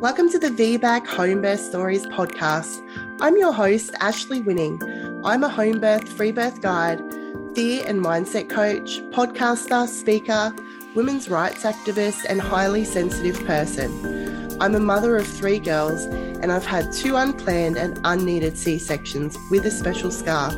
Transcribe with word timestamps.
Welcome 0.00 0.28
to 0.32 0.38
the 0.38 0.50
VBAC 0.50 1.06
Home 1.06 1.40
Birth 1.40 1.60
Stories 1.60 2.04
podcast. 2.08 2.86
I'm 3.18 3.38
your 3.38 3.50
host, 3.50 3.94
Ashley 3.98 4.42
Winning. 4.42 4.78
I'm 5.24 5.42
a 5.42 5.48
home 5.48 5.80
birth, 5.80 6.06
free 6.06 6.32
birth 6.32 6.60
guide, 6.60 7.00
fear 7.54 7.82
and 7.86 8.04
mindset 8.04 8.50
coach, 8.50 9.00
podcaster, 9.10 9.88
speaker, 9.88 10.54
women's 10.94 11.30
rights 11.30 11.62
activist, 11.62 12.26
and 12.28 12.42
highly 12.42 12.84
sensitive 12.84 13.42
person. 13.46 14.60
I'm 14.60 14.74
a 14.74 14.80
mother 14.80 15.16
of 15.16 15.26
three 15.26 15.58
girls, 15.58 16.04
and 16.04 16.52
I've 16.52 16.66
had 16.66 16.92
two 16.92 17.16
unplanned 17.16 17.78
and 17.78 17.98
unneeded 18.04 18.58
C 18.58 18.78
sections 18.78 19.38
with 19.50 19.64
a 19.64 19.70
special 19.70 20.10
scar. 20.10 20.50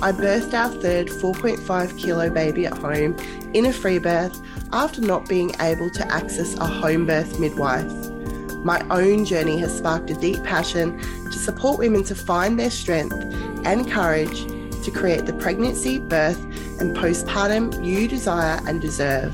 I 0.00 0.12
birthed 0.12 0.54
our 0.54 0.70
third 0.80 1.08
4.5 1.08 1.98
kilo 1.98 2.30
baby 2.30 2.64
at 2.64 2.78
home 2.78 3.18
in 3.52 3.66
a 3.66 3.72
free 3.72 3.98
birth 3.98 4.40
after 4.72 5.02
not 5.02 5.28
being 5.28 5.54
able 5.60 5.90
to 5.90 6.10
access 6.10 6.54
a 6.54 6.66
home 6.66 7.04
birth 7.04 7.38
midwife. 7.38 8.11
My 8.64 8.80
own 8.90 9.24
journey 9.24 9.58
has 9.58 9.76
sparked 9.76 10.10
a 10.10 10.14
deep 10.14 10.42
passion 10.44 10.98
to 11.24 11.32
support 11.32 11.78
women 11.78 12.04
to 12.04 12.14
find 12.14 12.58
their 12.58 12.70
strength 12.70 13.14
and 13.64 13.90
courage 13.90 14.44
to 14.84 14.90
create 14.90 15.26
the 15.26 15.32
pregnancy, 15.32 15.98
birth, 15.98 16.40
and 16.80 16.96
postpartum 16.96 17.84
you 17.84 18.06
desire 18.06 18.60
and 18.66 18.80
deserve. 18.80 19.32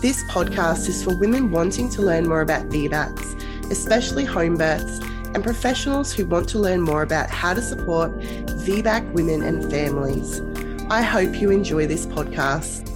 This 0.00 0.22
podcast 0.24 0.88
is 0.88 1.02
for 1.02 1.14
women 1.14 1.50
wanting 1.50 1.90
to 1.90 2.02
learn 2.02 2.28
more 2.28 2.40
about 2.40 2.68
VBACs, 2.68 3.70
especially 3.70 4.24
home 4.24 4.56
births, 4.56 5.00
and 5.34 5.42
professionals 5.42 6.12
who 6.12 6.24
want 6.24 6.48
to 6.50 6.58
learn 6.58 6.80
more 6.80 7.02
about 7.02 7.30
how 7.30 7.54
to 7.54 7.62
support 7.62 8.12
VBAC 8.12 9.12
women 9.12 9.42
and 9.42 9.68
families. 9.70 10.40
I 10.88 11.02
hope 11.02 11.40
you 11.40 11.50
enjoy 11.50 11.86
this 11.86 12.06
podcast. 12.06 12.86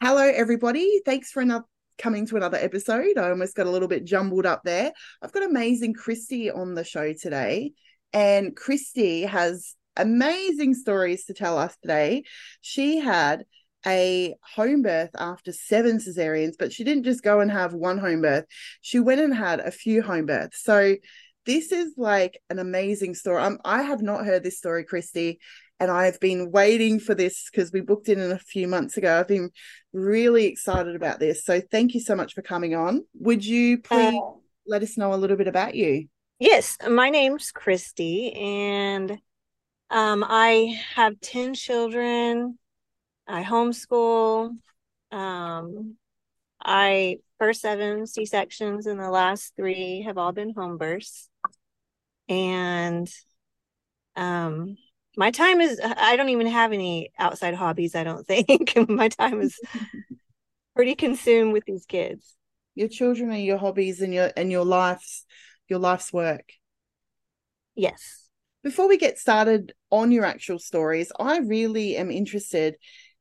Hello, 0.00 0.22
everybody. 0.22 1.00
Thanks 1.04 1.30
for 1.30 1.40
another 1.40 1.64
coming 1.98 2.26
to 2.26 2.36
another 2.36 2.58
episode. 2.58 3.18
I 3.18 3.30
almost 3.30 3.54
got 3.54 3.66
a 3.66 3.70
little 3.70 3.88
bit 3.88 4.04
jumbled 4.04 4.46
up 4.46 4.62
there. 4.64 4.92
I've 5.22 5.32
got 5.32 5.44
amazing 5.44 5.94
Christy 5.94 6.50
on 6.50 6.74
the 6.74 6.84
show 6.84 7.12
today, 7.12 7.72
and 8.12 8.54
Christy 8.54 9.22
has 9.22 9.74
amazing 9.96 10.74
stories 10.74 11.26
to 11.26 11.34
tell 11.34 11.58
us 11.58 11.76
today. 11.80 12.24
She 12.60 12.98
had 12.98 13.44
a 13.86 14.34
home 14.54 14.82
birth 14.82 15.10
after 15.18 15.52
seven 15.52 15.98
cesareans, 15.98 16.54
but 16.58 16.72
she 16.72 16.84
didn't 16.84 17.04
just 17.04 17.22
go 17.22 17.40
and 17.40 17.50
have 17.50 17.74
one 17.74 17.98
home 17.98 18.22
birth. 18.22 18.46
She 18.80 18.98
went 18.98 19.20
and 19.20 19.34
had 19.34 19.60
a 19.60 19.70
few 19.70 20.02
home 20.02 20.26
births. 20.26 20.62
So 20.62 20.96
this 21.46 21.72
is 21.72 21.92
like 21.98 22.40
an 22.48 22.58
amazing 22.58 23.14
story. 23.14 23.56
I 23.64 23.82
have 23.82 24.00
not 24.00 24.24
heard 24.24 24.42
this 24.42 24.56
story, 24.56 24.84
Christy, 24.84 25.38
and 25.84 25.92
I've 25.92 26.18
been 26.18 26.50
waiting 26.50 26.98
for 26.98 27.14
this 27.14 27.50
because 27.50 27.70
we 27.70 27.82
booked 27.82 28.08
in 28.08 28.18
a 28.18 28.38
few 28.38 28.66
months 28.66 28.96
ago. 28.96 29.20
I've 29.20 29.28
been 29.28 29.50
really 29.92 30.46
excited 30.46 30.96
about 30.96 31.20
this. 31.20 31.44
So 31.44 31.60
thank 31.60 31.92
you 31.92 32.00
so 32.00 32.16
much 32.16 32.32
for 32.32 32.40
coming 32.40 32.74
on. 32.74 33.04
Would 33.20 33.44
you 33.44 33.82
please 33.82 34.18
uh, 34.18 34.38
let 34.66 34.82
us 34.82 34.96
know 34.96 35.12
a 35.12 35.16
little 35.16 35.36
bit 35.36 35.46
about 35.46 35.74
you? 35.74 36.08
Yes, 36.38 36.78
my 36.88 37.10
name's 37.10 37.52
Christy, 37.52 38.32
and 38.32 39.10
um, 39.90 40.24
I 40.26 40.80
have 40.94 41.20
10 41.20 41.52
children. 41.52 42.58
I 43.28 43.42
homeschool. 43.42 44.56
Um, 45.12 45.96
I 46.64 47.18
first 47.38 47.60
seven 47.60 48.06
C 48.06 48.24
sections, 48.24 48.86
and 48.86 48.98
the 48.98 49.10
last 49.10 49.52
three 49.54 50.02
have 50.06 50.16
all 50.16 50.32
been 50.32 50.54
home 50.54 50.78
births. 50.78 51.28
And 52.26 53.06
um, 54.16 54.78
my 55.16 55.30
time 55.30 55.60
is 55.60 55.78
uh, 55.80 55.94
I 55.96 56.16
don't 56.16 56.28
even 56.28 56.46
have 56.46 56.72
any 56.72 57.10
outside 57.18 57.54
hobbies. 57.54 57.94
I 57.94 58.04
don't 58.04 58.26
think 58.26 58.76
my 58.88 59.08
time 59.08 59.40
is 59.40 59.58
pretty 60.76 60.94
consumed 60.94 61.52
with 61.52 61.64
these 61.64 61.86
kids. 61.86 62.36
Your 62.74 62.88
children 62.88 63.30
are 63.30 63.36
your 63.36 63.58
hobbies 63.58 64.00
and 64.00 64.12
your 64.12 64.30
and 64.36 64.50
your 64.50 64.64
life's 64.64 65.24
your 65.68 65.78
life's 65.78 66.12
work. 66.12 66.52
Yes. 67.74 68.28
Before 68.62 68.88
we 68.88 68.96
get 68.96 69.18
started 69.18 69.74
on 69.90 70.10
your 70.10 70.24
actual 70.24 70.58
stories, 70.58 71.12
I 71.18 71.38
really 71.38 71.96
am 71.96 72.10
interested 72.10 72.76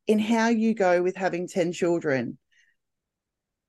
in 0.08 0.20
how 0.20 0.48
you 0.48 0.74
go 0.74 1.02
with 1.02 1.16
having 1.16 1.48
10 1.48 1.72
children 1.74 2.38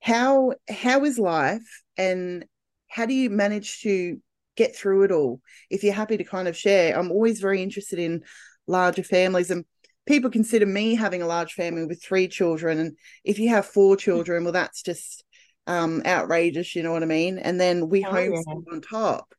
how 0.05 0.53
how 0.69 1.03
is 1.05 1.19
life 1.19 1.83
and 1.97 2.45
how 2.89 3.07
do 3.07 3.15
you 3.15 3.31
manage 3.31 3.81
to 3.81 4.21
get 4.57 4.77
through 4.77 5.03
it 5.03 5.11
all 5.11 5.41
if 5.71 5.83
you're 5.83 5.93
happy 5.93 6.17
to 6.17 6.25
kind 6.25 6.49
of 6.49 6.57
share 6.57 6.99
i'm 6.99 7.11
always 7.11 7.41
very 7.41 7.63
interested 7.63 7.99
in 7.99 8.23
larger 8.67 9.03
families 9.03 9.51
and 9.51 9.65
people 10.07 10.31
consider 10.31 10.67
me 10.67 10.95
having 10.95 11.23
a 11.23 11.27
large 11.27 11.55
family 11.55 11.85
with 11.85 12.03
three 12.03 12.29
children 12.29 12.79
and 12.79 12.97
if 13.25 13.39
you 13.39 13.49
have 13.49 13.67
four 13.67 13.97
children 13.97 14.45
well 14.45 14.53
that's 14.53 14.83
just 14.83 15.25
um 15.67 16.03
outrageous 16.05 16.75
you 16.75 16.83
know 16.83 16.93
what 16.93 17.03
i 17.03 17.07
mean 17.07 17.39
and 17.39 17.61
then 17.61 17.89
we 17.89 18.05
oh, 18.05 18.11
homeschool 18.11 18.65
yeah. 18.67 18.75
on 18.75 18.81
top 18.81 19.35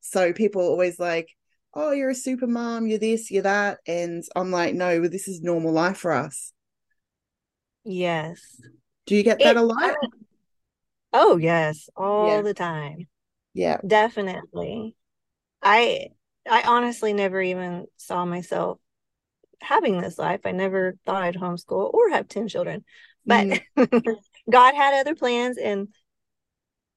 so 0.00 0.32
people 0.32 0.62
are 0.62 0.66
always 0.66 0.98
like 0.98 1.28
oh, 1.76 1.92
you're 1.92 2.10
a 2.10 2.14
super 2.14 2.46
mom, 2.46 2.86
you're 2.86 2.98
this, 2.98 3.30
you're 3.30 3.42
that. 3.42 3.78
And 3.86 4.24
I'm 4.34 4.50
like, 4.50 4.74
no, 4.74 5.06
this 5.06 5.28
is 5.28 5.42
normal 5.42 5.72
life 5.72 5.98
for 5.98 6.10
us. 6.10 6.52
Yes. 7.84 8.40
Do 9.04 9.14
you 9.14 9.22
get 9.22 9.38
that 9.40 9.56
it, 9.56 9.58
a 9.58 9.62
lot? 9.62 9.94
Oh, 11.12 11.36
yes, 11.36 11.88
all 11.94 12.28
yeah. 12.28 12.42
the 12.42 12.54
time. 12.54 13.06
Yeah. 13.56 13.78
Definitely. 13.86 14.94
I 15.62 16.08
I 16.48 16.62
honestly 16.66 17.14
never 17.14 17.40
even 17.40 17.86
saw 17.96 18.26
myself 18.26 18.78
having 19.62 20.00
this 20.00 20.18
life. 20.18 20.40
I 20.44 20.52
never 20.52 20.96
thought 21.06 21.22
I'd 21.22 21.36
homeschool 21.36 21.92
or 21.92 22.10
have 22.10 22.28
10 22.28 22.48
children. 22.48 22.84
But 23.24 23.62
mm. 23.76 24.16
God 24.50 24.74
had 24.74 25.00
other 25.00 25.14
plans 25.14 25.56
and 25.56 25.88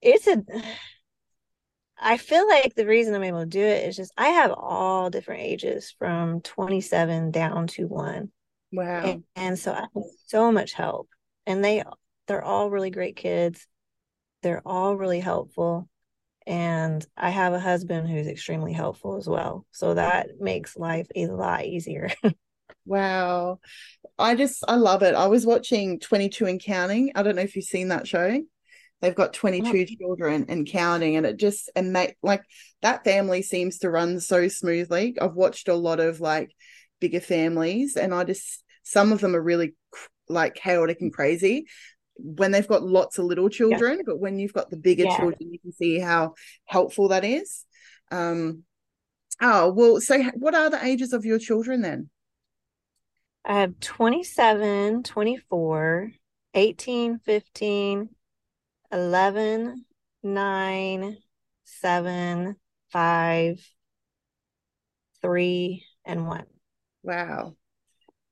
it's 0.01 0.27
a 0.27 0.43
I 1.97 2.17
feel 2.17 2.47
like 2.47 2.75
the 2.75 2.85
reason 2.85 3.15
I'm 3.15 3.23
able 3.23 3.41
to 3.41 3.45
do 3.45 3.63
it 3.63 3.87
is 3.87 3.95
just 3.95 4.11
I 4.17 4.27
have 4.27 4.51
all 4.51 5.09
different 5.09 5.43
ages 5.43 5.95
from 5.97 6.41
27 6.41 7.31
down 7.31 7.67
to 7.67 7.87
one. 7.87 8.31
Wow. 8.73 9.03
And, 9.03 9.23
and 9.37 9.57
so 9.57 9.71
I 9.71 9.79
have 9.79 10.03
so 10.27 10.51
much 10.51 10.73
help. 10.73 11.07
And 11.45 11.63
they 11.63 11.83
they're 12.27 12.43
all 12.43 12.69
really 12.69 12.91
great 12.91 13.15
kids. 13.15 13.65
They're 14.43 14.61
all 14.65 14.97
really 14.97 15.21
helpful. 15.21 15.87
And 16.49 17.05
I 17.15 17.29
have 17.29 17.53
a 17.53 17.59
husband 17.59 18.09
who's 18.09 18.25
extremely 18.25 18.73
helpful 18.73 19.17
as 19.17 19.29
well. 19.29 19.67
So 19.69 19.93
that 19.93 20.29
makes 20.39 20.75
life 20.75 21.05
a 21.15 21.27
lot 21.27 21.63
easier. 21.63 22.09
wow. 22.87 23.59
I 24.17 24.33
just 24.33 24.63
I 24.67 24.73
love 24.73 25.03
it. 25.03 25.13
I 25.13 25.27
was 25.27 25.45
watching 25.45 25.99
22 25.99 26.47
and 26.47 26.59
counting. 26.59 27.11
I 27.13 27.21
don't 27.21 27.35
know 27.35 27.43
if 27.43 27.55
you've 27.55 27.65
seen 27.65 27.89
that 27.89 28.07
show. 28.07 28.41
They've 28.99 29.13
got 29.13 29.33
22 29.33 29.95
children 29.97 30.47
and 30.49 30.67
counting, 30.67 31.17
and 31.17 31.25
it 31.27 31.37
just 31.37 31.69
and 31.75 31.93
make 31.93 32.15
like 32.23 32.41
that 32.81 33.03
family 33.03 33.43
seems 33.43 33.77
to 33.79 33.91
run 33.91 34.19
so 34.19 34.47
smoothly. 34.47 35.15
I've 35.21 35.35
watched 35.35 35.67
a 35.67 35.75
lot 35.75 35.99
of 35.99 36.19
like 36.19 36.51
bigger 36.99 37.21
families, 37.21 37.95
and 37.95 38.11
I 38.11 38.23
just 38.23 38.63
some 38.81 39.11
of 39.11 39.21
them 39.21 39.35
are 39.35 39.41
really 39.41 39.75
like 40.27 40.55
chaotic 40.55 40.99
and 40.99 41.13
crazy 41.13 41.67
when 42.21 42.51
they've 42.51 42.67
got 42.67 42.83
lots 42.83 43.17
of 43.17 43.25
little 43.25 43.49
children, 43.49 43.97
yeah. 43.97 44.03
but 44.05 44.19
when 44.19 44.39
you've 44.39 44.53
got 44.53 44.69
the 44.69 44.77
bigger 44.77 45.05
yeah. 45.05 45.17
children, 45.17 45.51
you 45.51 45.59
can 45.59 45.71
see 45.71 45.99
how 45.99 46.35
helpful 46.65 47.09
that 47.09 47.23
is. 47.23 47.65
Um, 48.11 48.63
oh 49.41 49.71
well, 49.71 50.01
so 50.01 50.21
what 50.35 50.55
are 50.55 50.69
the 50.69 50.83
ages 50.83 51.13
of 51.13 51.25
your 51.25 51.39
children 51.39 51.81
then? 51.81 52.09
I 53.45 53.61
have 53.61 53.79
27, 53.79 55.03
24, 55.03 56.11
18, 56.53 57.19
15, 57.19 58.09
11, 58.91 59.85
9, 60.23 61.17
7, 61.63 62.55
5, 62.91 63.71
3, 65.21 65.85
and 66.05 66.27
1. 66.27 66.43
Wow. 67.03 67.55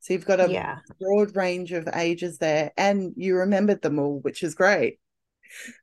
So 0.08 0.14
you've 0.14 0.26
got 0.26 0.40
a 0.40 0.50
yeah. 0.50 0.78
broad 1.02 1.36
range 1.36 1.74
of 1.74 1.90
ages 1.94 2.38
there, 2.38 2.72
and 2.78 3.12
you 3.18 3.36
remembered 3.36 3.82
them 3.82 4.00
all, 4.00 4.20
which 4.22 4.42
is 4.42 4.56
great. 4.56 5.00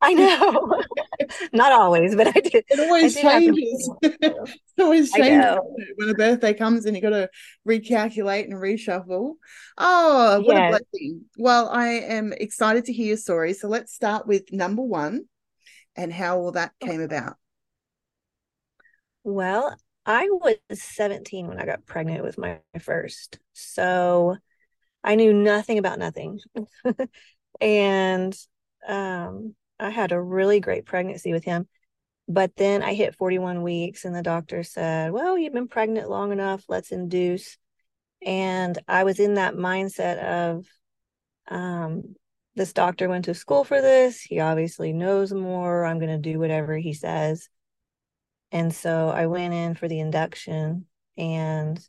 I 0.00 0.14
know. 0.14 0.82
Not 1.52 1.72
always, 1.72 2.16
but 2.16 2.28
I 2.28 2.40
did. 2.40 2.64
It 2.66 2.80
always 2.80 3.14
changes. 3.14 3.90
it 4.02 4.48
always 4.80 5.12
changes 5.12 5.58
when 5.96 6.08
a 6.08 6.14
birthday 6.14 6.54
comes 6.54 6.86
and 6.86 6.96
you 6.96 7.02
got 7.02 7.10
to 7.10 7.28
recalculate 7.68 8.44
and 8.44 8.54
reshuffle. 8.54 9.34
Oh, 9.76 10.40
what 10.40 10.56
a 10.56 10.68
blessing. 10.70 11.26
Well, 11.36 11.68
I 11.68 11.88
am 11.88 12.32
excited 12.32 12.86
to 12.86 12.94
hear 12.94 13.08
your 13.08 13.16
story. 13.18 13.52
So 13.52 13.68
let's 13.68 13.92
start 13.92 14.26
with 14.26 14.50
number 14.50 14.82
one 14.82 15.26
and 15.96 16.10
how 16.10 16.38
all 16.38 16.52
that 16.52 16.72
came 16.80 17.02
about. 17.02 17.36
Well, 19.22 19.76
I 20.06 20.28
was 20.30 20.56
17 20.70 21.46
when 21.46 21.58
I 21.58 21.66
got 21.66 21.86
pregnant 21.86 22.24
with 22.24 22.38
my 22.38 22.60
first. 22.80 23.38
So 23.52 24.36
I 25.02 25.14
knew 25.14 25.32
nothing 25.32 25.78
about 25.78 25.98
nothing. 25.98 26.40
and 27.60 28.34
um 28.86 29.54
I 29.78 29.90
had 29.90 30.12
a 30.12 30.20
really 30.20 30.60
great 30.60 30.86
pregnancy 30.86 31.32
with 31.32 31.44
him. 31.44 31.66
But 32.28 32.56
then 32.56 32.82
I 32.82 32.94
hit 32.94 33.16
41 33.16 33.62
weeks 33.62 34.04
and 34.04 34.14
the 34.14 34.22
doctor 34.22 34.62
said, 34.62 35.12
Well, 35.12 35.36
you've 35.36 35.52
been 35.52 35.68
pregnant 35.68 36.08
long 36.08 36.32
enough, 36.32 36.64
let's 36.68 36.92
induce. 36.92 37.58
And 38.24 38.78
I 38.88 39.04
was 39.04 39.20
in 39.20 39.34
that 39.34 39.54
mindset 39.54 40.18
of, 40.18 40.66
um, 41.48 42.14
this 42.56 42.72
doctor 42.72 43.08
went 43.08 43.26
to 43.26 43.34
school 43.34 43.64
for 43.64 43.82
this. 43.82 44.22
He 44.22 44.40
obviously 44.40 44.92
knows 44.92 45.32
more. 45.32 45.84
I'm 45.84 45.98
going 45.98 46.10
to 46.10 46.18
do 46.18 46.38
whatever 46.38 46.76
he 46.76 46.94
says. 46.94 47.48
And 48.54 48.72
so 48.72 49.08
I 49.08 49.26
went 49.26 49.52
in 49.52 49.74
for 49.74 49.88
the 49.88 49.98
induction 49.98 50.86
and 51.18 51.84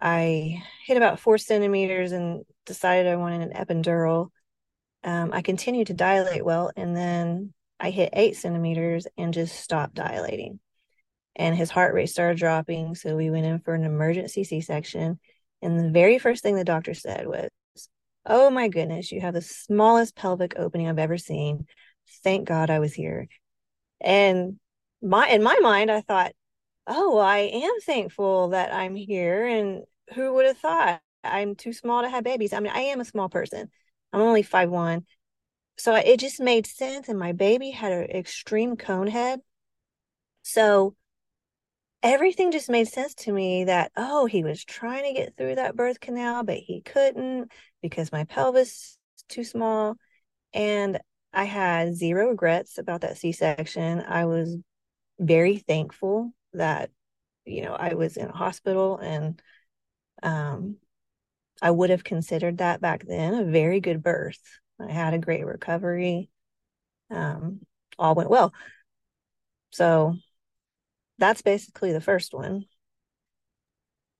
I 0.00 0.64
hit 0.84 0.96
about 0.96 1.20
four 1.20 1.38
centimeters 1.38 2.10
and 2.10 2.42
decided 2.66 3.06
I 3.06 3.14
wanted 3.14 3.42
an 3.42 3.52
epidural. 3.52 4.30
Um, 5.04 5.30
I 5.32 5.40
continued 5.40 5.86
to 5.86 5.94
dilate 5.94 6.44
well, 6.44 6.72
and 6.76 6.96
then 6.96 7.54
I 7.78 7.90
hit 7.90 8.10
eight 8.12 8.36
centimeters 8.36 9.06
and 9.16 9.32
just 9.32 9.54
stopped 9.54 9.94
dilating. 9.94 10.58
And 11.36 11.56
his 11.56 11.70
heart 11.70 11.94
rate 11.94 12.10
started 12.10 12.38
dropping. 12.38 12.96
So 12.96 13.14
we 13.14 13.30
went 13.30 13.46
in 13.46 13.60
for 13.60 13.74
an 13.74 13.84
emergency 13.84 14.42
C 14.42 14.60
section. 14.60 15.20
And 15.62 15.78
the 15.78 15.90
very 15.90 16.18
first 16.18 16.42
thing 16.42 16.56
the 16.56 16.64
doctor 16.64 16.94
said 16.94 17.28
was, 17.28 17.48
Oh 18.26 18.50
my 18.50 18.66
goodness, 18.66 19.12
you 19.12 19.20
have 19.20 19.34
the 19.34 19.42
smallest 19.42 20.16
pelvic 20.16 20.54
opening 20.56 20.88
I've 20.88 20.98
ever 20.98 21.18
seen. 21.18 21.66
Thank 22.24 22.48
God 22.48 22.68
I 22.68 22.80
was 22.80 22.94
here. 22.94 23.28
And 24.00 24.58
my 25.02 25.28
in 25.28 25.42
my 25.42 25.58
mind, 25.60 25.90
I 25.90 26.00
thought, 26.00 26.32
oh, 26.86 27.18
I 27.18 27.38
am 27.38 27.80
thankful 27.80 28.48
that 28.50 28.72
I'm 28.72 28.96
here. 28.96 29.46
And 29.46 29.82
who 30.14 30.34
would 30.34 30.46
have 30.46 30.58
thought 30.58 31.00
I'm 31.22 31.54
too 31.54 31.72
small 31.72 32.02
to 32.02 32.08
have 32.08 32.24
babies? 32.24 32.52
I 32.52 32.60
mean, 32.60 32.72
I 32.74 32.80
am 32.80 33.00
a 33.00 33.04
small 33.04 33.28
person. 33.28 33.70
I'm 34.12 34.20
only 34.20 34.42
five 34.42 34.70
one. 34.70 35.04
So 35.76 35.94
it 35.94 36.18
just 36.18 36.40
made 36.40 36.66
sense. 36.66 37.08
And 37.08 37.18
my 37.18 37.32
baby 37.32 37.70
had 37.70 37.92
an 37.92 38.10
extreme 38.10 38.76
cone 38.76 39.06
head. 39.06 39.40
So 40.42 40.96
everything 42.02 42.52
just 42.52 42.70
made 42.70 42.88
sense 42.88 43.14
to 43.14 43.32
me 43.32 43.64
that, 43.64 43.92
oh, 43.96 44.26
he 44.26 44.42
was 44.44 44.64
trying 44.64 45.04
to 45.04 45.20
get 45.20 45.36
through 45.36 45.56
that 45.56 45.76
birth 45.76 46.00
canal, 46.00 46.42
but 46.44 46.56
he 46.56 46.80
couldn't 46.80 47.52
because 47.82 48.12
my 48.12 48.24
pelvis 48.24 48.98
is 49.16 49.24
too 49.28 49.44
small. 49.44 49.96
And 50.52 50.98
I 51.32 51.44
had 51.44 51.94
zero 51.94 52.30
regrets 52.30 52.78
about 52.78 53.02
that 53.02 53.18
C 53.18 53.32
section. 53.32 54.00
I 54.00 54.24
was 54.24 54.56
very 55.18 55.58
thankful 55.58 56.32
that, 56.52 56.90
you 57.44 57.62
know, 57.62 57.74
I 57.74 57.94
was 57.94 58.16
in 58.16 58.28
a 58.28 58.36
hospital 58.36 58.98
and 58.98 59.40
um, 60.22 60.76
I 61.60 61.70
would 61.70 61.90
have 61.90 62.04
considered 62.04 62.58
that 62.58 62.80
back 62.80 63.04
then 63.06 63.34
a 63.34 63.44
very 63.44 63.80
good 63.80 64.02
birth. 64.02 64.40
I 64.80 64.90
had 64.90 65.14
a 65.14 65.18
great 65.18 65.44
recovery. 65.44 66.30
Um, 67.10 67.60
all 67.98 68.14
went 68.14 68.30
well. 68.30 68.52
So 69.70 70.16
that's 71.18 71.42
basically 71.42 71.92
the 71.92 72.00
first 72.00 72.32
one. 72.32 72.66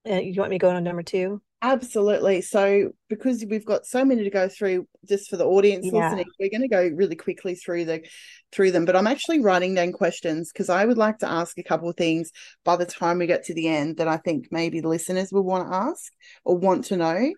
Uh, 0.08 0.14
you 0.14 0.40
want 0.40 0.50
me 0.50 0.58
to 0.58 0.62
go 0.62 0.70
on 0.70 0.82
number 0.84 1.02
two? 1.02 1.42
Absolutely. 1.60 2.40
So, 2.40 2.92
because 3.08 3.44
we've 3.44 3.64
got 3.64 3.84
so 3.84 4.04
many 4.04 4.22
to 4.22 4.30
go 4.30 4.48
through, 4.48 4.86
just 5.08 5.28
for 5.28 5.36
the 5.36 5.44
audience 5.44 5.86
yeah. 5.86 6.04
listening, 6.04 6.26
we're 6.38 6.50
going 6.50 6.62
to 6.62 6.68
go 6.68 6.88
really 6.94 7.16
quickly 7.16 7.56
through 7.56 7.84
the 7.84 8.06
through 8.52 8.70
them. 8.70 8.84
But 8.84 8.94
I'm 8.94 9.08
actually 9.08 9.40
writing 9.40 9.74
down 9.74 9.92
questions 9.92 10.52
because 10.52 10.68
I 10.68 10.84
would 10.84 10.98
like 10.98 11.18
to 11.18 11.28
ask 11.28 11.58
a 11.58 11.64
couple 11.64 11.88
of 11.88 11.96
things 11.96 12.30
by 12.64 12.76
the 12.76 12.86
time 12.86 13.18
we 13.18 13.26
get 13.26 13.44
to 13.46 13.54
the 13.54 13.66
end 13.66 13.96
that 13.96 14.06
I 14.06 14.18
think 14.18 14.48
maybe 14.52 14.80
the 14.80 14.88
listeners 14.88 15.32
will 15.32 15.42
want 15.42 15.68
to 15.68 15.74
ask 15.74 16.12
or 16.44 16.56
want 16.56 16.84
to 16.86 16.96
know. 16.96 17.32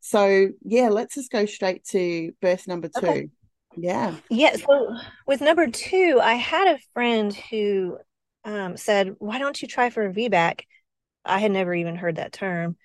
So, 0.00 0.48
yeah, 0.62 0.88
let's 0.88 1.16
just 1.16 1.30
go 1.30 1.44
straight 1.44 1.84
to 1.90 2.32
birth 2.40 2.66
number 2.66 2.88
two. 2.88 3.06
Okay. 3.06 3.28
Yeah. 3.76 4.14
Yeah. 4.30 4.56
So, 4.56 4.96
with 5.26 5.42
number 5.42 5.66
two, 5.66 6.18
I 6.22 6.34
had 6.34 6.76
a 6.76 6.80
friend 6.94 7.34
who 7.50 7.98
um, 8.42 8.78
said, 8.78 9.16
"Why 9.18 9.38
don't 9.38 9.60
you 9.60 9.68
try 9.68 9.90
for 9.90 10.06
a 10.06 10.14
VBAC?" 10.14 10.62
I 11.26 11.40
had 11.40 11.50
never 11.50 11.74
even 11.74 11.96
heard 11.96 12.16
that 12.16 12.32
term 12.32 12.76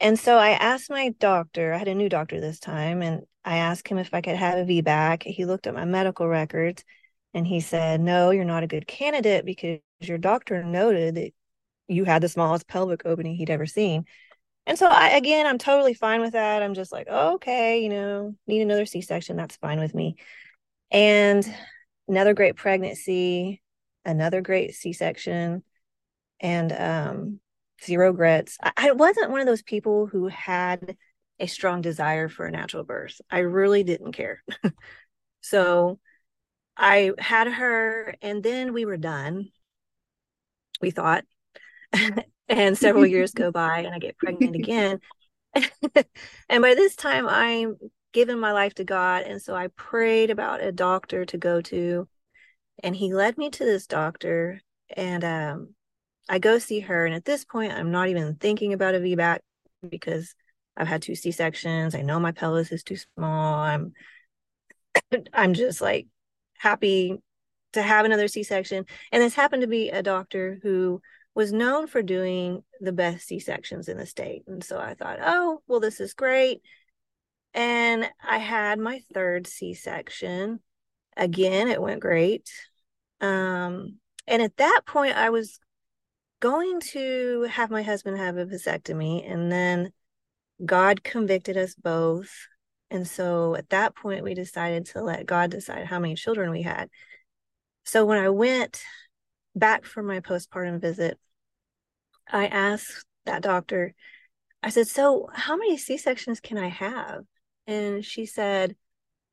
and 0.00 0.18
so 0.18 0.36
I 0.36 0.50
asked 0.50 0.90
my 0.90 1.10
doctor, 1.18 1.72
I 1.72 1.78
had 1.78 1.88
a 1.88 1.94
new 1.94 2.08
doctor 2.08 2.40
this 2.40 2.60
time, 2.60 3.02
and 3.02 3.22
I 3.44 3.58
asked 3.58 3.88
him 3.88 3.98
if 3.98 4.12
I 4.12 4.20
could 4.20 4.36
have 4.36 4.58
a 4.58 4.64
VBAC. 4.64 5.22
He 5.22 5.44
looked 5.44 5.66
at 5.66 5.74
my 5.74 5.84
medical 5.84 6.28
records 6.28 6.84
and 7.32 7.46
he 7.46 7.60
said, 7.60 8.00
No, 8.00 8.30
you're 8.30 8.44
not 8.44 8.64
a 8.64 8.66
good 8.66 8.86
candidate 8.86 9.44
because 9.44 9.78
your 10.00 10.18
doctor 10.18 10.62
noted 10.64 11.14
that 11.16 11.32
you 11.88 12.04
had 12.04 12.22
the 12.22 12.28
smallest 12.28 12.66
pelvic 12.66 13.02
opening 13.04 13.36
he'd 13.36 13.50
ever 13.50 13.66
seen. 13.66 14.04
And 14.66 14.78
so 14.78 14.86
I 14.86 15.10
again 15.10 15.46
I'm 15.46 15.58
totally 15.58 15.94
fine 15.94 16.20
with 16.20 16.32
that. 16.32 16.62
I'm 16.62 16.74
just 16.74 16.92
like, 16.92 17.06
oh, 17.08 17.34
okay, 17.34 17.82
you 17.82 17.88
know, 17.88 18.34
need 18.46 18.62
another 18.62 18.86
C-section, 18.86 19.36
that's 19.36 19.56
fine 19.56 19.78
with 19.78 19.94
me. 19.94 20.16
And 20.90 21.46
another 22.08 22.34
great 22.34 22.56
pregnancy, 22.56 23.62
another 24.04 24.40
great 24.40 24.74
C-section. 24.74 25.62
And 26.40 26.72
um 26.72 27.40
zero 27.84 28.10
regrets. 28.10 28.58
I, 28.76 28.92
wasn't 28.92 29.30
one 29.30 29.40
of 29.40 29.46
those 29.46 29.62
people 29.62 30.06
who 30.06 30.28
had 30.28 30.96
a 31.38 31.46
strong 31.46 31.82
desire 31.82 32.28
for 32.28 32.46
a 32.46 32.50
natural 32.50 32.84
birth. 32.84 33.20
I 33.30 33.40
really 33.40 33.82
didn't 33.82 34.12
care. 34.12 34.42
so 35.40 35.98
I 36.76 37.12
had 37.18 37.48
her, 37.48 38.14
and 38.22 38.42
then 38.42 38.72
we 38.72 38.84
were 38.84 38.96
done. 38.96 39.50
We 40.80 40.90
thought. 40.90 41.24
and 42.48 42.76
several 42.76 43.06
years 43.06 43.32
go 43.32 43.50
by, 43.50 43.80
and 43.80 43.94
I 43.94 43.98
get 43.98 44.18
pregnant 44.18 44.56
again. 44.56 45.00
and 46.48 46.62
by 46.62 46.74
this 46.74 46.96
time, 46.96 47.28
I'm 47.28 47.76
giving 48.12 48.38
my 48.38 48.52
life 48.52 48.74
to 48.74 48.84
God. 48.84 49.24
And 49.24 49.42
so 49.42 49.54
I 49.54 49.68
prayed 49.68 50.30
about 50.30 50.62
a 50.62 50.72
doctor 50.72 51.24
to 51.26 51.38
go 51.38 51.60
to. 51.62 52.08
And 52.82 52.96
he 52.96 53.12
led 53.12 53.36
me 53.38 53.50
to 53.50 53.64
this 53.64 53.86
doctor. 53.86 54.60
And 54.96 55.24
um, 55.24 55.74
I 56.28 56.38
go 56.38 56.58
see 56.58 56.80
her, 56.80 57.06
and 57.06 57.14
at 57.14 57.24
this 57.24 57.44
point, 57.44 57.72
I'm 57.72 57.90
not 57.90 58.08
even 58.08 58.34
thinking 58.36 58.72
about 58.72 58.94
a 58.94 58.98
VBAC 58.98 59.38
because 59.88 60.34
I've 60.76 60.88
had 60.88 61.02
two 61.02 61.14
C 61.14 61.30
sections. 61.30 61.94
I 61.94 62.02
know 62.02 62.20
my 62.20 62.32
pelvis 62.32 62.72
is 62.72 62.82
too 62.82 62.96
small. 62.96 63.54
I'm 63.54 63.92
I'm 65.32 65.54
just 65.54 65.80
like 65.80 66.06
happy 66.58 67.16
to 67.72 67.82
have 67.82 68.04
another 68.04 68.28
C 68.28 68.42
section. 68.42 68.84
And 69.12 69.22
this 69.22 69.34
happened 69.34 69.62
to 69.62 69.68
be 69.68 69.90
a 69.90 70.02
doctor 70.02 70.58
who 70.62 71.00
was 71.34 71.52
known 71.52 71.86
for 71.86 72.02
doing 72.02 72.62
the 72.80 72.92
best 72.92 73.26
C 73.26 73.38
sections 73.38 73.88
in 73.88 73.98
the 73.98 74.06
state. 74.06 74.42
And 74.46 74.64
so 74.64 74.78
I 74.78 74.94
thought, 74.94 75.18
oh, 75.22 75.60
well, 75.68 75.80
this 75.80 76.00
is 76.00 76.14
great. 76.14 76.62
And 77.52 78.08
I 78.26 78.38
had 78.38 78.78
my 78.78 79.00
third 79.12 79.46
C 79.46 79.74
section. 79.74 80.60
Again, 81.16 81.68
it 81.68 81.80
went 81.80 82.00
great. 82.00 82.50
Um, 83.20 83.98
and 84.26 84.42
at 84.42 84.56
that 84.56 84.82
point, 84.86 85.16
I 85.16 85.30
was 85.30 85.60
going 86.46 86.78
to 86.78 87.42
have 87.50 87.72
my 87.72 87.82
husband 87.82 88.16
have 88.16 88.36
a 88.36 88.46
vasectomy 88.46 89.28
and 89.28 89.50
then 89.50 89.90
God 90.64 91.02
convicted 91.02 91.56
us 91.56 91.74
both. 91.74 92.30
And 92.88 93.04
so 93.04 93.56
at 93.56 93.68
that 93.70 93.96
point, 93.96 94.22
we 94.22 94.32
decided 94.32 94.86
to 94.86 95.02
let 95.02 95.26
God 95.26 95.50
decide 95.50 95.86
how 95.86 95.98
many 95.98 96.14
children 96.14 96.52
we 96.52 96.62
had. 96.62 96.88
So 97.84 98.04
when 98.04 98.18
I 98.18 98.28
went 98.28 98.80
back 99.56 99.84
for 99.84 100.04
my 100.04 100.20
postpartum 100.20 100.80
visit, 100.80 101.18
I 102.28 102.46
asked 102.46 103.04
that 103.24 103.42
doctor, 103.42 103.92
I 104.62 104.68
said, 104.70 104.86
So 104.86 105.28
how 105.32 105.56
many 105.56 105.76
C 105.76 105.98
sections 105.98 106.38
can 106.38 106.58
I 106.58 106.68
have? 106.68 107.24
And 107.66 108.04
she 108.04 108.24
said, 108.24 108.76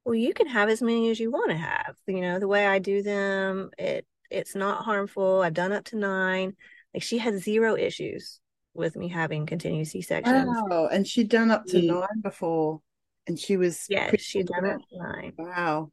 Well, 0.04 0.16
you 0.16 0.34
can 0.34 0.48
have 0.48 0.68
as 0.68 0.82
many 0.82 1.12
as 1.12 1.20
you 1.20 1.30
want 1.30 1.52
to 1.52 1.58
have. 1.58 1.96
You 2.08 2.22
know, 2.22 2.40
the 2.40 2.48
way 2.48 2.66
I 2.66 2.80
do 2.80 3.04
them, 3.04 3.70
it 3.78 4.08
it's 4.32 4.56
not 4.56 4.84
harmful. 4.84 5.42
I've 5.42 5.54
done 5.54 5.72
up 5.72 5.86
to 5.86 5.96
nine. 5.96 6.56
Like 6.94 7.04
she 7.04 7.18
had 7.18 7.40
zero 7.40 7.76
issues 7.76 8.40
with 8.74 8.96
me 8.96 9.08
having 9.08 9.46
continued 9.46 9.88
C 9.88 10.02
sections. 10.02 10.48
Wow. 10.48 10.88
And 10.92 11.08
she'd 11.08 11.30
done 11.30 11.52
up 11.52 11.66
to 11.68 11.80
yeah. 11.80 11.94
nine 11.94 12.22
before. 12.22 12.82
And 13.28 13.40
she 13.40 13.58
was 13.58 13.86
Yeah, 13.90 14.12
she'd 14.18 14.48
done 14.48 14.66
up 14.66 14.80
to 14.90 14.98
nine. 14.98 15.34
Wow. 15.38 15.92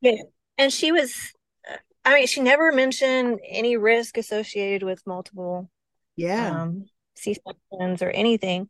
Yeah. 0.00 0.22
And 0.58 0.72
she 0.72 0.92
was 0.92 1.32
I 2.04 2.14
mean, 2.14 2.26
she 2.28 2.40
never 2.40 2.70
mentioned 2.70 3.40
any 3.48 3.76
risk 3.76 4.16
associated 4.16 4.84
with 4.84 5.06
multiple 5.06 5.68
yeah 6.14 6.62
um, 6.62 6.86
C 7.16 7.34
sections 7.34 8.02
or 8.02 8.10
anything. 8.10 8.68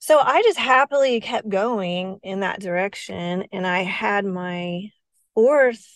So 0.00 0.18
I 0.18 0.42
just 0.42 0.58
happily 0.58 1.20
kept 1.20 1.48
going 1.48 2.18
in 2.24 2.40
that 2.40 2.60
direction. 2.60 3.44
And 3.52 3.64
I 3.64 3.82
had 3.82 4.24
my 4.24 4.90
fourth 5.34 5.86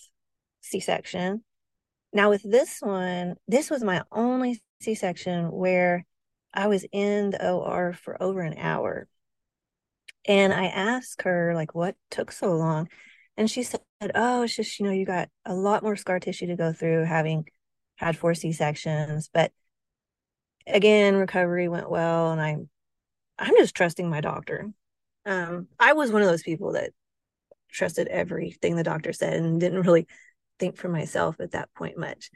C 0.61 0.79
section 0.79 1.43
now, 2.13 2.29
with 2.29 2.43
this 2.43 2.79
one, 2.81 3.35
this 3.47 3.69
was 3.69 3.83
my 3.83 4.03
only 4.11 4.61
C 4.81 4.95
section 4.95 5.51
where 5.51 6.05
I 6.53 6.67
was 6.67 6.85
in 6.91 7.31
the 7.31 7.51
OR 7.51 7.93
for 7.93 8.21
over 8.21 8.41
an 8.41 8.57
hour. 8.57 9.07
And 10.25 10.53
I 10.53 10.65
asked 10.65 11.21
her, 11.23 11.53
like, 11.53 11.75
what 11.75 11.95
took 12.09 12.31
so 12.31 12.53
long? 12.53 12.89
And 13.37 13.49
she 13.49 13.63
said, 13.63 13.81
oh, 14.15 14.43
it's 14.43 14.55
just, 14.55 14.79
you 14.79 14.85
know, 14.85 14.91
you 14.91 15.05
got 15.05 15.29
a 15.45 15.53
lot 15.53 15.83
more 15.83 15.95
scar 15.95 16.19
tissue 16.19 16.47
to 16.47 16.55
go 16.55 16.73
through 16.73 17.05
having 17.05 17.47
had 17.95 18.17
four 18.17 18.33
C 18.33 18.51
sections. 18.51 19.29
But 19.31 19.51
again, 20.65 21.15
recovery 21.15 21.67
went 21.67 21.89
well. 21.89 22.31
And 22.31 22.41
I'm, 22.41 22.69
I'm 23.37 23.55
just 23.57 23.75
trusting 23.75 24.09
my 24.09 24.21
doctor. 24.21 24.71
Um, 25.25 25.67
I 25.79 25.93
was 25.93 26.11
one 26.11 26.21
of 26.21 26.27
those 26.27 26.43
people 26.43 26.73
that 26.73 26.91
trusted 27.69 28.07
everything 28.07 28.75
the 28.75 28.83
doctor 28.83 29.13
said 29.13 29.33
and 29.33 29.59
didn't 29.59 29.81
really 29.81 30.07
think 30.59 30.77
for 30.77 30.89
myself 30.89 31.39
at 31.39 31.51
that 31.51 31.73
point 31.73 31.97
much. 31.97 32.29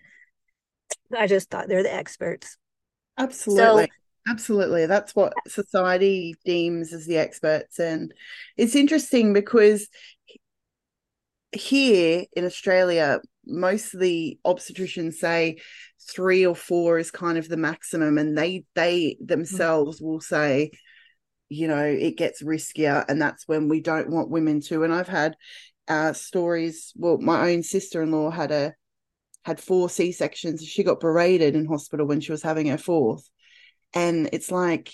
I 1.15 1.27
just 1.27 1.49
thought 1.49 1.67
they're 1.67 1.83
the 1.83 1.93
experts. 1.93 2.57
Absolutely. 3.17 3.85
So, 3.85 3.87
Absolutely. 4.27 4.85
That's 4.85 5.15
what 5.15 5.33
society 5.47 6.35
deems 6.45 6.93
as 6.93 7.07
the 7.07 7.17
experts. 7.17 7.79
And 7.79 8.13
it's 8.55 8.75
interesting 8.75 9.33
because 9.33 9.87
here 11.51 12.25
in 12.33 12.45
Australia, 12.45 13.19
most 13.45 13.93
of 13.93 13.99
the 13.99 14.37
obstetricians 14.45 15.15
say 15.15 15.57
three 16.09 16.45
or 16.45 16.55
four 16.55 16.99
is 16.99 17.09
kind 17.09 17.37
of 17.37 17.49
the 17.49 17.57
maximum, 17.57 18.17
and 18.17 18.37
they 18.37 18.63
they 18.75 19.17
themselves 19.19 19.97
mm-hmm. 19.97 20.05
will 20.05 20.21
say, 20.21 20.71
you 21.49 21.67
know, 21.67 21.83
it 21.83 22.15
gets 22.15 22.43
riskier, 22.43 23.03
and 23.09 23.19
that's 23.19 23.47
when 23.47 23.67
we 23.69 23.81
don't 23.81 24.11
want 24.11 24.29
women 24.29 24.61
to. 24.61 24.83
And 24.83 24.93
I've 24.93 25.07
had 25.07 25.35
uh, 25.91 26.13
stories. 26.13 26.93
Well, 26.95 27.17
my 27.17 27.51
own 27.51 27.63
sister 27.63 28.01
in 28.01 28.11
law 28.11 28.31
had 28.31 28.51
a 28.51 28.73
had 29.43 29.59
four 29.59 29.89
C 29.89 30.11
sections. 30.11 30.63
She 30.63 30.83
got 30.83 30.99
berated 30.99 31.55
in 31.55 31.65
hospital 31.65 32.05
when 32.07 32.21
she 32.21 32.31
was 32.31 32.43
having 32.43 32.67
her 32.67 32.77
fourth, 32.77 33.29
and 33.93 34.29
it's 34.31 34.51
like 34.51 34.91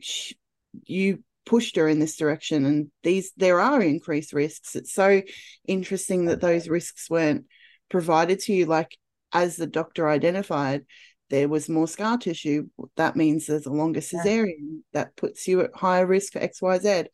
she, 0.00 0.36
you 0.84 1.22
pushed 1.46 1.76
her 1.76 1.88
in 1.88 1.98
this 1.98 2.16
direction 2.16 2.64
and 2.64 2.90
these 3.02 3.32
there 3.36 3.60
are 3.60 3.82
increased 3.82 4.32
risks 4.32 4.76
it's 4.76 4.92
so 4.92 5.20
interesting 5.66 6.26
that 6.26 6.40
those 6.40 6.68
risks 6.68 7.10
weren't 7.10 7.44
provided 7.88 8.38
to 8.38 8.52
you 8.52 8.66
like 8.66 8.96
as 9.32 9.56
the 9.56 9.66
doctor 9.66 10.08
identified 10.08 10.84
there 11.28 11.48
was 11.48 11.68
more 11.68 11.88
scar 11.88 12.18
tissue 12.18 12.68
that 12.96 13.16
means 13.16 13.46
there's 13.46 13.66
a 13.66 13.72
longer 13.72 14.00
cesarean 14.00 14.54
yeah. 14.58 14.80
that 14.92 15.16
puts 15.16 15.48
you 15.48 15.62
at 15.62 15.74
higher 15.74 16.06
risk 16.06 16.34
for 16.34 16.40
xyz 16.40 17.06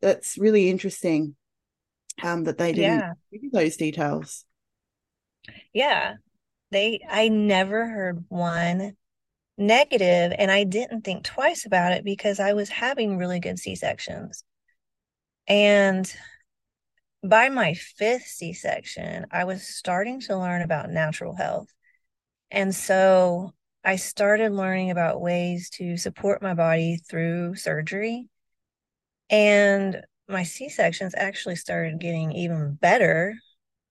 that's 0.00 0.38
really 0.38 0.68
interesting 0.68 1.34
um 2.22 2.44
that 2.44 2.58
they 2.58 2.72
didn't 2.72 2.98
yeah. 2.98 3.12
give 3.32 3.42
you 3.42 3.50
those 3.50 3.76
details 3.76 4.44
yeah 5.72 6.14
they 6.70 7.00
i 7.08 7.28
never 7.28 7.86
heard 7.88 8.24
one 8.28 8.96
negative 9.58 10.32
and 10.38 10.50
I 10.50 10.64
didn't 10.64 11.02
think 11.02 11.24
twice 11.24 11.66
about 11.66 11.92
it 11.92 12.04
because 12.04 12.40
I 12.40 12.52
was 12.52 12.68
having 12.68 13.16
really 13.16 13.40
good 13.40 13.58
C-sections. 13.58 14.44
And 15.46 16.12
by 17.24 17.48
my 17.48 17.74
fifth 17.74 18.26
C-section, 18.26 19.26
I 19.30 19.44
was 19.44 19.62
starting 19.62 20.20
to 20.22 20.38
learn 20.38 20.62
about 20.62 20.90
natural 20.90 21.34
health. 21.34 21.68
And 22.50 22.74
so 22.74 23.52
I 23.84 23.96
started 23.96 24.52
learning 24.52 24.90
about 24.90 25.20
ways 25.20 25.70
to 25.74 25.96
support 25.96 26.42
my 26.42 26.54
body 26.54 26.98
through 27.08 27.56
surgery. 27.56 28.28
And 29.30 30.02
my 30.32 30.42
C-sections 30.42 31.14
actually 31.16 31.56
started 31.56 32.00
getting 32.00 32.32
even 32.32 32.74
better. 32.74 33.36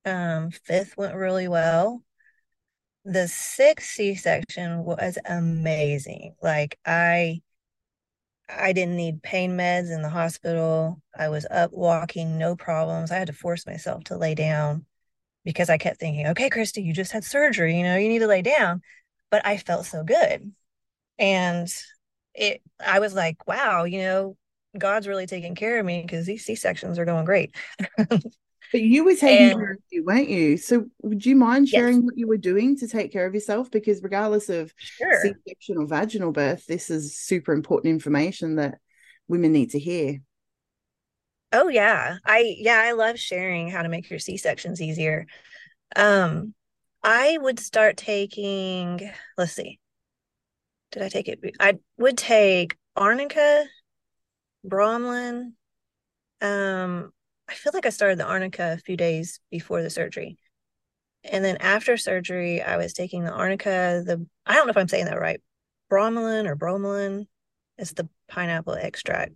Um, 0.06 0.52
fifth 0.52 0.98
went 0.98 1.16
really 1.16 1.48
well. 1.48 2.04
The 3.06 3.28
sixth 3.28 3.92
c-section 3.92 4.84
was 4.84 5.18
amazing. 5.26 6.36
Like 6.42 6.78
i 6.86 7.42
i 8.50 8.74
didn't 8.74 8.96
need 8.98 9.24
pain 9.24 9.52
meds 9.58 9.92
in 9.92 10.02
the 10.02 10.10
hospital. 10.10 11.02
I 11.18 11.30
was 11.30 11.46
up 11.50 11.72
walking 11.74 12.38
no 12.38 12.56
problems. 12.56 13.12
I 13.12 13.18
had 13.18 13.28
to 13.28 13.34
force 13.34 13.66
myself 13.66 14.04
to 14.06 14.18
lay 14.18 14.36
down 14.36 14.86
because 15.44 15.70
i 15.72 15.78
kept 15.78 16.00
thinking 16.00 16.28
okay 16.28 16.50
christy 16.52 16.84
you 16.84 16.94
just 16.94 17.12
had 17.12 17.24
surgery 17.24 17.76
you 17.76 17.84
know 17.84 17.98
you 17.98 18.10
need 18.10 18.20
to 18.20 18.28
lay 18.28 18.42
down. 18.42 18.82
But 19.32 19.46
i 19.46 19.58
felt 19.58 19.86
so 19.86 20.04
good. 20.04 20.54
And 21.20 21.68
it 22.36 22.62
i 22.86 23.00
was 23.00 23.14
like 23.14 23.48
wow 23.48 23.84
you 23.86 24.00
know 24.00 24.38
god's 24.78 25.08
really 25.08 25.28
taking 25.28 25.56
care 25.56 25.80
of 25.80 25.86
me 25.86 26.02
because 26.02 26.26
these 26.26 26.46
c-sections 26.46 26.98
are 26.98 27.06
going 27.06 27.26
great 27.26 27.56
But 28.72 28.82
you 28.82 29.04
were 29.04 29.16
taking 29.16 29.52
and, 29.52 29.60
care 29.60 29.72
of 29.74 29.80
you, 29.90 30.04
weren't 30.06 30.30
you? 30.30 30.56
So 30.56 30.86
would 31.02 31.26
you 31.26 31.36
mind 31.36 31.68
sharing 31.68 31.96
yes. 31.98 32.04
what 32.04 32.18
you 32.18 32.28
were 32.28 32.38
doing 32.38 32.78
to 32.78 32.88
take 32.88 33.12
care 33.12 33.26
of 33.26 33.34
yourself? 33.34 33.70
Because 33.70 34.02
regardless 34.02 34.48
of 34.48 34.74
sure. 34.78 35.22
C-section 35.22 35.78
or 35.78 35.86
vaginal 35.86 36.32
birth, 36.32 36.66
this 36.68 36.90
is 36.90 37.18
super 37.18 37.52
important 37.52 37.92
information 37.92 38.56
that 38.56 38.80
women 39.28 39.52
need 39.52 39.72
to 39.72 39.80
hear. 39.80 40.22
Oh 41.52 41.68
yeah. 41.68 42.18
I 42.26 42.56
yeah, 42.60 42.82
I 42.82 42.94
love 42.94 43.20
sharing 43.20 43.70
how 43.70 43.82
to 43.82 43.90
make 43.90 44.10
your 44.10 44.20
C-sections 44.20 44.82
easier. 44.82 45.28
Um 45.98 46.54
I 47.04 47.38
would 47.42 47.60
start 47.60 47.98
taking 47.98 49.12
let's 49.38 49.52
see. 49.52 49.80
Did 50.94 51.04
I 51.04 51.10
take 51.10 51.28
it? 51.28 51.40
I 51.60 51.78
would 51.98 52.18
take 52.18 52.78
arnica, 52.96 53.66
bromelain, 54.66 55.54
um, 56.42 57.12
I 57.48 57.54
feel 57.54 57.72
like 57.74 57.86
I 57.86 57.90
started 57.90 58.18
the 58.18 58.26
arnica 58.26 58.74
a 58.74 58.78
few 58.78 58.98
days 58.98 59.40
before 59.50 59.82
the 59.82 59.90
surgery. 59.90 60.38
And 61.24 61.44
then 61.44 61.58
after 61.58 61.98
surgery, 61.98 62.62
I 62.62 62.78
was 62.78 62.94
taking 62.94 63.24
the 63.24 63.32
arnica, 63.32 64.04
the 64.06 64.26
I 64.46 64.56
don't 64.56 64.68
know 64.68 64.72
if 64.72 64.78
I'm 64.78 64.88
saying 64.88 65.06
that 65.06 65.20
right. 65.20 65.42
Bromelain 65.92 66.48
or 66.48 66.56
bromelain. 66.56 67.28
It's 67.78 67.94
the 67.94 68.10
pineapple 68.28 68.74
extract 68.74 69.34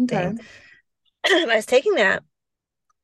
okay. 0.00 0.32
thing. 0.36 0.40
I 1.50 1.56
was 1.56 1.66
taking 1.66 1.96
that 1.96 2.22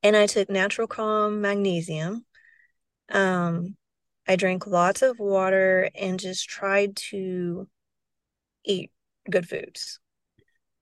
and 0.02 0.16
I 0.16 0.26
took 0.26 0.48
natural 0.48 0.86
calm 0.86 1.40
magnesium. 1.40 2.24
Um, 3.10 3.76
I 4.26 4.36
drank 4.36 4.66
lots 4.66 5.02
of 5.02 5.18
water 5.18 5.90
and 5.94 6.20
just 6.20 6.48
tried 6.48 6.96
to 6.96 7.68
eat 8.64 8.90
good 9.30 9.48
foods. 9.48 9.98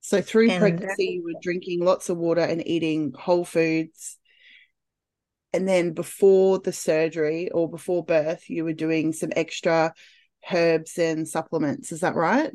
So 0.02 0.20
through 0.20 0.50
and 0.50 0.60
pregnancy, 0.60 1.04
you 1.04 1.24
were 1.24 1.40
drinking 1.40 1.84
lots 1.84 2.08
of 2.08 2.18
water 2.18 2.40
and 2.40 2.66
eating 2.66 3.12
whole 3.16 3.44
foods. 3.44 4.18
And 5.52 5.68
then 5.68 5.92
before 5.92 6.58
the 6.58 6.72
surgery 6.72 7.50
or 7.50 7.70
before 7.70 8.04
birth, 8.04 8.50
you 8.50 8.64
were 8.64 8.72
doing 8.72 9.12
some 9.12 9.30
extra 9.36 9.94
herbs 10.52 10.98
and 10.98 11.28
supplements. 11.28 11.92
Is 11.92 12.00
that 12.00 12.16
right? 12.16 12.50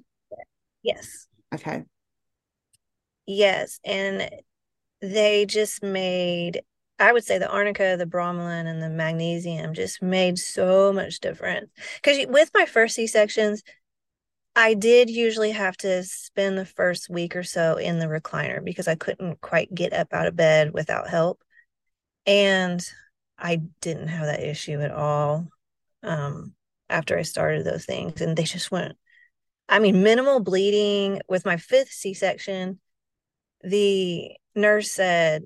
Yes. 0.84 1.28
Okay. 1.56 1.84
Yes. 3.26 3.80
And 3.86 4.30
they 5.02 5.46
just 5.46 5.82
made, 5.82 6.64
I 7.00 7.14
would 7.14 7.24
say 7.24 7.38
the 7.38 7.50
arnica, 7.50 7.96
the 7.98 8.06
bromelain, 8.06 8.68
and 8.68 8.84
the 8.84 8.90
magnesium 8.90 9.74
just 9.74 10.02
made 10.02 10.38
so 10.38 10.92
much 10.92 11.22
difference. 11.22 11.70
Because 12.02 12.26
with 12.28 12.52
my 12.54 12.66
first 12.66 12.96
C 12.96 13.08
sections, 13.08 13.64
I 14.58 14.74
did 14.74 15.12
usually 15.12 15.52
have 15.52 15.78
to 15.78 16.04
spend 16.04 16.58
the 16.58 16.66
first 16.66 17.12
week 17.12 17.36
or 17.36 17.44
so 17.44 17.76
in 17.76 18.00
the 18.00 18.08
recliner 18.08 18.66
because 18.66 18.88
I 18.88 18.96
couldn't 18.96 19.40
quite 19.40 19.72
get 19.74 19.94
up 19.94 20.12
out 20.12 20.26
of 20.26 20.36
bed 20.36 20.74
without 20.74 21.08
help. 21.08 21.44
And 22.26 22.84
I 23.38 23.62
didn't 23.82 24.08
have 24.08 24.26
that 24.26 24.42
issue 24.42 24.82
at 24.82 24.90
all 24.90 25.48
um, 26.02 26.56
after 26.90 27.20
I 27.20 27.22
started 27.22 27.66
those 27.66 27.86
things. 27.86 28.20
And 28.20 28.36
they 28.36 28.46
just 28.46 28.72
went, 28.72 28.98
I 29.70 29.78
mean, 29.78 30.02
minimal 30.02 30.40
bleeding 30.40 31.22
with 31.30 31.46
my 31.46 31.58
fifth 31.58 31.92
C 31.92 32.16
section. 32.16 32.80
The 33.62 34.32
nurse 34.56 34.90
said, 34.90 35.44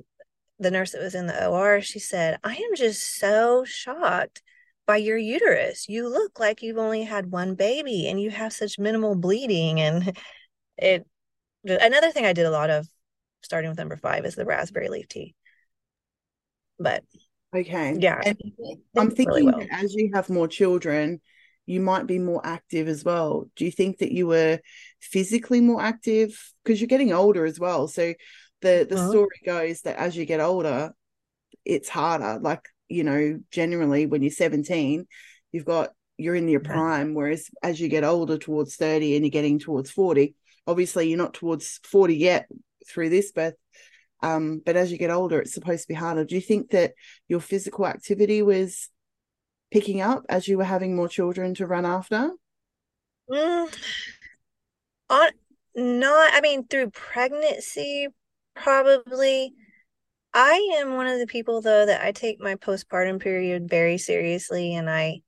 the 0.57 0.71
nurse 0.71 0.93
that 0.93 1.01
was 1.01 1.15
in 1.15 1.27
the 1.27 1.47
OR, 1.47 1.81
she 1.81 1.99
said, 1.99 2.39
I 2.45 2.55
am 2.55 2.75
just 2.75 3.17
so 3.17 3.65
shocked 3.65 4.41
by 4.85 4.97
your 4.97 5.17
uterus. 5.17 5.87
You 5.87 6.09
look 6.09 6.39
like 6.39 6.61
you've 6.61 6.77
only 6.77 7.03
had 7.03 7.31
one 7.31 7.55
baby 7.55 8.07
and 8.07 8.19
you 8.21 8.29
have 8.29 8.53
such 8.53 8.79
minimal 8.79 9.15
bleeding. 9.15 9.79
And 9.79 10.17
it, 10.77 11.07
another 11.63 12.11
thing 12.11 12.25
I 12.25 12.33
did 12.33 12.45
a 12.45 12.51
lot 12.51 12.69
of 12.69 12.87
starting 13.43 13.69
with 13.69 13.77
number 13.77 13.97
five 13.97 14.25
is 14.25 14.35
the 14.35 14.45
raspberry 14.45 14.89
leaf 14.89 15.07
tea. 15.07 15.35
But 16.79 17.03
okay. 17.55 17.95
Yeah. 17.99 18.21
And 18.23 18.37
I'm 18.97 19.11
thinking 19.11 19.27
really 19.27 19.43
well. 19.43 19.65
as 19.71 19.93
you 19.93 20.11
have 20.13 20.29
more 20.29 20.47
children, 20.47 21.21
you 21.65 21.79
might 21.79 22.07
be 22.07 22.19
more 22.19 22.41
active 22.43 22.87
as 22.87 23.03
well. 23.03 23.49
Do 23.55 23.65
you 23.65 23.71
think 23.71 23.99
that 23.99 24.11
you 24.11 24.27
were 24.27 24.59
physically 24.99 25.61
more 25.61 25.81
active? 25.81 26.37
Because 26.63 26.81
you're 26.81 26.87
getting 26.87 27.13
older 27.13 27.45
as 27.45 27.59
well. 27.59 27.87
So 27.87 28.13
the 28.61 28.85
the 28.89 28.95
uh-huh. 28.95 29.09
story 29.09 29.41
goes 29.45 29.81
that 29.81 29.97
as 29.97 30.15
you 30.15 30.25
get 30.25 30.39
older, 30.39 30.91
it's 31.63 31.89
harder. 31.89 32.39
Like 32.41 32.67
you 32.91 33.03
know, 33.03 33.39
generally 33.51 34.05
when 34.05 34.21
you're 34.21 34.31
17, 34.31 35.05
you've 35.51 35.65
got 35.65 35.91
you're 36.17 36.35
in 36.35 36.47
your 36.47 36.59
prime. 36.59 37.13
Whereas 37.13 37.49
as 37.63 37.79
you 37.79 37.87
get 37.87 38.03
older 38.03 38.37
towards 38.37 38.75
30 38.75 39.15
and 39.15 39.25
you're 39.25 39.31
getting 39.31 39.59
towards 39.59 39.89
40, 39.89 40.35
obviously 40.67 41.09
you're 41.09 41.17
not 41.17 41.33
towards 41.33 41.79
40 41.83 42.15
yet 42.15 42.47
through 42.87 43.09
this 43.09 43.31
birth. 43.31 43.55
Um, 44.21 44.61
but 44.63 44.75
as 44.75 44.91
you 44.91 44.99
get 44.99 45.09
older, 45.09 45.39
it's 45.39 45.53
supposed 45.53 45.83
to 45.83 45.87
be 45.87 45.95
harder. 45.95 46.23
Do 46.23 46.35
you 46.35 46.41
think 46.41 46.71
that 46.71 46.93
your 47.27 47.39
physical 47.39 47.87
activity 47.87 48.43
was 48.43 48.89
picking 49.71 50.01
up 50.01 50.25
as 50.29 50.47
you 50.47 50.57
were 50.57 50.63
having 50.63 50.95
more 50.95 51.07
children 51.07 51.55
to 51.55 51.65
run 51.65 51.85
after? 51.85 52.31
Mm, 53.29 53.73
on 55.09 55.31
not, 55.73 56.33
I 56.33 56.41
mean, 56.41 56.67
through 56.67 56.91
pregnancy, 56.91 58.09
probably. 58.55 59.53
I 60.33 60.77
am 60.79 60.95
one 60.95 61.07
of 61.07 61.19
the 61.19 61.27
people 61.27 61.61
though 61.61 61.85
that 61.85 62.01
I 62.03 62.11
take 62.11 62.39
my 62.39 62.55
postpartum 62.55 63.19
period 63.21 63.69
very 63.69 63.97
seriously 63.97 64.75
and 64.75 64.89
I 64.89 65.21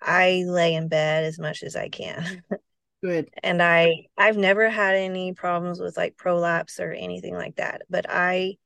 I 0.00 0.44
lay 0.46 0.74
in 0.74 0.88
bed 0.88 1.24
as 1.24 1.38
much 1.38 1.62
as 1.62 1.76
I 1.76 1.88
can. 1.88 2.44
Good. 3.02 3.30
and 3.42 3.62
I 3.62 4.06
I've 4.16 4.36
never 4.36 4.68
had 4.68 4.96
any 4.96 5.32
problems 5.32 5.80
with 5.80 5.96
like 5.96 6.16
prolapse 6.16 6.80
or 6.80 6.92
anything 6.92 7.34
like 7.34 7.56
that, 7.56 7.82
but 7.88 8.06
I 8.08 8.56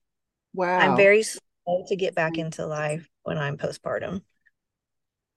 wow. 0.54 0.78
I'm 0.81 0.97
very 0.97 1.23
slow 1.23 1.85
to 1.88 1.97
get 1.97 2.14
back 2.14 2.38
into 2.38 2.66
life 2.66 3.09
when 3.23 3.38
I'm 3.38 3.59
postpartum. 3.59 4.23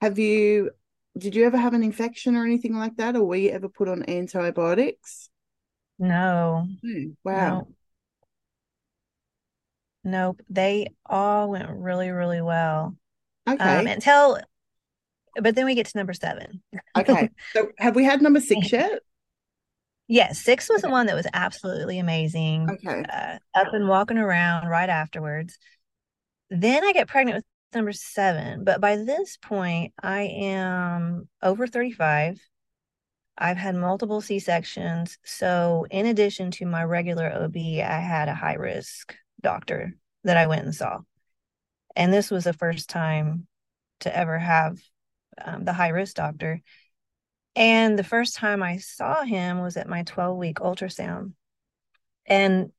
Have 0.01 0.19
you 0.19 0.71
did 1.17 1.35
you 1.35 1.45
ever 1.45 1.57
have 1.57 1.73
an 1.73 1.83
infection 1.83 2.35
or 2.35 2.45
anything 2.45 2.75
like 2.75 2.97
that 2.97 3.15
or 3.15 3.23
were 3.23 3.35
you 3.35 3.49
ever 3.49 3.69
put 3.69 3.87
on 3.87 4.07
antibiotics? 4.09 5.29
No. 5.99 6.67
Hmm, 6.83 7.11
wow. 7.23 7.67
No. 7.67 7.74
Nope. 10.05 10.41
They 10.49 10.87
all 11.05 11.49
went 11.49 11.69
really, 11.69 12.09
really 12.09 12.41
well. 12.41 12.95
Okay. 13.49 13.63
Um, 13.79 13.87
until, 13.87 14.39
but 15.41 15.55
then 15.55 15.65
we 15.65 15.75
get 15.75 15.87
to 15.87 15.97
number 15.97 16.13
seven. 16.13 16.61
okay. 16.97 17.29
So 17.53 17.67
have 17.77 17.95
we 17.95 18.05
had 18.05 18.21
number 18.21 18.39
six 18.39 18.71
yet? 18.71 18.99
Yes, 20.07 20.39
six 20.39 20.69
was 20.69 20.79
Okay. 20.83 20.87
the 20.87 20.91
one 20.91 21.07
that 21.07 21.15
was 21.15 21.27
absolutely 21.33 21.99
amazing. 21.99 22.69
Okay. 22.69 23.03
Uh, 23.11 23.37
up 23.53 23.73
and 23.73 23.87
walking 23.89 24.17
around 24.17 24.67
right 24.67 24.89
afterwards. 24.89 25.57
Then 26.51 26.83
I 26.85 26.93
get 26.93 27.07
pregnant 27.07 27.37
with 27.37 27.45
number 27.73 27.91
seven, 27.91 28.63
but 28.63 28.79
by 28.79 28.97
this 28.97 29.37
point, 29.37 29.93
I 30.01 30.21
am 30.21 31.27
over 31.41 31.65
35. 31.65 32.39
I've 33.37 33.57
had 33.57 33.75
multiple 33.75 34.21
C 34.21 34.39
sections. 34.39 35.17
So, 35.25 35.85
in 35.89 36.05
addition 36.05 36.51
to 36.51 36.65
my 36.65 36.83
regular 36.83 37.29
OB, 37.29 37.57
I 37.57 37.99
had 37.99 38.29
a 38.29 38.35
high 38.35 38.53
risk 38.53 39.13
doctor 39.45 39.93
that 40.25 40.37
I 40.37 40.47
went 40.47 40.65
and 40.65 40.75
saw. 40.75 40.99
And 41.95 42.11
this 42.11 42.29
was 42.29 42.43
the 42.43 42.53
first 42.53 42.89
time 42.89 43.47
to 44.01 44.15
ever 44.15 44.37
have 44.37 44.77
um, 45.43 45.63
the 45.63 45.71
high 45.71 45.89
risk 45.89 46.15
doctor. 46.15 46.61
And 47.55 47.97
the 47.97 48.03
first 48.03 48.35
time 48.35 48.61
I 48.61 48.77
saw 48.77 49.23
him 49.23 49.61
was 49.61 49.77
at 49.77 49.87
my 49.87 50.03
12 50.03 50.37
week 50.37 50.57
ultrasound. 50.57 51.33
And 52.25 52.71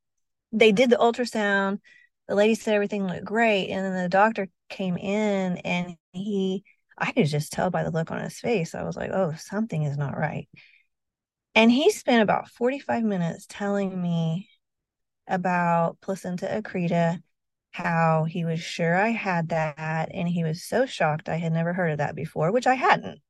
they 0.52 0.72
did 0.72 0.90
the 0.90 0.96
ultrasound. 0.96 1.78
The 2.28 2.34
lady 2.34 2.56
said 2.56 2.74
everything 2.74 3.06
looked 3.06 3.24
great. 3.24 3.70
And 3.70 3.84
then 3.86 4.02
the 4.02 4.08
doctor 4.08 4.48
came 4.68 4.96
in 4.96 5.58
and 5.58 5.96
he, 6.12 6.64
I 6.98 7.12
could 7.12 7.26
just 7.26 7.52
tell 7.52 7.70
by 7.70 7.84
the 7.84 7.92
look 7.92 8.10
on 8.10 8.20
his 8.20 8.38
face. 8.38 8.74
I 8.74 8.82
was 8.82 8.96
like, 8.96 9.12
oh, 9.12 9.34
something 9.38 9.84
is 9.84 9.96
not 9.96 10.18
right. 10.18 10.48
And 11.54 11.70
he 11.70 11.90
spent 11.90 12.22
about 12.22 12.50
45 12.50 13.04
minutes 13.04 13.46
telling 13.48 14.02
me 14.02 14.50
about 15.28 16.00
placenta 16.00 16.46
accreta, 16.46 17.22
how 17.70 18.24
he 18.24 18.44
was 18.44 18.60
sure 18.60 18.96
I 18.96 19.08
had 19.08 19.50
that. 19.50 20.10
And 20.12 20.28
he 20.28 20.44
was 20.44 20.62
so 20.62 20.86
shocked 20.86 21.28
I 21.28 21.36
had 21.36 21.52
never 21.52 21.72
heard 21.72 21.92
of 21.92 21.98
that 21.98 22.14
before, 22.14 22.52
which 22.52 22.66
I 22.66 22.74
hadn't. 22.74 23.20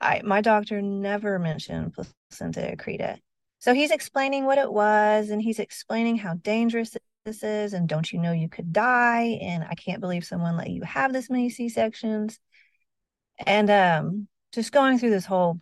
I 0.00 0.22
my 0.24 0.40
doctor 0.40 0.82
never 0.82 1.38
mentioned 1.38 1.94
placenta 1.94 2.60
accreta. 2.60 3.18
So 3.60 3.72
he's 3.72 3.92
explaining 3.92 4.44
what 4.44 4.58
it 4.58 4.72
was 4.72 5.30
and 5.30 5.40
he's 5.40 5.60
explaining 5.60 6.16
how 6.18 6.34
dangerous 6.34 6.96
this 7.24 7.44
is 7.44 7.72
and 7.72 7.88
don't 7.88 8.12
you 8.12 8.18
know 8.18 8.32
you 8.32 8.48
could 8.48 8.72
die 8.72 9.38
and 9.40 9.62
I 9.62 9.74
can't 9.74 10.00
believe 10.00 10.24
someone 10.24 10.56
let 10.56 10.70
you 10.70 10.82
have 10.82 11.12
this 11.12 11.30
many 11.30 11.48
C-sections. 11.48 12.40
And 13.46 13.70
um 13.70 14.28
just 14.52 14.72
going 14.72 14.98
through 14.98 15.10
this 15.10 15.26
whole 15.26 15.60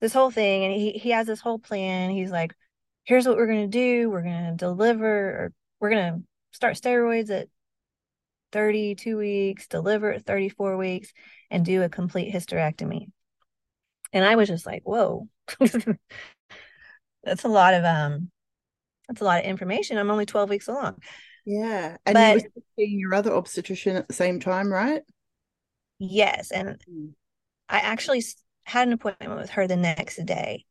this 0.00 0.12
whole 0.12 0.30
thing 0.30 0.64
and 0.64 0.72
he 0.74 0.92
he 0.92 1.10
has 1.10 1.26
this 1.26 1.40
whole 1.40 1.58
plan. 1.58 2.10
He's 2.10 2.30
like 2.30 2.54
here's 3.08 3.26
what 3.26 3.38
we're 3.38 3.46
going 3.46 3.70
to 3.70 3.78
do. 3.78 4.10
We're 4.10 4.22
going 4.22 4.44
to 4.50 4.54
deliver 4.54 5.06
or 5.08 5.52
we're 5.80 5.88
going 5.88 6.12
to 6.12 6.20
start 6.52 6.76
steroids 6.76 7.30
at 7.30 7.48
32 8.52 9.16
weeks, 9.16 9.66
deliver 9.66 10.12
at 10.12 10.26
34 10.26 10.76
weeks 10.76 11.10
and 11.50 11.64
do 11.64 11.82
a 11.82 11.88
complete 11.88 12.32
hysterectomy. 12.34 13.06
And 14.12 14.26
I 14.26 14.36
was 14.36 14.46
just 14.48 14.66
like, 14.66 14.82
whoa, 14.84 15.26
that's 17.24 17.44
a 17.44 17.48
lot 17.48 17.72
of 17.72 17.84
um 17.84 18.30
that's 19.08 19.22
a 19.22 19.24
lot 19.24 19.40
of 19.40 19.46
information. 19.46 19.96
I'm 19.96 20.10
only 20.10 20.26
12 20.26 20.50
weeks 20.50 20.68
along. 20.68 20.98
Yeah. 21.46 21.96
And 22.04 22.14
But- 22.14 22.42
you 22.42 22.50
were 22.54 22.62
seeing 22.76 22.98
your 23.00 23.14
other 23.14 23.32
obstetrician 23.32 23.96
at 23.96 24.06
the 24.06 24.14
same 24.14 24.38
time, 24.38 24.70
right? 24.70 25.02
Yes. 25.98 26.50
And 26.50 26.78
Mm. 26.88 27.14
I 27.70 27.78
actually 27.80 28.22
had 28.64 28.86
an 28.86 28.92
appointment 28.92 29.34
with 29.34 29.48
her 29.50 29.66
the 29.66 29.76
next 29.76 30.16
day. 30.26 30.66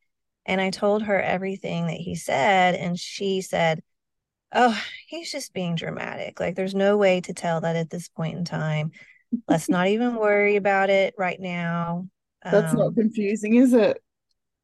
And 0.48 0.62
I 0.62 0.72
told 0.72 1.04
her 1.04 1.22
everything 1.22 1.88
that 1.88 1.98
he 1.98 2.16
said. 2.16 2.76
And 2.76 3.00
she 3.00 3.42
said, 3.42 3.84
Oh, 4.54 4.80
he's 5.08 5.32
just 5.32 5.54
being 5.54 5.76
dramatic. 5.76 6.40
Like, 6.40 6.56
there's 6.56 6.76
no 6.76 6.98
way 6.98 7.22
to 7.22 7.34
tell 7.34 7.62
that 7.62 7.76
at 7.78 7.90
this 7.90 8.10
point 8.10 8.38
in 8.38 8.46
time. 8.46 8.92
Let's 9.50 9.70
not 9.70 9.88
even 9.90 10.16
worry 10.16 10.58
about 10.58 10.90
it 10.92 11.16
right 11.18 11.40
now. 11.40 12.10
That's 12.52 12.74
Um, 12.74 12.74
not 12.74 12.96
confusing, 12.96 13.56
is 13.56 13.74
it? 13.74 14.02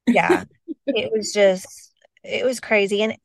yeah 0.07 0.43
it 0.93 1.11
was 1.11 1.31
just 1.33 1.91
it 2.23 2.45
was 2.45 2.59
crazy 2.59 3.01
and 3.01 3.15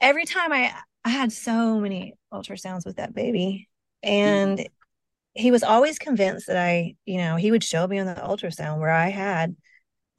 every 0.00 0.24
time 0.24 0.52
i 0.52 0.72
i 1.04 1.10
had 1.10 1.32
so 1.32 1.80
many 1.80 2.14
ultrasounds 2.32 2.86
with 2.86 2.96
that 2.96 3.14
baby 3.14 3.68
and 4.02 4.66
he 5.34 5.50
was 5.50 5.62
always 5.62 5.98
convinced 5.98 6.46
that 6.48 6.58
i 6.58 6.94
you 7.06 7.18
know 7.18 7.36
he 7.36 7.50
would 7.50 7.64
show 7.64 7.86
me 7.86 7.98
on 7.98 8.06
the 8.06 8.14
ultrasound 8.14 8.80
where 8.80 8.90
i 8.90 9.08
had 9.08 9.56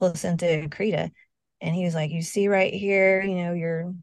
placenta 0.00 0.46
accreta 0.46 1.10
and 1.62 1.74
he 1.74 1.84
was 1.84 1.94
like 1.94 2.10
you 2.10 2.20
see 2.20 2.48
right 2.48 2.74
here 2.74 3.22
you 3.22 3.36
know 3.36 3.54
your 3.54 3.94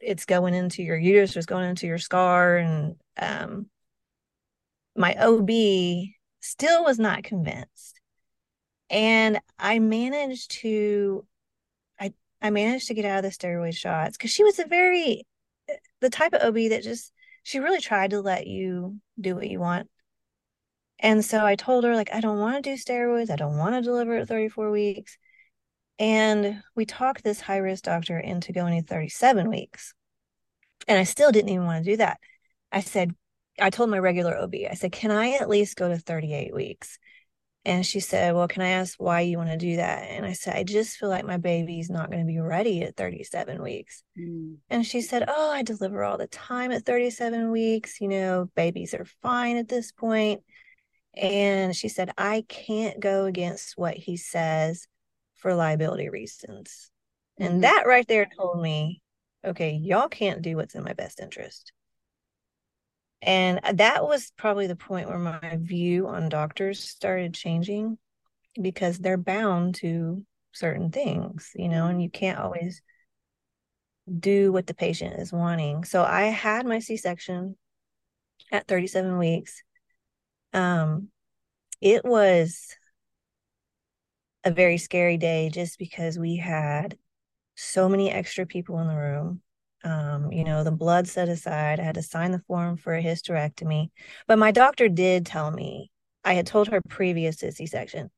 it's 0.00 0.24
going 0.24 0.54
into 0.54 0.82
your 0.82 0.96
uterus 0.96 1.36
is 1.36 1.46
going 1.46 1.68
into 1.68 1.86
your 1.86 1.98
scar. 1.98 2.56
And 2.56 2.96
um 3.20 3.66
my 4.96 5.14
ob 5.18 5.50
still 6.40 6.84
was 6.84 6.98
not 6.98 7.24
convinced. 7.24 8.00
And 8.90 9.40
i 9.58 9.78
managed 9.78 10.52
to 10.62 11.26
i 12.00 12.12
i 12.40 12.50
managed 12.50 12.88
to 12.88 12.94
get 12.94 13.04
out 13.04 13.24
of 13.24 13.30
the 13.30 13.36
steroid 13.36 13.76
shots 13.76 14.16
because 14.16 14.30
she 14.30 14.44
was 14.44 14.58
a 14.58 14.66
very 14.66 15.26
the 16.00 16.10
type 16.10 16.32
of 16.32 16.42
ob 16.42 16.54
that 16.70 16.82
just 16.82 17.12
she 17.42 17.58
really 17.58 17.80
tried 17.80 18.10
to 18.10 18.20
let 18.20 18.46
you 18.46 18.98
do 19.20 19.34
what 19.34 19.48
you 19.48 19.58
want. 19.58 19.88
And 21.00 21.24
so 21.24 21.44
i 21.44 21.56
told 21.56 21.84
her 21.84 21.94
like 21.94 22.10
i 22.14 22.20
don't 22.20 22.38
want 22.38 22.62
to 22.62 22.70
do 22.70 22.82
steroids. 22.82 23.30
I 23.30 23.36
don't 23.36 23.58
want 23.58 23.74
to 23.74 23.82
deliver 23.82 24.16
at 24.16 24.28
34 24.28 24.70
weeks 24.70 25.18
and 25.98 26.62
we 26.74 26.84
talked 26.84 27.24
this 27.24 27.40
high 27.40 27.58
risk 27.58 27.84
doctor 27.84 28.18
into 28.18 28.52
going 28.52 28.80
to 28.80 28.86
37 28.86 29.48
weeks 29.48 29.94
and 30.86 30.98
i 30.98 31.04
still 31.04 31.32
didn't 31.32 31.50
even 31.50 31.64
want 31.64 31.84
to 31.84 31.90
do 31.90 31.96
that 31.96 32.18
i 32.72 32.80
said 32.80 33.14
i 33.60 33.70
told 33.70 33.90
my 33.90 33.98
regular 33.98 34.36
ob 34.36 34.54
i 34.70 34.74
said 34.74 34.92
can 34.92 35.10
i 35.10 35.32
at 35.32 35.48
least 35.48 35.76
go 35.76 35.88
to 35.88 35.98
38 35.98 36.54
weeks 36.54 36.98
and 37.68 37.84
she 37.84 38.00
said, 38.00 38.34
Well, 38.34 38.48
can 38.48 38.62
I 38.62 38.70
ask 38.70 38.98
why 38.98 39.20
you 39.20 39.36
want 39.36 39.50
to 39.50 39.58
do 39.58 39.76
that? 39.76 40.04
And 40.04 40.24
I 40.24 40.32
said, 40.32 40.56
I 40.56 40.62
just 40.62 40.96
feel 40.96 41.10
like 41.10 41.26
my 41.26 41.36
baby's 41.36 41.90
not 41.90 42.10
going 42.10 42.22
to 42.22 42.26
be 42.26 42.40
ready 42.40 42.82
at 42.82 42.96
37 42.96 43.62
weeks. 43.62 44.02
Mm. 44.18 44.56
And 44.70 44.86
she 44.86 45.02
said, 45.02 45.24
Oh, 45.28 45.50
I 45.50 45.62
deliver 45.62 46.02
all 46.02 46.16
the 46.16 46.28
time 46.28 46.70
at 46.70 46.86
37 46.86 47.50
weeks. 47.50 48.00
You 48.00 48.08
know, 48.08 48.50
babies 48.54 48.94
are 48.94 49.04
fine 49.22 49.58
at 49.58 49.68
this 49.68 49.92
point. 49.92 50.42
And 51.14 51.76
she 51.76 51.88
said, 51.88 52.10
I 52.16 52.46
can't 52.48 53.00
go 53.00 53.26
against 53.26 53.76
what 53.76 53.96
he 53.96 54.16
says 54.16 54.86
for 55.38 55.54
liability 55.54 56.08
reasons. 56.08 56.90
And 57.38 57.50
mm-hmm. 57.50 57.60
that 57.60 57.84
right 57.86 58.06
there 58.06 58.28
told 58.36 58.60
me, 58.60 59.00
okay, 59.44 59.72
y'all 59.72 60.08
can't 60.08 60.42
do 60.42 60.56
what's 60.56 60.74
in 60.74 60.84
my 60.84 60.92
best 60.92 61.20
interest. 61.20 61.72
And 63.22 63.60
uh, 63.62 63.72
that 63.74 64.04
was 64.04 64.32
probably 64.36 64.66
the 64.66 64.76
point 64.76 65.08
where 65.08 65.18
my 65.18 65.58
view 65.60 66.06
on 66.08 66.28
doctors 66.28 66.82
started 66.82 67.34
changing 67.34 67.98
because 68.60 68.98
they're 68.98 69.16
bound 69.16 69.76
to 69.76 70.24
certain 70.52 70.90
things, 70.90 71.50
you 71.54 71.68
know, 71.68 71.82
mm-hmm. 71.82 71.90
and 71.90 72.02
you 72.02 72.10
can't 72.10 72.38
always 72.38 72.82
do 74.18 74.52
what 74.52 74.66
the 74.66 74.74
patient 74.74 75.20
is 75.20 75.32
wanting. 75.32 75.84
So 75.84 76.02
I 76.02 76.26
had 76.26 76.66
my 76.66 76.78
C-section 76.78 77.56
at 78.50 78.66
37 78.66 79.18
weeks. 79.18 79.62
Um, 80.52 81.08
it 81.80 82.04
was 82.04 82.74
a 84.44 84.50
very 84.50 84.78
scary 84.78 85.16
day 85.16 85.50
just 85.52 85.78
because 85.78 86.18
we 86.18 86.36
had 86.36 86.96
so 87.56 87.88
many 87.88 88.10
extra 88.10 88.46
people 88.46 88.78
in 88.78 88.86
the 88.86 88.94
room. 88.94 89.40
Um, 89.84 90.32
you 90.32 90.44
know, 90.44 90.64
the 90.64 90.72
blood 90.72 91.06
set 91.06 91.28
aside. 91.28 91.80
I 91.80 91.84
had 91.84 91.94
to 91.94 92.02
sign 92.02 92.32
the 92.32 92.42
form 92.46 92.76
for 92.76 92.94
a 92.94 93.02
hysterectomy. 93.02 93.90
But 94.26 94.38
my 94.38 94.50
doctor 94.50 94.88
did 94.88 95.26
tell 95.26 95.50
me, 95.50 95.90
I 96.24 96.34
had 96.34 96.46
told 96.46 96.68
her 96.68 96.80
previous 96.88 97.36
to 97.36 97.52
C-section. 97.52 98.10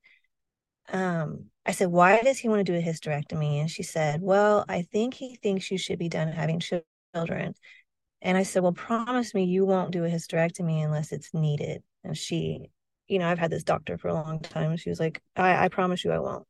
Um, 0.93 1.47
I 1.65 1.73
said, 1.73 1.89
why 1.89 2.21
does 2.23 2.39
he 2.39 2.49
want 2.49 2.65
to 2.67 2.73
do 2.73 2.79
a 2.79 2.83
hysterectomy? 2.83 3.61
And 3.61 3.71
she 3.71 3.83
said, 3.83 4.21
well, 4.23 4.65
I 4.69 4.83
think 4.83 5.15
he 5.15 5.37
thinks 5.37 5.71
you 5.71 5.79
should 5.79 5.99
be 5.99 6.09
done 6.09 6.29
having 6.29 6.61
children. 6.61 7.55
And 8.23 8.37
I 8.37 8.43
said, 8.43 8.63
well, 8.63 8.73
promise 8.73 9.35
me 9.35 9.45
you 9.45 9.65
won't 9.65 9.93
do 9.93 10.05
a 10.05 10.09
hysterectomy 10.09 10.85
unless 10.85 11.13
it's 11.13 11.33
needed. 11.33 11.83
And 12.05 12.17
she, 12.17 12.71
you 13.11 13.19
know, 13.19 13.29
I've 13.29 13.41
had 13.41 13.51
this 13.51 13.65
doctor 13.65 13.99
for 13.99 14.07
a 14.07 14.15
long 14.15 14.39
time. 14.39 14.77
She 14.77 14.89
was 14.89 15.01
like, 15.01 15.21
I, 15.35 15.65
I 15.65 15.69
promise 15.69 16.05
you 16.05 16.13
I 16.13 16.21
won't. 16.21 16.47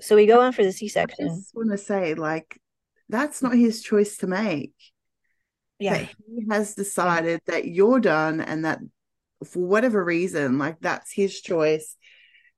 So 0.00 0.16
we 0.16 0.26
go 0.26 0.42
in 0.42 0.52
for 0.52 0.64
the 0.64 0.72
C 0.72 0.88
section. 0.88 1.26
I 1.26 1.34
just 1.36 1.54
want 1.54 1.70
to 1.70 1.78
say, 1.78 2.14
like, 2.14 2.60
that's 3.08 3.40
not 3.40 3.54
his 3.54 3.80
choice 3.80 4.16
to 4.18 4.26
make. 4.26 4.74
Yeah. 5.78 5.98
That 5.98 6.08
he 6.26 6.44
has 6.50 6.74
decided 6.74 7.40
that 7.46 7.66
you're 7.66 8.00
done 8.00 8.40
and 8.40 8.64
that 8.64 8.80
for 9.44 9.60
whatever 9.60 10.04
reason, 10.04 10.58
like, 10.58 10.80
that's 10.80 11.12
his 11.12 11.40
choice 11.40 11.96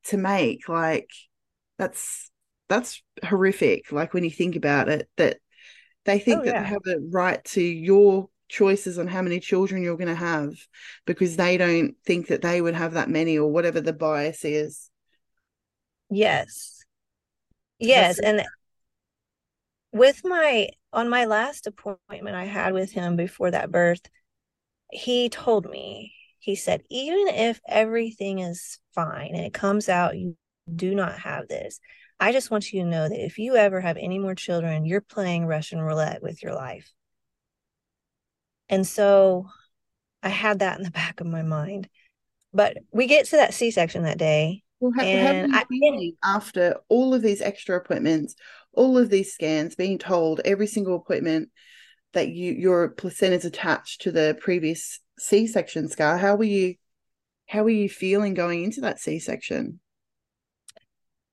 to 0.05 0.17
make. 0.17 0.67
Like, 0.67 1.11
that's 1.77 2.31
that's 2.71 3.03
horrific. 3.23 3.93
Like, 3.93 4.15
when 4.15 4.25
you 4.25 4.31
think 4.31 4.57
about 4.57 4.89
it, 4.89 5.07
that 5.19 5.37
they 6.07 6.19
think 6.19 6.41
Oh, 6.41 6.45
that 6.47 6.55
yeah. 6.55 6.63
they 6.63 6.69
have 6.69 6.87
a 6.87 6.97
right 7.11 7.45
to 7.45 7.63
your 7.63 8.30
choices 8.51 8.99
on 8.99 9.07
how 9.07 9.23
many 9.23 9.41
children 9.41 9.83
you're 9.83 9.97
going 9.97 10.09
to 10.09 10.15
have 10.15 10.53
because 11.07 11.37
they 11.37 11.57
don't 11.57 11.95
think 12.05 12.27
that 12.27 12.43
they 12.43 12.61
would 12.61 12.75
have 12.75 12.95
that 12.95 13.09
many 13.09 13.39
or 13.39 13.51
whatever 13.51 13.81
the 13.81 13.93
bias 13.93 14.45
is. 14.45 14.91
Yes. 16.11 16.85
Yes. 17.79 18.17
That's- 18.17 18.41
And 18.41 18.49
with 19.93 20.23
my 20.25 20.69
on 20.93 21.09
my 21.09 21.25
last 21.25 21.67
appointment 21.67 22.35
I 22.37 22.45
had 22.45 22.73
with 22.73 22.91
him 22.91 23.17
before 23.17 23.53
that 23.53 23.71
birth, 23.71 24.03
he 24.91 25.29
told 25.29 25.71
me, 25.71 26.13
he 26.41 26.57
said, 26.57 26.83
even 26.91 27.29
if 27.29 27.61
everything 27.69 28.41
is 28.41 28.81
fine 28.95 29.35
and 29.35 29.45
it 29.45 29.55
comes 29.55 29.89
out, 29.89 30.19
you 30.19 30.37
do 30.75 30.95
not 30.95 31.19
have 31.21 31.47
this. 31.47 31.79
I 32.19 32.33
just 32.33 32.51
want 32.51 32.73
you 32.73 32.83
to 32.83 32.89
know 32.89 33.09
that 33.09 33.25
if 33.25 33.39
you 33.39 33.57
ever 33.57 33.81
have 33.81 33.97
any 33.97 34.19
more 34.19 34.35
children, 34.35 34.85
you're 34.85 35.01
playing 35.01 35.47
Russian 35.47 35.81
roulette 35.81 36.23
with 36.23 36.43
your 36.43 36.55
life. 36.55 36.93
And 38.71 38.87
so 38.87 39.49
I 40.23 40.29
had 40.29 40.61
that 40.61 40.79
in 40.79 40.85
the 40.85 40.91
back 40.91 41.21
of 41.21 41.27
my 41.27 41.43
mind. 41.43 41.89
But 42.53 42.79
we 42.93 43.07
get 43.07 43.27
to 43.27 43.37
that 43.37 43.53
C 43.53 43.71
section 43.71 44.05
that 44.05 44.19
day. 44.19 44.63
Well, 44.81 44.93
how, 44.97 45.03
and 45.03 45.53
how 45.53 45.65
feeling 45.67 46.15
after 46.25 46.77
all 46.89 47.13
of 47.13 47.21
these 47.21 47.43
extra 47.43 47.77
appointments, 47.77 48.35
all 48.73 48.97
of 48.97 49.11
these 49.11 49.35
scans, 49.35 49.75
being 49.75 49.99
told 49.99 50.41
every 50.45 50.67
single 50.67 50.97
appointment 50.97 51.51
that 52.13 52.29
you 52.29 52.53
your 52.53 52.89
placenta 52.89 53.37
is 53.37 53.45
attached 53.45 54.01
to 54.03 54.13
the 54.13 54.39
previous 54.41 55.01
C 55.19 55.47
section 55.47 55.89
scar? 55.89 56.17
How 56.17 56.37
were 56.37 56.45
you? 56.45 56.77
How 57.47 57.63
were 57.63 57.71
you 57.71 57.89
feeling 57.89 58.35
going 58.35 58.65
into 58.65 58.81
that 58.83 59.01
C 59.01 59.19
section? 59.19 59.81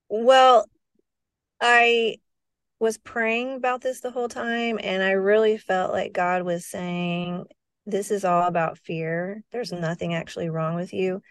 Well, 0.10 0.66
I 1.62 2.18
was 2.80 2.98
praying 2.98 3.56
about 3.56 3.82
this 3.82 4.02
the 4.02 4.12
whole 4.12 4.30
time, 4.30 4.80
and 4.82 5.02
I 5.02 5.12
really 5.12 5.58
felt 5.58 5.92
like 5.92 6.14
God 6.14 6.44
was 6.44 6.66
saying, 6.66 7.46
This 7.86 8.12
is 8.12 8.24
all 8.24 8.48
about 8.48 8.78
fear. 8.78 9.44
There's 9.52 9.72
nothing 9.72 10.14
actually 10.14 10.50
wrong 10.50 10.76
with 10.76 10.94
you. 10.94 11.22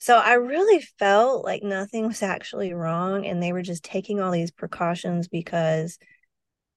So 0.00 0.16
I 0.16 0.34
really 0.34 0.80
felt 0.98 1.44
like 1.44 1.64
nothing 1.64 2.06
was 2.06 2.22
actually 2.22 2.72
wrong, 2.72 3.26
and 3.26 3.42
they 3.42 3.52
were 3.52 3.62
just 3.62 3.82
taking 3.82 4.20
all 4.20 4.30
these 4.30 4.52
precautions 4.52 5.26
because 5.26 5.98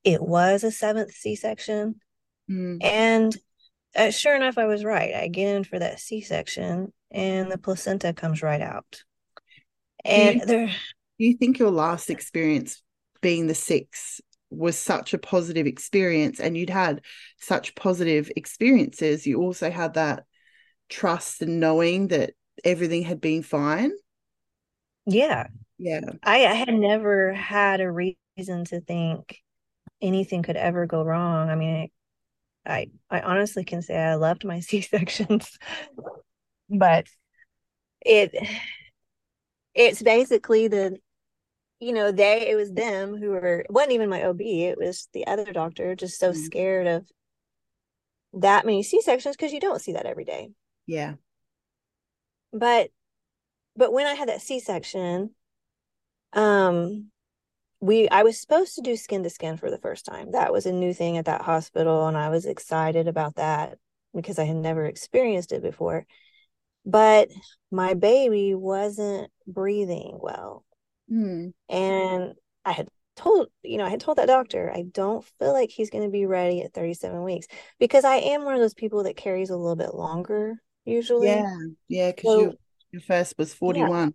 it 0.04 0.22
was 0.22 0.64
a 0.64 0.72
seventh 0.72 1.12
C 1.12 1.36
section. 1.36 1.96
Mm. 2.50 2.84
And 2.84 3.38
uh, 3.96 4.10
sure 4.10 4.36
enough, 4.36 4.58
I 4.58 4.66
was 4.66 4.84
right. 4.84 5.14
I 5.14 5.28
get 5.28 5.56
in 5.56 5.64
for 5.64 5.78
that 5.78 6.00
C 6.00 6.22
section, 6.22 6.92
and 7.12 7.52
the 7.52 7.60
placenta 7.60 8.14
comes 8.14 8.42
right 8.42 8.62
out. 8.62 9.04
And 10.04 10.34
do 10.34 10.40
you, 10.40 10.46
there, 10.46 10.68
do 10.68 11.26
you 11.26 11.38
think 11.38 11.60
your 11.60 11.70
last 11.70 12.10
experience 12.10 12.82
being 13.22 13.48
the 13.48 13.56
six 13.56 14.22
was 14.50 14.78
such 14.78 15.14
a 15.14 15.18
positive 15.18 15.66
experience 15.66 16.40
and 16.40 16.58
you'd 16.58 16.70
had 16.70 17.02
such 17.40 17.74
positive 17.76 18.30
experiences 18.36 19.26
you 19.26 19.42
also 19.42 19.72
had 19.72 19.94
that 19.94 20.26
trust 20.90 21.42
and 21.42 21.60
knowing 21.60 22.10
that 22.10 22.34
everything 22.66 23.04
had 23.04 23.22
been 23.22 23.42
fine. 23.44 23.92
Yeah. 25.06 25.48
Yeah. 25.78 26.02
I, 26.22 26.46
I 26.46 26.54
had 26.54 26.74
never 26.74 27.34
had 27.34 27.80
a 27.82 27.92
reason 27.92 28.66
to 28.66 28.82
think 28.82 29.38
anything 30.02 30.44
could 30.44 30.58
ever 30.58 30.86
go 30.86 31.04
wrong. 31.04 31.50
I 31.50 31.56
mean 31.56 31.90
i 32.66 32.88
i 33.10 33.22
honestly 33.22 33.64
can 33.64 33.82
say 33.82 33.98
i 33.98 34.16
loved 34.16 34.46
my 34.46 34.60
c-sections 34.62 35.58
but 36.70 37.08
it 38.06 38.36
it's 39.74 40.02
basically 40.02 40.68
the 40.68 40.98
you 41.82 41.94
know, 41.94 42.12
they 42.12 42.48
it 42.48 42.56
was 42.56 42.72
them 42.72 43.18
who 43.18 43.32
were 43.32 43.62
it 43.62 43.72
wasn't 43.72 43.94
even 43.94 44.10
my 44.10 44.24
OB, 44.24 44.40
it 44.40 44.78
was 44.78 45.10
the 45.14 45.26
other 45.26 45.52
doctor 45.52 45.96
just 45.96 46.20
so 46.20 46.30
mm-hmm. 46.30 46.44
scared 46.44 46.88
of 46.88 47.10
that 48.34 48.66
many 48.66 48.84
C-sections 48.84 49.36
because 49.36 49.52
you 49.52 49.60
don't 49.60 49.82
see 49.82 49.94
that 49.94 50.06
every 50.06 50.24
day. 50.24 50.52
Yeah. 50.86 51.16
But 52.54 52.92
but 53.76 53.92
when 53.92 54.06
I 54.06 54.14
had 54.14 54.30
that 54.30 54.42
C-section, 54.42 55.32
um 56.34 57.10
we 57.80 58.08
I 58.10 58.22
was 58.22 58.40
supposed 58.40 58.76
to 58.76 58.82
do 58.82 58.96
skin 58.96 59.24
to 59.24 59.32
skin 59.32 59.58
for 59.58 59.72
the 59.72 59.80
first 59.80 60.06
time. 60.06 60.34
That 60.34 60.54
was 60.54 60.68
a 60.68 60.72
new 60.72 60.94
thing 60.94 61.18
at 61.18 61.26
that 61.26 61.42
hospital 61.42 62.06
and 62.06 62.16
I 62.16 62.30
was 62.30 62.46
excited 62.46 63.08
about 63.08 63.38
that 63.38 63.80
because 64.14 64.38
I 64.38 64.44
had 64.44 64.58
never 64.58 64.86
experienced 64.86 65.52
it 65.52 65.64
before. 65.64 66.06
But 66.86 67.30
my 67.72 67.96
baby 67.96 68.54
wasn't 68.54 69.32
breathing 69.48 70.20
well. 70.22 70.64
Mm. 71.12 71.54
And 71.70 72.34
I 72.66 72.72
had 72.72 72.88
told, 73.16 73.48
you 73.64 73.78
know, 73.78 73.86
I 73.86 73.90
had 73.90 74.00
told 74.00 74.18
that 74.18 74.28
doctor, 74.28 74.72
I 74.74 74.84
don't 74.84 75.26
feel 75.40 75.54
like 75.54 75.70
he's 75.70 75.90
going 75.90 76.04
to 76.04 76.10
be 76.10 76.26
ready 76.26 76.62
at 76.62 76.74
37 76.74 77.24
weeks 77.24 77.48
because 77.80 78.06
I 78.06 78.16
am 78.16 78.46
one 78.46 78.54
of 78.54 78.62
those 78.62 78.74
people 78.74 79.04
that 79.04 79.18
carries 79.18 79.50
a 79.50 79.58
little 79.58 79.76
bit 79.76 79.94
longer 79.94 80.56
usually. 80.86 81.28
Yeah. 81.28 81.58
Yeah. 81.88 82.12
Because 82.12 82.32
so, 82.32 82.54
your 82.92 83.02
first 83.02 83.36
was 83.38 83.54
41. 83.54 84.14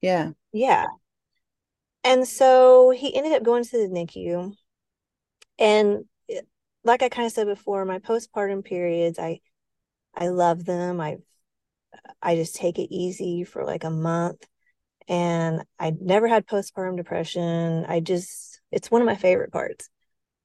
Yeah. 0.00 0.24
yeah. 0.24 0.30
Yeah. 0.52 0.86
And 2.04 2.26
so 2.26 2.90
he 2.90 3.14
ended 3.14 3.32
up 3.32 3.42
going 3.42 3.64
to 3.64 3.70
the 3.70 3.88
NICU. 3.92 4.54
And 5.58 6.04
like 6.84 7.02
I 7.02 7.08
kind 7.08 7.26
of 7.26 7.32
said 7.32 7.46
before, 7.46 7.84
my 7.84 7.98
postpartum 7.98 8.64
periods, 8.64 9.18
I 9.18 9.40
I 10.14 10.28
love 10.28 10.64
them. 10.64 11.00
I 11.00 11.18
I 12.22 12.36
just 12.36 12.54
take 12.56 12.78
it 12.78 12.94
easy 12.94 13.44
for 13.44 13.64
like 13.64 13.84
a 13.84 13.90
month 13.90 14.46
and 15.08 15.62
I 15.78 15.94
never 15.98 16.28
had 16.28 16.46
postpartum 16.46 16.96
depression. 16.96 17.86
I 17.88 18.00
just, 18.00 18.60
it's 18.70 18.90
one 18.90 19.00
of 19.00 19.06
my 19.06 19.16
favorite 19.16 19.52
parts. 19.52 19.88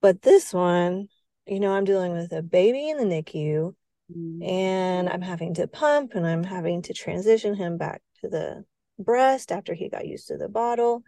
But 0.02 0.22
this 0.22 0.54
one, 0.54 1.08
you 1.46 1.60
know, 1.60 1.74
I'm 1.74 1.84
dealing 1.84 2.14
with 2.14 2.32
a 2.32 2.42
baby 2.42 2.90
in 2.90 2.98
the 2.98 3.04
NICU 3.04 3.76
mm. 4.16 4.48
and 4.48 5.10
I'm 5.10 5.22
having 5.22 5.56
to 5.56 5.68
pump 5.68 6.14
and 6.16 6.26
I'm 6.26 6.44
having 6.44 6.82
to 6.84 6.94
transition 6.94 7.56
him 7.56 7.78
back 7.78 8.02
to 8.22 8.30
the 8.30 8.64
breast 8.98 9.52
after 9.52 9.74
he 9.74 9.90
got 9.90 10.08
used 10.08 10.28
to 10.30 10.38
the 10.38 10.48
bottle 10.48 11.04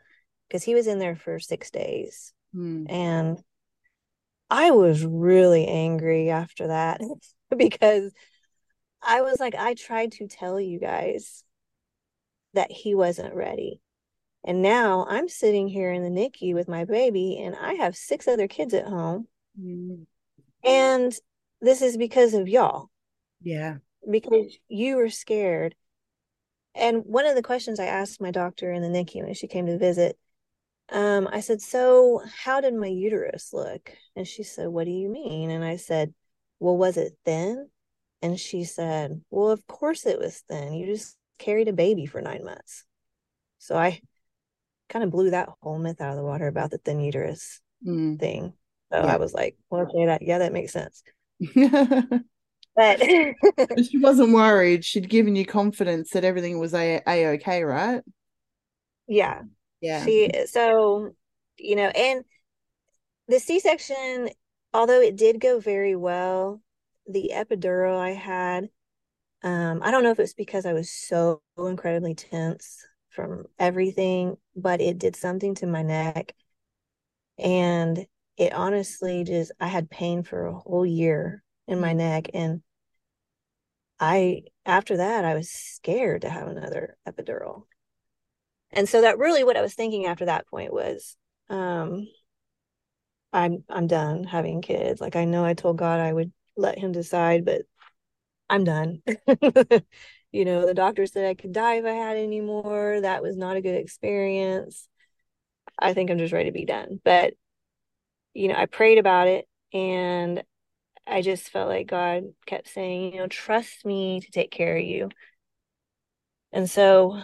because 0.47 0.63
he 0.63 0.75
was 0.75 0.87
in 0.87 0.99
there 0.99 1.15
for 1.15 1.39
six 1.39 1.71
days. 1.71 2.33
Mm. 2.53 2.87
And 2.89 3.39
I 4.49 4.71
was 4.71 5.05
really 5.05 5.65
angry 5.65 6.29
after 6.29 6.67
that 6.67 6.99
because 7.57 8.11
I 9.01 9.21
was 9.21 9.39
like, 9.39 9.55
I 9.55 9.75
tried 9.75 10.11
to 10.13 10.27
tell 10.27 10.59
you 10.59 10.79
guys 10.79 11.44
that 12.55 12.71
he 12.71 12.95
wasn't 12.95 13.35
ready. 13.35 13.79
And 14.43 14.61
now 14.61 15.05
I'm 15.09 15.27
sitting 15.27 15.67
here 15.67 15.91
in 15.91 16.03
the 16.03 16.09
NICU 16.09 16.53
with 16.53 16.67
my 16.67 16.85
baby, 16.85 17.39
and 17.41 17.55
I 17.55 17.73
have 17.75 17.95
six 17.95 18.27
other 18.27 18.47
kids 18.47 18.73
at 18.73 18.85
home. 18.85 19.27
Mm-hmm. 19.59 20.03
And 20.67 21.13
this 21.61 21.81
is 21.81 21.97
because 21.97 22.33
of 22.33 22.47
y'all. 22.47 22.89
Yeah. 23.41 23.77
Because 24.09 24.57
you 24.67 24.97
were 24.97 25.09
scared. 25.09 25.75
And 26.75 27.03
one 27.05 27.25
of 27.25 27.35
the 27.35 27.41
questions 27.41 27.79
I 27.79 27.85
asked 27.85 28.21
my 28.21 28.31
doctor 28.31 28.71
in 28.71 28.81
the 28.81 28.89
NICU 28.89 29.23
when 29.23 29.33
she 29.33 29.47
came 29.47 29.65
to 29.65 29.77
visit, 29.77 30.17
um, 30.89 31.27
I 31.31 31.39
said, 31.39 31.61
So, 31.61 32.21
how 32.43 32.61
did 32.61 32.75
my 32.75 32.87
uterus 32.87 33.51
look? 33.51 33.91
And 34.15 34.27
she 34.27 34.43
said, 34.43 34.67
What 34.67 34.85
do 34.85 34.91
you 34.91 35.09
mean? 35.09 35.49
And 35.49 35.63
I 35.63 35.77
said, 35.77 36.13
Well, 36.59 36.77
was 36.77 36.97
it 36.97 37.13
thin? 37.25 37.69
And 38.21 38.39
she 38.39 38.63
said, 38.63 39.21
Well, 39.31 39.49
of 39.49 39.65
course 39.65 40.05
it 40.05 40.19
was 40.19 40.43
thin. 40.47 40.73
You 40.73 40.85
just 40.85 41.17
carried 41.37 41.67
a 41.67 41.73
baby 41.73 42.05
for 42.05 42.21
nine 42.21 42.43
months. 42.43 42.83
So 43.59 43.75
I 43.75 44.01
kind 44.89 45.03
of 45.03 45.11
blew 45.11 45.31
that 45.31 45.49
whole 45.61 45.79
myth 45.79 46.01
out 46.01 46.11
of 46.11 46.17
the 46.17 46.23
water 46.23 46.47
about 46.47 46.71
the 46.71 46.77
thin 46.77 46.99
uterus 46.99 47.61
mm. 47.85 48.19
thing. 48.19 48.53
So 48.91 48.99
yeah. 48.99 49.13
I 49.13 49.17
was 49.17 49.33
like, 49.33 49.57
well, 49.69 49.81
okay, 49.81 50.05
that 50.05 50.21
yeah, 50.21 50.39
that 50.39 50.53
makes 50.53 50.73
sense. 50.73 51.03
but 52.75 53.01
she 53.83 53.97
wasn't 53.97 54.33
worried. 54.33 54.85
She'd 54.85 55.09
given 55.09 55.35
you 55.35 55.45
confidence 55.45 56.11
that 56.11 56.23
everything 56.23 56.59
was 56.59 56.73
a 56.73 57.01
a 57.07 57.27
okay, 57.35 57.63
right? 57.63 58.01
Yeah. 59.07 59.41
Yeah. 59.81 60.05
She 60.05 60.31
so 60.45 61.11
you 61.57 61.75
know, 61.75 61.87
and 61.87 62.23
the 63.27 63.39
C 63.39 63.59
section, 63.59 64.29
although 64.73 65.01
it 65.01 65.15
did 65.15 65.39
go 65.39 65.59
very 65.59 65.95
well, 65.95 66.61
the 67.07 67.31
epidural 67.33 67.97
I 67.97 68.11
had 68.11 68.69
um, 69.45 69.81
I 69.83 69.91
don't 69.91 70.03
know 70.03 70.09
if 70.09 70.19
it's 70.19 70.33
because 70.33 70.65
I 70.65 70.73
was 70.73 70.89
so 70.89 71.39
incredibly 71.55 72.15
tense 72.15 72.83
from 73.11 73.45
everything, 73.59 74.37
but 74.55 74.81
it 74.81 74.97
did 74.97 75.15
something 75.15 75.53
to 75.55 75.67
my 75.67 75.83
neck. 75.83 76.33
And 77.37 78.07
it 78.37 78.53
honestly 78.53 79.23
just, 79.23 79.51
I 79.59 79.67
had 79.67 79.91
pain 79.91 80.23
for 80.23 80.47
a 80.47 80.53
whole 80.55 80.83
year 80.83 81.43
in 81.67 81.79
my 81.79 81.93
mm. 81.93 81.97
neck. 81.97 82.29
And 82.33 82.63
I, 83.99 84.45
after 84.65 84.97
that, 84.97 85.25
I 85.25 85.35
was 85.35 85.51
scared 85.51 86.23
to 86.23 86.29
have 86.29 86.47
another 86.47 86.97
epidural. 87.07 87.65
And 88.71 88.89
so 88.89 89.01
that 89.01 89.19
really 89.19 89.43
what 89.43 89.57
I 89.57 89.61
was 89.61 89.75
thinking 89.75 90.07
after 90.07 90.25
that 90.25 90.47
point 90.47 90.73
was, 90.73 91.15
um, 91.51 92.07
I'm 93.31 93.63
I'm 93.69 93.85
done 93.85 94.23
having 94.23 94.63
kids. 94.63 94.99
Like 94.99 95.15
I 95.15 95.25
know 95.25 95.45
I 95.45 95.53
told 95.53 95.77
God 95.77 95.99
I 95.99 96.11
would 96.11 96.31
let 96.57 96.79
him 96.79 96.93
decide, 96.93 97.45
but 97.45 97.63
I'm 98.49 98.63
done. 98.63 99.01
you 100.31 100.45
know, 100.45 100.65
the 100.65 100.73
doctor 100.73 101.05
said 101.05 101.25
I 101.25 101.33
could 101.33 101.53
die 101.53 101.75
if 101.75 101.85
I 101.85 101.91
had 101.91 102.17
any 102.17 102.41
more. 102.41 103.01
That 103.01 103.23
was 103.23 103.35
not 103.37 103.57
a 103.57 103.61
good 103.61 103.75
experience. 103.75 104.87
I 105.79 105.93
think 105.93 106.09
I'm 106.09 106.17
just 106.17 106.33
ready 106.33 106.49
to 106.49 106.53
be 106.53 106.65
done. 106.65 106.99
But, 107.03 107.33
you 108.33 108.47
know, 108.47 108.55
I 108.55 108.65
prayed 108.65 108.97
about 108.97 109.27
it 109.27 109.47
and 109.73 110.43
I 111.07 111.21
just 111.21 111.49
felt 111.49 111.69
like 111.69 111.87
God 111.87 112.23
kept 112.45 112.67
saying, 112.67 113.13
you 113.13 113.19
know, 113.19 113.27
trust 113.27 113.85
me 113.85 114.21
to 114.21 114.31
take 114.31 114.51
care 114.51 114.77
of 114.77 114.83
you. 114.83 115.09
And 116.51 116.69
so 116.69 117.21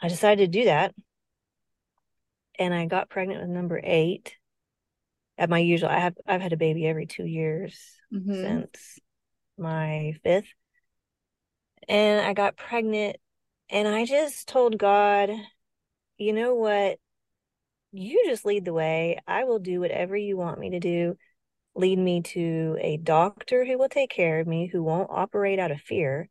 I 0.00 0.08
decided 0.08 0.52
to 0.52 0.58
do 0.58 0.64
that. 0.66 0.94
And 2.58 2.72
I 2.72 2.86
got 2.86 3.10
pregnant 3.10 3.40
with 3.40 3.50
number 3.50 3.80
eight 3.82 4.36
at 5.38 5.50
my 5.50 5.58
usual 5.58 5.88
I 5.88 5.98
have 5.98 6.14
I've 6.26 6.40
had 6.40 6.52
a 6.52 6.58
baby 6.58 6.86
every 6.86 7.06
2 7.06 7.24
years 7.24 7.80
mm-hmm. 8.12 8.32
since 8.32 8.98
my 9.58 10.14
5th. 10.24 10.46
And 11.88 12.24
I 12.24 12.32
got 12.32 12.56
pregnant 12.56 13.16
and 13.68 13.88
I 13.88 14.04
just 14.04 14.48
told 14.48 14.78
God, 14.78 15.30
you 16.18 16.32
know 16.32 16.54
what? 16.54 16.98
You 17.92 18.22
just 18.26 18.44
lead 18.44 18.64
the 18.64 18.72
way. 18.72 19.18
I 19.26 19.44
will 19.44 19.58
do 19.58 19.80
whatever 19.80 20.16
you 20.16 20.36
want 20.36 20.58
me 20.58 20.70
to 20.70 20.80
do. 20.80 21.16
Lead 21.74 21.98
me 21.98 22.22
to 22.22 22.76
a 22.80 22.98
doctor 22.98 23.64
who 23.64 23.78
will 23.78 23.88
take 23.88 24.10
care 24.10 24.40
of 24.40 24.46
me, 24.46 24.66
who 24.66 24.82
won't 24.82 25.10
operate 25.10 25.58
out 25.58 25.70
of 25.70 25.80
fear. 25.80 26.28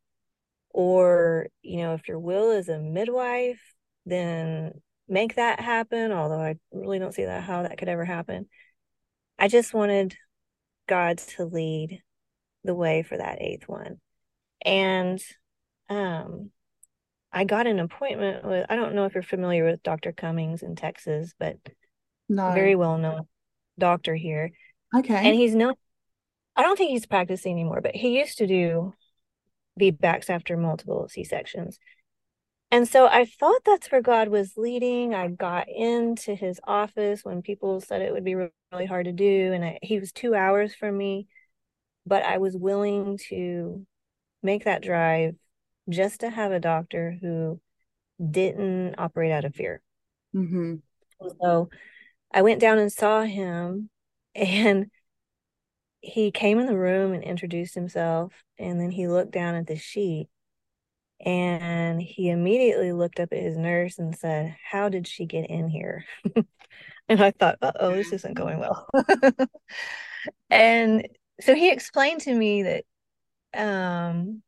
Or, 0.70 1.48
you 1.62 1.78
know, 1.78 1.94
if 1.96 2.08
your 2.08 2.20
will 2.20 2.52
is 2.52 2.70
a 2.70 2.80
midwife, 2.80 3.62
then 4.06 4.72
make 5.08 5.36
that 5.36 5.60
happen. 5.60 6.12
Although 6.12 6.42
I 6.42 6.56
really 6.72 7.00
don't 7.00 7.14
see 7.14 7.26
that 7.26 7.44
how 7.44 7.64
that 7.64 7.78
could 7.78 7.90
ever 7.90 8.06
happen. 8.06 8.48
I 9.38 9.48
just 9.48 9.74
wanted 9.74 10.16
God 10.88 11.18
to 11.36 11.46
lead 11.46 12.02
the 12.64 12.76
way 12.76 13.04
for 13.04 13.18
that 13.18 13.42
eighth 13.42 13.68
one. 13.68 14.00
And 14.64 15.20
um 15.90 16.52
I 17.34 17.46
got 17.46 17.68
an 17.68 17.80
appointment 17.80 18.44
with 18.46 18.66
I 18.70 18.76
don't 18.76 18.96
know 18.96 19.06
if 19.06 19.14
you're 19.14 19.24
familiar 19.24 19.66
with 19.66 19.84
Dr. 19.84 20.12
Cummings 20.12 20.64
in 20.64 20.76
Texas, 20.76 21.34
but 21.40 21.58
no. 22.28 22.52
very 22.52 22.76
well 22.76 22.98
known 22.98 23.28
doctor 23.80 24.16
here. 24.16 24.52
Okay. 24.96 25.16
And 25.16 25.36
he's 25.36 25.56
no 25.56 25.74
I 26.56 26.64
don't 26.64 26.78
think 26.78 26.92
he's 26.92 27.06
practicing 27.06 27.54
anymore, 27.54 27.82
but 27.82 27.96
he 27.96 28.20
used 28.20 28.38
to 28.40 28.48
do 28.48 28.94
VBACs 29.80 30.30
after 30.30 30.58
multiple 30.58 31.08
C-sections. 31.10 31.80
And 32.72 32.88
so 32.88 33.06
I 33.06 33.26
thought 33.26 33.64
that's 33.66 33.92
where 33.92 34.02
God 34.02 34.30
was 34.30 34.54
leading. 34.56 35.14
I 35.14 35.28
got 35.28 35.68
into 35.68 36.36
his 36.36 36.60
office 36.64 37.22
when 37.24 37.42
people 37.42 37.82
said 37.82 38.02
it 38.02 38.14
would 38.14 38.24
be 38.24 38.36
really 38.36 38.86
hard 38.86 39.06
to 39.06 39.12
do. 39.12 39.52
And 39.52 39.64
I, 39.64 39.80
he 39.82 40.00
was 40.00 40.14
two 40.14 40.34
hours 40.34 40.74
from 40.74 40.98
me, 40.98 41.28
but 42.06 42.24
I 42.24 42.38
was 42.38 42.56
willing 42.56 43.20
to 43.30 43.86
make 44.44 44.66
that 44.66 44.84
drive 44.84 45.36
just 45.90 46.22
to 46.22 46.30
have 46.30 46.52
a 46.52 46.60
doctor 46.60 47.18
who 47.22 47.60
didn't 48.20 48.96
operate 48.98 49.32
out 49.32 49.46
of 49.46 49.56
fear. 49.56 49.82
Mm-hmm. 50.36 50.76
So 51.42 51.70
I 52.34 52.42
went 52.42 52.62
down 52.62 52.80
and 52.80 52.92
saw 52.92 53.24
him, 53.24 53.90
and 54.36 54.90
he 56.02 56.32
came 56.32 56.60
in 56.60 56.66
the 56.66 56.78
room 56.78 57.14
and 57.14 57.24
introduced 57.24 57.76
himself. 57.76 58.34
And 58.58 58.80
then 58.80 58.92
he 58.92 59.08
looked 59.08 59.32
down 59.32 59.56
at 59.56 59.68
the 59.68 59.76
sheet 59.76 60.30
and 61.24 62.02
he 62.02 62.30
immediately 62.30 62.92
looked 62.92 63.20
up 63.20 63.30
at 63.32 63.42
his 63.42 63.56
nurse 63.56 64.00
and 64.00 64.18
said, 64.18 64.56
How 64.72 64.90
did 64.90 65.08
she 65.08 65.26
get 65.26 65.50
in 65.50 65.70
here? 65.70 66.06
and 67.08 67.22
I 67.22 67.32
thought, 67.32 67.58
oh, 67.62 67.92
this 67.92 68.12
isn't 68.12 68.34
going 68.34 68.60
well. 68.60 68.88
and 70.50 71.08
so 71.42 71.56
he 71.56 71.72
explained 71.72 72.22
to 72.22 72.34
me 72.34 72.64
that 72.64 72.84
um, 73.54 74.42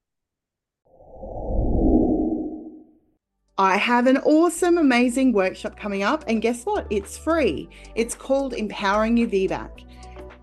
I 3.58 3.78
have 3.78 4.08
an 4.08 4.18
awesome, 4.18 4.78
amazing 4.78 5.34
workshop 5.34 5.78
coming 5.78 6.04
up, 6.04 6.24
and 6.28 6.42
guess 6.42 6.64
what? 6.64 6.88
It's 6.90 7.18
free. 7.18 7.70
It's 7.96 8.16
called 8.16 8.54
Empowering 8.54 9.18
Your 9.18 9.28
VBAC. 9.28 9.86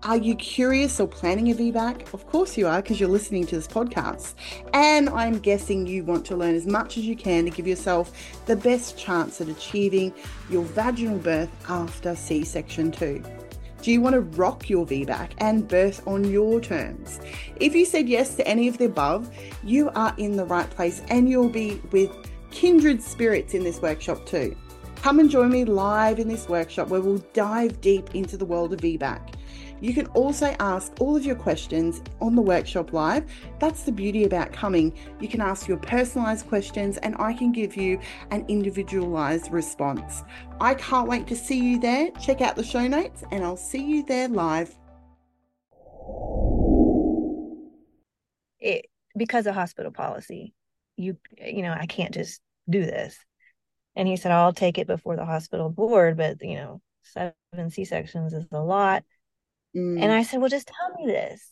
Are 0.03 0.17
you 0.17 0.33
curious 0.35 0.99
or 0.99 1.07
planning 1.07 1.51
a 1.51 1.53
VBAC? 1.53 2.11
Of 2.13 2.25
course 2.25 2.57
you 2.57 2.67
are, 2.67 2.81
because 2.81 2.99
you're 2.99 3.09
listening 3.09 3.45
to 3.47 3.55
this 3.55 3.67
podcast. 3.67 4.33
And 4.73 5.09
I'm 5.09 5.37
guessing 5.37 5.85
you 5.85 6.03
want 6.03 6.25
to 6.27 6.35
learn 6.35 6.55
as 6.55 6.65
much 6.65 6.97
as 6.97 7.05
you 7.05 7.15
can 7.15 7.45
to 7.45 7.51
give 7.51 7.67
yourself 7.67 8.11
the 8.47 8.55
best 8.55 8.97
chance 8.97 9.41
at 9.41 9.47
achieving 9.47 10.11
your 10.49 10.63
vaginal 10.63 11.19
birth 11.19 11.51
after 11.69 12.15
C 12.15 12.43
section 12.43 12.91
2. 12.91 13.40
Do 13.81 13.91
you 13.91 13.99
want 13.99 14.13
to 14.13 14.21
rock 14.21 14.69
your 14.69 14.85
VBAC 14.85 15.31
and 15.39 15.67
birth 15.67 16.05
on 16.07 16.29
your 16.29 16.61
terms? 16.61 17.19
If 17.55 17.73
you 17.73 17.83
said 17.83 18.07
yes 18.07 18.35
to 18.35 18.47
any 18.47 18.67
of 18.67 18.77
the 18.77 18.85
above, 18.85 19.33
you 19.63 19.89
are 19.95 20.13
in 20.17 20.37
the 20.37 20.45
right 20.45 20.69
place 20.69 21.01
and 21.09 21.27
you'll 21.27 21.49
be 21.49 21.81
with 21.91 22.11
kindred 22.51 23.01
spirits 23.01 23.55
in 23.55 23.63
this 23.63 23.81
workshop 23.81 24.23
too. 24.27 24.55
Come 24.97 25.19
and 25.19 25.31
join 25.31 25.49
me 25.49 25.65
live 25.65 26.19
in 26.19 26.27
this 26.27 26.47
workshop 26.47 26.89
where 26.89 27.01
we'll 27.01 27.25
dive 27.33 27.81
deep 27.81 28.13
into 28.13 28.37
the 28.37 28.45
world 28.45 28.71
of 28.71 28.81
VBAC. 28.81 29.33
You 29.81 29.95
can 29.95 30.05
also 30.07 30.55
ask 30.59 30.93
all 30.99 31.15
of 31.15 31.25
your 31.25 31.35
questions 31.35 32.01
on 32.21 32.35
the 32.35 32.41
workshop 32.41 32.93
live. 32.93 33.25
That's 33.59 33.83
the 33.83 33.91
beauty 33.91 34.23
about 34.25 34.53
coming. 34.53 34.97
You 35.19 35.27
can 35.27 35.41
ask 35.41 35.67
your 35.67 35.77
personalized 35.77 36.47
questions 36.47 36.97
and 36.97 37.15
I 37.17 37.33
can 37.33 37.51
give 37.51 37.75
you 37.75 37.99
an 38.29 38.45
individualized 38.47 39.51
response. 39.51 40.23
I 40.61 40.75
can't 40.75 41.09
wait 41.09 41.25
to 41.27 41.35
see 41.35 41.59
you 41.59 41.79
there. 41.79 42.11
Check 42.21 42.41
out 42.41 42.55
the 42.55 42.63
show 42.63 42.87
notes 42.87 43.23
and 43.31 43.43
I'll 43.43 43.57
see 43.57 43.83
you 43.83 44.05
there 44.05 44.27
live. 44.27 44.77
It 48.59 48.85
because 49.17 49.47
of 49.47 49.55
hospital 49.55 49.91
policy, 49.91 50.53
you 50.95 51.17
you 51.39 51.63
know, 51.63 51.75
I 51.77 51.87
can't 51.87 52.13
just 52.13 52.39
do 52.69 52.81
this. 52.85 53.17
And 53.95 54.07
he 54.07 54.15
said, 54.15 54.31
I'll 54.31 54.53
take 54.53 54.77
it 54.77 54.87
before 54.87 55.15
the 55.15 55.25
hospital 55.25 55.69
board, 55.69 56.17
but 56.17 56.37
you 56.41 56.55
know, 56.55 56.81
seven 57.01 57.33
C 57.71 57.83
sections 57.83 58.33
is 58.33 58.45
a 58.51 58.59
lot. 58.59 59.03
Mm. 59.75 60.01
And 60.01 60.11
I 60.11 60.23
said, 60.23 60.39
Well, 60.39 60.49
just 60.49 60.67
tell 60.67 60.95
me 60.97 61.11
this. 61.11 61.47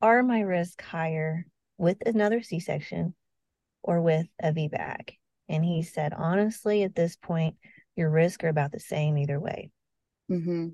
Are 0.00 0.22
my 0.22 0.40
risks 0.40 0.84
higher 0.84 1.46
with 1.76 1.98
another 2.06 2.42
C 2.42 2.60
section 2.60 3.14
or 3.82 4.00
with 4.00 4.26
a 4.40 4.52
VBAC? 4.52 5.14
And 5.48 5.64
he 5.64 5.82
said, 5.82 6.12
Honestly, 6.14 6.82
at 6.82 6.94
this 6.94 7.16
point, 7.16 7.56
your 7.96 8.10
risks 8.10 8.44
are 8.44 8.48
about 8.48 8.72
the 8.72 8.80
same 8.80 9.18
either 9.18 9.40
way. 9.40 9.70
Mm-hmm. 10.30 10.68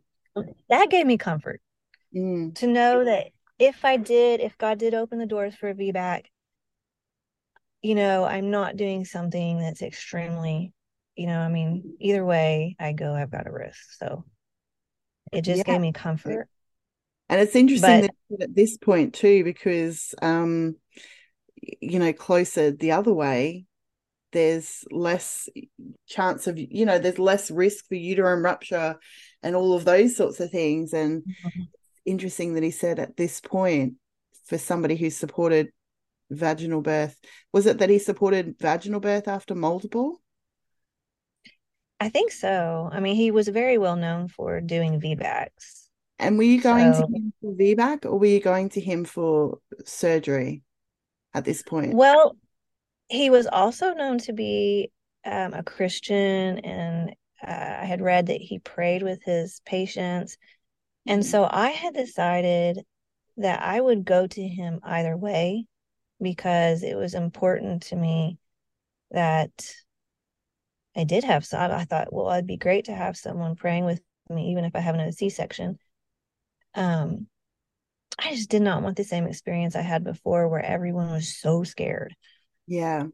That 0.69 0.91
gave 0.91 1.07
me 1.07 1.17
comfort 1.17 1.61
mm. 2.15 2.55
to 2.57 2.67
know 2.67 3.05
that 3.05 3.29
if 3.59 3.85
I 3.85 3.97
did, 3.97 4.41
if 4.41 4.59
God 4.59 4.79
did 4.79 4.95
open 4.95 5.19
the 5.19 5.27
doors 5.27 5.55
for 5.55 5.69
a 5.69 5.75
VBAC, 5.75 6.25
you 7.83 7.95
know, 7.95 8.25
I'm 8.25 8.51
not 8.51 8.77
doing 8.77 9.05
something 9.05 9.59
that's 9.59 9.83
extremely, 9.83 10.73
you 11.17 11.27
know, 11.27 11.39
I 11.39 11.49
mean, 11.49 11.97
either 12.01 12.25
way 12.25 12.77
I 12.81 12.93
go, 12.93 13.15
I've 13.15 13.31
got 13.31 13.47
a 13.47 13.53
risk. 13.53 13.99
So 13.99 14.25
it 15.33 15.43
just 15.43 15.59
yeah. 15.59 15.75
gave 15.75 15.81
me 15.81 15.93
comfort. 15.93 16.49
And 17.35 17.43
it's 17.43 17.57
interesting 17.57 18.09
but, 18.31 18.43
at 18.43 18.55
this 18.55 18.77
point 18.77 19.13
too, 19.13 19.43
because 19.43 20.15
um, 20.23 20.77
you 21.81 21.99
know, 21.99 22.13
closer 22.13 22.71
the 22.71 22.93
other 22.93 23.13
way, 23.13 23.65
there's 24.31 24.85
less 24.93 25.49
chance 26.07 26.47
of 26.47 26.57
you 26.57 26.87
know, 26.87 27.01
there's 27.01 27.19
less 27.19 27.51
risk 27.51 27.89
for 27.89 27.97
uterine 27.97 28.45
rupture 28.45 29.01
and 29.43 29.57
all 29.57 29.75
of 29.75 29.85
those 29.85 30.15
sorts 30.15 30.39
of 30.39 30.53
things. 30.53 30.93
And 30.93 31.23
mm-hmm. 31.23 31.63
interesting 32.05 32.55
that 32.55 32.63
he 32.63 32.71
said 32.71 33.01
at 33.01 33.17
this 33.17 33.41
point, 33.41 33.95
for 34.45 34.57
somebody 34.57 34.95
who 34.95 35.11
supported 35.11 35.71
vaginal 36.31 36.83
birth, 36.83 37.19
was 37.53 37.67
it 37.67 37.79
that 37.79 37.91
he 37.91 37.99
supported 37.99 38.55
vaginal 38.61 39.01
birth 39.01 39.27
after 39.27 39.57
multiple? 39.57 40.23
I 41.99 42.11
think 42.11 42.31
so. 42.31 42.89
I 42.93 43.01
mean, 43.01 43.17
he 43.17 43.33
was 43.33 43.49
very 43.49 43.77
well 43.77 43.97
known 43.97 44.29
for 44.29 44.61
doing 44.61 45.01
VBACs. 45.01 45.84
And 46.25 46.39
were 46.39 46.45
you 46.45 46.61
going 46.61 46.95
so, 46.95 47.07
to 47.07 47.13
him 47.13 47.33
for 47.41 47.53
VBAC 47.53 48.07
or 48.07 48.19
were 48.19 48.27
you 48.27 48.41
going 48.41 48.71
to 48.71 48.81
him 48.81 49.05
for 49.05 49.59
surgery 49.85 50.63
at 51.35 51.45
this 51.45 51.63
point? 51.63 51.95
Well, 51.95 52.37
he 53.09 53.31
was 53.31 53.47
also 53.47 53.93
known 53.93 54.19
to 54.19 54.33
be 54.33 54.91
um, 55.27 55.53
a 55.53 55.63
Christian, 55.63 56.59
and 56.59 57.11
uh, 57.47 57.77
I 57.83 57.85
had 57.85 58.01
read 58.01 58.27
that 58.27 58.41
he 58.41 58.59
prayed 58.59 59.03
with 59.03 59.23
his 59.23 59.61
patients. 59.67 60.37
And 61.07 61.23
mm-hmm. 61.23 61.31
so 61.31 61.49
I 61.51 61.69
had 61.69 61.95
decided 61.95 62.81
that 63.37 63.63
I 63.63 63.81
would 63.81 64.05
go 64.05 64.27
to 64.27 64.43
him 64.43 64.81
either 64.83 65.17
way 65.17 65.67
because 66.23 66.83
it 66.83 66.97
was 66.97 67.15
important 67.15 67.83
to 67.85 67.97
me 67.97 68.39
that 69.11 69.53
I 70.97 71.05
did 71.05 71.25
have 71.25 71.45
some. 71.45 71.71
I 71.71 71.85
thought, 71.85 72.13
well, 72.13 72.31
it'd 72.31 72.47
be 72.47 72.57
great 72.57 72.87
to 72.87 72.95
have 72.95 73.17
someone 73.17 73.57
praying 73.57 73.85
with 73.85 74.01
me, 74.31 74.53
even 74.53 74.65
if 74.65 74.75
I 74.75 74.81
have 74.81 74.95
a 74.95 75.13
C 75.13 75.29
section 75.29 75.79
um 76.75 77.27
I 78.19 78.35
just 78.35 78.51
did 78.51 78.63
not 78.63 78.83
want 78.83 78.97
the 78.97 79.05
same 79.05 79.27
experience 79.27 79.75
I 79.75 79.81
had 79.83 80.05
before 80.05 80.49
where 80.49 80.65
everyone 80.65 81.11
was 81.11 81.37
so 81.37 81.65
scared. 81.65 82.15
Yeah. 82.67 83.07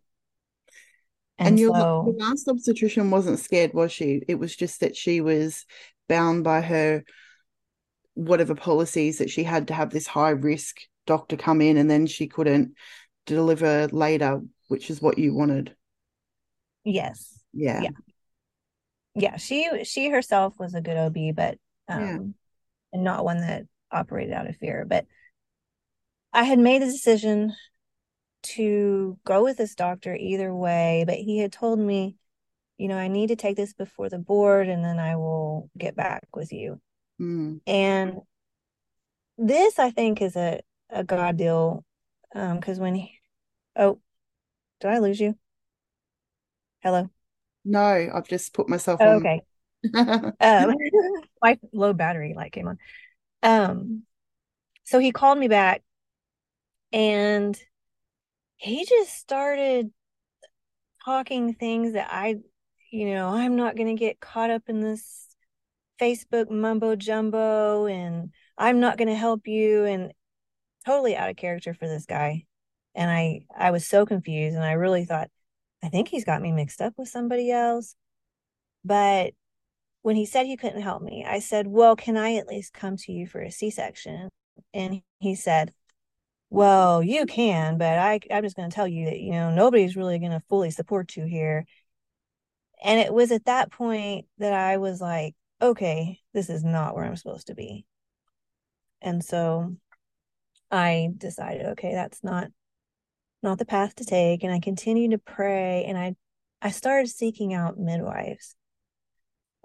And, 1.38 1.48
and 1.48 1.58
your, 1.58 1.74
so, 1.74 2.04
your 2.06 2.28
last 2.28 2.48
obstetrician 2.48 3.10
wasn't 3.10 3.38
scared, 3.38 3.72
was 3.72 3.92
she? 3.92 4.22
It 4.28 4.38
was 4.38 4.54
just 4.54 4.80
that 4.80 4.94
she 4.94 5.22
was 5.22 5.64
bound 6.08 6.44
by 6.44 6.60
her 6.60 7.04
whatever 8.14 8.54
policies 8.54 9.18
that 9.18 9.30
she 9.30 9.42
had 9.42 9.68
to 9.68 9.74
have 9.74 9.90
this 9.90 10.06
high 10.06 10.30
risk 10.30 10.82
doctor 11.06 11.36
come 11.36 11.62
in 11.62 11.78
and 11.78 11.90
then 11.90 12.06
she 12.06 12.26
couldn't 12.26 12.74
deliver 13.24 13.88
later, 13.88 14.42
which 14.68 14.90
is 14.90 15.00
what 15.00 15.18
you 15.18 15.34
wanted. 15.34 15.74
Yes. 16.84 17.42
Yeah. 17.54 17.82
Yeah. 17.82 17.90
Yeah. 19.14 19.36
She 19.38 19.84
she 19.84 20.10
herself 20.10 20.58
was 20.58 20.74
a 20.74 20.80
good 20.80 20.96
OB, 20.96 21.34
but 21.34 21.58
um 21.88 22.34
and 22.92 23.04
not 23.04 23.24
one 23.24 23.40
that 23.40 23.64
operated 23.92 24.32
out 24.32 24.48
of 24.48 24.56
fear. 24.56 24.84
But 24.88 25.06
I 26.32 26.44
had 26.44 26.58
made 26.58 26.82
the 26.82 26.86
decision 26.86 27.54
to 28.42 29.18
go 29.24 29.44
with 29.44 29.56
this 29.58 29.74
doctor 29.74 30.14
either 30.14 30.54
way, 30.54 31.04
but 31.06 31.16
he 31.16 31.38
had 31.38 31.52
told 31.52 31.78
me, 31.78 32.16
you 32.78 32.88
know, 32.88 32.96
I 32.96 33.08
need 33.08 33.28
to 33.28 33.36
take 33.36 33.56
this 33.56 33.74
before 33.74 34.08
the 34.08 34.18
board 34.18 34.68
and 34.68 34.84
then 34.84 34.98
I 34.98 35.16
will 35.16 35.70
get 35.76 35.96
back 35.96 36.26
with 36.34 36.52
you. 36.52 36.80
Mm. 37.20 37.60
And 37.66 38.20
this, 39.38 39.78
I 39.78 39.90
think, 39.90 40.22
is 40.22 40.36
a, 40.36 40.60
a 40.90 41.04
God 41.04 41.36
deal. 41.36 41.84
Um, 42.34 42.58
because 42.60 42.78
when 42.78 42.94
he, 42.94 43.18
oh, 43.76 44.00
did 44.80 44.90
I 44.90 44.98
lose 44.98 45.20
you? 45.20 45.36
Hello. 46.80 47.10
No, 47.64 48.10
I've 48.14 48.28
just 48.28 48.54
put 48.54 48.68
myself 48.68 49.00
Oh, 49.00 49.10
on. 49.10 49.16
okay. 49.16 49.42
Um, 50.40 50.74
my 51.42 51.58
low 51.72 51.92
battery 51.92 52.34
light 52.34 52.52
came 52.52 52.68
on. 52.68 52.78
Um, 53.42 54.02
so 54.84 54.98
he 54.98 55.12
called 55.12 55.38
me 55.38 55.48
back 55.48 55.82
and 56.92 57.58
he 58.56 58.84
just 58.84 59.14
started 59.14 59.90
talking 61.04 61.54
things 61.54 61.94
that 61.94 62.08
I, 62.10 62.36
you 62.90 63.14
know, 63.14 63.28
I'm 63.28 63.56
not 63.56 63.76
going 63.76 63.94
to 63.94 63.98
get 63.98 64.20
caught 64.20 64.50
up 64.50 64.62
in 64.68 64.80
this 64.80 65.28
Facebook 66.00 66.50
mumbo 66.50 66.96
jumbo 66.96 67.86
and 67.86 68.32
I'm 68.58 68.80
not 68.80 68.98
going 68.98 69.08
to 69.08 69.14
help 69.14 69.46
you 69.46 69.84
and 69.84 70.12
totally 70.84 71.16
out 71.16 71.30
of 71.30 71.36
character 71.36 71.74
for 71.74 71.86
this 71.86 72.06
guy. 72.06 72.44
And 72.94 73.10
I 73.10 73.42
I 73.56 73.70
was 73.70 73.86
so 73.86 74.04
confused 74.04 74.56
and 74.56 74.64
I 74.64 74.72
really 74.72 75.04
thought 75.04 75.30
I 75.82 75.88
think 75.88 76.08
he's 76.08 76.24
got 76.24 76.42
me 76.42 76.52
mixed 76.52 76.80
up 76.82 76.94
with 76.98 77.08
somebody 77.08 77.50
else. 77.50 77.94
But 78.84 79.34
when 80.02 80.16
he 80.16 80.26
said 80.26 80.46
he 80.46 80.56
couldn't 80.56 80.82
help 80.82 81.02
me, 81.02 81.24
I 81.26 81.40
said, 81.40 81.66
"Well, 81.66 81.96
can 81.96 82.16
I 82.16 82.34
at 82.36 82.46
least 82.46 82.72
come 82.72 82.96
to 82.98 83.12
you 83.12 83.26
for 83.26 83.40
a 83.42 83.50
C-section?" 83.50 84.30
And 84.74 85.02
he 85.18 85.34
said, 85.34 85.72
"Well, 86.50 87.02
you 87.02 87.26
can, 87.26 87.78
but 87.78 87.98
I 87.98 88.20
I'm 88.30 88.42
just 88.44 88.56
going 88.56 88.70
to 88.70 88.74
tell 88.74 88.88
you 88.88 89.06
that, 89.06 89.20
you 89.20 89.32
know, 89.32 89.50
nobody's 89.54 89.96
really 89.96 90.18
going 90.18 90.32
to 90.32 90.42
fully 90.48 90.70
support 90.70 91.16
you 91.16 91.24
here." 91.24 91.66
And 92.82 92.98
it 93.00 93.12
was 93.12 93.30
at 93.30 93.44
that 93.46 93.70
point 93.72 94.26
that 94.38 94.52
I 94.52 94.78
was 94.78 95.00
like, 95.00 95.34
"Okay, 95.62 96.20
this 96.32 96.50
is 96.50 96.64
not 96.64 96.94
where 96.94 97.04
I'm 97.04 97.16
supposed 97.16 97.48
to 97.48 97.54
be." 97.54 97.86
And 99.02 99.24
so 99.24 99.76
I 100.70 101.10
decided, 101.16 101.66
okay, 101.66 101.94
that's 101.94 102.22
not 102.24 102.48
not 103.42 103.58
the 103.58 103.64
path 103.64 103.94
to 103.96 104.04
take 104.04 104.42
and 104.44 104.52
I 104.52 104.60
continued 104.60 105.12
to 105.12 105.18
pray 105.18 105.84
and 105.86 105.96
I 105.98 106.16
I 106.62 106.70
started 106.70 107.08
seeking 107.08 107.54
out 107.54 107.78
midwives. 107.78 108.54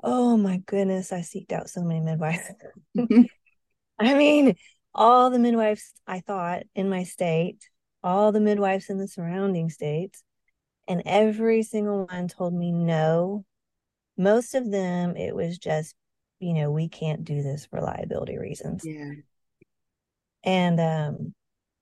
Oh 0.03 0.37
my 0.37 0.57
goodness, 0.65 1.11
I 1.11 1.19
seeked 1.19 1.51
out 1.51 1.69
so 1.69 1.81
many 1.81 1.99
midwives. 1.99 2.51
I 3.99 4.13
mean, 4.13 4.55
all 4.93 5.29
the 5.29 5.39
midwives 5.39 5.93
I 6.07 6.19
thought 6.19 6.63
in 6.75 6.89
my 6.89 7.03
state, 7.03 7.69
all 8.03 8.31
the 8.31 8.39
midwives 8.39 8.89
in 8.89 8.97
the 8.97 9.07
surrounding 9.07 9.69
states, 9.69 10.23
and 10.87 11.01
every 11.05 11.63
single 11.63 12.05
one 12.05 12.27
told 12.27 12.53
me 12.53 12.71
no. 12.71 13.45
Most 14.17 14.55
of 14.55 14.71
them, 14.71 15.17
it 15.17 15.35
was 15.35 15.57
just, 15.57 15.95
you 16.39 16.53
know, 16.53 16.71
we 16.71 16.87
can't 16.87 17.25
do 17.25 17.41
this 17.41 17.65
for 17.65 17.81
liability 17.81 18.37
reasons. 18.37 18.85
Yeah. 18.85 19.11
And 20.43 20.79
um, 20.79 21.33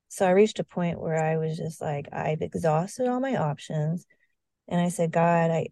so 0.07 0.25
I 0.25 0.31
reached 0.31 0.59
a 0.59 0.63
point 0.63 1.01
where 1.01 1.21
I 1.21 1.37
was 1.37 1.57
just 1.57 1.81
like, 1.81 2.07
I've 2.13 2.41
exhausted 2.41 3.07
all 3.07 3.19
my 3.19 3.35
options. 3.35 4.05
And 4.67 4.79
I 4.79 4.89
said, 4.89 5.11
God, 5.11 5.51
I 5.51 5.67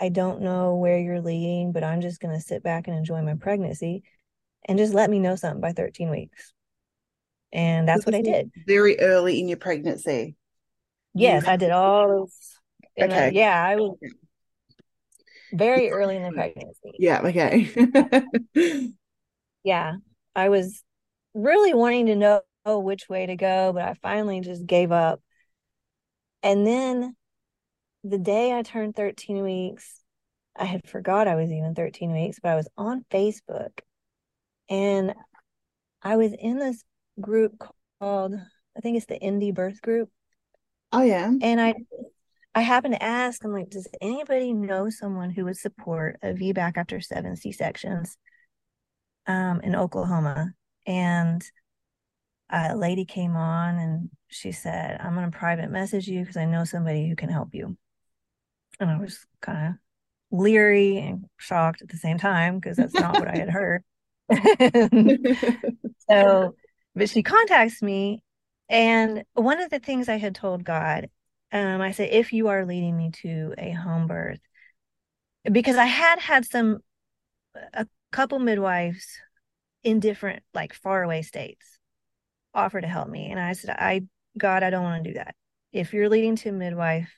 I 0.00 0.08
don't 0.08 0.40
know 0.40 0.76
where 0.76 0.98
you're 0.98 1.20
leading, 1.20 1.72
but 1.72 1.84
I'm 1.84 2.00
just 2.00 2.20
gonna 2.20 2.40
sit 2.40 2.62
back 2.62 2.88
and 2.88 2.96
enjoy 2.96 3.20
my 3.22 3.34
pregnancy 3.34 4.02
and 4.66 4.78
just 4.78 4.94
let 4.94 5.10
me 5.10 5.18
know 5.18 5.36
something 5.36 5.60
by 5.60 5.72
13 5.72 6.10
weeks. 6.10 6.52
And 7.52 7.86
that's 7.86 8.06
what 8.06 8.14
I 8.14 8.22
mm-hmm. 8.22 8.32
did. 8.32 8.50
Very 8.66 8.98
early 9.00 9.40
in 9.40 9.48
your 9.48 9.58
pregnancy. 9.58 10.36
Yes, 11.14 11.46
I 11.46 11.56
did 11.56 11.70
all 11.70 12.08
those. 12.08 12.36
Okay. 13.00 13.32
yeah, 13.34 13.62
I 13.62 13.76
was 13.76 13.96
very 15.52 15.90
early 15.90 16.16
in 16.16 16.22
the 16.22 16.32
pregnancy. 16.32 16.92
Yeah, 16.98 17.22
okay. 17.24 18.92
yeah, 19.64 19.94
I 20.36 20.48
was 20.48 20.82
really 21.34 21.74
wanting 21.74 22.06
to 22.06 22.16
know 22.16 22.42
which 22.66 23.08
way 23.08 23.26
to 23.26 23.36
go, 23.36 23.72
but 23.72 23.82
I 23.82 23.94
finally 24.02 24.40
just 24.40 24.66
gave 24.66 24.92
up. 24.92 25.20
And 26.42 26.66
then 26.66 27.16
the 28.04 28.18
day 28.18 28.56
I 28.56 28.62
turned 28.62 28.96
13 28.96 29.42
weeks, 29.42 30.00
I 30.56 30.64
had 30.64 30.88
forgot 30.88 31.28
I 31.28 31.36
was 31.36 31.50
even 31.50 31.74
13 31.74 32.12
weeks, 32.12 32.38
but 32.42 32.50
I 32.50 32.56
was 32.56 32.68
on 32.76 33.04
Facebook 33.10 33.80
and 34.68 35.14
I 36.02 36.16
was 36.16 36.32
in 36.32 36.58
this 36.58 36.82
group 37.20 37.62
called, 38.00 38.34
I 38.76 38.80
think 38.80 38.96
it's 38.96 39.06
the 39.06 39.18
Indie 39.18 39.54
Birth 39.54 39.82
Group. 39.82 40.08
oh 40.92 41.02
yeah. 41.02 41.30
And 41.40 41.60
I 41.60 41.74
I 42.54 42.62
happened 42.62 42.94
to 42.94 43.02
ask, 43.02 43.44
I'm 43.44 43.52
like, 43.52 43.70
does 43.70 43.86
anybody 44.00 44.52
know 44.52 44.90
someone 44.90 45.30
who 45.30 45.44
would 45.44 45.56
support 45.56 46.18
a 46.20 46.32
VBAC 46.32 46.76
after 46.76 47.00
seven 47.00 47.36
C-sections 47.36 48.16
um, 49.28 49.60
in 49.60 49.76
Oklahoma? 49.76 50.52
And 50.84 51.44
a 52.50 52.76
lady 52.76 53.04
came 53.04 53.36
on 53.36 53.76
and 53.76 54.10
she 54.28 54.50
said, 54.50 55.00
I'm 55.00 55.14
going 55.14 55.30
to 55.30 55.38
private 55.38 55.70
message 55.70 56.08
you 56.08 56.20
because 56.20 56.36
I 56.36 56.44
know 56.44 56.64
somebody 56.64 57.08
who 57.08 57.14
can 57.14 57.28
help 57.28 57.50
you. 57.54 57.76
And 58.80 58.90
I 58.90 58.98
was 58.98 59.26
kind 59.40 59.68
of 59.68 59.74
leery 60.38 60.98
and 60.98 61.26
shocked 61.36 61.82
at 61.82 61.88
the 61.88 61.96
same 61.96 62.18
time 62.18 62.58
because 62.58 62.76
that's 62.76 62.94
not 62.94 63.18
what 63.18 63.28
I 63.28 63.36
had 63.36 63.50
heard. 63.50 63.82
so, 66.10 66.54
but 66.94 67.10
she 67.10 67.22
contacts 67.22 67.82
me. 67.82 68.22
And 68.68 69.24
one 69.34 69.60
of 69.60 69.70
the 69.70 69.80
things 69.80 70.08
I 70.08 70.18
had 70.18 70.34
told 70.34 70.64
God, 70.64 71.10
um, 71.52 71.80
I 71.80 71.90
said, 71.90 72.10
if 72.12 72.32
you 72.32 72.48
are 72.48 72.64
leading 72.64 72.96
me 72.96 73.10
to 73.22 73.54
a 73.58 73.72
home 73.72 74.06
birth, 74.06 74.38
because 75.50 75.76
I 75.76 75.86
had 75.86 76.20
had 76.20 76.44
some, 76.44 76.78
a 77.74 77.86
couple 78.12 78.38
midwives 78.38 79.18
in 79.82 79.98
different, 79.98 80.42
like 80.54 80.72
faraway 80.72 81.22
states 81.22 81.78
offer 82.54 82.80
to 82.80 82.86
help 82.86 83.08
me. 83.08 83.30
And 83.30 83.40
I 83.40 83.52
said, 83.54 83.70
I, 83.70 84.02
God, 84.38 84.62
I 84.62 84.70
don't 84.70 84.84
want 84.84 85.02
to 85.02 85.10
do 85.10 85.14
that. 85.14 85.34
If 85.72 85.92
you're 85.92 86.08
leading 86.08 86.36
to 86.36 86.52
midwife, 86.52 87.12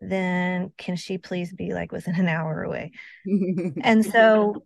then 0.00 0.72
can 0.78 0.96
she 0.96 1.18
please 1.18 1.52
be 1.52 1.74
like 1.74 1.92
within 1.92 2.14
an 2.16 2.28
hour 2.28 2.62
away? 2.62 2.92
And 3.82 4.04
so 4.04 4.64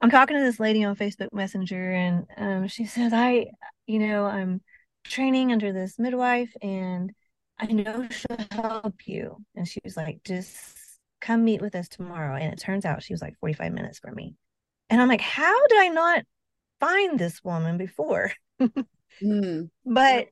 I'm 0.00 0.10
talking 0.10 0.36
to 0.36 0.42
this 0.42 0.58
lady 0.60 0.84
on 0.84 0.96
Facebook 0.96 1.32
Messenger, 1.32 1.92
and 1.92 2.26
um, 2.36 2.68
she 2.68 2.84
says, 2.84 3.12
I, 3.12 3.46
you 3.86 4.00
know, 4.00 4.24
I'm 4.24 4.60
training 5.04 5.52
under 5.52 5.72
this 5.72 5.98
midwife, 5.98 6.52
and 6.60 7.12
I 7.58 7.66
know 7.66 8.08
she'll 8.10 8.46
help 8.50 9.06
you. 9.06 9.36
And 9.54 9.66
she 9.66 9.80
was 9.84 9.96
like, 9.96 10.20
just 10.24 10.76
come 11.20 11.44
meet 11.44 11.60
with 11.60 11.74
us 11.76 11.88
tomorrow. 11.88 12.34
And 12.34 12.52
it 12.52 12.58
turns 12.58 12.84
out 12.84 13.02
she 13.02 13.14
was 13.14 13.22
like 13.22 13.38
45 13.38 13.72
minutes 13.72 14.00
from 14.00 14.14
me. 14.16 14.34
And 14.90 15.00
I'm 15.00 15.08
like, 15.08 15.20
how 15.20 15.66
did 15.68 15.78
I 15.78 15.88
not 15.88 16.24
find 16.80 17.18
this 17.18 17.42
woman 17.42 17.78
before? 17.78 18.32
Mm. 19.22 19.68
but 19.84 20.28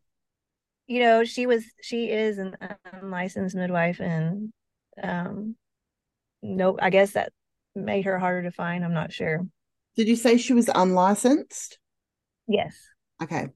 you 0.90 0.98
know 0.98 1.22
she 1.24 1.46
was 1.46 1.64
she 1.80 2.10
is 2.10 2.38
an 2.38 2.56
unlicensed 2.92 3.54
midwife 3.54 4.00
and 4.00 4.52
um 5.00 5.54
nope 6.42 6.80
i 6.82 6.90
guess 6.90 7.12
that 7.12 7.32
made 7.76 8.04
her 8.04 8.18
harder 8.18 8.42
to 8.42 8.50
find 8.50 8.84
i'm 8.84 8.92
not 8.92 9.12
sure 9.12 9.46
Did 9.96 10.08
you 10.08 10.16
say 10.16 10.36
she 10.36 10.52
was 10.52 10.68
unlicensed? 10.68 11.78
yes 12.48 12.74
Okay. 13.22 13.48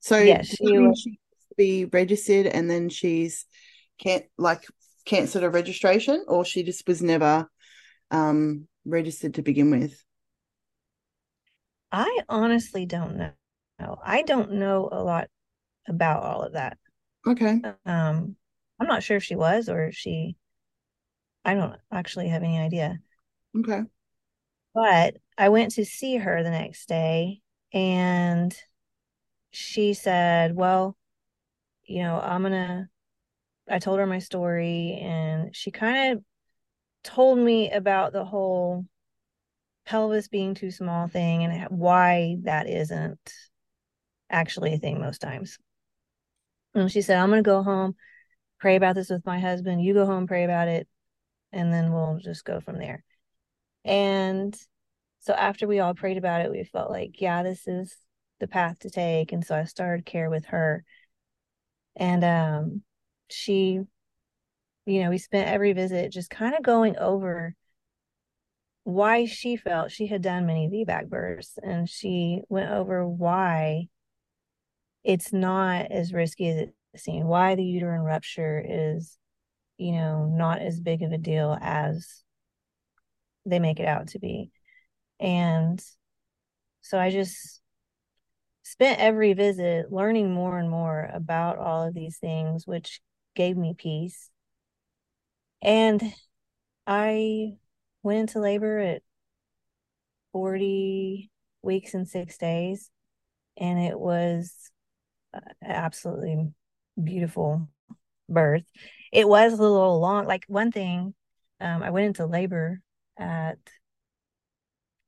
So 0.00 0.18
Yes, 0.22 0.46
she 0.46 0.78
was- 0.78 1.00
she 1.00 1.18
be 1.56 1.86
registered 1.86 2.46
and 2.46 2.70
then 2.70 2.88
she's 2.88 3.46
can't 3.98 4.26
like 4.36 4.62
cancelled 5.04 5.42
her 5.42 5.50
registration 5.50 6.24
or 6.28 6.44
she 6.44 6.62
just 6.62 6.86
was 6.86 7.02
never 7.02 7.48
um 8.12 8.68
registered 8.84 9.34
to 9.34 9.42
begin 9.42 9.70
with? 9.70 9.98
i 11.90 12.20
honestly 12.28 12.86
don't 12.86 13.16
know 13.16 13.32
i 14.04 14.22
don't 14.22 14.52
know 14.52 14.88
a 14.92 15.02
lot 15.02 15.28
about 15.88 16.22
all 16.22 16.42
of 16.42 16.52
that 16.54 16.78
Okay. 17.26 17.60
um 17.86 18.36
i'm 18.78 18.86
not 18.86 19.02
sure 19.02 19.16
if 19.16 19.24
she 19.24 19.36
was 19.36 19.68
or 19.68 19.86
if 19.86 19.94
she 19.94 20.36
i 21.44 21.54
don't 21.54 21.76
actually 21.90 22.28
have 22.28 22.42
any 22.42 22.58
idea 22.58 22.98
Okay. 23.58 23.82
But 24.74 25.16
I 25.36 25.48
went 25.48 25.72
to 25.72 25.84
see 25.84 26.16
her 26.16 26.42
the 26.42 26.50
next 26.50 26.88
day 26.88 27.40
and 27.72 28.56
she 29.50 29.94
said, 29.94 30.54
Well, 30.54 30.96
you 31.84 32.02
know, 32.02 32.20
I'm 32.20 32.42
gonna, 32.42 32.88
I 33.68 33.78
told 33.78 33.98
her 33.98 34.06
my 34.06 34.18
story 34.18 34.98
and 35.00 35.54
she 35.56 35.70
kind 35.70 36.12
of 36.12 36.24
told 37.02 37.38
me 37.38 37.70
about 37.70 38.12
the 38.12 38.24
whole 38.24 38.84
pelvis 39.86 40.28
being 40.28 40.54
too 40.54 40.70
small 40.70 41.08
thing 41.08 41.44
and 41.44 41.70
why 41.70 42.36
that 42.42 42.68
isn't 42.68 43.32
actually 44.30 44.74
a 44.74 44.78
thing 44.78 45.00
most 45.00 45.20
times. 45.20 45.58
And 46.74 46.90
she 46.90 47.02
said, 47.02 47.18
I'm 47.18 47.30
gonna 47.30 47.42
go 47.42 47.62
home, 47.62 47.94
pray 48.60 48.76
about 48.76 48.94
this 48.94 49.10
with 49.10 49.26
my 49.26 49.40
husband. 49.40 49.82
You 49.82 49.94
go 49.94 50.06
home, 50.06 50.26
pray 50.26 50.44
about 50.44 50.68
it, 50.68 50.88
and 51.52 51.72
then 51.72 51.92
we'll 51.92 52.18
just 52.18 52.44
go 52.44 52.60
from 52.60 52.78
there. 52.78 53.04
And 53.84 54.56
so 55.20 55.32
after 55.32 55.66
we 55.66 55.80
all 55.80 55.94
prayed 55.94 56.18
about 56.18 56.42
it, 56.42 56.50
we 56.50 56.64
felt 56.64 56.90
like, 56.90 57.20
yeah, 57.20 57.42
this 57.42 57.66
is 57.66 57.96
the 58.40 58.48
path 58.48 58.78
to 58.80 58.90
take. 58.90 59.32
And 59.32 59.44
so 59.44 59.56
I 59.56 59.64
started 59.64 60.06
care 60.06 60.30
with 60.30 60.46
her. 60.46 60.84
And 61.96 62.24
um 62.24 62.82
she, 63.30 63.80
you 64.86 65.02
know, 65.02 65.10
we 65.10 65.18
spent 65.18 65.48
every 65.48 65.72
visit 65.72 66.12
just 66.12 66.30
kind 66.30 66.54
of 66.54 66.62
going 66.62 66.96
over 66.96 67.54
why 68.84 69.26
she 69.26 69.56
felt 69.56 69.90
she 69.90 70.06
had 70.06 70.22
done 70.22 70.46
many 70.46 70.68
VBAC 70.68 71.08
births 71.08 71.58
and 71.62 71.88
she 71.88 72.40
went 72.48 72.70
over 72.70 73.06
why 73.06 73.88
it's 75.08 75.32
not 75.32 75.90
as 75.90 76.12
risky 76.12 76.50
as 76.50 76.56
it 76.56 76.74
seemed, 76.94 77.26
why 77.26 77.54
the 77.54 77.64
uterine 77.64 78.02
rupture 78.02 78.62
is, 78.62 79.16
you 79.78 79.92
know, 79.92 80.26
not 80.26 80.60
as 80.60 80.80
big 80.80 81.02
of 81.02 81.12
a 81.12 81.18
deal 81.18 81.56
as 81.62 82.22
they 83.46 83.58
make 83.58 83.80
it 83.80 83.86
out 83.86 84.08
to 84.08 84.18
be. 84.18 84.50
And 85.18 85.82
so 86.82 86.98
I 86.98 87.08
just 87.08 87.62
spent 88.64 89.00
every 89.00 89.32
visit 89.32 89.90
learning 89.90 90.30
more 90.30 90.58
and 90.58 90.68
more 90.68 91.08
about 91.10 91.56
all 91.56 91.88
of 91.88 91.94
these 91.94 92.18
things, 92.18 92.66
which 92.66 93.00
gave 93.34 93.56
me 93.56 93.72
peace. 93.72 94.28
And 95.62 96.02
I 96.86 97.52
went 98.02 98.20
into 98.20 98.40
labor 98.40 98.78
at 98.78 99.00
40 100.32 101.30
weeks 101.62 101.94
and 101.94 102.06
six 102.06 102.36
days, 102.36 102.90
and 103.56 103.78
it 103.78 103.98
was 103.98 104.70
absolutely 105.62 106.52
beautiful 107.02 107.68
birth. 108.28 108.64
It 109.12 109.28
was 109.28 109.52
a 109.52 109.62
little 109.62 110.00
long. 110.00 110.26
Like 110.26 110.44
one 110.48 110.72
thing, 110.72 111.14
um, 111.60 111.82
I 111.82 111.90
went 111.90 112.06
into 112.06 112.26
labor 112.26 112.80
at 113.18 113.58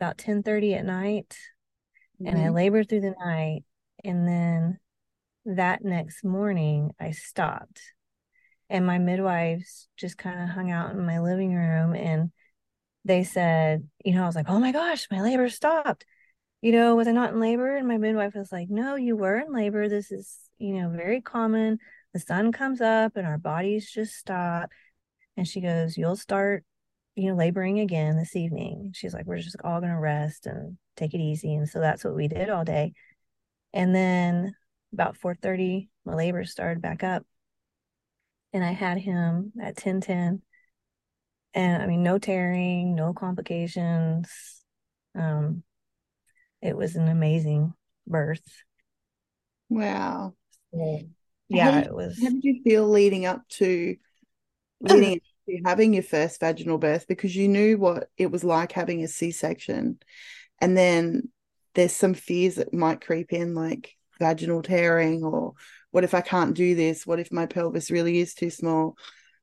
about 0.00 0.18
ten 0.18 0.42
thirty 0.42 0.74
at 0.74 0.84
night 0.84 1.36
mm-hmm. 2.20 2.28
and 2.28 2.38
I 2.38 2.46
mm-hmm. 2.46 2.54
labored 2.54 2.88
through 2.88 3.02
the 3.02 3.14
night. 3.24 3.64
And 4.02 4.26
then 4.26 4.78
that 5.44 5.84
next 5.84 6.24
morning, 6.24 6.92
I 6.98 7.10
stopped. 7.10 7.80
And 8.68 8.86
my 8.86 8.98
midwives 8.98 9.88
just 9.96 10.16
kind 10.16 10.40
of 10.40 10.48
hung 10.48 10.70
out 10.70 10.92
in 10.92 11.04
my 11.04 11.20
living 11.20 11.54
room 11.54 11.94
and 11.94 12.30
they 13.04 13.24
said, 13.24 13.88
you 14.04 14.14
know, 14.14 14.22
I 14.22 14.26
was 14.26 14.36
like, 14.36 14.48
oh 14.48 14.60
my 14.60 14.72
gosh, 14.72 15.08
my 15.10 15.22
labor 15.22 15.48
stopped. 15.48 16.04
You 16.60 16.72
know, 16.72 16.94
was 16.94 17.08
I 17.08 17.12
not 17.12 17.32
in 17.32 17.40
labor? 17.40 17.74
And 17.76 17.88
my 17.88 17.96
midwife 17.96 18.34
was 18.34 18.52
like, 18.52 18.68
no, 18.68 18.94
you 18.96 19.16
were 19.16 19.38
in 19.38 19.52
labor. 19.52 19.88
This 19.88 20.12
is, 20.12 20.38
you 20.58 20.74
know, 20.74 20.90
very 20.90 21.20
common. 21.20 21.78
The 22.12 22.20
sun 22.20 22.52
comes 22.52 22.80
up 22.80 23.16
and 23.16 23.26
our 23.26 23.38
bodies 23.38 23.90
just 23.90 24.14
stop. 24.14 24.70
And 25.36 25.48
she 25.48 25.60
goes, 25.60 25.96
you'll 25.96 26.16
start, 26.16 26.64
you 27.14 27.30
know, 27.30 27.36
laboring 27.36 27.80
again 27.80 28.16
this 28.16 28.36
evening. 28.36 28.92
She's 28.94 29.14
like, 29.14 29.26
we're 29.26 29.38
just 29.38 29.56
all 29.64 29.80
going 29.80 29.92
to 29.92 29.98
rest 29.98 30.46
and 30.46 30.76
take 30.96 31.14
it 31.14 31.20
easy. 31.20 31.54
And 31.54 31.68
so 31.68 31.80
that's 31.80 32.04
what 32.04 32.14
we 32.14 32.28
did 32.28 32.50
all 32.50 32.64
day. 32.64 32.92
And 33.72 33.94
then 33.94 34.54
about 34.92 35.16
4:30, 35.16 35.88
my 36.04 36.14
labor 36.14 36.44
started 36.44 36.82
back 36.82 37.02
up. 37.02 37.24
And 38.52 38.64
I 38.64 38.72
had 38.72 38.98
him 38.98 39.52
at 39.62 39.76
10:10 39.76 40.42
and 41.54 41.82
I 41.82 41.86
mean, 41.86 42.02
no 42.02 42.18
tearing, 42.18 42.94
no 42.94 43.12
complications. 43.12 44.62
Um, 45.14 45.62
it 46.62 46.76
was 46.76 46.96
an 46.96 47.08
amazing 47.08 47.74
birth. 48.06 48.44
Wow. 49.68 50.34
So, 50.72 51.00
yeah, 51.48 51.80
did, 51.80 51.86
it 51.86 51.94
was. 51.94 52.18
How 52.20 52.30
did 52.30 52.44
you 52.44 52.62
feel 52.62 52.88
leading 52.88 53.26
up 53.26 53.46
to 53.58 53.96
leading 54.80 55.20
to 55.48 55.60
having 55.64 55.94
your 55.94 56.02
first 56.02 56.40
vaginal 56.40 56.78
birth? 56.78 57.06
Because 57.08 57.34
you 57.34 57.48
knew 57.48 57.78
what 57.78 58.08
it 58.16 58.30
was 58.30 58.44
like 58.44 58.72
having 58.72 59.02
a 59.02 59.08
C-section, 59.08 59.98
and 60.60 60.76
then 60.76 61.30
there's 61.74 61.94
some 61.94 62.14
fears 62.14 62.56
that 62.56 62.74
might 62.74 63.00
creep 63.00 63.32
in, 63.32 63.54
like 63.54 63.96
vaginal 64.18 64.62
tearing, 64.62 65.24
or 65.24 65.54
what 65.90 66.04
if 66.04 66.14
I 66.14 66.20
can't 66.20 66.54
do 66.54 66.74
this? 66.74 67.06
What 67.06 67.20
if 67.20 67.32
my 67.32 67.46
pelvis 67.46 67.90
really 67.90 68.18
is 68.18 68.34
too 68.34 68.50
small? 68.50 68.96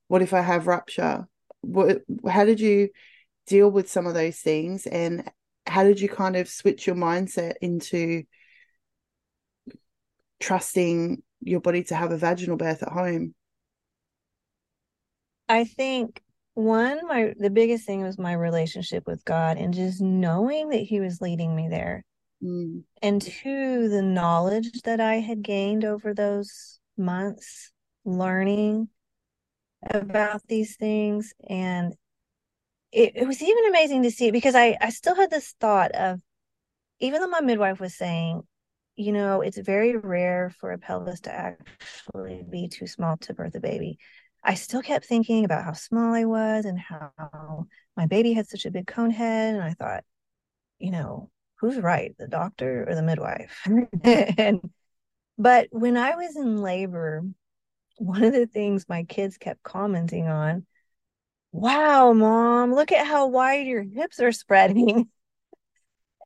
What 0.07 0.21
if 0.21 0.33
I 0.33 0.41
have 0.41 0.67
rupture? 0.67 1.27
what 1.61 2.01
how 2.27 2.45
did 2.45 2.59
you 2.59 2.89
deal 3.45 3.69
with 3.69 3.89
some 3.89 4.07
of 4.07 4.13
those 4.13 4.37
things 4.37 4.85
and 4.87 5.29
how 5.67 5.83
did 5.83 5.99
you 5.99 6.09
kind 6.09 6.35
of 6.35 6.47
switch 6.47 6.87
your 6.87 6.95
mindset 6.95 7.53
into 7.61 8.23
trusting 10.39 11.21
your 11.41 11.59
body 11.59 11.83
to 11.83 11.95
have 11.95 12.11
a 12.11 12.17
vaginal 12.17 12.57
birth 12.57 12.83
at 12.83 12.89
home 12.89 13.33
i 15.49 15.63
think 15.63 16.21
one 16.53 16.99
my 17.07 17.33
the 17.37 17.49
biggest 17.49 17.85
thing 17.85 18.01
was 18.01 18.17
my 18.17 18.33
relationship 18.33 19.05
with 19.05 19.23
god 19.25 19.57
and 19.57 19.73
just 19.73 20.01
knowing 20.01 20.69
that 20.69 20.77
he 20.77 20.99
was 20.99 21.21
leading 21.21 21.55
me 21.55 21.67
there 21.69 22.03
mm. 22.43 22.81
and 23.01 23.21
two 23.21 23.89
the 23.89 24.01
knowledge 24.01 24.71
that 24.83 24.99
i 24.99 25.15
had 25.15 25.41
gained 25.41 25.85
over 25.85 26.13
those 26.13 26.79
months 26.97 27.71
learning 28.05 28.87
about 29.91 30.41
these 30.47 30.75
things 30.77 31.33
and 31.47 31.93
it, 32.97 33.11
it 33.15 33.27
was 33.27 33.43
even 33.43 33.67
amazing 33.67 34.01
to 34.03 34.11
see 34.11 34.31
because 34.31 34.55
I, 34.55 34.75
I 34.81 34.89
still 34.89 35.15
had 35.15 35.29
this 35.29 35.53
thought 35.59 35.91
of 35.91 36.19
even 36.99 37.21
though 37.21 37.27
my 37.27 37.41
midwife 37.41 37.79
was 37.79 37.95
saying 37.95 38.41
you 38.95 39.11
know 39.11 39.41
it's 39.41 39.59
very 39.59 39.95
rare 39.95 40.51
for 40.59 40.71
a 40.71 40.79
pelvis 40.79 41.21
to 41.21 41.31
actually 41.31 42.43
be 42.49 42.67
too 42.67 42.87
small 42.87 43.15
to 43.17 43.35
birth 43.35 43.53
a 43.53 43.59
baby 43.59 43.99
i 44.43 44.55
still 44.55 44.81
kept 44.81 45.05
thinking 45.05 45.45
about 45.45 45.63
how 45.63 45.73
small 45.73 46.15
i 46.15 46.25
was 46.25 46.65
and 46.65 46.79
how 46.79 47.67
my 47.95 48.07
baby 48.07 48.33
had 48.33 48.47
such 48.47 48.65
a 48.65 48.71
big 48.71 48.87
cone 48.87 49.11
head 49.11 49.53
and 49.53 49.63
i 49.63 49.73
thought 49.73 50.03
you 50.79 50.89
know 50.89 51.29
who's 51.59 51.77
right 51.77 52.15
the 52.17 52.27
doctor 52.27 52.85
or 52.87 52.95
the 52.95 53.03
midwife? 53.03 53.67
And 54.03 54.61
but 55.37 55.67
when 55.69 55.97
i 55.97 56.15
was 56.15 56.35
in 56.35 56.57
labor 56.57 57.23
one 57.97 58.23
of 58.23 58.33
the 58.33 58.47
things 58.47 58.89
my 58.89 59.03
kids 59.03 59.37
kept 59.37 59.61
commenting 59.61 60.27
on 60.27 60.65
wow 61.57 62.13
mom 62.13 62.73
look 62.73 62.91
at 62.91 63.07
how 63.07 63.27
wide 63.27 63.65
your 63.65 63.83
hips 63.83 64.19
are 64.19 64.31
spreading. 64.31 65.09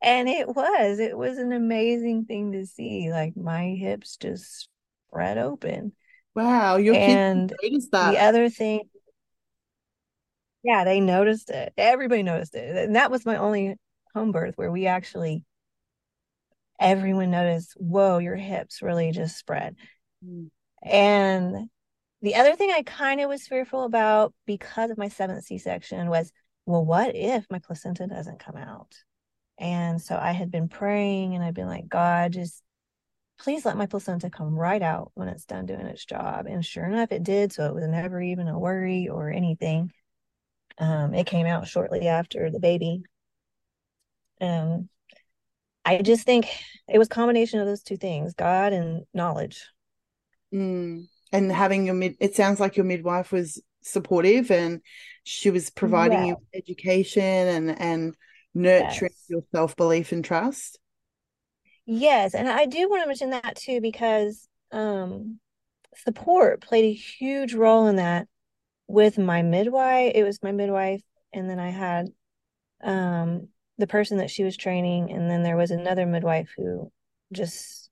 And 0.03 0.27
it 0.27 0.47
was 0.47 0.97
it 0.97 1.15
was 1.15 1.37
an 1.37 1.51
amazing 1.51 2.25
thing 2.25 2.53
to 2.53 2.65
see 2.65 3.11
like 3.11 3.37
my 3.37 3.67
hips 3.67 4.17
just 4.17 4.67
spread 5.07 5.37
open. 5.37 5.93
Wow 6.33 6.77
your 6.77 6.95
and 6.95 7.53
noticed 7.61 7.91
that. 7.91 8.11
the 8.11 8.17
other 8.17 8.49
thing 8.49 8.89
yeah 10.63 10.85
they 10.85 11.01
noticed 11.01 11.51
it. 11.51 11.73
Everybody 11.77 12.23
noticed 12.23 12.55
it. 12.55 12.75
And 12.75 12.95
that 12.95 13.11
was 13.11 13.27
my 13.27 13.37
only 13.37 13.75
home 14.15 14.31
birth 14.31 14.55
where 14.55 14.71
we 14.71 14.87
actually 14.87 15.45
everyone 16.79 17.29
noticed 17.29 17.73
whoa 17.75 18.17
your 18.17 18.35
hips 18.35 18.81
really 18.81 19.11
just 19.11 19.37
spread. 19.37 19.75
Mm. 20.25 20.49
And 20.81 21.69
the 22.21 22.35
other 22.35 22.55
thing 22.55 22.71
I 22.71 22.83
kind 22.83 23.21
of 23.21 23.29
was 23.29 23.47
fearful 23.47 23.83
about 23.83 24.33
because 24.45 24.91
of 24.91 24.97
my 24.97 25.07
seventh 25.07 25.43
C 25.43 25.57
section 25.57 26.09
was, 26.09 26.31
well, 26.65 26.85
what 26.85 27.15
if 27.15 27.45
my 27.49 27.59
placenta 27.59 28.07
doesn't 28.07 28.39
come 28.39 28.57
out? 28.57 28.95
And 29.57 30.01
so 30.01 30.15
I 30.15 30.31
had 30.31 30.51
been 30.51 30.69
praying 30.69 31.35
and 31.35 31.43
I'd 31.43 31.53
been 31.53 31.67
like, 31.67 31.87
God, 31.87 32.33
just 32.33 32.63
please 33.39 33.65
let 33.65 33.77
my 33.77 33.87
placenta 33.87 34.29
come 34.29 34.55
right 34.55 34.81
out 34.81 35.11
when 35.15 35.27
it's 35.27 35.45
done 35.45 35.65
doing 35.65 35.87
its 35.87 36.05
job. 36.05 36.45
And 36.47 36.65
sure 36.65 36.85
enough, 36.85 37.11
it 37.11 37.23
did. 37.23 37.51
So 37.51 37.65
it 37.65 37.73
was 37.73 37.87
never 37.87 38.21
even 38.21 38.47
a 38.47 38.57
worry 38.57 39.07
or 39.07 39.29
anything. 39.29 39.91
Um, 40.77 41.13
it 41.13 41.25
came 41.25 41.45
out 41.45 41.67
shortly 41.67 42.07
after 42.07 42.49
the 42.49 42.59
baby. 42.59 43.03
Um, 44.39 44.89
I 45.83 46.01
just 46.01 46.25
think 46.25 46.47
it 46.87 46.97
was 46.97 47.07
combination 47.07 47.59
of 47.59 47.67
those 47.67 47.83
two 47.83 47.97
things, 47.97 48.33
God 48.33 48.73
and 48.73 49.03
knowledge. 49.13 49.65
Mm. 50.53 51.07
And 51.31 51.51
having 51.51 51.85
your 51.85 51.95
mid, 51.95 52.15
it 52.19 52.35
sounds 52.35 52.59
like 52.59 52.75
your 52.75 52.85
midwife 52.85 53.31
was 53.31 53.61
supportive 53.83 54.51
and 54.51 54.81
she 55.23 55.49
was 55.49 55.69
providing 55.69 56.25
you 56.25 56.37
education 56.53 57.23
and 57.23 57.81
and 57.81 58.15
nurturing 58.53 59.11
yes. 59.13 59.25
your 59.27 59.41
self 59.51 59.75
belief 59.75 60.11
and 60.11 60.23
trust. 60.23 60.79
Yes, 61.85 62.33
and 62.33 62.47
I 62.47 62.65
do 62.65 62.89
want 62.89 63.03
to 63.03 63.07
mention 63.07 63.31
that 63.31 63.55
too 63.55 63.81
because 63.81 64.47
um, 64.71 65.39
support 65.95 66.61
played 66.61 66.85
a 66.85 66.93
huge 66.93 67.53
role 67.53 67.87
in 67.87 67.97
that. 67.97 68.27
With 68.87 69.17
my 69.17 69.41
midwife, 69.41 70.11
it 70.15 70.23
was 70.23 70.43
my 70.43 70.51
midwife, 70.51 71.01
and 71.31 71.49
then 71.49 71.59
I 71.59 71.69
had 71.69 72.07
um, 72.83 73.47
the 73.77 73.87
person 73.87 74.17
that 74.17 74.29
she 74.29 74.43
was 74.43 74.57
training, 74.57 75.11
and 75.11 75.29
then 75.29 75.43
there 75.43 75.55
was 75.55 75.71
another 75.71 76.05
midwife 76.05 76.49
who 76.57 76.91
just 77.31 77.89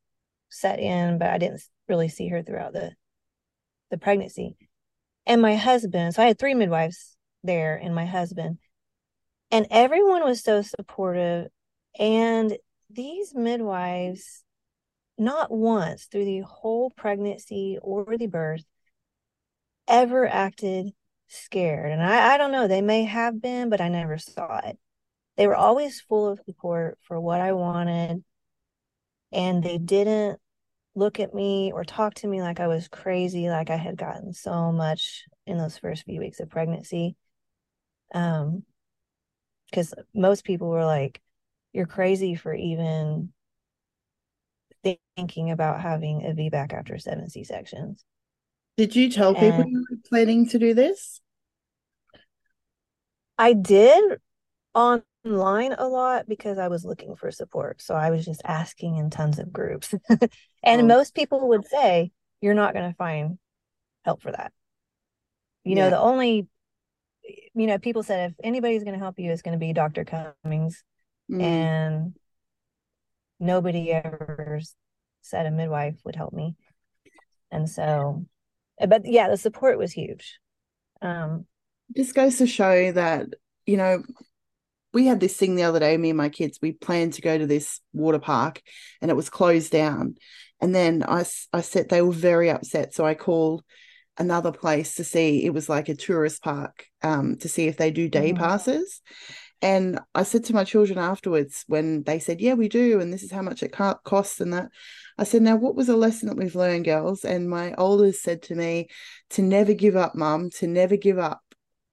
set 0.50 0.80
in, 0.80 1.18
but 1.18 1.30
I 1.30 1.38
didn't 1.38 1.62
really 1.88 2.10
see 2.10 2.28
her 2.30 2.44
throughout 2.44 2.74
the 2.74 2.92
the 3.90 3.98
pregnancy. 3.98 4.56
And 5.26 5.42
my 5.42 5.56
husband, 5.56 6.16
so 6.16 6.24
I 6.24 6.28
had 6.28 6.40
three 6.40 6.54
midwives 6.54 7.16
there 7.44 7.76
and 7.76 7.94
my 7.94 8.06
husband. 8.06 8.58
And 9.52 9.68
everyone 9.70 10.24
was 10.24 10.44
so 10.44 10.62
supportive. 10.62 11.48
And 12.00 12.58
these 12.90 13.34
midwives, 13.34 14.44
not 15.18 15.52
once 15.52 16.06
through 16.06 16.26
the 16.26 16.40
whole 16.40 16.92
pregnancy 16.92 17.78
or 17.82 18.18
the 18.18 18.28
birth, 18.28 18.64
ever 19.88 20.28
acted 20.28 20.92
scared. 21.28 21.92
And 21.92 22.02
I, 22.02 22.34
I 22.34 22.38
don't 22.38 22.52
know, 22.52 22.68
they 22.68 22.82
may 22.82 23.04
have 23.04 23.42
been, 23.42 23.70
but 23.70 23.82
I 23.82 23.90
never 23.90 24.18
saw 24.18 24.60
it. 24.60 24.78
They 25.38 25.48
were 25.48 25.56
always 25.56 26.02
full 26.02 26.28
of 26.28 26.40
support 26.46 26.98
for 27.02 27.20
what 27.20 27.40
I 27.40 27.54
wanted. 27.54 28.24
And 29.32 29.64
they 29.64 29.78
didn't 29.78 30.40
look 31.00 31.20
at 31.20 31.34
me 31.34 31.72
or 31.74 31.84
talk 31.84 32.14
to 32.16 32.28
me 32.28 32.42
like 32.42 32.60
I 32.60 32.68
was 32.68 32.88
crazy, 32.88 33.50
like 33.50 33.70
I 33.70 33.78
had 33.78 33.98
gotten 33.98 34.34
so 34.34 34.72
much 34.72 35.26
in 35.48 35.58
those 35.58 35.78
first 35.78 36.04
few 36.04 36.20
weeks 36.20 36.40
of 36.40 36.50
pregnancy. 36.50 37.16
Um, 38.14 38.64
because 39.70 39.94
most 40.14 40.44
people 40.44 40.70
were 40.70 40.86
like, 40.86 41.22
"You're 41.74 41.86
crazy 41.86 42.36
for 42.36 42.54
even 42.54 43.32
thinking 45.16 45.52
about 45.52 45.82
having 45.82 46.26
a 46.26 46.34
VBAC 46.34 46.74
after 46.74 46.98
seven 46.98 47.30
C 47.30 47.44
sections." 47.44 48.04
Did 48.78 48.96
you 48.96 49.10
tell 49.10 49.34
people 49.36 49.66
you 49.66 49.86
were 49.90 49.98
planning 50.10 50.50
to 50.50 50.60
do 50.60 50.74
this? 50.74 51.22
I 53.38 53.54
did 53.54 54.20
online 55.30 55.74
a 55.74 55.88
lot 55.88 56.28
because 56.28 56.58
I 56.58 56.68
was 56.68 56.86
looking 56.86 57.16
for 57.16 57.32
support. 57.32 57.82
So 57.82 57.96
I 57.96 58.10
was 58.12 58.26
just 58.26 58.42
asking 58.46 58.98
in 58.98 59.10
tons 59.10 59.40
of 59.40 59.52
groups. 59.54 59.94
and 60.64 60.82
Oh. 60.82 60.88
most 60.88 61.16
people 61.16 61.50
would 61.50 61.66
say, 61.68 62.12
you're 62.42 62.54
not 62.54 62.74
going 62.74 62.90
to 62.90 62.96
find 62.96 63.38
help 64.06 64.22
for 64.22 64.32
that. 64.32 64.54
You 65.64 65.76
know, 65.76 65.90
the 65.90 66.00
only, 66.00 66.48
you 67.54 67.68
know, 67.68 67.78
people 67.78 68.04
said 68.04 68.32
if 68.32 68.38
anybody's 68.44 68.84
going 68.84 68.94
to 68.98 69.04
help 69.04 69.20
you, 69.20 69.32
it's 69.32 69.42
going 69.42 69.58
to 69.58 69.64
be 69.66 69.74
Dr. 69.74 70.06
Cummings. 70.06 70.84
Mm, 71.30 71.42
And 71.44 72.16
nobody 73.40 73.92
ever 73.92 74.60
said 75.22 75.46
a 75.46 75.52
midwife 75.52 75.96
would 76.06 76.16
help 76.16 76.34
me. 76.34 76.56
And 77.52 77.70
so, 77.70 78.26
but 78.88 79.06
yeah, 79.06 79.30
the 79.30 79.38
support 79.38 79.78
was 79.78 79.92
huge. 79.92 80.40
Um, 81.02 81.46
just 81.96 82.16
goes 82.16 82.38
to 82.38 82.48
show 82.48 82.92
that 82.92 83.28
you 83.66 83.78
know 83.78 84.04
we 84.94 85.06
had 85.06 85.20
this 85.20 85.38
thing 85.38 85.56
the 85.56 85.64
other 85.64 85.80
day 85.80 85.96
me 85.98 86.10
and 86.10 86.18
my 86.18 86.30
kids 86.30 86.60
we 86.62 86.72
planned 86.72 87.14
to 87.14 87.22
go 87.22 87.38
to 87.38 87.46
this 87.48 87.80
water 87.94 88.20
park 88.20 88.62
and 89.02 89.12
it 89.12 89.16
was 89.16 89.30
closed 89.30 89.72
down. 89.72 90.16
And 90.60 90.74
then 90.76 91.04
I, 91.08 91.26
I 91.54 91.62
said 91.62 91.90
they 91.90 92.02
were 92.02 92.12
very 92.12 92.50
upset. 92.50 92.94
So 92.94 93.06
i 93.06 93.14
called 93.14 93.64
another 94.18 94.52
place 94.52 94.96
to 94.96 95.04
see 95.04 95.46
it 95.46 95.54
was 95.54 95.70
like 95.70 95.88
a 95.88 95.96
tourist 95.96 96.44
park 96.44 96.86
um 97.04 97.38
to 97.38 97.48
see 97.48 97.68
if 97.68 97.78
they 97.78 97.90
do 97.92 98.10
day 98.10 98.34
Mhm. 98.34 98.38
passes. 98.38 99.02
And 99.62 100.00
i 100.16 100.24
said 100.24 100.46
to 100.46 100.54
my 100.54 100.64
children 100.64 100.98
afterwards 101.00 101.64
when 101.68 102.04
they 102.04 102.20
said 102.20 102.42
yeah 102.42 102.54
we 102.56 102.68
do 102.68 103.00
and 103.00 103.14
this 103.14 103.24
is 103.24 103.32
how 103.32 103.42
much 103.42 103.64
it 103.64 103.72
costs 104.04 104.40
and 104.42 104.54
that 104.54 104.70
i 105.18 105.24
said 105.24 105.42
now 105.42 105.56
what 105.56 105.76
was 105.76 105.90
a 105.90 105.96
lesson 105.96 106.28
that 106.30 106.38
we've 106.38 106.56
learned 106.56 106.86
girls? 106.86 107.24
And 107.26 107.50
my 107.50 107.74
oldest 107.76 108.22
said 108.24 108.42
to 108.44 108.56
me 108.56 108.88
to 109.32 109.42
never 109.42 109.74
give 109.74 109.96
up 109.96 110.16
mum 110.16 110.50
to 110.60 110.68
never 110.68 110.98
give 110.98 111.20
up 111.20 111.42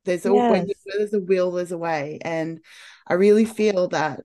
there's 0.07 0.25
a 0.27 0.33
when 0.33 0.67
Yes. 0.67 0.77
where 0.85 0.99
there's 0.99 1.13
a 1.15 1.21
will 1.21 1.51
there's 1.53 1.73
a 1.73 1.79
way 1.79 2.19
and 2.23 2.61
i 3.07 3.15
really 3.15 3.45
feel 3.45 3.89
that 3.89 4.21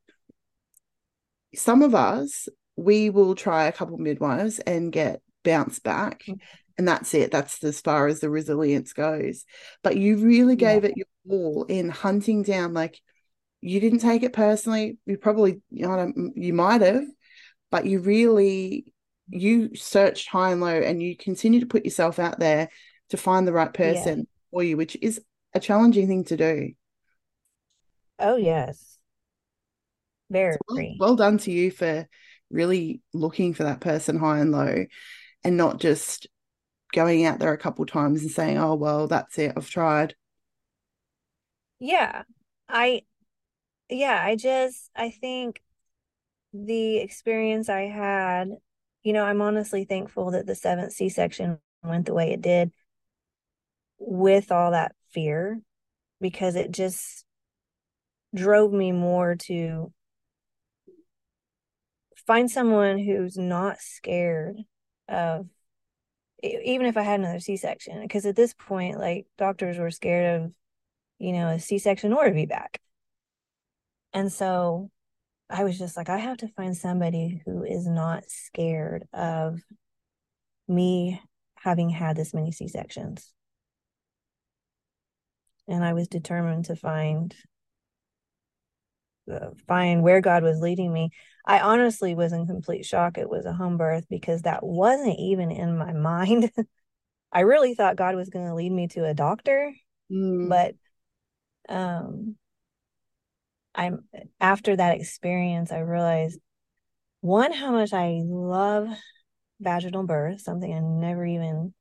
some 1.55 1.81
of 1.81 1.93
us 1.93 2.47
we 2.77 3.09
will 3.09 3.35
try 3.35 3.65
a 3.65 3.71
couple 3.71 3.97
midwives 3.97 4.59
and 4.59 4.91
get 4.91 5.21
bounced 5.43 5.83
back 5.83 6.23
Mm. 6.27 6.39
and 6.77 6.87
that's 6.87 7.13
it 7.13 7.31
that's 7.31 7.63
as 7.63 7.81
far 7.81 8.07
as 8.07 8.19
the 8.19 8.29
resilience 8.29 8.93
goes 8.93 9.45
but 9.83 9.97
you 9.97 10.17
really 10.17 10.55
Yeah. 10.55 10.73
gave 10.75 10.83
it 10.85 10.93
your 10.95 11.07
all 11.29 11.65
in 11.65 11.89
hunting 11.89 12.43
down 12.43 12.73
like 12.73 12.99
you 13.59 13.79
didn't 13.79 13.99
take 13.99 14.23
it 14.23 14.33
personally 14.33 14.97
you 15.05 15.17
probably 15.17 15.61
you 15.69 15.87
know 15.87 16.11
you 16.35 16.53
might 16.53 16.81
have 16.81 17.03
but 17.69 17.85
you 17.85 17.99
really 17.99 18.93
you 19.29 19.75
searched 19.75 20.27
high 20.27 20.51
and 20.51 20.61
low 20.61 20.67
and 20.81 21.01
you 21.01 21.15
continue 21.15 21.59
to 21.59 21.65
put 21.65 21.85
yourself 21.85 22.19
out 22.19 22.39
there 22.39 22.69
to 23.09 23.17
find 23.17 23.47
the 23.47 23.53
right 23.53 23.71
Yeah. 23.77 23.93
person 23.93 24.27
for 24.51 24.63
you 24.63 24.77
which 24.77 24.97
is 25.01 25.21
a 25.53 25.59
challenging 25.59 26.07
thing 26.07 26.23
to 26.25 26.37
do 26.37 26.71
Oh, 28.19 28.37
yes. 28.37 28.99
Very. 30.29 30.57
well, 30.67 30.95
well 30.99 31.15
done 31.15 31.37
to 31.39 31.51
you 31.51 31.71
for 31.71 32.07
really 32.49 33.01
looking 33.13 33.53
for 33.53 33.63
that 33.63 33.79
person 33.81 34.17
high 34.19 34.39
and 34.39 34.51
low 34.51 34.85
and 35.43 35.57
not 35.57 35.79
just 35.79 36.27
going 36.93 37.25
out 37.25 37.39
there 37.39 37.53
a 37.53 37.57
couple 37.57 37.85
times 37.85 38.21
and 38.21 38.31
saying 38.31 38.57
oh 38.57 38.75
well 38.75 39.07
that's 39.07 39.39
it 39.39 39.53
i've 39.57 39.69
tried 39.69 40.15
Yeah. 41.79 42.23
I, 42.69 43.03
yeah, 43.89 44.21
I 44.23 44.35
just, 44.35 44.89
I 44.95 45.11
think 45.11 45.61
the 46.53 46.97
experience 46.99 47.69
I 47.69 47.83
had, 47.83 48.49
you 49.03 49.13
know, 49.13 49.25
I'm 49.25 49.41
honestly 49.41 49.85
thankful 49.85 50.31
that 50.31 50.47
the 50.47 50.55
seventh 50.55 50.93
C-section 50.93 51.59
went 51.83 52.07
the 52.07 52.13
way 52.13 52.31
it 52.33 52.41
did 52.41 52.71
with 53.99 54.51
all 54.51 54.71
that 54.71 54.95
fear 55.13 55.59
because 56.19 56.55
it 56.55 56.71
just 56.71 57.25
drove 58.33 58.71
me 58.71 58.91
more 58.91 59.35
to 59.35 59.91
find 62.27 62.49
someone 62.49 62.97
who's 62.97 63.37
not 63.37 63.79
scared 63.79 64.57
of 65.09 65.47
even 66.43 66.85
if 66.85 66.97
I 66.97 67.01
had 67.01 67.19
another 67.19 67.39
C-section 67.39 68.01
because 68.01 68.25
at 68.25 68.35
this 68.35 68.53
point 68.53 68.99
like 68.99 69.25
doctors 69.37 69.77
were 69.77 69.91
scared 69.91 70.41
of 70.41 70.53
you 71.19 71.33
know 71.33 71.49
a 71.49 71.59
C-section 71.59 72.13
or 72.13 72.25
a 72.25 72.31
VBAC 72.31 72.77
and 74.13 74.31
so 74.31 74.89
I 75.49 75.63
was 75.63 75.77
just 75.77 75.97
like 75.97 76.09
I 76.09 76.17
have 76.17 76.37
to 76.37 76.47
find 76.47 76.75
somebody 76.75 77.41
who 77.45 77.63
is 77.63 77.85
not 77.85 78.23
scared 78.27 79.07
of 79.13 79.59
me 80.67 81.21
having 81.55 81.89
had 81.89 82.15
this 82.15 82.33
many 82.33 82.51
C-sections 82.51 83.33
and 85.67 85.83
I 85.83 85.93
was 85.93 86.07
determined 86.07 86.65
to 86.65 86.75
find 86.75 87.35
uh, 89.31 89.51
find 89.67 90.03
where 90.03 90.21
God 90.21 90.43
was 90.43 90.59
leading 90.59 90.91
me. 90.91 91.11
I 91.45 91.59
honestly 91.59 92.15
was 92.15 92.33
in 92.33 92.45
complete 92.47 92.85
shock 92.85 93.17
it 93.17 93.29
was 93.29 93.45
a 93.45 93.53
home 93.53 93.77
birth 93.77 94.05
because 94.09 94.43
that 94.43 94.63
wasn't 94.63 95.19
even 95.19 95.51
in 95.51 95.77
my 95.77 95.93
mind. 95.93 96.51
I 97.31 97.41
really 97.41 97.75
thought 97.75 97.95
God 97.95 98.15
was 98.15 98.29
going 98.29 98.47
to 98.47 98.55
lead 98.55 98.71
me 98.71 98.87
to 98.89 99.05
a 99.05 99.13
doctor, 99.13 99.73
Mm, 100.11 100.49
but 100.49 100.75
um 101.69 102.35
I'm 103.73 104.03
after 104.41 104.75
that 104.75 104.97
experience 104.97 105.71
I 105.71 105.79
realized 105.79 106.39
one 107.21 107.53
how 107.53 107.71
much 107.71 107.93
I 107.93 108.21
love 108.25 108.89
vaginal 109.59 110.03
birth, 110.03 110.41
something 110.41 110.73
I 110.73 110.79
never 110.79 111.25
even 111.25 111.73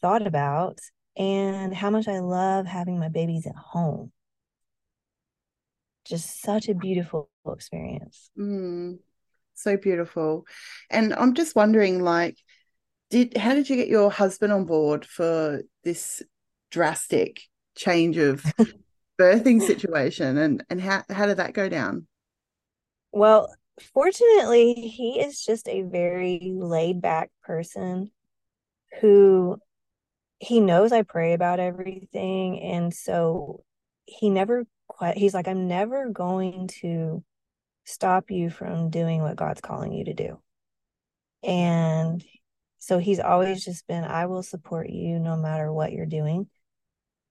thought 0.00 0.26
about, 0.26 0.78
and 1.16 1.74
how 1.74 1.90
much 1.90 2.08
I 2.08 2.20
love 2.20 2.66
having 2.66 2.98
my 2.98 3.08
babies 3.08 3.46
at 3.46 3.56
home. 3.56 4.12
Just 6.04 6.40
such 6.42 6.68
a 6.68 6.74
beautiful 6.74 7.30
experience. 7.46 8.30
mm, 8.38 8.98
so 9.54 9.76
beautiful 9.76 10.44
and 10.90 11.12
i'm 11.14 11.34
just 11.34 11.54
wondering 11.54 12.00
like 12.02 12.36
did 13.10 13.36
how 13.36 13.54
did 13.54 13.68
you 13.68 13.76
get 13.76 13.88
your 13.88 14.10
husband 14.10 14.52
on 14.52 14.64
board 14.64 15.04
for 15.04 15.62
this 15.84 16.22
drastic 16.70 17.40
change 17.76 18.16
of 18.16 18.44
birthing 19.20 19.60
situation 19.60 20.38
and 20.38 20.64
and 20.70 20.80
how 20.80 21.02
how 21.10 21.26
did 21.26 21.36
that 21.36 21.52
go 21.52 21.68
down 21.68 22.06
Well, 23.12 23.54
fortunately, 23.92 24.74
he 24.74 25.20
is 25.20 25.44
just 25.44 25.68
a 25.68 25.82
very 25.82 26.54
laid 26.56 27.00
back 27.02 27.30
person 27.44 28.10
who 29.00 29.58
he 30.42 30.58
knows 30.58 30.90
I 30.90 31.02
pray 31.02 31.34
about 31.34 31.60
everything. 31.60 32.60
And 32.60 32.92
so 32.92 33.62
he 34.06 34.28
never 34.28 34.64
quite, 34.88 35.16
he's 35.16 35.34
like, 35.34 35.46
I'm 35.46 35.68
never 35.68 36.08
going 36.08 36.68
to 36.80 37.22
stop 37.84 38.28
you 38.28 38.50
from 38.50 38.90
doing 38.90 39.22
what 39.22 39.36
God's 39.36 39.60
calling 39.60 39.92
you 39.92 40.04
to 40.06 40.14
do. 40.14 40.42
And 41.44 42.24
so 42.80 42.98
he's 42.98 43.20
always 43.20 43.64
just 43.64 43.86
been, 43.86 44.02
I 44.02 44.26
will 44.26 44.42
support 44.42 44.90
you 44.90 45.20
no 45.20 45.36
matter 45.36 45.72
what 45.72 45.92
you're 45.92 46.06
doing. 46.06 46.48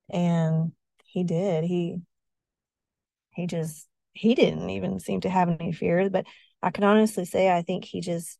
And 0.09 0.71
he 1.03 1.25
did. 1.25 1.65
He, 1.65 1.97
he 3.31 3.45
just, 3.45 3.89
he 4.13 4.35
didn't 4.35 4.69
even 4.69 5.01
seem 5.01 5.19
to 5.21 5.29
have 5.29 5.49
any 5.49 5.73
fears, 5.73 6.07
but 6.09 6.25
I 6.63 6.71
can 6.71 6.85
honestly 6.85 7.25
say 7.25 7.51
I 7.51 7.61
think 7.61 7.83
he 7.83 7.99
just 7.99 8.39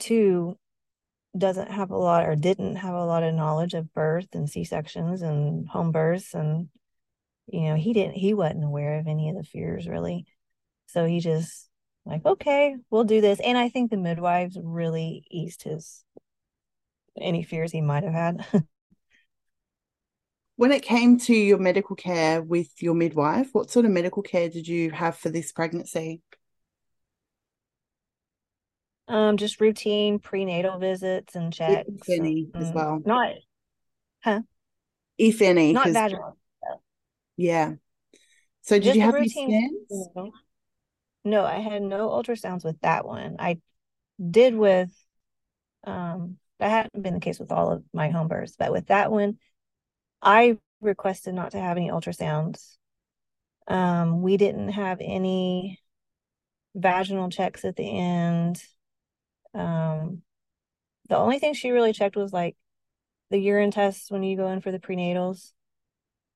too 0.00 0.58
doesn't 1.38 1.70
have 1.70 1.90
a 1.90 1.96
lot 1.96 2.26
or 2.26 2.36
didn't 2.36 2.76
have 2.76 2.94
a 2.94 3.04
lot 3.04 3.22
of 3.22 3.34
knowledge 3.34 3.74
of 3.74 3.92
birth 3.94 4.28
and 4.34 4.48
C-sections 4.48 5.22
and 5.22 5.68
home 5.68 5.92
births 5.92 6.34
and 6.34 6.68
you 7.46 7.62
know 7.62 7.76
he 7.76 7.92
didn't 7.92 8.14
he 8.14 8.34
wasn't 8.34 8.64
aware 8.64 8.98
of 8.98 9.06
any 9.06 9.30
of 9.30 9.36
the 9.36 9.44
fears 9.44 9.88
really. 9.88 10.26
So 10.86 11.04
he 11.04 11.20
just 11.20 11.68
like 12.04 12.24
okay 12.24 12.76
we'll 12.90 13.04
do 13.04 13.20
this. 13.20 13.40
And 13.40 13.56
I 13.56 13.68
think 13.68 13.90
the 13.90 13.96
midwives 13.96 14.58
really 14.62 15.24
eased 15.30 15.62
his 15.62 16.04
any 17.20 17.42
fears 17.42 17.72
he 17.72 17.80
might 17.80 18.04
have 18.04 18.12
had. 18.12 18.46
When 20.56 20.72
it 20.72 20.82
came 20.82 21.18
to 21.20 21.32
your 21.32 21.58
medical 21.58 21.94
care 21.94 22.42
with 22.42 22.82
your 22.82 22.94
midwife 22.94 23.50
what 23.52 23.70
sort 23.70 23.84
of 23.84 23.92
medical 23.92 24.22
care 24.24 24.48
did 24.48 24.66
you 24.66 24.90
have 24.90 25.16
for 25.16 25.28
this 25.28 25.52
pregnancy 25.52 26.20
um 29.08 29.36
just 29.36 29.60
routine 29.60 30.18
prenatal 30.18 30.78
visits 30.78 31.34
and 31.34 31.52
checks 31.52 31.88
if 31.88 32.08
any 32.08 32.48
as 32.54 32.68
and 32.68 32.74
well 32.74 33.00
not 33.04 33.32
if 35.16 35.40
any 35.42 35.72
not 35.72 35.88
vaginal 35.88 36.36
yeah 37.36 37.74
so 38.62 38.76
did 38.76 38.84
Just 38.84 38.96
you 38.96 39.02
have 39.02 39.14
any 39.14 39.24
routine-. 39.24 40.32
No, 41.24 41.44
I 41.44 41.56
had 41.60 41.82
no 41.82 42.08
ultrasounds 42.10 42.64
with 42.64 42.80
that 42.80 43.06
one. 43.06 43.36
I 43.38 43.60
did 44.30 44.54
with 44.54 44.90
um 45.84 46.38
that 46.58 46.70
hadn't 46.70 47.02
been 47.02 47.14
the 47.14 47.20
case 47.20 47.38
with 47.38 47.52
all 47.52 47.70
of 47.72 47.84
my 47.92 48.10
home 48.10 48.28
births, 48.28 48.56
but 48.58 48.72
with 48.72 48.86
that 48.88 49.10
one, 49.12 49.38
I 50.20 50.58
requested 50.80 51.34
not 51.34 51.52
to 51.52 51.60
have 51.60 51.76
any 51.76 51.88
ultrasounds 51.90 52.76
Um, 53.66 54.22
we 54.22 54.36
didn't 54.36 54.70
have 54.70 54.98
any 55.00 55.80
vaginal 56.74 57.30
checks 57.30 57.64
at 57.64 57.76
the 57.76 57.84
end. 57.98 58.62
Um, 59.54 60.22
the 61.08 61.16
only 61.16 61.38
thing 61.38 61.54
she 61.54 61.70
really 61.70 61.92
checked 61.92 62.16
was 62.16 62.32
like 62.32 62.56
the 63.30 63.38
urine 63.38 63.70
tests 63.70 64.10
when 64.10 64.22
you 64.22 64.36
go 64.36 64.48
in 64.48 64.60
for 64.60 64.72
the 64.72 64.78
prenatals 64.78 65.52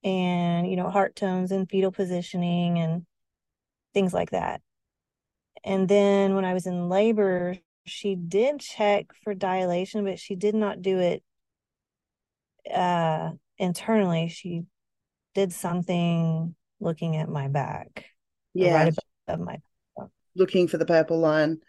and, 0.04 0.68
you 0.68 0.76
know, 0.76 0.90
heart 0.90 1.14
tones 1.14 1.52
and 1.52 1.68
fetal 1.68 1.92
positioning 1.92 2.78
and 2.78 3.06
things 3.94 4.12
like 4.12 4.30
that. 4.30 4.60
And 5.64 5.88
then 5.88 6.34
when 6.34 6.44
I 6.44 6.54
was 6.54 6.66
in 6.66 6.88
labor, 6.88 7.56
she 7.86 8.14
did 8.14 8.60
check 8.60 9.06
for 9.22 9.34
dilation, 9.34 10.04
but 10.04 10.18
she 10.18 10.34
did 10.34 10.54
not 10.54 10.82
do 10.82 10.98
it 10.98 11.22
uh 12.72 13.30
internally. 13.58 14.28
She 14.28 14.64
did 15.34 15.52
something 15.52 16.54
looking 16.80 17.16
at 17.16 17.28
my 17.28 17.48
back. 17.48 18.06
Yeah. 18.54 18.84
Right 18.84 18.94
above 19.28 19.40
my 19.40 19.58
looking 20.34 20.68
for 20.68 20.78
the 20.78 20.86
purple 20.86 21.18
line. 21.18 21.60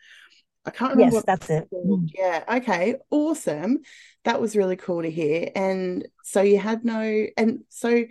I 0.66 0.72
can't 0.72 0.96
remember. 0.96 1.16
Yes, 1.16 1.24
that's 1.26 1.50
it. 1.50 1.70
Mm. 1.74 2.10
Yeah. 2.16 2.44
Okay. 2.58 2.96
Awesome. 3.10 3.80
That 4.24 4.40
was 4.40 4.56
really 4.56 4.76
cool 4.78 5.02
to 5.02 5.12
hear. 5.12 5.50
And 5.56 6.08
so 6.24 6.42
you 6.42 6.58
had 6.58 6.86
no, 6.86 7.28
and 7.38 7.64
so 7.70 8.06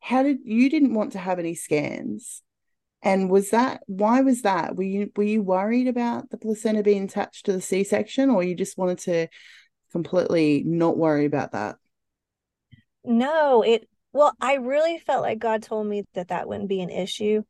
how 0.00 0.22
did 0.22 0.38
you 0.44 0.70
didn't 0.70 0.94
want 0.94 1.12
to 1.12 1.18
have 1.18 1.38
any 1.38 1.54
scans? 1.54 2.42
And 3.02 3.30
was 3.30 3.50
that 3.50 3.82
why 3.86 4.22
was 4.22 4.42
that? 4.42 4.74
Were 4.74 4.82
you 4.82 5.12
were 5.14 5.22
you 5.22 5.42
worried 5.42 5.86
about 5.86 6.30
the 6.30 6.38
placenta 6.38 6.82
being 6.82 7.04
attached 7.04 7.46
to 7.46 7.52
the 7.52 7.60
C 7.60 7.84
section, 7.84 8.30
or 8.30 8.42
you 8.42 8.54
just 8.54 8.76
wanted 8.76 8.98
to 9.00 9.28
completely 9.92 10.64
not 10.66 10.96
worry 10.96 11.24
about 11.24 11.52
that? 11.52 11.76
No, 13.04 13.62
it 13.62 13.88
well, 14.12 14.32
I 14.40 14.54
really 14.54 14.98
felt 14.98 15.22
like 15.22 15.38
God 15.38 15.62
told 15.62 15.86
me 15.86 16.04
that 16.14 16.28
that 16.28 16.48
wouldn't 16.48 16.68
be 16.68 16.80
an 16.80 16.90
issue 16.90 17.42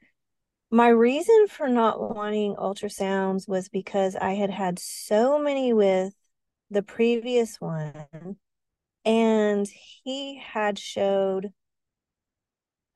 my 0.70 0.88
reason 0.88 1.46
for 1.48 1.68
not 1.68 2.14
wanting 2.14 2.54
ultrasounds 2.56 3.48
was 3.48 3.68
because 3.68 4.16
I 4.16 4.32
had 4.34 4.50
had 4.50 4.78
so 4.78 5.38
many 5.38 5.72
with 5.72 6.14
the 6.70 6.82
previous 6.82 7.60
one, 7.60 8.36
and 9.04 9.66
he 10.04 10.38
had 10.38 10.78
showed 10.78 11.52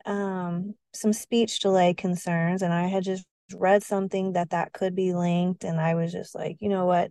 um, 0.05 0.75
some 0.93 1.13
speech 1.13 1.61
delay 1.61 1.95
concerns, 1.95 2.63
and 2.63 2.73
I 2.73 2.87
had 2.89 3.05
just 3.05 3.25
read 3.55 3.83
something 3.83 4.33
that 4.33 4.51
that 4.51 4.73
could 4.73 4.95
be 4.95 5.15
linked, 5.15 5.65
and 5.65 5.81
I 5.81 5.95
was 5.95 6.13
just 6.13 6.35
like, 6.35 6.59
you 6.61 6.69
know 6.69 6.87
what, 6.87 7.11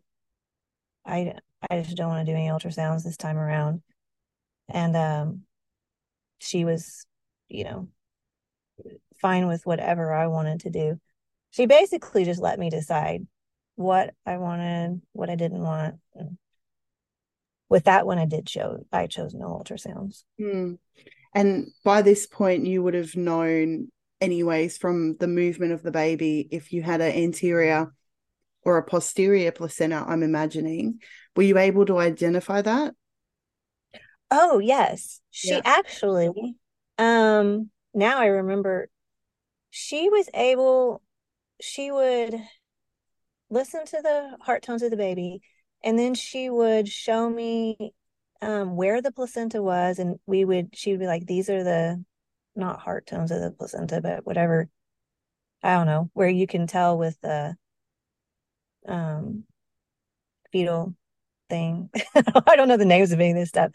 I 1.05 1.33
I 1.69 1.81
just 1.81 1.97
don't 1.97 2.09
want 2.09 2.25
to 2.25 2.31
do 2.31 2.35
any 2.37 2.47
ultrasounds 2.47 3.03
this 3.03 3.17
time 3.17 3.37
around, 3.37 3.81
and 4.69 4.95
um, 4.95 5.41
she 6.39 6.65
was, 6.65 7.05
you 7.49 7.63
know, 7.63 7.87
fine 9.21 9.47
with 9.47 9.65
whatever 9.65 10.13
I 10.13 10.27
wanted 10.27 10.61
to 10.61 10.69
do. 10.69 10.99
She 11.51 11.65
basically 11.65 12.23
just 12.23 12.41
let 12.41 12.59
me 12.59 12.69
decide 12.69 13.27
what 13.75 14.13
I 14.25 14.37
wanted, 14.37 15.01
what 15.11 15.29
I 15.29 15.35
didn't 15.35 15.61
want. 15.61 15.95
And 16.15 16.37
with 17.69 17.85
that 17.85 18.05
one, 18.05 18.17
I 18.17 18.25
did 18.25 18.49
show, 18.49 18.85
I 18.91 19.07
chose 19.07 19.33
no 19.33 19.47
ultrasounds. 19.47 20.23
Hmm. 20.37 20.73
And 21.33 21.67
by 21.83 22.01
this 22.01 22.27
point, 22.27 22.65
you 22.65 22.83
would 22.83 22.93
have 22.93 23.15
known, 23.15 23.89
anyways, 24.19 24.77
from 24.77 25.15
the 25.17 25.27
movement 25.27 25.71
of 25.71 25.81
the 25.81 25.91
baby, 25.91 26.47
if 26.51 26.73
you 26.73 26.81
had 26.81 27.01
an 27.01 27.13
anterior 27.13 27.93
or 28.63 28.77
a 28.77 28.83
posterior 28.83 29.51
placenta, 29.51 30.03
I'm 30.07 30.23
imagining. 30.23 30.99
Were 31.35 31.43
you 31.43 31.57
able 31.57 31.85
to 31.85 31.97
identify 31.97 32.61
that? 32.61 32.93
Oh, 34.29 34.59
yes. 34.59 35.21
She 35.31 35.49
yeah. 35.49 35.61
actually, 35.63 36.29
um, 36.97 37.69
now 37.93 38.19
I 38.19 38.27
remember 38.27 38.89
she 39.69 40.09
was 40.09 40.29
able 40.33 41.01
she 41.61 41.91
would 41.91 42.35
listen 43.49 43.85
to 43.85 44.01
the 44.01 44.37
heart 44.41 44.63
tones 44.63 44.83
of 44.83 44.91
the 44.91 44.97
baby 44.97 45.41
and 45.83 45.97
then 45.97 46.13
she 46.13 46.49
would 46.49 46.87
show 46.87 47.29
me 47.29 47.93
um, 48.41 48.75
where 48.75 49.01
the 49.01 49.11
placenta 49.11 49.61
was 49.61 49.99
and 49.99 50.17
we 50.25 50.45
would 50.45 50.69
she 50.73 50.91
would 50.91 50.99
be 50.99 51.07
like 51.07 51.25
these 51.25 51.49
are 51.49 51.63
the 51.63 52.03
not 52.55 52.79
heart 52.79 53.05
tones 53.07 53.31
of 53.31 53.41
the 53.41 53.51
placenta 53.51 54.01
but 54.01 54.25
whatever 54.25 54.67
i 55.63 55.73
don't 55.73 55.85
know 55.85 56.09
where 56.13 56.29
you 56.29 56.47
can 56.47 56.67
tell 56.67 56.97
with 56.97 57.19
the 57.21 57.55
um 58.87 59.43
fetal 60.51 60.95
thing. 61.49 61.89
I 62.15 62.55
don't 62.55 62.67
know 62.67 62.77
the 62.77 62.85
names 62.85 63.11
of 63.11 63.19
any 63.19 63.31
of 63.31 63.37
this 63.37 63.49
stuff 63.49 63.71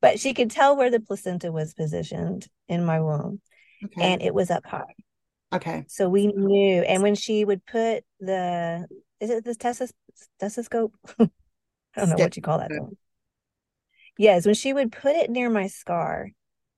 but 0.00 0.18
she 0.18 0.34
could 0.34 0.50
tell 0.50 0.76
where 0.76 0.90
the 0.90 1.00
placenta 1.00 1.50
was 1.50 1.74
positioned 1.74 2.46
in 2.68 2.84
my 2.84 3.00
womb 3.00 3.40
okay. 3.84 4.02
and 4.02 4.22
it 4.22 4.34
was 4.34 4.50
up 4.50 4.66
high 4.66 4.94
Okay. 5.52 5.84
So 5.88 6.08
we 6.08 6.28
knew. 6.28 6.82
And 6.82 7.02
when 7.02 7.14
she 7.14 7.44
would 7.44 7.64
put 7.66 8.04
the, 8.20 8.86
is 9.18 9.30
it 9.30 9.44
the 9.44 9.54
testis, 9.54 9.92
stethoscope? 10.36 10.94
I 11.18 11.28
don't 11.96 12.10
know 12.10 12.16
what 12.16 12.36
you 12.36 12.42
call 12.42 12.58
that. 12.58 12.70
Yes, 14.16 14.46
when 14.46 14.54
she 14.54 14.72
would 14.72 14.92
put 14.92 15.16
it 15.16 15.30
near 15.30 15.50
my 15.50 15.66
scar, 15.66 16.30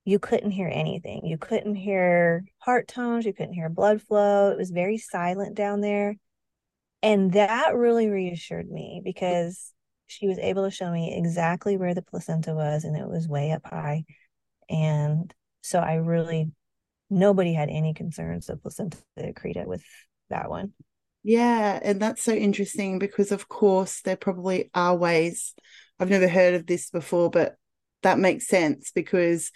you 0.05 0.17
couldn't 0.17 0.51
hear 0.51 0.69
anything. 0.71 1.25
You 1.25 1.37
couldn't 1.37 1.75
hear 1.75 2.45
heart 2.57 2.87
tones. 2.87 3.25
You 3.25 3.33
couldn't 3.33 3.53
hear 3.53 3.69
blood 3.69 4.01
flow. 4.01 4.51
It 4.51 4.57
was 4.57 4.71
very 4.71 4.97
silent 4.97 5.55
down 5.55 5.81
there. 5.81 6.15
And 7.01 7.33
that 7.33 7.75
really 7.75 8.09
reassured 8.09 8.69
me 8.69 9.01
because 9.03 9.71
she 10.07 10.27
was 10.27 10.39
able 10.39 10.63
to 10.63 10.71
show 10.71 10.89
me 10.91 11.15
exactly 11.17 11.77
where 11.77 11.93
the 11.93 12.01
placenta 12.01 12.53
was 12.53 12.85
and 12.85 12.95
it 12.95 13.07
was 13.07 13.27
way 13.27 13.51
up 13.51 13.65
high. 13.65 14.05
And 14.69 15.33
so 15.61 15.79
I 15.79 15.95
really 15.95 16.51
nobody 17.13 17.53
had 17.53 17.69
any 17.69 17.93
concerns 17.93 18.49
of 18.49 18.61
placenta 18.61 18.97
accreta 19.17 19.65
with 19.65 19.83
that 20.29 20.49
one. 20.49 20.73
Yeah, 21.23 21.79
and 21.81 22.01
that's 22.01 22.21
so 22.21 22.33
interesting 22.33 22.99
because, 22.99 23.31
of 23.31 23.47
course, 23.47 24.01
there 24.01 24.17
probably 24.17 24.69
are 24.75 24.95
ways. 24.95 25.53
I've 25.99 26.09
never 26.09 26.27
heard 26.27 26.53
of 26.53 26.67
this 26.67 26.89
before, 26.89 27.29
but 27.29 27.55
that 28.01 28.19
makes 28.19 28.47
sense 28.47 28.91
because 28.93 29.51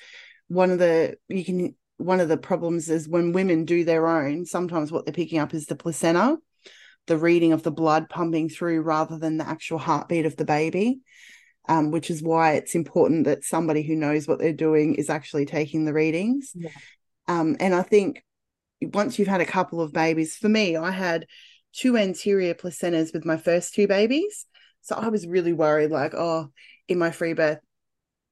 one 0.47 0.71
of 0.71 0.79
the 0.79 1.17
you 1.27 1.43
can 1.43 1.75
one 1.97 2.21
of 2.21 2.29
the 2.29 2.37
problems 2.37 2.89
is 2.89 3.09
when 3.09 3.33
women 3.33 3.65
do 3.65 3.83
their 3.83 4.07
own. 4.07 4.45
Sometimes 4.45 4.91
what 4.91 5.05
they're 5.05 5.13
picking 5.13 5.39
up 5.39 5.53
is 5.53 5.65
the 5.65 5.75
placenta, 5.75 6.37
the 7.07 7.17
reading 7.17 7.51
of 7.51 7.63
the 7.63 7.71
blood 7.71 8.07
pumping 8.07 8.47
through 8.47 8.81
rather 8.81 9.17
than 9.17 9.37
the 9.37 9.47
actual 9.47 9.79
heartbeat 9.79 10.25
of 10.25 10.37
the 10.37 10.45
baby. 10.45 11.01
Um, 11.69 11.91
which 11.91 12.09
is 12.09 12.23
why 12.23 12.53
it's 12.53 12.75
important 12.75 13.25
that 13.25 13.43
somebody 13.43 13.83
who 13.83 13.93
knows 13.93 14.25
what 14.25 14.39
they're 14.39 14.53
doing 14.53 14.95
is 14.95 15.09
actually 15.09 15.45
taking 15.45 15.83
the 15.83 15.91
readings. 15.91 16.53
Yeah. 16.55 16.69
Um, 17.27 17.57
and 17.59 17.73
I 17.73 17.81
think 17.81 18.23
once 18.81 19.17
you've 19.17 19.27
had 19.27 19.41
a 19.41 19.45
couple 19.45 19.81
of 19.81 19.93
babies, 19.93 20.35
for 20.35 20.49
me, 20.49 20.75
I 20.75 20.91
had 20.91 21.25
two 21.73 21.97
anterior 21.97 22.53
placentas 22.53 23.13
with 23.13 23.25
my 23.25 23.37
first 23.37 23.73
two 23.73 23.87
babies. 23.87 24.45
So 24.81 24.95
I 24.95 25.09
was 25.09 25.27
really 25.27 25.53
worried, 25.53 25.91
like, 25.91 26.13
oh, 26.13 26.49
in 26.87 26.97
my 26.97 27.11
free 27.11 27.33
birth, 27.33 27.59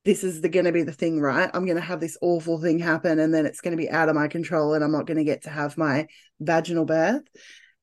this 0.05 0.23
is 0.23 0.41
the 0.41 0.49
going 0.49 0.65
to 0.65 0.71
be 0.71 0.83
the 0.83 0.93
thing, 0.93 1.19
right? 1.19 1.49
I'm 1.53 1.65
going 1.65 1.77
to 1.77 1.81
have 1.81 1.99
this 1.99 2.17
awful 2.21 2.61
thing 2.61 2.79
happen, 2.79 3.19
and 3.19 3.33
then 3.33 3.45
it's 3.45 3.61
going 3.61 3.75
to 3.75 3.81
be 3.81 3.89
out 3.89 4.07
of 4.07 4.15
my 4.15 4.27
control, 4.27 4.73
and 4.73 4.83
I'm 4.83 4.91
not 4.91 5.07
going 5.07 5.17
to 5.17 5.23
get 5.23 5.43
to 5.43 5.49
have 5.49 5.77
my 5.77 6.07
vaginal 6.39 6.85
birth. 6.85 7.23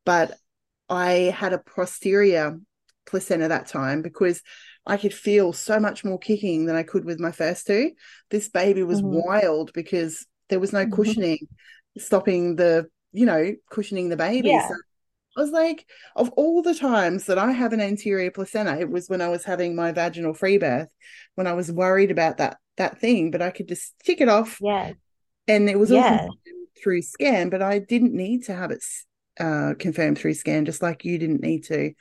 But 0.07 0.37
I 0.89 1.35
had 1.37 1.53
a 1.53 1.59
posterior 1.59 2.59
placenta 3.07 3.49
that 3.49 3.67
time 3.67 4.03
because 4.03 4.41
I 4.87 4.97
could 4.97 5.15
feel 5.15 5.53
so 5.53 5.79
much 5.79 6.05
more 6.05 6.19
kicking 6.19 6.67
than 6.67 6.77
I 6.77 6.83
could 6.83 7.05
with 7.05 7.21
my 7.21 7.33
first 7.33 7.67
two. 7.67 7.93
This 8.31 8.49
baby 8.49 8.83
was 8.83 9.03
mm-hmm. 9.03 9.21
wild 9.27 9.73
because 9.73 10.27
there 10.53 10.61
was 10.61 10.73
no 10.75 10.85
mm-hmm. 10.85 10.95
cushioning 10.95 11.39
mm-hmm. 11.39 12.01
stopping 12.01 12.57
the, 12.57 12.87
you 13.13 13.25
know, 13.25 13.55
cushioning 13.71 14.11
the 14.11 14.19
baby. 14.19 14.49
Yeah. 14.49 14.69
So 14.69 14.75
I 15.39 15.41
was 15.41 15.51
like, 15.51 15.87
of 16.15 16.29
all 16.33 16.61
the 16.61 16.75
times 16.75 17.25
that 17.25 17.39
I 17.39 17.53
have 17.53 17.73
an 17.73 17.81
anterior 17.81 18.31
placenta, 18.31 18.79
it 18.79 18.91
was 18.91 19.09
when 19.09 19.23
I 19.23 19.29
was 19.29 19.45
having 19.45 19.75
my 19.75 19.93
vaginal 19.93 20.35
free 20.35 20.59
birth, 20.59 20.91
when 21.37 21.47
I 21.47 21.55
was 21.55 21.73
worried 21.73 22.11
about 22.11 22.37
that 22.37 22.59
that 22.77 23.01
thing, 23.01 23.31
but 23.31 23.41
I 23.41 23.51
could 23.51 23.67
just 23.67 23.95
tick 24.05 24.21
it 24.21 24.29
off. 24.29 24.59
Yeah. 24.61 24.93
And 25.49 25.71
it 25.71 25.79
was 25.79 25.91
yeah. 25.91 26.19
all 26.21 26.37
through 26.83 27.01
scan, 27.01 27.49
but 27.49 27.63
I 27.63 27.79
didn't 27.79 28.13
need 28.13 28.45
to 28.45 28.55
have 28.55 28.73
it 28.73 28.85
uh, 29.41 29.73
confirmed 29.79 30.19
through 30.19 30.35
scan, 30.35 30.67
just 30.67 30.83
like 30.83 31.07
you 31.07 31.17
didn't 31.17 31.43
need 31.43 31.65
to. 31.65 31.93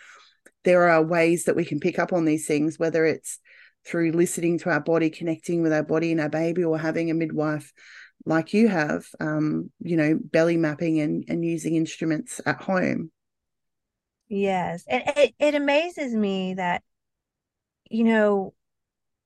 There 0.66 0.90
are 0.90 1.02
ways 1.02 1.46
that 1.46 1.56
we 1.56 1.64
can 1.64 1.80
pick 1.80 2.00
up 2.00 2.12
on 2.12 2.26
these 2.26 2.48
things, 2.48 2.78
whether 2.78 3.06
it's 3.06 3.40
through 3.86 4.12
listening 4.12 4.60
to 4.60 4.70
our 4.70 4.82
body, 4.82 5.10
connecting 5.10 5.62
with 5.62 5.72
our 5.72 5.84
body 5.84 6.12
and 6.12 6.20
our 6.20 6.30
baby, 6.30 6.66
or 6.66 6.78
having 6.78 7.10
a 7.10 7.14
midwife 7.14 7.72
like 8.26 8.54
you 8.54 8.68
have, 8.68 9.06
um, 9.20 9.72
you 9.80 9.98
know, 9.98 10.20
belly 10.22 10.58
mapping 10.58 11.00
and, 11.00 11.26
and 11.28 11.44
using 11.44 11.76
instruments 11.76 12.40
at 12.46 12.62
home. 12.62 13.12
Yes. 14.28 14.86
And 14.88 15.04
it, 15.18 15.36
it 15.40 15.56
amazes 15.56 16.14
me 16.14 16.54
that, 16.56 16.84
you 17.90 18.04
know, 18.04 18.54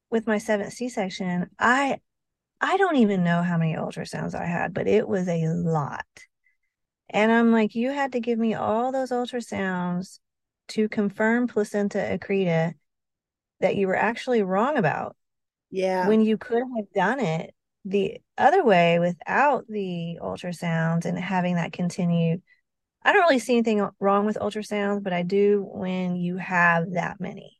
with 0.09 0.27
my 0.27 0.37
seventh 0.37 0.73
C-section, 0.73 1.49
I 1.59 1.99
I 2.61 2.77
don't 2.77 2.95
even 2.97 3.23
know 3.23 3.43
how 3.43 3.57
many 3.57 3.75
ultrasounds 3.75 4.33
I 4.33 4.45
had, 4.45 4.73
but 4.73 4.87
it 4.87 5.07
was 5.07 5.27
a 5.27 5.45
lot. 5.47 6.05
And 7.09 7.31
I'm 7.31 7.51
like, 7.51 7.75
you 7.75 7.91
had 7.91 8.13
to 8.13 8.19
give 8.19 8.39
me 8.39 8.55
all 8.55 8.91
those 8.91 9.11
ultrasounds 9.11 10.19
to 10.69 10.89
confirm 10.89 11.47
placenta 11.47 11.97
accreta 11.97 12.73
that 13.59 13.75
you 13.75 13.87
were 13.87 13.95
actually 13.95 14.41
wrong 14.41 14.77
about. 14.77 15.15
Yeah. 15.69 16.07
When 16.07 16.21
you 16.21 16.37
could 16.37 16.63
have 16.75 16.91
done 16.93 17.19
it 17.19 17.53
the 17.85 18.19
other 18.37 18.63
way 18.63 18.99
without 18.99 19.65
the 19.69 20.17
ultrasounds 20.21 21.05
and 21.05 21.17
having 21.17 21.55
that 21.55 21.71
continue 21.71 22.41
i 23.03 23.13
don't 23.13 23.21
really 23.21 23.39
see 23.39 23.53
anything 23.53 23.87
wrong 23.99 24.25
with 24.25 24.37
ultrasounds 24.41 25.03
but 25.03 25.13
i 25.13 25.21
do 25.21 25.65
when 25.71 26.15
you 26.15 26.37
have 26.37 26.93
that 26.93 27.19
many. 27.19 27.55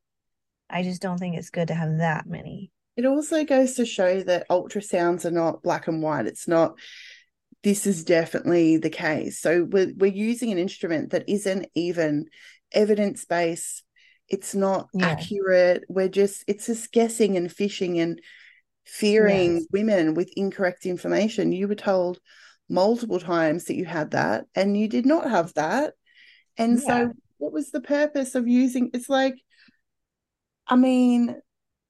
I 0.69 0.83
just 0.83 1.01
don't 1.01 1.17
think 1.17 1.37
it's 1.37 1.49
good 1.49 1.67
to 1.69 1.73
have 1.73 1.97
that 1.97 2.25
many. 2.27 2.71
It 2.97 3.05
also 3.05 3.43
goes 3.43 3.75
to 3.75 3.85
show 3.85 4.21
that 4.23 4.49
ultrasounds 4.49 5.25
are 5.25 5.31
not 5.31 5.63
black 5.63 5.87
and 5.87 6.01
white. 6.01 6.27
It's 6.27 6.47
not 6.47 6.79
this 7.63 7.87
is 7.87 8.03
definitely 8.03 8.77
the 8.77 8.89
case. 8.89 9.39
So 9.39 9.63
we're, 9.63 9.91
we're 9.95 10.11
using 10.13 10.51
an 10.51 10.59
instrument 10.59 11.11
that 11.11 11.27
isn't 11.27 11.67
even 11.73 12.27
evidence 12.71 13.25
based. 13.25 13.83
It's 14.29 14.53
not 14.53 14.87
yeah. 14.93 15.09
accurate. 15.09 15.83
We're 15.89 16.09
just 16.09 16.43
it's 16.47 16.67
just 16.67 16.91
guessing 16.91 17.37
and 17.37 17.51
fishing 17.51 17.99
and 17.99 18.21
fearing 18.85 19.55
yes. 19.55 19.67
women 19.71 20.13
with 20.13 20.31
incorrect 20.35 20.85
information. 20.85 21.51
You 21.51 21.67
were 21.67 21.75
told 21.75 22.19
multiple 22.69 23.19
times 23.19 23.65
that 23.65 23.75
you 23.75 23.85
had 23.85 24.11
that 24.11 24.45
and 24.55 24.77
you 24.77 24.87
did 24.87 25.05
not 25.05 25.29
have 25.29 25.53
that. 25.55 25.93
And 26.57 26.79
yeah. 26.79 26.87
so, 26.87 27.11
what 27.37 27.51
was 27.51 27.71
the 27.71 27.81
purpose 27.81 28.35
of 28.35 28.47
using 28.47 28.91
it's 28.93 29.09
like, 29.09 29.35
I 30.67 30.75
mean, 30.75 31.35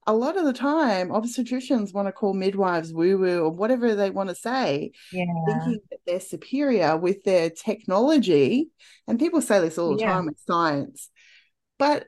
a 0.07 0.13
lot 0.13 0.37
of 0.37 0.45
the 0.45 0.53
time, 0.53 1.09
obstetricians 1.09 1.93
want 1.93 2.07
to 2.07 2.11
call 2.11 2.33
midwives 2.33 2.93
woo 2.93 3.17
woo 3.17 3.43
or 3.43 3.49
whatever 3.49 3.95
they 3.95 4.09
want 4.09 4.29
to 4.29 4.35
say, 4.35 4.91
yeah. 5.11 5.25
thinking 5.47 5.79
that 5.89 5.99
they're 6.05 6.19
superior 6.19 6.95
with 6.97 7.23
their 7.23 7.49
technology. 7.49 8.69
And 9.07 9.19
people 9.19 9.41
say 9.41 9.59
this 9.59 9.77
all 9.77 9.95
the 9.95 10.01
yeah. 10.01 10.13
time 10.13 10.27
with 10.27 10.39
science. 10.45 11.09
But 11.79 12.05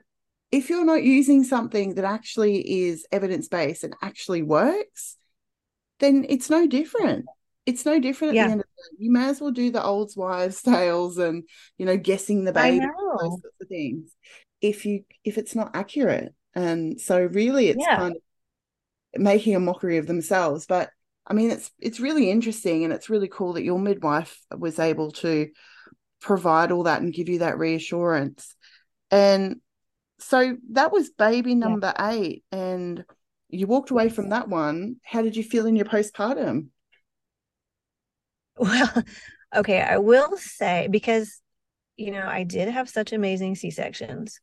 if 0.50 0.70
you're 0.70 0.84
not 0.84 1.02
using 1.02 1.44
something 1.44 1.94
that 1.94 2.04
actually 2.04 2.86
is 2.86 3.06
evidence 3.12 3.48
based 3.48 3.84
and 3.84 3.94
actually 4.02 4.42
works, 4.42 5.16
then 6.00 6.24
it's 6.28 6.48
no 6.48 6.66
different. 6.66 7.26
It's 7.66 7.84
no 7.84 8.00
different 8.00 8.30
at 8.30 8.36
yeah. 8.36 8.46
the 8.46 8.52
end 8.52 8.60
of 8.60 8.66
the 8.66 8.82
day. 8.82 9.04
You 9.04 9.12
may 9.12 9.28
as 9.28 9.40
well 9.40 9.50
do 9.50 9.70
the 9.70 9.82
old 9.82 10.10
wives' 10.16 10.62
tales 10.62 11.18
and 11.18 11.44
you 11.76 11.84
know 11.84 11.96
guessing 11.96 12.44
the 12.44 12.52
baby, 12.52 12.86
those 13.20 13.40
sorts 13.40 13.60
of 13.60 13.68
things. 13.68 14.14
If 14.60 14.86
you 14.86 15.04
if 15.22 15.36
it's 15.36 15.54
not 15.54 15.72
accurate, 15.74 16.34
and 16.54 17.00
so 17.00 17.20
really 17.20 17.68
it's 17.68 17.84
yeah. 17.86 17.96
kind 17.96 18.16
of 18.16 19.20
making 19.20 19.54
a 19.54 19.60
mockery 19.60 19.98
of 19.98 20.06
themselves. 20.06 20.64
But 20.66 20.90
I 21.26 21.34
mean, 21.34 21.50
it's 21.50 21.70
it's 21.78 22.00
really 22.00 22.30
interesting 22.30 22.84
and 22.84 22.92
it's 22.92 23.10
really 23.10 23.28
cool 23.28 23.52
that 23.52 23.64
your 23.64 23.78
midwife 23.78 24.40
was 24.56 24.78
able 24.78 25.10
to 25.12 25.48
provide 26.20 26.72
all 26.72 26.84
that 26.84 27.02
and 27.02 27.12
give 27.12 27.28
you 27.28 27.40
that 27.40 27.58
reassurance. 27.58 28.54
And 29.10 29.60
so 30.18 30.56
that 30.72 30.92
was 30.92 31.10
baby 31.10 31.54
number 31.54 31.92
yeah. 31.98 32.10
eight 32.10 32.44
and 32.50 33.04
you 33.48 33.66
walked 33.66 33.90
away 33.90 34.08
from 34.08 34.30
that 34.30 34.48
one 34.48 34.96
how 35.04 35.22
did 35.22 35.36
you 35.36 35.42
feel 35.42 35.66
in 35.66 35.76
your 35.76 35.86
postpartum 35.86 36.68
well 38.56 39.02
okay 39.54 39.80
i 39.80 39.98
will 39.98 40.36
say 40.36 40.88
because 40.90 41.40
you 41.96 42.10
know 42.10 42.26
i 42.26 42.42
did 42.42 42.68
have 42.68 42.88
such 42.88 43.12
amazing 43.12 43.54
c-sections 43.54 44.40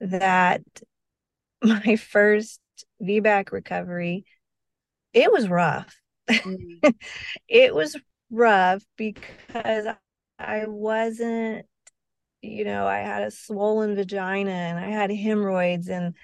that 0.00 0.62
my 1.62 1.96
first 1.96 2.60
vbac 3.02 3.52
recovery 3.52 4.24
it 5.12 5.30
was 5.30 5.48
rough 5.48 5.94
mm-hmm. 6.28 6.90
it 7.48 7.74
was 7.74 7.96
rough 8.30 8.82
because 8.96 9.86
i 10.38 10.64
wasn't 10.66 11.66
you 12.42 12.64
know, 12.64 12.86
I 12.86 12.98
had 12.98 13.22
a 13.22 13.30
swollen 13.30 13.94
vagina 13.94 14.50
and 14.50 14.78
I 14.78 14.88
had 14.88 15.10
hemorrhoids 15.10 15.88
and 15.88 16.14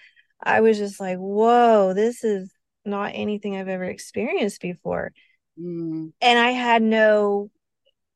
I 0.42 0.60
was 0.60 0.76
just 0.76 1.00
like, 1.00 1.16
whoa, 1.18 1.94
this 1.94 2.24
is 2.24 2.52
not 2.84 3.12
anything 3.14 3.56
I've 3.56 3.68
ever 3.68 3.84
experienced 3.84 4.60
before. 4.60 5.12
Mm. 5.58 6.12
And 6.20 6.38
I 6.38 6.50
had 6.50 6.82
no, 6.82 7.50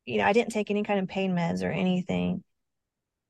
you 0.04 0.18
know, 0.18 0.24
I 0.24 0.32
didn't 0.32 0.52
take 0.52 0.70
any 0.70 0.82
kind 0.82 1.00
of 1.00 1.08
pain 1.08 1.32
meds 1.32 1.62
or 1.62 1.70
anything. 1.70 2.42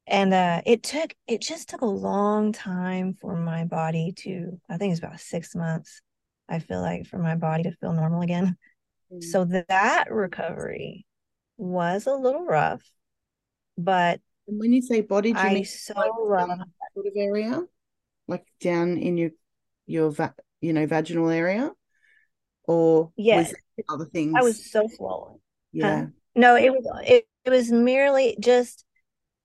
And 0.07 0.35
uh, 0.35 0.63
it 0.67 0.83
took, 0.83 1.15
it 1.27 1.43
just 1.43 1.69
took 1.69 1.83
a 1.83 1.87
long 1.87 2.53
time 2.53 3.17
for 3.21 3.37
my 3.37 3.65
body 3.65 4.13
to, 4.19 4.59
I 4.69 4.79
think 4.79 4.93
it's 4.93 5.01
about 5.01 5.21
six 5.21 5.55
months, 5.55 6.01
I 6.49 6.59
feel 6.59 6.81
like, 6.81 7.07
for 7.07 7.19
my 7.19 7.37
body 7.37 7.65
to 7.65 7.73
feel 7.73 7.93
normal 7.93 8.23
again. 8.23 8.57
Mm. 9.13 9.23
So 9.23 9.45
that 9.69 10.07
recovery 10.11 11.07
was 11.57 12.07
a 12.07 12.15
little 12.15 12.45
rough, 12.45 12.83
but 13.79 14.21
and 14.49 14.59
when 14.59 14.73
you 14.73 14.83
say 14.83 15.01
body, 15.01 15.33
do 15.33 15.39
you 15.39 15.45
I 15.45 15.55
mean 15.55 15.65
so 15.65 15.95
love 15.95 16.49
that 16.49 16.67
sort 16.95 17.07
of 17.07 17.13
area, 17.17 17.63
like 18.29 18.45
down 18.61 18.99
in 18.99 19.17
your 19.17 19.31
your 19.87 20.11
va- 20.11 20.35
you 20.61 20.73
know 20.73 20.87
vaginal 20.87 21.31
area, 21.31 21.71
or 22.65 23.13
yes, 23.17 23.53
other 23.89 24.07
things. 24.07 24.35
I 24.37 24.43
was 24.43 24.71
so 24.71 24.89
swollen. 24.97 25.39
Yeah. 25.73 26.07
no, 26.35 26.57
it 26.57 26.71
was 26.71 26.87
it, 27.07 27.27
it 27.45 27.51
was 27.51 27.71
merely 27.71 28.37
just 28.41 28.85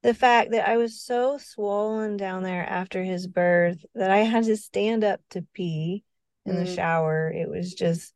the 0.04 0.14
fact 0.14 0.52
that 0.52 0.68
I 0.68 0.78
was 0.78 1.02
so 1.02 1.38
swollen 1.38 2.18
down 2.18 2.44
there 2.44 2.68
after 2.68 3.04
his 3.04 3.28
birth 3.28 3.84
that 3.96 4.12
I 4.12 4.20
had 4.20 4.46
to 4.46 4.58
stand 4.58 5.04
up 5.04 5.22
to 5.32 5.46
pee 5.54 6.04
in 6.46 6.56
mm. 6.56 6.66
the 6.66 6.76
shower. 6.76 7.32
It 7.32 7.50
was 7.50 7.74
just 7.74 8.14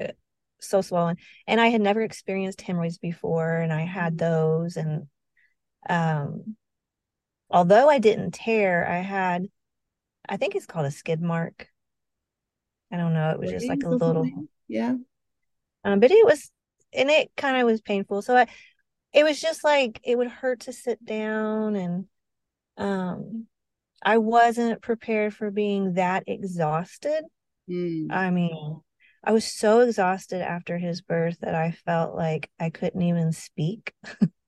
uh, 0.00 0.12
so 0.60 0.80
swollen, 0.80 1.16
and 1.46 1.60
I 1.60 1.68
had 1.68 1.80
never 1.80 2.02
experienced 2.02 2.62
hemorrhoids 2.62 2.98
before, 2.98 3.58
and 3.58 3.72
I 3.72 3.82
had 3.82 4.14
mm. 4.14 4.18
those, 4.18 4.76
and 4.76 5.06
um, 5.88 6.56
although 7.50 7.88
I 7.88 7.98
didn't 7.98 8.32
tear, 8.32 8.86
I 8.86 8.98
had, 8.98 9.46
I 10.28 10.36
think 10.36 10.54
it's 10.54 10.66
called 10.66 10.86
a 10.86 10.90
skid 10.90 11.20
mark. 11.20 11.68
I 12.92 12.96
don't 12.96 13.14
know. 13.14 13.30
It 13.30 13.40
was 13.40 13.50
just 13.50 13.68
like 13.68 13.82
a 13.84 13.88
little, 13.88 14.28
yeah. 14.68 14.94
Um, 15.84 16.00
but 16.00 16.10
it 16.10 16.24
was, 16.24 16.50
and 16.92 17.10
it 17.10 17.30
kind 17.36 17.56
of 17.56 17.66
was 17.66 17.80
painful. 17.80 18.22
So 18.22 18.36
I, 18.36 18.46
it 19.12 19.24
was 19.24 19.40
just 19.40 19.64
like 19.64 20.00
it 20.04 20.16
would 20.16 20.28
hurt 20.28 20.60
to 20.60 20.72
sit 20.72 21.04
down, 21.04 21.76
and 21.76 22.06
um, 22.76 23.46
I 24.02 24.18
wasn't 24.18 24.82
prepared 24.82 25.34
for 25.34 25.50
being 25.50 25.94
that 25.94 26.24
exhausted. 26.26 27.24
Mm. 27.68 28.12
I 28.12 28.30
mean, 28.30 28.80
I 29.22 29.32
was 29.32 29.44
so 29.44 29.80
exhausted 29.80 30.42
after 30.42 30.78
his 30.78 31.00
birth 31.00 31.38
that 31.40 31.54
I 31.54 31.70
felt 31.70 32.14
like 32.14 32.50
I 32.60 32.70
couldn't 32.70 33.02
even 33.02 33.32
speak. 33.32 33.92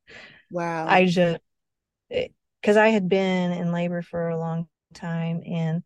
Wow. 0.51 0.87
I 0.89 1.07
just, 1.07 1.41
because 2.09 2.77
I 2.77 2.89
had 2.89 3.09
been 3.09 3.53
in 3.53 3.73
labor 3.73 4.03
for 4.03 4.29
a 4.29 4.39
long 4.39 4.69
time. 4.95 5.43
And 5.45 5.83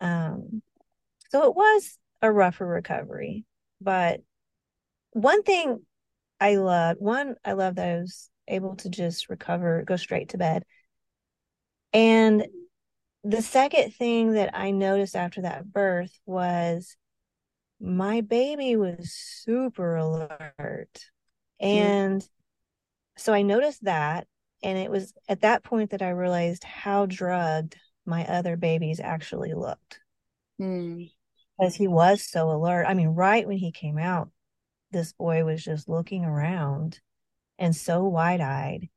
um, 0.00 0.62
so 1.30 1.48
it 1.48 1.54
was 1.54 1.98
a 2.22 2.30
rougher 2.30 2.66
recovery. 2.66 3.44
But 3.80 4.20
one 5.12 5.42
thing 5.42 5.84
I 6.40 6.56
loved, 6.56 7.00
one, 7.00 7.36
I 7.44 7.52
love 7.52 7.76
that 7.76 7.88
I 7.88 7.96
was 7.98 8.30
able 8.48 8.76
to 8.76 8.88
just 8.88 9.28
recover, 9.28 9.82
go 9.86 9.96
straight 9.96 10.30
to 10.30 10.38
bed. 10.38 10.64
And 11.92 12.46
the 13.24 13.42
second 13.42 13.94
thing 13.94 14.32
that 14.32 14.56
I 14.56 14.70
noticed 14.70 15.14
after 15.14 15.42
that 15.42 15.70
birth 15.70 16.18
was 16.24 16.96
my 17.80 18.20
baby 18.20 18.76
was 18.76 19.12
super 19.12 19.96
alert. 19.96 21.10
And 21.58 22.26
so 23.20 23.32
I 23.32 23.42
noticed 23.42 23.84
that. 23.84 24.26
And 24.62 24.78
it 24.78 24.90
was 24.90 25.12
at 25.28 25.42
that 25.42 25.62
point 25.62 25.90
that 25.90 26.02
I 26.02 26.10
realized 26.10 26.64
how 26.64 27.06
drugged 27.06 27.76
my 28.04 28.26
other 28.26 28.56
babies 28.56 29.00
actually 29.00 29.54
looked. 29.54 30.00
Mm. 30.60 31.10
Because 31.58 31.74
he 31.74 31.86
was 31.86 32.22
so 32.22 32.50
alert. 32.50 32.86
I 32.86 32.94
mean, 32.94 33.08
right 33.08 33.46
when 33.46 33.58
he 33.58 33.72
came 33.72 33.98
out, 33.98 34.30
this 34.90 35.12
boy 35.12 35.44
was 35.44 35.62
just 35.62 35.88
looking 35.88 36.24
around 36.24 37.00
and 37.58 37.76
so 37.76 38.04
wide 38.04 38.40
eyed. 38.40 38.88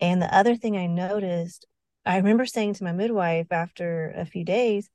And 0.00 0.20
the 0.20 0.34
other 0.34 0.56
thing 0.56 0.76
I 0.76 0.86
noticed, 0.86 1.66
I 2.04 2.16
remember 2.16 2.46
saying 2.46 2.74
to 2.74 2.84
my 2.84 2.92
midwife 2.92 3.52
after 3.52 4.12
a 4.16 4.24
few 4.24 4.44
days, 4.44 4.90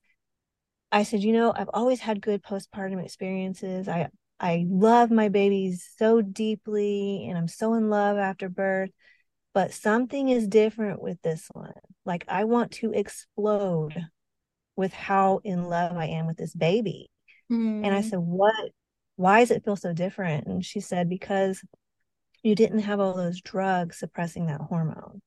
I 0.91 1.03
said, 1.03 1.23
you 1.23 1.33
know, 1.33 1.53
I've 1.55 1.69
always 1.73 1.99
had 1.99 2.21
good 2.21 2.43
postpartum 2.43 3.03
experiences. 3.03 3.87
I 3.87 4.09
I 4.39 4.65
love 4.69 5.09
my 5.09 5.29
babies 5.29 5.89
so 5.97 6.21
deeply 6.21 7.25
and 7.27 7.37
I'm 7.37 7.47
so 7.47 7.73
in 7.73 7.89
love 7.89 8.17
after 8.17 8.49
birth, 8.49 8.91
but 9.53 9.73
something 9.73 10.29
is 10.29 10.47
different 10.47 11.01
with 11.01 11.21
this 11.21 11.47
one. 11.51 11.73
Like 12.05 12.25
I 12.27 12.43
want 12.43 12.71
to 12.73 12.91
explode 12.91 13.95
with 14.75 14.93
how 14.93 15.41
in 15.43 15.65
love 15.65 15.97
I 15.97 16.05
am 16.05 16.27
with 16.27 16.37
this 16.37 16.53
baby. 16.53 17.09
Mm. 17.51 17.85
And 17.85 17.95
I 17.95 18.01
hmm. 18.01 18.09
said, 18.09 18.19
"What? 18.19 18.71
Why 19.15 19.39
does 19.39 19.51
it 19.51 19.63
feel 19.63 19.75
so 19.75 19.93
different?" 19.93 20.47
And 20.47 20.63
she 20.63 20.81
said, 20.81 21.09
"Because 21.09 21.63
you 22.43 22.55
didn't 22.55 22.79
have 22.79 22.99
all 22.99 23.15
those 23.15 23.41
drugs 23.41 23.97
suppressing 23.97 24.47
that 24.47 24.61
hormone." 24.61 25.21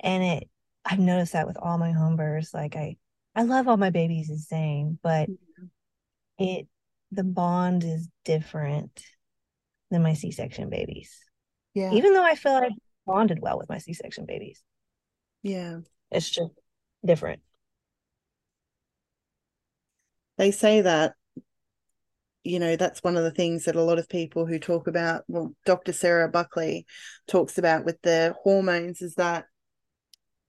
And 0.00 0.24
it 0.24 0.48
I've 0.84 0.98
noticed 0.98 1.34
that 1.34 1.46
with 1.46 1.58
all 1.58 1.78
my 1.78 1.92
home 1.92 2.16
births. 2.16 2.54
Like 2.54 2.76
I 2.76 2.96
I 3.34 3.42
love 3.42 3.68
all 3.68 3.76
my 3.76 3.90
babies 3.90 4.28
the 4.28 4.38
same, 4.38 4.98
but 5.02 5.28
mm-hmm. 5.28 6.44
it 6.44 6.68
the 7.12 7.24
bond 7.24 7.84
is 7.84 8.08
different 8.24 9.02
than 9.90 10.02
my 10.02 10.14
C-section 10.14 10.68
babies. 10.68 11.18
Yeah. 11.74 11.92
Even 11.92 12.12
though 12.12 12.24
I 12.24 12.34
feel 12.34 12.52
like 12.52 12.64
I 12.64 12.74
bonded 13.06 13.40
well 13.40 13.58
with 13.58 13.68
my 13.68 13.78
C-section 13.78 14.26
babies. 14.26 14.62
Yeah. 15.42 15.78
It's 16.10 16.28
just 16.28 16.50
different. 17.04 17.40
They 20.36 20.50
say 20.50 20.82
that 20.82 21.14
you 22.44 22.58
know 22.58 22.76
that's 22.76 23.02
one 23.02 23.16
of 23.16 23.24
the 23.24 23.30
things 23.30 23.64
that 23.64 23.76
a 23.76 23.82
lot 23.82 23.98
of 23.98 24.08
people 24.08 24.46
who 24.46 24.58
talk 24.58 24.86
about 24.86 25.24
well 25.26 25.54
dr 25.66 25.92
sarah 25.92 26.28
buckley 26.28 26.86
talks 27.26 27.58
about 27.58 27.84
with 27.84 28.00
the 28.02 28.34
hormones 28.42 29.02
is 29.02 29.16
that 29.16 29.44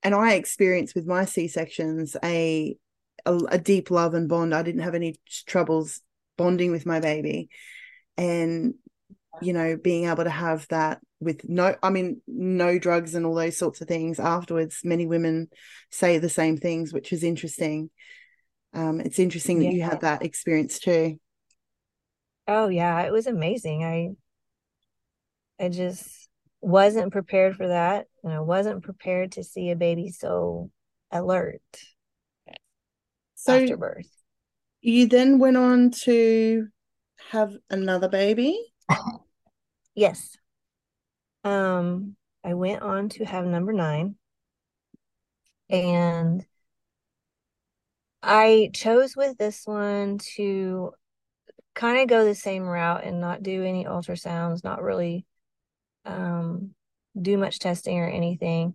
and 0.02 0.14
i 0.14 0.34
experienced 0.34 0.94
with 0.94 1.06
my 1.06 1.24
c-sections 1.24 2.16
a, 2.24 2.76
a, 3.26 3.34
a 3.50 3.58
deep 3.58 3.90
love 3.90 4.14
and 4.14 4.28
bond 4.28 4.54
i 4.54 4.62
didn't 4.62 4.82
have 4.82 4.94
any 4.94 5.16
troubles 5.46 6.00
bonding 6.40 6.70
with 6.70 6.86
my 6.86 7.00
baby 7.00 7.50
and 8.16 8.74
you 9.42 9.52
know 9.52 9.76
being 9.76 10.06
able 10.06 10.24
to 10.24 10.30
have 10.30 10.66
that 10.68 10.98
with 11.20 11.46
no 11.46 11.76
i 11.82 11.90
mean 11.90 12.20
no 12.26 12.78
drugs 12.78 13.14
and 13.14 13.26
all 13.26 13.34
those 13.34 13.56
sorts 13.58 13.80
of 13.80 13.88
things 13.88 14.18
afterwards. 14.18 14.80
Many 14.82 15.06
women 15.06 15.48
say 15.90 16.16
the 16.16 16.30
same 16.30 16.56
things 16.56 16.92
which 16.92 17.12
is 17.12 17.22
interesting. 17.22 17.90
Um, 18.72 19.00
it's 19.00 19.18
interesting 19.18 19.60
yeah. 19.60 19.68
that 19.68 19.74
you 19.74 19.82
had 19.82 20.00
that 20.00 20.22
experience 20.24 20.78
too. 20.78 21.20
Oh 22.48 22.68
yeah 22.68 23.02
it 23.02 23.12
was 23.12 23.26
amazing. 23.26 23.84
I 23.84 24.10
i 25.62 25.68
just 25.68 26.28
wasn't 26.62 27.12
prepared 27.12 27.56
for 27.56 27.68
that 27.68 28.06
and 28.24 28.32
i 28.32 28.40
wasn't 28.40 28.82
prepared 28.82 29.32
to 29.32 29.44
see 29.44 29.70
a 29.70 29.76
baby 29.76 30.10
so 30.10 30.70
alert 31.10 31.62
so 33.34 33.58
after 33.58 33.76
birth 33.76 34.19
you 34.80 35.06
then 35.06 35.38
went 35.38 35.56
on 35.56 35.90
to 35.90 36.66
have 37.30 37.54
another 37.68 38.08
baby 38.08 38.58
yes 39.94 40.36
um 41.44 42.16
i 42.44 42.54
went 42.54 42.82
on 42.82 43.08
to 43.08 43.24
have 43.24 43.44
number 43.44 43.72
nine 43.72 44.14
and 45.70 46.44
I 48.22 48.70
chose 48.74 49.16
with 49.16 49.38
this 49.38 49.62
one 49.66 50.18
to 50.36 50.92
kind 51.74 52.00
of 52.00 52.08
go 52.08 52.24
the 52.24 52.34
same 52.34 52.64
route 52.64 53.04
and 53.04 53.20
not 53.20 53.42
do 53.42 53.64
any 53.64 53.84
ultrasounds, 53.84 54.62
not 54.62 54.82
really 54.82 55.24
um, 56.04 56.74
do 57.20 57.38
much 57.38 57.60
testing 57.60 57.98
or 57.98 58.08
anything. 58.08 58.74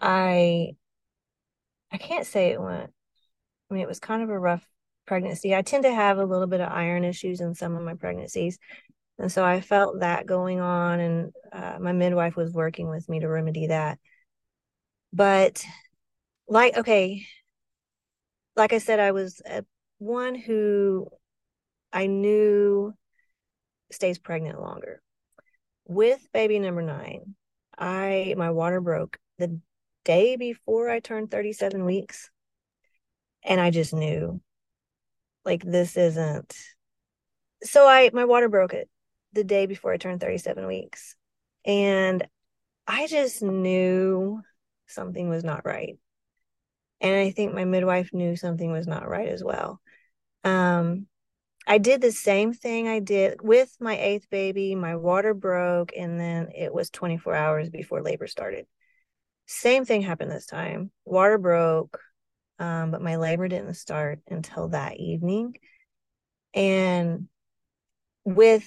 I 0.00 0.76
I 1.92 1.98
can't 1.98 2.26
say 2.26 2.48
it 2.48 2.60
went. 2.60 2.90
I 3.70 3.74
mean, 3.74 3.82
it 3.82 3.88
was 3.88 4.00
kind 4.00 4.22
of 4.22 4.30
a 4.30 4.38
rough 4.38 4.66
pregnancy. 5.06 5.54
I 5.54 5.62
tend 5.62 5.84
to 5.84 5.94
have 5.94 6.18
a 6.18 6.24
little 6.24 6.46
bit 6.46 6.60
of 6.60 6.70
iron 6.70 7.04
issues 7.04 7.40
in 7.40 7.54
some 7.54 7.76
of 7.76 7.82
my 7.82 7.94
pregnancies. 7.94 8.58
And 9.18 9.30
so 9.30 9.44
I 9.44 9.60
felt 9.60 10.00
that 10.00 10.26
going 10.26 10.60
on, 10.60 11.00
and 11.00 11.32
uh, 11.52 11.78
my 11.80 11.92
midwife 11.92 12.34
was 12.34 12.52
working 12.52 12.88
with 12.88 13.08
me 13.08 13.20
to 13.20 13.28
remedy 13.28 13.68
that. 13.68 13.98
But, 15.12 15.64
like, 16.48 16.76
okay, 16.76 17.26
like 18.56 18.72
I 18.72 18.78
said, 18.78 19.00
I 19.00 19.12
was 19.12 19.40
one 19.98 20.34
who 20.34 21.06
I 21.92 22.06
knew 22.06 22.94
stays 23.90 24.18
pregnant 24.18 24.60
longer. 24.60 25.02
With 25.86 26.26
baby 26.32 26.58
number 26.58 26.82
nine, 26.82 27.34
I 27.78 28.34
my 28.36 28.50
water 28.50 28.80
broke 28.80 29.18
the 29.38 29.60
day 30.04 30.36
before 30.36 30.88
I 30.88 31.00
turned 31.00 31.30
37 31.30 31.84
weeks. 31.84 32.30
And 33.44 33.60
I 33.60 33.70
just 33.70 33.92
knew 33.92 34.40
like 35.44 35.62
this 35.62 35.96
isn't 35.96 36.56
so 37.62 37.86
I 37.88 38.10
my 38.12 38.24
water 38.24 38.48
broke 38.48 38.74
it 38.74 38.88
the 39.32 39.44
day 39.44 39.66
before 39.66 39.92
I 39.92 39.96
turned 39.96 40.20
37 40.20 40.66
weeks. 40.66 41.16
And 41.64 42.26
I 42.86 43.06
just 43.06 43.42
knew 43.42 44.42
something 44.86 45.28
was 45.28 45.44
not 45.44 45.64
right. 45.64 45.98
And 47.00 47.14
i 47.14 47.30
think 47.30 47.54
my 47.54 47.64
midwife 47.64 48.12
knew 48.12 48.36
something 48.36 48.70
was 48.70 48.86
not 48.86 49.08
right 49.08 49.28
as 49.28 49.42
well. 49.42 49.80
Um, 50.44 51.06
i 51.66 51.78
did 51.78 52.00
the 52.00 52.10
same 52.10 52.52
thing 52.52 52.88
i 52.88 52.98
did 52.98 53.40
with 53.40 53.74
my 53.80 53.96
eighth 53.96 54.28
baby. 54.30 54.74
My 54.74 54.96
water 54.96 55.34
broke 55.34 55.92
and 55.96 56.18
then 56.18 56.48
it 56.54 56.74
was 56.74 56.90
24 56.90 57.34
hours 57.34 57.70
before 57.70 58.02
labor 58.02 58.26
started. 58.26 58.66
Same 59.46 59.84
thing 59.84 60.02
happened 60.02 60.30
this 60.30 60.46
time. 60.46 60.90
Water 61.04 61.38
broke 61.38 62.00
um, 62.58 62.90
but 62.90 63.02
my 63.02 63.16
labor 63.16 63.48
didn't 63.48 63.74
start 63.74 64.20
until 64.28 64.68
that 64.68 64.96
evening 64.98 65.56
and 66.54 67.28
with 68.24 68.64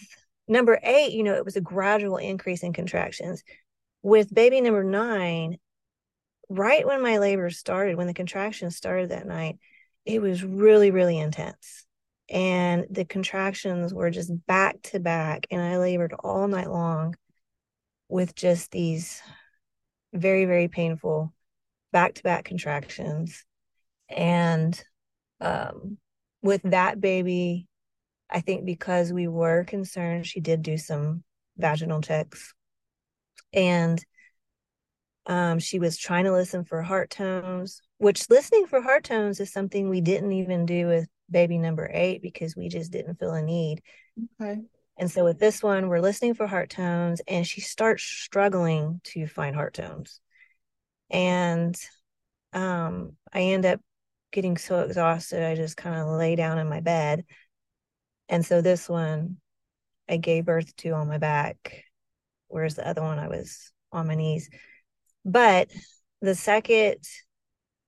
number 0.47 0.79
eight 0.83 1.13
you 1.13 1.23
know 1.23 1.33
it 1.33 1.45
was 1.45 1.55
a 1.55 1.61
gradual 1.61 2.17
increase 2.17 2.63
in 2.63 2.73
contractions 2.73 3.43
with 4.01 4.33
baby 4.33 4.61
number 4.61 4.83
nine 4.83 5.57
right 6.49 6.85
when 6.85 7.01
my 7.01 7.17
labor 7.17 7.49
started, 7.49 7.97
when 7.97 8.07
the 8.07 8.13
contractions 8.13 8.75
started 8.75 9.09
that 9.09 9.27
night, 9.27 9.57
it 10.05 10.21
was 10.21 10.43
really, 10.43 10.91
really 10.91 11.17
intense. 11.17 11.85
And 12.29 12.85
the 12.89 13.05
contractions 13.05 13.93
were 13.93 14.09
just 14.09 14.31
back 14.47 14.81
to 14.83 14.99
back. 14.99 15.47
And 15.51 15.61
I 15.61 15.77
labored 15.77 16.13
all 16.13 16.47
night 16.47 16.69
long 16.69 17.15
with 18.09 18.35
just 18.35 18.71
these 18.71 19.21
very, 20.13 20.45
very 20.45 20.67
painful 20.67 21.33
back 21.91 22.15
to 22.15 22.23
back 22.23 22.45
contractions. 22.45 23.43
And 24.09 24.81
um, 25.41 25.97
with 26.41 26.61
that 26.63 26.99
baby, 26.99 27.67
I 28.29 28.41
think 28.41 28.65
because 28.65 29.13
we 29.13 29.27
were 29.27 29.63
concerned, 29.63 30.27
she 30.27 30.39
did 30.39 30.61
do 30.61 30.77
some 30.77 31.23
vaginal 31.57 32.01
checks. 32.01 32.53
And 33.53 34.03
um, 35.27 35.59
she 35.59 35.79
was 35.79 35.97
trying 35.97 36.25
to 36.25 36.31
listen 36.31 36.65
for 36.65 36.81
heart 36.81 37.09
tones, 37.09 37.81
which 37.97 38.29
listening 38.29 38.67
for 38.67 38.81
heart 38.81 39.03
tones 39.03 39.39
is 39.39 39.51
something 39.51 39.89
we 39.89 40.01
didn't 40.01 40.33
even 40.33 40.65
do 40.65 40.87
with 40.87 41.07
baby 41.29 41.57
number 41.57 41.89
eight 41.93 42.21
because 42.21 42.55
we 42.55 42.69
just 42.69 42.91
didn't 42.91 43.19
feel 43.19 43.31
a 43.31 43.41
need. 43.41 43.81
Okay. 44.39 44.61
And 44.97 45.11
so 45.11 45.23
with 45.23 45.39
this 45.39 45.61
one, 45.61 45.89
we're 45.89 45.99
listening 45.99 46.35
for 46.35 46.47
heart 46.47 46.69
tones, 46.69 47.21
and 47.27 47.45
she 47.45 47.59
starts 47.61 48.03
struggling 48.03 49.01
to 49.05 49.27
find 49.27 49.55
heart 49.55 49.73
tones. 49.73 50.21
And 51.09 51.75
um, 52.53 53.13
I 53.33 53.41
end 53.41 53.65
up 53.65 53.81
getting 54.35 54.57
so 54.57 54.81
exhausted, 54.81 55.41
I 55.41 55.55
just 55.55 55.77
kind 55.77 55.95
of 55.95 56.07
lay 56.07 56.35
down 56.35 56.59
in 56.59 56.67
my 56.67 56.81
bed. 56.81 57.23
And 58.27 58.45
so 58.45 58.61
this 58.61 58.89
one, 58.89 59.37
I 60.09 60.17
gave 60.17 60.45
birth 60.45 60.75
to 60.77 60.91
on 60.91 61.07
my 61.07 61.17
back, 61.17 61.85
whereas 62.47 62.75
the 62.75 62.87
other 62.87 63.01
one, 63.01 63.17
I 63.17 63.29
was 63.29 63.71
on 63.93 64.07
my 64.07 64.15
knees. 64.15 64.49
But 65.23 65.71
the 66.21 66.35
second 66.35 66.97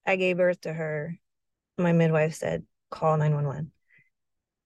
I 0.06 0.16
gave 0.16 0.38
birth 0.38 0.62
to 0.62 0.74
her, 0.74 1.20
my 1.78 1.92
midwife 1.92 2.34
said, 2.34 2.66
call 2.90 3.18
911. 3.18 3.72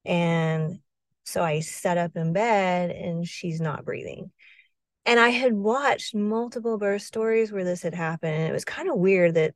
And 0.05 0.79
so 1.23 1.43
I 1.43 1.61
sat 1.61 1.97
up 1.97 2.15
in 2.15 2.31
bed 2.31 2.91
and 2.91 3.27
she's 3.27 3.59
not 3.59 3.85
breathing. 3.85 4.31
And 5.07 5.19
I 5.19 5.29
had 5.29 5.53
watched 5.53 6.13
multiple 6.13 6.77
birth 6.77 7.01
stories 7.01 7.51
where 7.51 7.63
this 7.63 7.81
had 7.81 7.95
happened. 7.95 8.35
And 8.35 8.47
it 8.47 8.53
was 8.53 8.65
kind 8.65 8.87
of 8.87 8.97
weird 8.97 9.33
that 9.33 9.55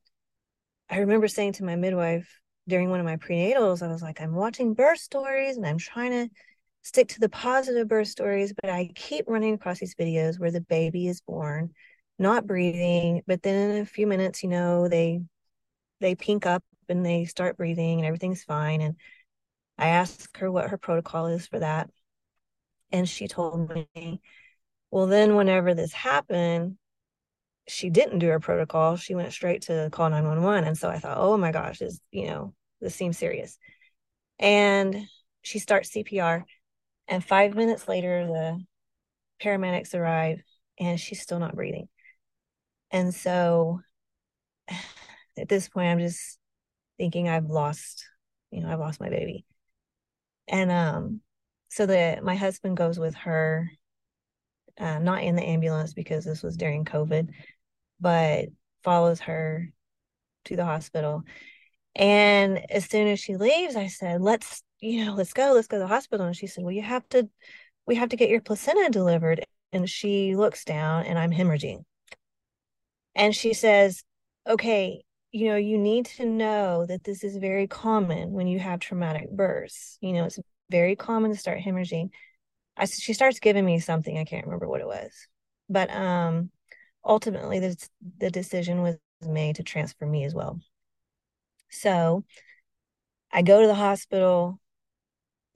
I 0.88 0.98
remember 0.98 1.28
saying 1.28 1.54
to 1.54 1.64
my 1.64 1.76
midwife 1.76 2.40
during 2.68 2.90
one 2.90 3.00
of 3.00 3.06
my 3.06 3.16
prenatals, 3.16 3.82
I 3.82 3.88
was 3.88 4.02
like, 4.02 4.20
I'm 4.20 4.34
watching 4.34 4.74
birth 4.74 4.98
stories 4.98 5.56
and 5.56 5.66
I'm 5.66 5.78
trying 5.78 6.10
to 6.12 6.28
stick 6.82 7.08
to 7.08 7.20
the 7.20 7.28
positive 7.28 7.88
birth 7.88 8.08
stories, 8.08 8.52
but 8.60 8.70
I 8.70 8.90
keep 8.94 9.26
running 9.28 9.54
across 9.54 9.78
these 9.78 9.94
videos 9.94 10.38
where 10.38 10.50
the 10.50 10.60
baby 10.60 11.08
is 11.08 11.20
born 11.20 11.72
not 12.18 12.46
breathing 12.46 13.22
but 13.26 13.42
then 13.42 13.72
in 13.72 13.82
a 13.82 13.86
few 13.86 14.06
minutes 14.06 14.42
you 14.42 14.48
know 14.48 14.88
they 14.88 15.20
they 16.00 16.14
pink 16.14 16.46
up 16.46 16.62
and 16.88 17.04
they 17.04 17.24
start 17.24 17.56
breathing 17.56 17.98
and 17.98 18.06
everything's 18.06 18.44
fine. 18.44 18.80
And 18.80 18.96
i 19.78 19.88
asked 19.88 20.36
her 20.38 20.50
what 20.50 20.70
her 20.70 20.78
protocol 20.78 21.26
is 21.26 21.46
for 21.46 21.58
that. 21.58 21.90
And 22.92 23.08
she 23.08 23.28
told 23.28 23.70
me 23.70 24.20
well 24.90 25.06
then 25.06 25.34
whenever 25.34 25.74
this 25.74 25.92
happened 25.92 26.78
she 27.68 27.90
didn't 27.90 28.20
do 28.20 28.28
her 28.28 28.40
protocol. 28.40 28.96
She 28.96 29.14
went 29.14 29.32
straight 29.32 29.62
to 29.62 29.88
call 29.90 30.10
911 30.10 30.64
and 30.64 30.78
so 30.78 30.88
i 30.88 30.98
thought 30.98 31.18
oh 31.18 31.36
my 31.36 31.52
gosh 31.52 31.78
this 31.80 32.00
you 32.10 32.26
know 32.26 32.54
this 32.80 32.94
seems 32.94 33.18
serious. 33.18 33.58
And 34.38 35.06
she 35.42 35.58
starts 35.58 35.90
cpr 35.90 36.42
and 37.08 37.24
five 37.24 37.54
minutes 37.54 37.88
later 37.88 38.26
the 38.26 38.64
paramedics 39.42 39.94
arrive 39.94 40.42
and 40.78 41.00
she's 41.00 41.22
still 41.22 41.38
not 41.38 41.54
breathing. 41.54 41.88
And 42.90 43.14
so 43.14 43.80
at 45.38 45.48
this 45.48 45.68
point, 45.68 45.88
I'm 45.88 45.98
just 45.98 46.38
thinking 46.98 47.28
I've 47.28 47.46
lost, 47.46 48.04
you 48.50 48.62
know, 48.62 48.68
I've 48.68 48.80
lost 48.80 49.00
my 49.00 49.10
baby. 49.10 49.44
And 50.48 50.70
um, 50.70 51.20
so 51.68 51.86
the 51.86 52.20
my 52.22 52.36
husband 52.36 52.76
goes 52.76 52.98
with 52.98 53.14
her, 53.16 53.70
uh, 54.78 54.98
not 54.98 55.22
in 55.22 55.36
the 55.36 55.42
ambulance 55.42 55.94
because 55.94 56.24
this 56.24 56.42
was 56.42 56.56
during 56.56 56.84
COVID, 56.84 57.30
but 58.00 58.46
follows 58.84 59.20
her 59.20 59.72
to 60.46 60.56
the 60.56 60.64
hospital. 60.64 61.22
And 61.94 62.70
as 62.70 62.84
soon 62.86 63.08
as 63.08 63.20
she 63.20 63.36
leaves, 63.36 63.76
I 63.76 63.86
said, 63.88 64.20
"Let's, 64.20 64.62
you 64.80 65.04
know, 65.04 65.14
let's 65.14 65.32
go, 65.32 65.52
let's 65.54 65.68
go 65.68 65.76
to 65.78 65.82
the 65.82 65.88
hospital." 65.88 66.26
And 66.26 66.36
she 66.36 66.46
said, 66.46 66.64
"Well, 66.64 66.72
you 66.72 66.82
have 66.82 67.08
to, 67.10 67.28
we 67.86 67.96
have 67.96 68.10
to 68.10 68.16
get 68.16 68.30
your 68.30 68.40
placenta 68.40 68.90
delivered." 68.90 69.44
And 69.72 69.88
she 69.88 70.36
looks 70.36 70.64
down, 70.64 71.06
and 71.06 71.18
I'm 71.18 71.32
hemorrhaging. 71.32 71.84
And 73.14 73.34
she 73.34 73.54
says, 73.54 74.04
okay, 74.46 75.02
you 75.32 75.48
know, 75.48 75.56
you 75.56 75.78
need 75.78 76.06
to 76.06 76.26
know 76.26 76.86
that 76.86 77.02
this 77.02 77.24
is 77.24 77.36
very 77.36 77.66
common 77.66 78.32
when 78.32 78.46
you 78.46 78.58
have 78.58 78.78
traumatic 78.78 79.30
births. 79.30 79.98
You 80.00 80.12
know, 80.12 80.24
it's 80.24 80.38
very 80.70 80.96
common 80.96 81.32
to 81.32 81.36
start 81.36 81.60
hemorrhaging. 81.60 82.10
I 82.76 82.86
she 82.86 83.12
starts 83.14 83.40
giving 83.40 83.64
me 83.64 83.80
something 83.80 84.18
I 84.18 84.24
can't 84.24 84.44
remember 84.46 84.68
what 84.68 84.80
it 84.80 84.86
was, 84.86 85.12
but 85.68 85.90
um, 85.90 86.50
ultimately 87.04 87.60
the 87.60 87.88
the 88.18 88.30
decision 88.30 88.82
was 88.82 88.96
made 89.22 89.56
to 89.56 89.62
transfer 89.62 90.06
me 90.06 90.24
as 90.24 90.34
well. 90.34 90.60
So 91.70 92.24
I 93.32 93.42
go 93.42 93.60
to 93.60 93.66
the 93.66 93.74
hospital, 93.74 94.60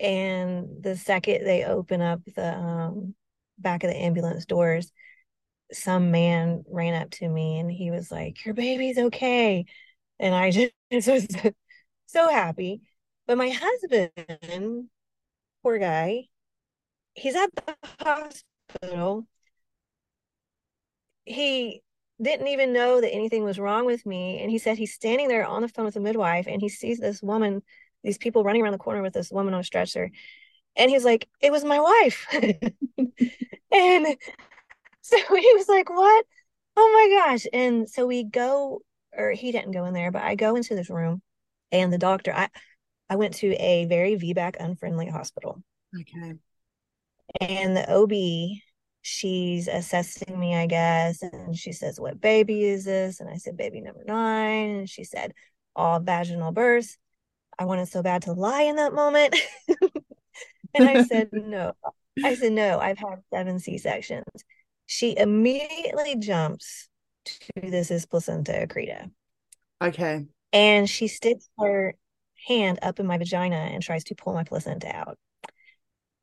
and 0.00 0.82
the 0.82 0.96
second 0.96 1.44
they 1.46 1.64
open 1.64 2.00
up 2.00 2.22
the 2.36 2.54
um, 2.56 3.14
back 3.58 3.84
of 3.84 3.90
the 3.90 3.96
ambulance 3.96 4.46
doors, 4.46 4.92
some 5.72 6.10
man 6.12 6.64
ran 6.68 7.00
up 7.02 7.10
to 7.12 7.28
me 7.28 7.58
and 7.60 7.70
he 7.70 7.90
was 7.90 8.10
like, 8.12 8.44
"Your 8.44 8.54
baby's 8.54 8.98
okay," 8.98 9.66
and 10.20 10.34
I 10.34 10.50
just 10.52 10.72
was 11.08 11.28
so 12.06 12.28
happy. 12.30 12.82
But 13.26 13.38
my 13.38 13.50
husband, 13.50 14.90
poor 15.62 15.78
guy, 15.78 16.28
he's 17.14 17.36
at 17.36 17.50
the 17.54 17.76
hospital. 18.00 19.26
He 21.24 21.82
didn't 22.20 22.48
even 22.48 22.72
know 22.72 23.00
that 23.00 23.12
anything 23.12 23.44
was 23.44 23.58
wrong 23.58 23.86
with 23.86 24.04
me. 24.04 24.40
And 24.42 24.50
he 24.50 24.58
said 24.58 24.76
he's 24.76 24.94
standing 24.94 25.28
there 25.28 25.46
on 25.46 25.62
the 25.62 25.68
phone 25.68 25.84
with 25.84 25.94
the 25.94 26.00
midwife 26.00 26.46
and 26.46 26.60
he 26.60 26.68
sees 26.68 26.98
this 26.98 27.22
woman, 27.22 27.62
these 28.02 28.18
people 28.18 28.44
running 28.44 28.62
around 28.62 28.72
the 28.72 28.78
corner 28.78 29.02
with 29.02 29.14
this 29.14 29.30
woman 29.30 29.54
on 29.54 29.60
a 29.60 29.64
stretcher. 29.64 30.10
And 30.76 30.90
he's 30.90 31.04
like, 31.04 31.28
It 31.40 31.52
was 31.52 31.64
my 31.64 31.80
wife. 31.80 32.26
and 33.72 34.06
so 35.00 35.16
he 35.36 35.54
was 35.54 35.68
like, 35.68 35.88
What? 35.90 36.26
Oh 36.76 36.90
my 36.92 37.30
gosh. 37.30 37.46
And 37.52 37.88
so 37.88 38.06
we 38.06 38.24
go, 38.24 38.82
or 39.16 39.32
he 39.32 39.52
didn't 39.52 39.72
go 39.72 39.84
in 39.86 39.94
there, 39.94 40.10
but 40.10 40.22
I 40.22 40.34
go 40.34 40.56
into 40.56 40.74
this 40.74 40.90
room 40.90 41.22
and 41.72 41.92
the 41.92 41.98
doctor, 41.98 42.32
I, 42.32 42.48
I 43.08 43.16
went 43.16 43.34
to 43.36 43.52
a 43.54 43.86
very 43.86 44.16
VBAC 44.16 44.56
unfriendly 44.60 45.08
hospital. 45.08 45.62
Okay. 45.98 46.34
And 47.40 47.76
the 47.76 47.90
OB, 47.92 48.60
she's 49.02 49.68
assessing 49.68 50.38
me, 50.38 50.54
I 50.54 50.66
guess. 50.66 51.22
And 51.22 51.56
she 51.56 51.72
says, 51.72 52.00
What 52.00 52.20
baby 52.20 52.64
is 52.64 52.84
this? 52.84 53.20
And 53.20 53.28
I 53.28 53.36
said, 53.36 53.56
Baby 53.56 53.80
number 53.80 54.02
nine. 54.06 54.70
And 54.70 54.88
she 54.88 55.04
said, 55.04 55.32
All 55.76 56.00
vaginal 56.00 56.52
births. 56.52 56.96
I 57.58 57.64
wanted 57.66 57.88
so 57.88 58.02
bad 58.02 58.22
to 58.22 58.32
lie 58.32 58.62
in 58.62 58.76
that 58.76 58.94
moment. 58.94 59.36
and 60.74 60.88
I 60.88 61.02
said, 61.04 61.28
No. 61.32 61.72
I 62.24 62.34
said, 62.34 62.52
No, 62.52 62.78
I've 62.78 62.98
had 62.98 63.20
seven 63.32 63.58
C 63.58 63.78
sections. 63.78 64.26
She 64.86 65.16
immediately 65.16 66.16
jumps 66.16 66.88
to 67.24 67.70
this 67.70 67.90
is 67.90 68.06
placenta 68.06 68.52
accreta. 68.52 69.10
Okay. 69.80 70.26
And 70.52 70.90
she 70.90 71.06
sticks 71.06 71.48
her 71.58 71.94
hand 72.48 72.78
up 72.82 72.98
in 72.98 73.06
my 73.06 73.18
vagina 73.18 73.56
and 73.56 73.82
tries 73.82 74.04
to 74.04 74.14
pull 74.14 74.34
my 74.34 74.44
placenta 74.44 74.94
out. 74.94 75.16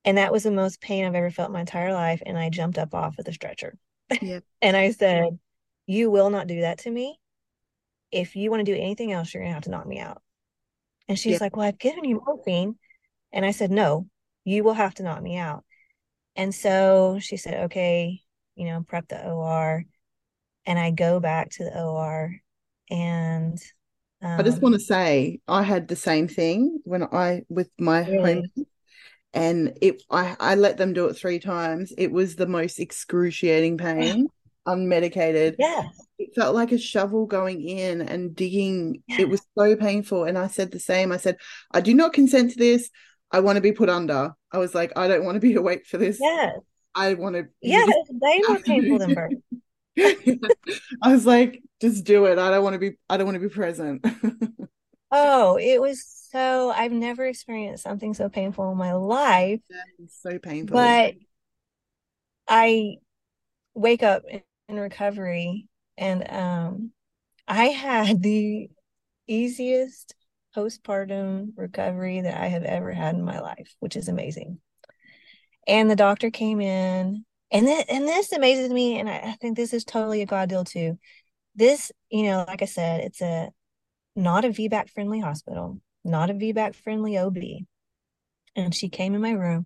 And 0.07 0.17
that 0.17 0.31
was 0.31 0.43
the 0.43 0.51
most 0.51 0.79
pain 0.79 1.03
I've 1.03 1.15
ever 1.15 1.29
felt 1.29 1.51
my 1.51 1.59
entire 1.59 1.91
life. 1.91 2.23
And 2.25 2.37
I 2.37 2.49
jumped 2.49 2.77
up 2.77 2.95
off 2.95 3.19
of 3.19 3.25
the 3.25 3.33
stretcher. 3.33 3.77
Yeah. 4.21 4.39
and 4.61 4.77
I 4.77 4.91
said, 4.91 5.37
You 5.85 6.09
will 6.09 6.29
not 6.29 6.47
do 6.47 6.61
that 6.61 6.79
to 6.79 6.89
me. 6.89 7.19
If 8.09 8.37
you 8.37 8.49
want 8.49 8.65
to 8.65 8.73
do 8.73 8.79
anything 8.79 9.11
else, 9.11 9.33
you're 9.33 9.43
going 9.43 9.51
to 9.51 9.55
have 9.55 9.65
to 9.65 9.69
knock 9.69 9.85
me 9.85 9.99
out. 9.99 10.21
And 11.09 11.19
she's 11.19 11.41
like, 11.41 11.57
Well, 11.57 11.67
I've 11.67 11.77
given 11.77 12.05
you 12.05 12.21
morphine. 12.25 12.77
And 13.33 13.45
I 13.45 13.51
said, 13.51 13.69
No, 13.69 14.07
you 14.45 14.63
will 14.63 14.75
have 14.75 14.93
to 14.95 15.03
knock 15.03 15.21
me 15.21 15.35
out. 15.35 15.65
And 16.37 16.55
so 16.55 17.19
she 17.19 17.35
said, 17.35 17.65
Okay, 17.65 18.21
you 18.55 18.65
know, 18.65 18.85
prep 18.87 19.09
the 19.09 19.29
OR. 19.29 19.83
And 20.65 20.79
I 20.79 20.91
go 20.91 21.19
back 21.19 21.49
to 21.51 21.65
the 21.65 21.81
OR 21.81 22.33
and 22.89 23.59
um, 24.21 24.39
I 24.39 24.43
just 24.43 24.61
want 24.61 24.73
to 24.73 24.79
say 24.79 25.41
I 25.47 25.61
had 25.61 25.87
the 25.87 25.95
same 25.95 26.27
thing 26.27 26.79
when 26.85 27.03
I 27.03 27.43
with 27.49 27.69
my 27.77 28.07
really? 28.07 28.33
home 28.55 28.65
and 29.37 29.77
it 29.81 30.01
I, 30.09 30.35
I 30.39 30.55
let 30.55 30.77
them 30.77 30.93
do 30.93 31.05
it 31.07 31.13
three 31.13 31.39
times. 31.39 31.93
It 31.97 32.11
was 32.11 32.35
the 32.35 32.47
most 32.47 32.79
excruciating 32.79 33.77
pain, 33.77 34.27
unmedicated. 34.67 35.55
Yeah. 35.59 35.83
It 36.17 36.33
felt 36.33 36.55
like 36.55 36.71
a 36.71 36.79
shovel 36.79 37.27
going 37.27 37.61
in 37.61 38.01
and 38.01 38.35
digging. 38.35 39.03
Yeah. 39.07 39.21
It 39.21 39.29
was 39.29 39.41
so 39.55 39.75
painful. 39.75 40.23
And 40.23 40.37
I 40.37 40.47
said 40.47 40.71
the 40.71 40.79
same. 40.79 41.11
I 41.11 41.17
said, 41.17 41.37
I 41.71 41.81
do 41.81 41.93
not 41.93 42.13
consent 42.13 42.51
to 42.51 42.57
this. 42.57 42.89
I 43.31 43.41
want 43.41 43.57
to 43.57 43.61
be 43.61 43.71
put 43.71 43.89
under. 43.89 44.33
I 44.51 44.57
was 44.57 44.73
like, 44.73 44.93
I 44.95 45.07
don't 45.07 45.23
want 45.23 45.35
to 45.35 45.39
be 45.39 45.53
awake 45.55 45.85
for 45.85 45.97
this. 45.97 46.17
Yeah. 46.19 46.53
I 46.95 47.13
want 47.13 47.35
to. 47.35 47.45
Yeah, 47.61 47.83
it's 47.85 48.09
way 48.11 48.41
more 48.47 48.59
painful 48.59 48.97
than 48.97 49.13
birth. 49.13 49.33
I 51.03 51.11
was 51.11 51.27
like, 51.27 51.61
just 51.79 52.05
do 52.05 52.25
it. 52.25 52.39
I 52.39 52.49
don't 52.49 52.63
want 52.63 52.73
to 52.73 52.79
be 52.79 52.97
I 53.07 53.17
don't 53.17 53.27
want 53.27 53.35
to 53.35 53.47
be 53.47 53.53
present. 53.53 54.03
oh, 55.11 55.57
it 55.57 55.79
was 55.79 56.16
so 56.37 56.69
I've 56.69 56.91
never 56.91 57.25
experienced 57.25 57.83
something 57.83 58.13
so 58.13 58.29
painful 58.29 58.71
in 58.71 58.77
my 58.77 58.93
life. 58.93 59.61
so 60.09 60.37
painful. 60.37 60.77
But 60.77 61.15
I 62.47 62.97
wake 63.73 64.03
up 64.03 64.23
in 64.69 64.79
recovery 64.79 65.67
and 65.97 66.29
um 66.29 66.91
I 67.47 67.65
had 67.65 68.21
the 68.21 68.69
easiest 69.27 70.13
postpartum 70.55 71.53
recovery 71.55 72.21
that 72.21 72.39
I 72.39 72.47
have 72.47 72.63
ever 72.63 72.91
had 72.91 73.15
in 73.15 73.23
my 73.23 73.39
life, 73.39 73.75
which 73.79 73.95
is 73.95 74.07
amazing. 74.07 74.59
And 75.67 75.89
the 75.89 75.95
doctor 75.95 76.29
came 76.29 76.61
in 76.61 77.25
and 77.51 77.65
th- 77.65 77.85
and 77.89 78.07
this 78.07 78.31
amazes 78.31 78.69
me 78.71 78.99
and 78.99 79.09
I, 79.09 79.17
I 79.17 79.31
think 79.41 79.55
this 79.55 79.73
is 79.73 79.83
totally 79.83 80.21
a 80.21 80.25
god 80.25 80.49
deal 80.49 80.63
too 80.63 80.99
this 81.55 81.91
you 82.09 82.23
know 82.23 82.43
like 82.47 82.61
i 82.61 82.65
said 82.65 83.01
it's 83.01 83.21
a 83.21 83.49
not 84.15 84.45
a 84.45 84.49
vbac 84.49 84.89
friendly 84.89 85.19
hospital 85.19 85.79
not 86.07 86.29
a 86.29 86.33
vbac 86.33 86.75
friendly 86.75 87.17
ob 87.17 87.37
and 88.55 88.73
she 88.73 88.89
came 88.89 89.13
in 89.15 89.21
my 89.21 89.31
room 89.31 89.65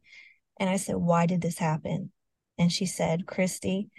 and 0.60 0.70
i 0.70 0.76
said 0.78 0.96
why 0.96 1.26
did 1.26 1.42
this 1.42 1.58
happen 1.58 2.12
and 2.58 2.72
she 2.72 2.86
said 2.86 3.26
christy 3.26 3.90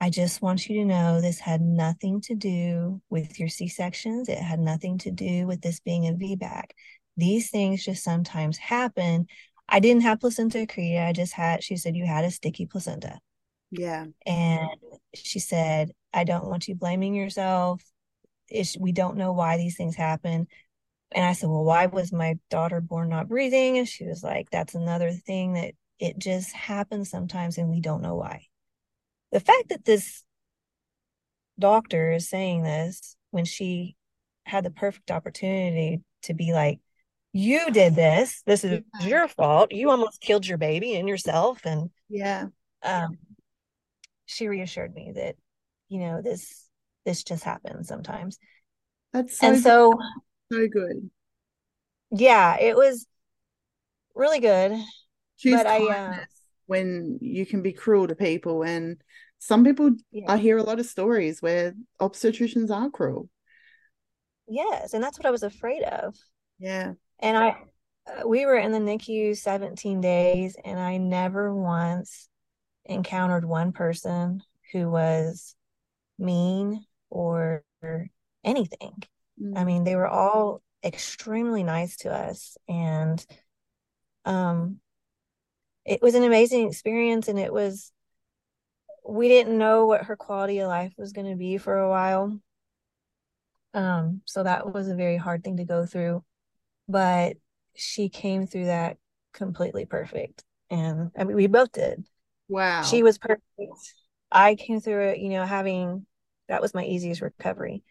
i 0.00 0.10
just 0.10 0.42
want 0.42 0.68
you 0.68 0.80
to 0.80 0.84
know 0.84 1.20
this 1.20 1.38
had 1.38 1.60
nothing 1.60 2.20
to 2.20 2.34
do 2.34 3.00
with 3.10 3.38
your 3.38 3.48
c-sections 3.48 4.28
it 4.28 4.38
had 4.38 4.60
nothing 4.60 4.98
to 4.98 5.10
do 5.10 5.46
with 5.46 5.60
this 5.60 5.80
being 5.80 6.06
a 6.06 6.12
vbac 6.12 6.70
these 7.16 7.50
things 7.50 7.84
just 7.84 8.04
sometimes 8.04 8.58
happen 8.58 9.26
I 9.68 9.80
didn't 9.80 10.02
have 10.02 10.20
placenta 10.20 10.58
accreta. 10.58 11.06
I 11.06 11.12
just 11.12 11.32
had, 11.32 11.62
she 11.62 11.76
said, 11.76 11.96
you 11.96 12.06
had 12.06 12.24
a 12.24 12.30
sticky 12.30 12.66
placenta. 12.66 13.18
Yeah. 13.70 14.06
And 14.24 14.68
she 15.14 15.38
said, 15.38 15.90
I 16.12 16.24
don't 16.24 16.46
want 16.46 16.68
you 16.68 16.74
blaming 16.74 17.14
yourself. 17.14 17.82
It's, 18.48 18.78
we 18.78 18.92
don't 18.92 19.16
know 19.16 19.32
why 19.32 19.56
these 19.56 19.76
things 19.76 19.96
happen. 19.96 20.46
And 21.12 21.24
I 21.24 21.32
said, 21.32 21.48
Well, 21.48 21.64
why 21.64 21.86
was 21.86 22.12
my 22.12 22.38
daughter 22.50 22.80
born 22.80 23.08
not 23.08 23.28
breathing? 23.28 23.78
And 23.78 23.88
she 23.88 24.04
was 24.04 24.22
like, 24.22 24.50
That's 24.50 24.74
another 24.74 25.12
thing 25.12 25.54
that 25.54 25.74
it 25.98 26.18
just 26.18 26.52
happens 26.54 27.10
sometimes 27.10 27.58
and 27.58 27.68
we 27.68 27.80
don't 27.80 28.02
know 28.02 28.16
why. 28.16 28.46
The 29.32 29.40
fact 29.40 29.70
that 29.70 29.84
this 29.84 30.24
doctor 31.58 32.12
is 32.12 32.28
saying 32.28 32.62
this 32.62 33.16
when 33.30 33.44
she 33.44 33.96
had 34.44 34.64
the 34.64 34.70
perfect 34.70 35.10
opportunity 35.10 36.02
to 36.22 36.34
be 36.34 36.52
like, 36.52 36.80
you 37.36 37.70
did 37.70 37.94
this 37.94 38.42
this 38.46 38.64
is 38.64 38.80
yeah. 39.00 39.06
your 39.06 39.28
fault 39.28 39.70
you 39.70 39.90
almost 39.90 40.22
killed 40.22 40.46
your 40.46 40.56
baby 40.56 40.94
and 40.94 41.06
yourself 41.06 41.60
and 41.66 41.90
yeah 42.08 42.46
um 42.82 43.18
she 44.24 44.48
reassured 44.48 44.94
me 44.94 45.12
that 45.14 45.36
you 45.90 46.00
know 46.00 46.22
this 46.22 46.66
this 47.04 47.22
just 47.24 47.44
happens 47.44 47.88
sometimes 47.88 48.38
that's 49.12 49.38
so 49.38 49.46
and 49.48 49.62
so 49.62 49.92
so 50.50 50.66
good 50.68 51.10
yeah 52.10 52.56
it 52.60 52.76
was 52.76 53.06
really 54.14 54.40
good 54.40 54.72
Choose 55.38 55.56
but 55.56 55.66
i 55.66 55.78
uh, 55.78 56.16
when 56.66 57.18
you 57.20 57.46
can 57.46 57.62
be 57.62 57.72
cruel 57.72 58.08
to 58.08 58.14
people 58.14 58.62
and 58.62 59.00
some 59.38 59.64
people 59.64 59.90
yeah. 60.12 60.32
i 60.32 60.36
hear 60.36 60.56
a 60.56 60.62
lot 60.62 60.80
of 60.80 60.86
stories 60.86 61.42
where 61.42 61.74
obstetricians 62.00 62.70
are 62.70 62.90
cruel 62.90 63.28
yes 64.48 64.94
and 64.94 65.02
that's 65.02 65.18
what 65.18 65.26
i 65.26 65.30
was 65.30 65.42
afraid 65.42 65.82
of 65.82 66.14
yeah 66.58 66.92
and 67.18 67.36
I, 67.36 67.48
uh, 67.48 68.26
we 68.26 68.46
were 68.46 68.56
in 68.56 68.72
the 68.72 68.78
NICU 68.78 69.36
17 69.36 70.00
days, 70.00 70.56
and 70.64 70.78
I 70.78 70.98
never 70.98 71.54
once 71.54 72.28
encountered 72.84 73.44
one 73.44 73.72
person 73.72 74.42
who 74.72 74.90
was 74.90 75.54
mean 76.18 76.84
or 77.10 77.64
anything. 78.44 79.02
Mm-hmm. 79.42 79.58
I 79.58 79.64
mean, 79.64 79.84
they 79.84 79.96
were 79.96 80.08
all 80.08 80.62
extremely 80.84 81.62
nice 81.62 81.96
to 81.98 82.12
us, 82.12 82.56
and 82.68 83.24
um, 84.24 84.80
it 85.84 86.02
was 86.02 86.14
an 86.14 86.24
amazing 86.24 86.68
experience. 86.68 87.28
And 87.28 87.38
it 87.38 87.52
was, 87.52 87.92
we 89.06 89.28
didn't 89.28 89.58
know 89.58 89.86
what 89.86 90.04
her 90.04 90.16
quality 90.16 90.58
of 90.60 90.68
life 90.68 90.92
was 90.96 91.12
going 91.12 91.30
to 91.30 91.36
be 91.36 91.58
for 91.58 91.76
a 91.78 91.88
while. 91.88 92.40
Um, 93.74 94.22
so 94.24 94.42
that 94.42 94.72
was 94.72 94.88
a 94.88 94.94
very 94.94 95.18
hard 95.18 95.44
thing 95.44 95.58
to 95.58 95.64
go 95.64 95.84
through 95.84 96.24
but 96.88 97.36
she 97.74 98.08
came 98.08 98.46
through 98.46 98.66
that 98.66 98.96
completely 99.32 99.84
perfect. 99.84 100.44
And 100.70 101.10
I 101.16 101.24
mean, 101.24 101.36
we 101.36 101.46
both 101.46 101.72
did. 101.72 102.04
Wow. 102.48 102.82
She 102.82 103.02
was 103.02 103.18
perfect. 103.18 103.42
I 104.30 104.54
came 104.54 104.80
through 104.80 105.08
it, 105.08 105.18
you 105.18 105.30
know, 105.30 105.44
having 105.44 106.06
that 106.48 106.62
was 106.62 106.74
my 106.74 106.84
easiest 106.84 107.20
recovery. 107.20 107.82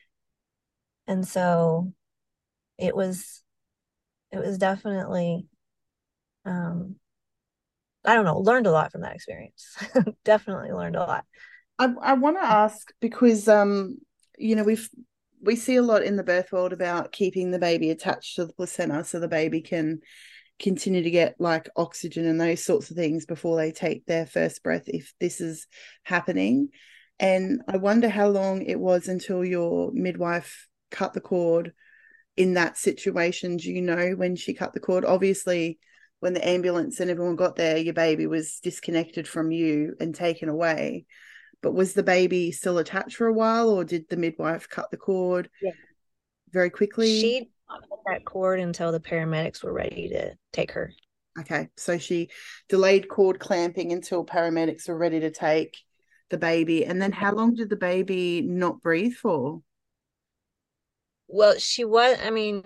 And 1.07 1.27
so 1.27 1.93
it 2.77 2.95
was, 2.95 3.43
it 4.31 4.39
was 4.39 4.57
definitely 4.57 5.47
um 6.45 6.95
I 8.05 8.13
don't 8.13 8.25
know, 8.25 8.39
learned 8.39 8.67
a 8.67 8.71
lot 8.71 8.91
from 8.91 9.01
that 9.01 9.15
experience. 9.15 9.75
Definitely 10.23 10.71
learned 10.71 10.95
a 10.95 10.99
lot. 10.99 11.25
I, 11.79 11.93
I 12.01 12.13
want 12.13 12.37
to 12.37 12.43
ask 12.43 12.91
because 13.01 13.47
um 13.47 13.97
you 14.37 14.55
know 14.55 14.63
we've 14.63 14.89
we 15.41 15.55
see 15.55 15.75
a 15.75 15.81
lot 15.81 16.03
in 16.03 16.15
the 16.15 16.23
birth 16.23 16.51
world 16.51 16.73
about 16.73 17.11
keeping 17.11 17.51
the 17.51 17.59
baby 17.59 17.89
attached 17.89 18.35
to 18.35 18.45
the 18.45 18.53
placenta 18.53 19.03
so 19.03 19.19
the 19.19 19.27
baby 19.27 19.61
can 19.61 19.99
continue 20.57 21.03
to 21.03 21.11
get 21.11 21.35
like 21.39 21.69
oxygen 21.75 22.25
and 22.25 22.39
those 22.39 22.63
sorts 22.63 22.89
of 22.89 22.95
things 22.95 23.25
before 23.25 23.57
they 23.57 23.71
take 23.71 24.05
their 24.05 24.25
first 24.25 24.63
breath 24.63 24.83
if 24.87 25.13
this 25.19 25.41
is 25.41 25.67
happening 26.03 26.69
and 27.19 27.61
i 27.67 27.75
wonder 27.75 28.07
how 28.07 28.27
long 28.29 28.61
it 28.61 28.79
was 28.79 29.09
until 29.09 29.43
your 29.43 29.91
midwife 29.91 30.67
cut 30.95 31.13
the 31.13 31.21
cord 31.21 31.73
in 32.37 32.53
that 32.55 32.77
situation 32.77 33.57
do 33.57 33.71
you 33.71 33.81
know 33.81 34.11
when 34.11 34.35
she 34.35 34.53
cut 34.53 34.73
the 34.73 34.79
cord? 34.79 35.05
Obviously 35.05 35.77
when 36.19 36.33
the 36.33 36.47
ambulance 36.47 36.99
and 36.99 37.11
everyone 37.11 37.35
got 37.35 37.55
there 37.55 37.77
your 37.77 37.93
baby 37.93 38.25
was 38.25 38.59
disconnected 38.61 39.27
from 39.27 39.51
you 39.51 39.95
and 39.99 40.15
taken 40.15 40.49
away. 40.49 41.05
But 41.61 41.73
was 41.73 41.93
the 41.93 42.03
baby 42.03 42.51
still 42.51 42.77
attached 42.77 43.15
for 43.15 43.27
a 43.27 43.33
while 43.33 43.69
or 43.69 43.83
did 43.83 44.07
the 44.09 44.17
midwife 44.17 44.69
cut 44.69 44.89
the 44.91 44.97
cord 44.97 45.49
yeah. 45.61 45.71
very 46.51 46.69
quickly? 46.69 47.19
She 47.19 47.49
cut 47.69 47.99
that 48.07 48.25
cord 48.25 48.59
until 48.59 48.91
the 48.91 48.99
paramedics 48.99 49.63
were 49.63 49.73
ready 49.73 50.09
to 50.09 50.35
take 50.53 50.71
her. 50.71 50.93
Okay 51.39 51.69
so 51.75 51.97
she 51.97 52.29
delayed 52.69 53.09
cord 53.09 53.39
clamping 53.39 53.91
until 53.91 54.25
paramedics 54.25 54.87
were 54.87 54.97
ready 54.97 55.19
to 55.19 55.31
take 55.31 55.77
the 56.29 56.37
baby. 56.37 56.85
And 56.85 57.01
then 57.01 57.11
how 57.11 57.33
long 57.33 57.55
did 57.55 57.69
the 57.69 57.75
baby 57.75 58.41
not 58.41 58.81
breathe 58.81 59.13
for 59.13 59.61
well 61.27 61.57
she 61.57 61.83
was 61.83 62.17
i 62.23 62.29
mean 62.29 62.63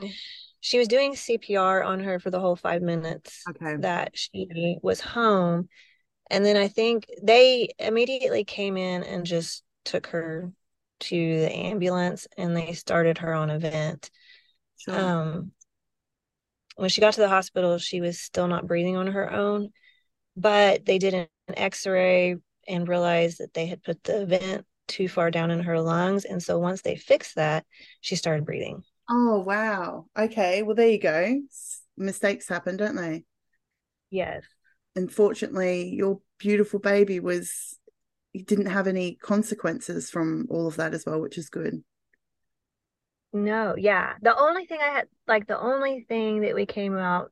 she 0.59 0.77
was 0.77 0.87
doing 0.87 1.13
cpr 1.13 1.85
on 1.85 1.99
her 1.99 2.19
for 2.19 2.29
the 2.29 2.39
whole 2.39 2.55
five 2.55 2.81
minutes 2.81 3.43
okay 3.49 3.75
that 3.77 4.11
she 4.13 4.77
was 4.81 4.99
home 4.99 5.67
and 6.29 6.45
then 6.45 6.57
I 6.57 6.67
think 6.67 7.07
they 7.21 7.69
immediately 7.79 8.43
came 8.43 8.77
in 8.77 9.03
and 9.03 9.25
just 9.25 9.63
took 9.83 10.07
her 10.07 10.51
to 11.01 11.39
the 11.39 11.51
ambulance 11.51 12.27
and 12.37 12.55
they 12.55 12.73
started 12.73 13.19
her 13.19 13.33
on 13.33 13.49
a 13.49 13.57
vent. 13.57 14.11
Sure. 14.77 14.97
Um, 14.97 15.51
when 16.75 16.89
she 16.89 17.01
got 17.01 17.13
to 17.13 17.21
the 17.21 17.29
hospital, 17.29 17.77
she 17.77 17.99
was 17.99 18.19
still 18.19 18.47
not 18.47 18.67
breathing 18.67 18.95
on 18.95 19.07
her 19.07 19.31
own, 19.31 19.69
but 20.37 20.85
they 20.85 20.99
did 20.99 21.13
an 21.13 21.27
x 21.49 21.87
ray 21.87 22.35
and 22.67 22.87
realized 22.87 23.39
that 23.39 23.53
they 23.53 23.65
had 23.65 23.83
put 23.83 24.03
the 24.03 24.25
vent 24.25 24.65
too 24.89 25.07
far 25.07 25.31
down 25.31 25.51
in 25.51 25.61
her 25.61 25.79
lungs. 25.79 26.25
And 26.25 26.41
so 26.41 26.59
once 26.59 26.81
they 26.81 26.95
fixed 26.95 27.35
that, 27.35 27.65
she 28.01 28.15
started 28.15 28.45
breathing. 28.45 28.83
Oh, 29.09 29.39
wow. 29.39 30.05
Okay. 30.17 30.63
Well, 30.63 30.75
there 30.75 30.89
you 30.89 30.99
go. 30.99 31.41
Mistakes 31.97 32.47
happen, 32.47 32.77
don't 32.77 32.95
they? 32.95 33.23
Yes 34.09 34.43
unfortunately 34.95 35.89
your 35.95 36.19
beautiful 36.37 36.79
baby 36.79 37.19
was 37.19 37.77
you 38.33 38.43
didn't 38.43 38.67
have 38.67 38.87
any 38.87 39.15
consequences 39.15 40.09
from 40.09 40.47
all 40.49 40.67
of 40.67 40.75
that 40.75 40.93
as 40.93 41.05
well 41.05 41.21
which 41.21 41.37
is 41.37 41.49
good 41.49 41.83
no 43.31 43.75
yeah 43.77 44.13
the 44.21 44.37
only 44.37 44.65
thing 44.65 44.79
i 44.81 44.91
had 44.91 45.07
like 45.27 45.47
the 45.47 45.59
only 45.59 46.05
thing 46.07 46.41
that 46.41 46.55
we 46.55 46.65
came 46.65 46.97
out 46.97 47.31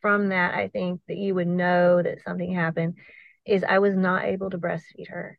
from 0.00 0.30
that 0.30 0.54
i 0.54 0.68
think 0.68 1.00
that 1.06 1.16
you 1.16 1.34
would 1.34 1.48
know 1.48 2.02
that 2.02 2.22
something 2.26 2.54
happened 2.54 2.94
is 3.46 3.64
i 3.64 3.78
was 3.78 3.94
not 3.94 4.24
able 4.24 4.50
to 4.50 4.58
breastfeed 4.58 5.08
her 5.08 5.38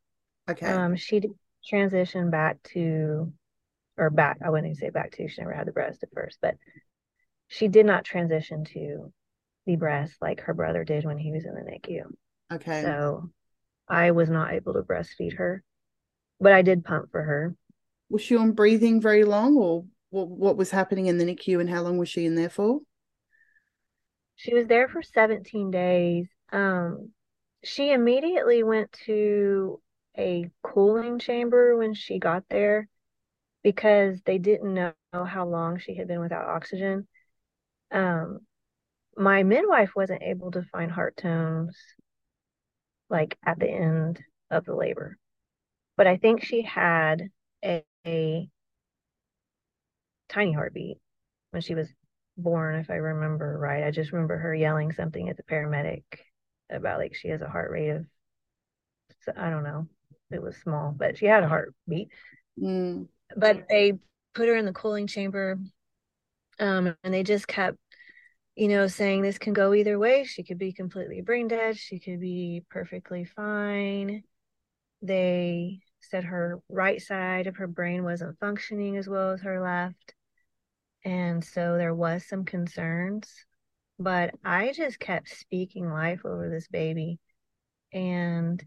okay 0.50 0.68
um 0.68 0.96
she 0.96 1.22
transitioned 1.72 2.32
back 2.32 2.62
to 2.64 3.32
or 3.98 4.10
back 4.10 4.38
i 4.44 4.50
wouldn't 4.50 4.68
even 4.68 4.76
say 4.76 4.90
back 4.90 5.12
to 5.12 5.28
she 5.28 5.42
never 5.42 5.54
had 5.54 5.68
the 5.68 5.72
breast 5.72 6.04
at 6.04 6.10
first 6.14 6.38
but 6.42 6.56
she 7.48 7.68
did 7.68 7.86
not 7.86 8.04
transition 8.04 8.66
to 8.66 9.14
the 9.66 9.76
breast 9.76 10.16
like 10.22 10.42
her 10.42 10.54
brother 10.54 10.84
did 10.84 11.06
when 11.06 11.18
he 11.18 11.32
was 11.32 11.46
in 11.46 11.54
the 11.54 11.62
NICU. 11.62 12.04
Okay. 12.52 12.82
So 12.82 13.30
I 13.88 14.12
was 14.12 14.30
not 14.30 14.54
able 14.54 14.74
to 14.74 14.82
breastfeed 14.82 15.38
her, 15.38 15.64
but 16.40 16.54
I 16.54 16.62
did 16.62 16.84
pump 16.84 17.12
for 17.12 17.22
her. 17.22 17.56
Was 18.10 18.22
she 18.22 18.36
on 18.36 18.52
breathing 18.52 19.02
very 19.02 19.24
long, 19.24 19.58
or 19.58 19.86
what, 20.10 20.28
what 20.30 20.58
was 20.58 20.72
happening 20.72 21.08
in 21.08 21.18
the 21.18 21.26
NICU, 21.26 21.60
and 21.60 21.70
how 21.70 21.82
long 21.82 21.98
was 21.98 22.10
she 22.10 22.26
in 22.26 22.36
there 22.36 22.50
for? 22.50 22.80
She 24.36 24.54
was 24.54 24.68
there 24.68 24.88
for 24.88 25.02
17 25.02 25.72
days. 25.72 26.28
Um, 26.52 27.12
she 27.64 27.92
immediately 27.92 28.64
went 28.64 28.92
to 29.06 29.80
a 30.18 30.50
cooling 30.62 31.20
chamber 31.20 31.78
when 31.78 31.94
she 31.94 32.20
got 32.20 32.44
there 32.50 32.88
because 33.64 34.22
they 34.26 34.38
didn't 34.38 34.74
know 34.74 34.94
how 35.14 35.48
long 35.48 35.80
she 35.80 35.96
had 35.96 36.08
been 36.08 36.20
without 36.20 36.48
oxygen. 36.48 37.08
Um, 37.92 38.42
my 39.18 39.44
midwife 39.44 39.96
wasn't 39.96 40.24
able 40.24 40.52
to 40.52 40.64
find 40.72 40.92
heart 40.92 41.18
tones 41.18 41.78
like 43.10 43.38
at 43.46 43.60
the 43.60 43.70
end 43.70 44.20
of 44.50 44.66
the 44.66 44.76
labor 44.76 45.18
but 45.98 46.08
i 46.08 46.18
think 46.18 46.44
she 46.44 46.62
had 46.62 47.30
a, 47.64 47.84
a 48.06 48.50
tiny 50.30 50.54
heartbeat 50.54 50.98
when 51.52 51.62
she 51.62 51.76
was 51.76 51.88
born 52.38 52.76
if 52.76 52.90
i 52.90 52.96
remember 52.96 53.58
right 53.60 53.84
i 53.84 53.92
just 53.92 54.12
remember 54.12 54.38
her 54.38 54.54
yelling 54.54 54.92
something 54.92 55.30
at 55.30 55.38
the 55.38 55.44
paramedic 55.44 56.04
about 56.72 57.00
like 57.00 57.14
she 57.14 57.28
has 57.28 57.42
a 57.42 57.50
heart 57.50 57.70
rate 57.72 57.90
of 57.90 58.06
i 59.38 59.50
don't 59.50 59.64
know 59.64 59.88
it 60.34 60.42
was 60.42 60.56
small 60.58 60.94
but 60.96 61.18
she 61.18 61.26
had 61.26 61.44
a 61.44 61.48
heartbeat 61.48 62.10
mm. 62.60 63.08
but 63.36 63.66
they 63.70 63.94
put 64.34 64.48
her 64.48 64.56
in 64.56 64.66
the 64.66 64.74
cooling 64.74 65.08
chamber 65.08 65.58
um, 66.60 66.96
and 67.04 67.14
they 67.14 67.24
just 67.24 67.48
kept 67.48 67.78
you 68.56 68.68
know, 68.68 68.88
saying 68.88 69.22
this 69.22 69.40
can 69.40 69.54
go 69.54 69.74
either 69.74 69.98
way. 69.98 70.24
She 70.24 70.44
could 70.44 70.60
be 70.60 70.74
completely 70.74 71.22
brain 71.22 71.48
dead. 71.48 71.78
She 71.78 72.00
could 72.00 72.20
be 72.20 72.64
perfectly 72.70 73.26
fine. 73.26 74.24
They 75.02 75.80
said 76.00 76.26
her 76.26 76.60
right 76.70 77.02
side 77.02 77.48
of 77.48 77.58
her 77.58 77.68
brain 77.68 78.04
wasn't 78.04 78.40
functioning 78.40 78.98
as 78.98 79.08
well 79.08 79.32
as 79.32 79.42
her 79.42 79.62
left. 79.62 80.14
And 81.04 81.44
so 81.44 81.78
there 81.78 81.96
was 81.96 82.26
some 82.26 82.46
concerns, 82.46 83.28
but 84.00 84.36
I 84.46 84.72
just 84.72 85.00
kept 85.00 85.30
speaking 85.30 85.90
life 85.90 86.22
over 86.24 86.50
this 86.50 86.68
baby. 86.68 87.20
And 87.92 88.64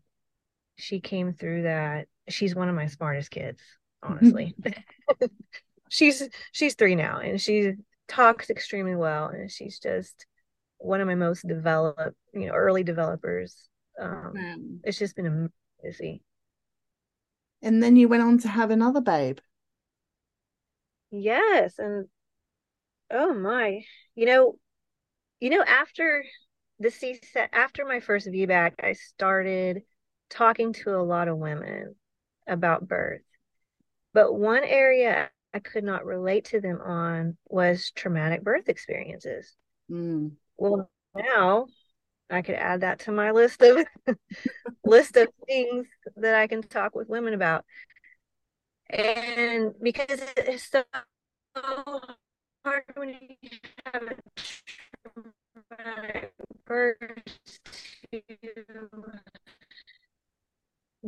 she 0.77 1.01
came 1.01 1.33
through 1.33 1.62
that. 1.62 2.07
She's 2.29 2.55
one 2.55 2.68
of 2.68 2.74
my 2.74 2.87
smartest 2.87 3.31
kids, 3.31 3.61
honestly. 4.03 4.55
she's 5.89 6.29
she's 6.53 6.74
3 6.74 6.95
now 6.95 7.18
and 7.18 7.41
she 7.41 7.72
talks 8.09 8.51
extremely 8.51 8.95
well 8.95 9.29
and 9.29 9.51
she's 9.51 9.79
just 9.79 10.26
one 10.79 11.01
of 11.01 11.07
my 11.07 11.14
most 11.14 11.46
developed 11.46 12.17
you 12.34 12.46
know 12.46 12.53
early 12.53 12.83
developers 12.83 13.68
um 14.01 14.33
mm. 14.37 14.79
it's 14.84 14.99
just 14.99 15.17
been 15.17 15.51
amazing 15.83 16.21
and 17.63 17.83
then 17.83 17.96
you 17.96 18.09
went 18.09 18.22
on 18.22 18.38
to 18.38 18.49
have 18.49 18.71
another 18.71 19.01
babe 19.01 19.38
yes 21.11 21.79
and 21.79 22.07
oh 23.11 23.33
my 23.33 23.83
you 24.14 24.26
know 24.26 24.57
you 25.41 25.51
know 25.51 25.63
after 25.63 26.25
the 26.79 26.91
c 26.91 27.18
set 27.33 27.49
after 27.53 27.84
my 27.84 28.01
first 28.01 28.26
vbac 28.29 28.72
i 28.83 28.92
started 28.92 29.83
talking 30.31 30.73
to 30.73 30.97
a 30.97 31.03
lot 31.03 31.29
of 31.29 31.39
women 31.39 31.95
about 32.47 32.87
birth 32.87 33.23
but 34.17 34.33
one 34.33 34.65
area 34.65 35.31
I 35.53 35.59
could 35.59 35.85
not 35.85 36.07
relate 36.07 36.47
to 36.47 36.61
them 36.61 36.81
on 36.81 37.37
was 37.49 37.91
traumatic 37.95 38.43
birth 38.43 38.69
experiences. 38.69 39.55
Mm. 39.91 40.33
Well, 40.57 40.91
now 41.15 41.67
I 42.31 42.43
could 42.43 42.57
add 42.57 42.83
that 42.83 43.01
to 43.01 43.13
my 43.13 43.31
list 43.31 43.63
of 43.63 43.87
list 44.85 45.17
of 45.17 45.29
things 45.47 45.87
that 46.17 46.35
I 46.35 46.47
can 46.47 46.63
talk 46.63 46.95
with 46.95 47.09
women 47.09 47.35
about. 47.35 47.65
And 48.91 49.75
because 49.83 50.21
it's 50.37 50.71
so 50.71 50.85
hard 52.65 52.85
when 52.95 53.11
you 53.11 53.49
have 53.93 54.03
a 54.03 54.17
traumatic 55.71 56.33
birth 56.67 56.97
to 58.13 58.23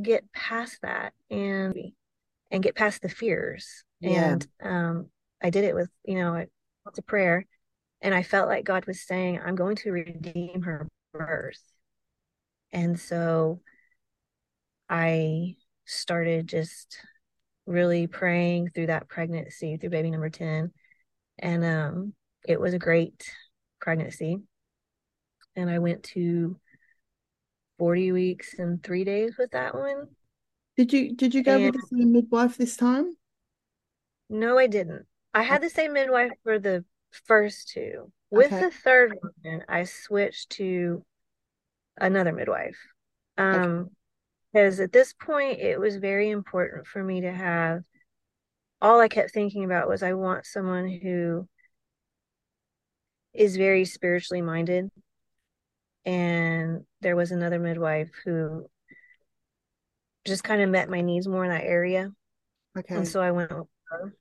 get 0.00 0.30
past 0.32 0.78
that 0.82 1.12
and 1.30 1.76
and 2.50 2.62
get 2.62 2.74
past 2.74 3.02
the 3.02 3.08
fears. 3.08 3.84
Yeah. 4.00 4.32
and 4.32 4.46
um, 4.62 5.06
I 5.42 5.50
did 5.50 5.64
it 5.64 5.74
with 5.74 5.90
you 6.04 6.16
know 6.16 6.44
lots 6.84 6.98
of 6.98 7.06
prayer, 7.06 7.44
and 8.00 8.14
I 8.14 8.22
felt 8.22 8.48
like 8.48 8.64
God 8.64 8.86
was 8.86 9.02
saying, 9.02 9.40
"I'm 9.44 9.56
going 9.56 9.76
to 9.76 9.92
redeem 9.92 10.62
her 10.62 10.88
birth," 11.12 11.62
and 12.72 12.98
so 12.98 13.60
I 14.88 15.56
started 15.84 16.46
just 16.46 16.98
really 17.66 18.06
praying 18.06 18.70
through 18.70 18.86
that 18.86 19.08
pregnancy 19.08 19.76
through 19.76 19.90
baby 19.90 20.10
number 20.10 20.30
10 20.30 20.72
and 21.38 21.64
um 21.64 22.14
it 22.46 22.58
was 22.58 22.72
a 22.72 22.78
great 22.78 23.30
pregnancy. 23.80 24.38
And 25.56 25.68
I 25.68 25.78
went 25.80 26.02
to 26.04 26.58
40 27.78 28.12
weeks 28.12 28.59
and 28.59 28.82
3 28.82 29.05
days 29.05 29.36
with 29.38 29.50
that 29.52 29.74
one 29.74 30.09
did 30.76 30.92
you 30.92 31.14
did 31.14 31.34
you 31.34 31.42
go 31.42 31.56
and, 31.56 31.64
with 31.64 31.74
the 31.74 31.86
same 31.96 32.12
midwife 32.12 32.56
this 32.56 32.76
time 32.76 33.16
no, 34.28 34.59
I 34.59 34.66
didn't. 34.66 35.06
I 35.32 35.42
had 35.42 35.62
the 35.62 35.70
same 35.70 35.94
midwife 35.94 36.32
for 36.42 36.59
the 36.59 36.84
first 37.26 37.68
two. 37.68 38.12
With 38.30 38.50
Okay. 38.52 38.60
the 38.60 38.70
third 38.70 39.14
one, 39.42 39.64
I 39.68 39.84
switched 39.84 40.50
to 40.50 41.05
another 41.98 42.32
midwife. 42.32 42.78
Um, 43.38 43.90
because 44.52 44.80
at 44.80 44.92
this 44.92 45.12
point 45.12 45.60
it 45.60 45.78
was 45.78 45.96
very 45.96 46.30
important 46.30 46.86
for 46.86 47.02
me 47.02 47.20
to 47.22 47.32
have 47.32 47.82
all 48.80 49.00
I 49.00 49.09
kept 49.09 49.32
thinking 49.32 49.64
about 49.64 49.88
was 49.88 50.02
I 50.02 50.14
want 50.14 50.46
someone 50.46 50.88
who 50.88 51.48
is 53.34 53.56
very 53.56 53.84
spiritually 53.84 54.42
minded. 54.42 54.90
And 56.05 56.84
there 57.00 57.16
was 57.16 57.30
another 57.30 57.58
midwife 57.58 58.10
who 58.24 58.66
just 60.24 60.44
kind 60.44 60.60
of 60.62 60.70
met 60.70 60.90
my 60.90 61.00
needs 61.00 61.26
more 61.26 61.44
in 61.44 61.50
that 61.50 61.64
area. 61.64 62.10
Okay. 62.76 62.94
And 62.94 63.08
so 63.08 63.20
I 63.20 63.30
went 63.30 63.50
with 63.50 63.66
her. 63.90 64.14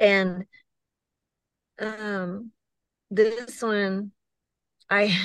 And 0.00 0.44
um 1.80 2.50
this 3.10 3.62
one 3.62 4.12
I 4.90 5.16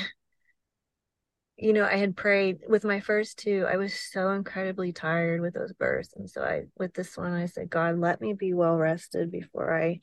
you 1.56 1.72
know, 1.72 1.86
I 1.86 1.98
had 1.98 2.18
prayed 2.18 2.60
with 2.68 2.84
my 2.84 3.00
first 3.00 3.38
two, 3.38 3.66
I 3.70 3.78
was 3.78 3.94
so 3.94 4.32
incredibly 4.32 4.92
tired 4.92 5.40
with 5.40 5.54
those 5.54 5.72
births. 5.72 6.14
And 6.16 6.30
so 6.30 6.44
I 6.44 6.64
with 6.78 6.94
this 6.94 7.16
one 7.18 7.34
I 7.34 7.46
said, 7.46 7.70
God, 7.70 7.98
let 7.98 8.22
me 8.22 8.34
be 8.34 8.54
well 8.54 8.76
rested 8.76 9.32
before 9.32 9.74
I 9.80 10.00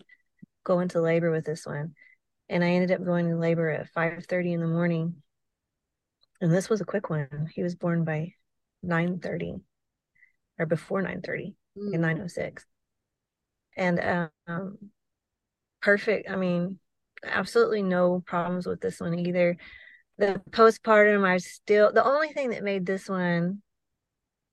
go 0.65 0.81
into 0.81 1.01
labor 1.01 1.31
with 1.31 1.45
this 1.45 1.67
one. 1.67 1.95
And 2.49 2.65
I 2.65 2.71
ended 2.71 2.93
up 2.93 3.05
going 3.05 3.29
to 3.29 3.37
labor 3.37 3.69
at 3.71 3.89
5 3.91 4.25
30 4.27 4.55
in 4.55 4.61
the 4.61 4.67
morning. 4.67 5.23
And 6.41 6.53
this 6.53 6.69
was 6.71 6.81
a 6.81 6.85
quick 6.87 7.11
one. 7.11 7.51
He 7.55 7.63
was 7.63 7.75
born 7.75 8.05
by 8.05 8.35
9 8.83 9.19
30 9.21 9.57
or 10.59 10.67
before 10.67 11.03
9 11.03 11.21
30 11.23 11.55
Mm. 11.79 11.95
in 11.95 12.01
906 12.01 12.67
and 13.77 14.31
um 14.49 14.77
perfect 15.81 16.29
i 16.29 16.35
mean 16.35 16.81
absolutely 17.23 17.81
no 17.81 18.21
problems 18.27 18.67
with 18.67 18.81
this 18.81 18.99
one 19.01 19.17
either 19.17 19.57
the 20.19 20.43
postpartum 20.51 21.25
i 21.25 21.37
still 21.39 21.93
the 21.93 22.05
only 22.05 22.33
thing 22.33 22.51
that 22.51 22.65
made 22.65 22.85
this 22.85 23.09
one 23.09 23.63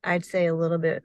i'd 0.03 0.23
say 0.25 0.45
a 0.45 0.53
little 0.55 0.77
bit 0.77 1.03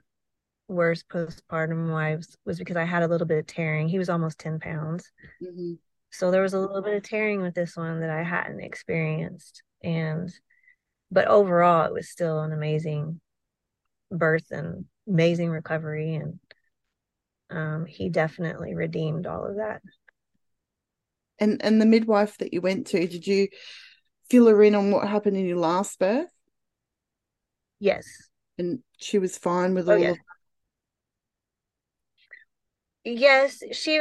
worse 0.68 1.02
postpartum 1.02 1.90
wise 1.90 2.36
was 2.44 2.58
because 2.58 2.76
i 2.76 2.84
had 2.84 3.02
a 3.02 3.08
little 3.08 3.26
bit 3.26 3.38
of 3.38 3.46
tearing 3.46 3.88
he 3.88 3.98
was 3.98 4.10
almost 4.10 4.38
10 4.38 4.60
pounds 4.60 5.10
Mhm. 5.42 5.78
so 6.10 6.30
there 6.30 6.42
was 6.42 6.52
a 6.52 6.60
little 6.60 6.82
bit 6.82 6.94
of 6.94 7.02
tearing 7.02 7.40
with 7.40 7.54
this 7.54 7.74
one 7.74 8.00
that 8.00 8.10
i 8.10 8.22
hadn't 8.22 8.60
experienced 8.60 9.62
and 9.82 10.30
but 11.12 11.28
overall 11.28 11.84
it 11.84 11.92
was 11.92 12.08
still 12.08 12.40
an 12.40 12.52
amazing 12.52 13.20
birth 14.10 14.50
and 14.50 14.86
amazing 15.06 15.50
recovery 15.50 16.14
and 16.14 16.38
um, 17.50 17.84
he 17.84 18.08
definitely 18.08 18.74
redeemed 18.74 19.26
all 19.26 19.44
of 19.44 19.56
that. 19.56 19.82
And 21.38 21.62
and 21.62 21.80
the 21.80 21.86
midwife 21.86 22.38
that 22.38 22.52
you 22.54 22.60
went 22.60 22.86
to, 22.88 23.06
did 23.06 23.26
you 23.26 23.48
fill 24.30 24.46
her 24.46 24.62
in 24.62 24.74
on 24.74 24.90
what 24.90 25.06
happened 25.06 25.36
in 25.36 25.46
your 25.46 25.58
last 25.58 25.98
birth? 25.98 26.30
yes. 27.78 28.06
And 28.58 28.80
she 28.96 29.18
was 29.18 29.36
fine 29.36 29.74
with 29.74 29.88
oh 29.88 29.92
all 29.94 30.00
yes 30.00 30.12
of 30.12 30.18
yes 33.04 33.62
she 33.72 34.00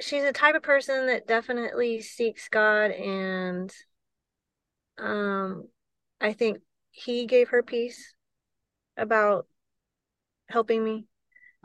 she's 0.00 0.24
a 0.24 0.32
type 0.32 0.54
of 0.54 0.62
person 0.62 1.06
that 1.06 1.26
definitely 1.26 2.00
seeks 2.00 2.48
god 2.48 2.90
and 2.90 3.72
um 4.98 5.68
i 6.20 6.32
think 6.32 6.58
he 6.90 7.26
gave 7.26 7.48
her 7.48 7.62
peace 7.62 8.14
about 8.96 9.46
helping 10.48 10.82
me 10.82 11.06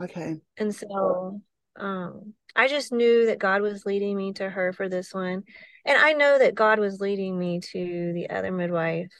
Okay. 0.02 0.40
and 0.56 0.74
so 0.74 1.40
um 1.76 2.34
i 2.54 2.68
just 2.68 2.92
knew 2.92 3.26
that 3.26 3.38
god 3.38 3.62
was 3.62 3.86
leading 3.86 4.16
me 4.16 4.32
to 4.32 4.48
her 4.48 4.72
for 4.72 4.88
this 4.88 5.14
one 5.14 5.42
and 5.86 5.98
i 5.98 6.12
know 6.12 6.38
that 6.38 6.54
god 6.54 6.78
was 6.78 7.00
leading 7.00 7.38
me 7.38 7.60
to 7.60 8.12
the 8.14 8.28
other 8.28 8.52
midwife 8.52 9.10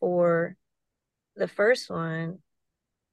for 0.00 0.56
the 1.36 1.46
first 1.48 1.90
one 1.90 2.38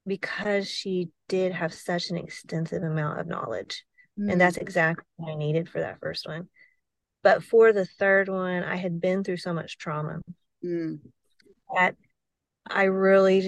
because 0.06 0.70
she 0.70 1.10
did 1.28 1.52
have 1.52 1.74
such 1.74 2.10
an 2.10 2.18
extensive 2.18 2.82
amount 2.82 3.20
of 3.20 3.28
knowledge 3.28 3.84
Mm. 4.20 4.32
and 4.32 4.42
that's 4.42 4.58
exactly 4.58 5.06
what 5.18 5.32
I 5.32 5.36
needed 5.36 5.70
for 5.70 5.80
that 5.80 6.00
first 6.00 6.28
one. 6.28 6.50
But 7.22 7.44
for 7.44 7.72
the 7.72 7.86
third 7.86 8.30
one, 8.30 8.64
I 8.64 8.76
had 8.76 9.00
been 9.00 9.24
through 9.24 9.38
so 9.38 9.54
much 9.54 9.78
trauma 9.78 10.22
Mm. 10.66 11.00
That 11.76 11.96
I 12.70 12.84
really 12.84 13.42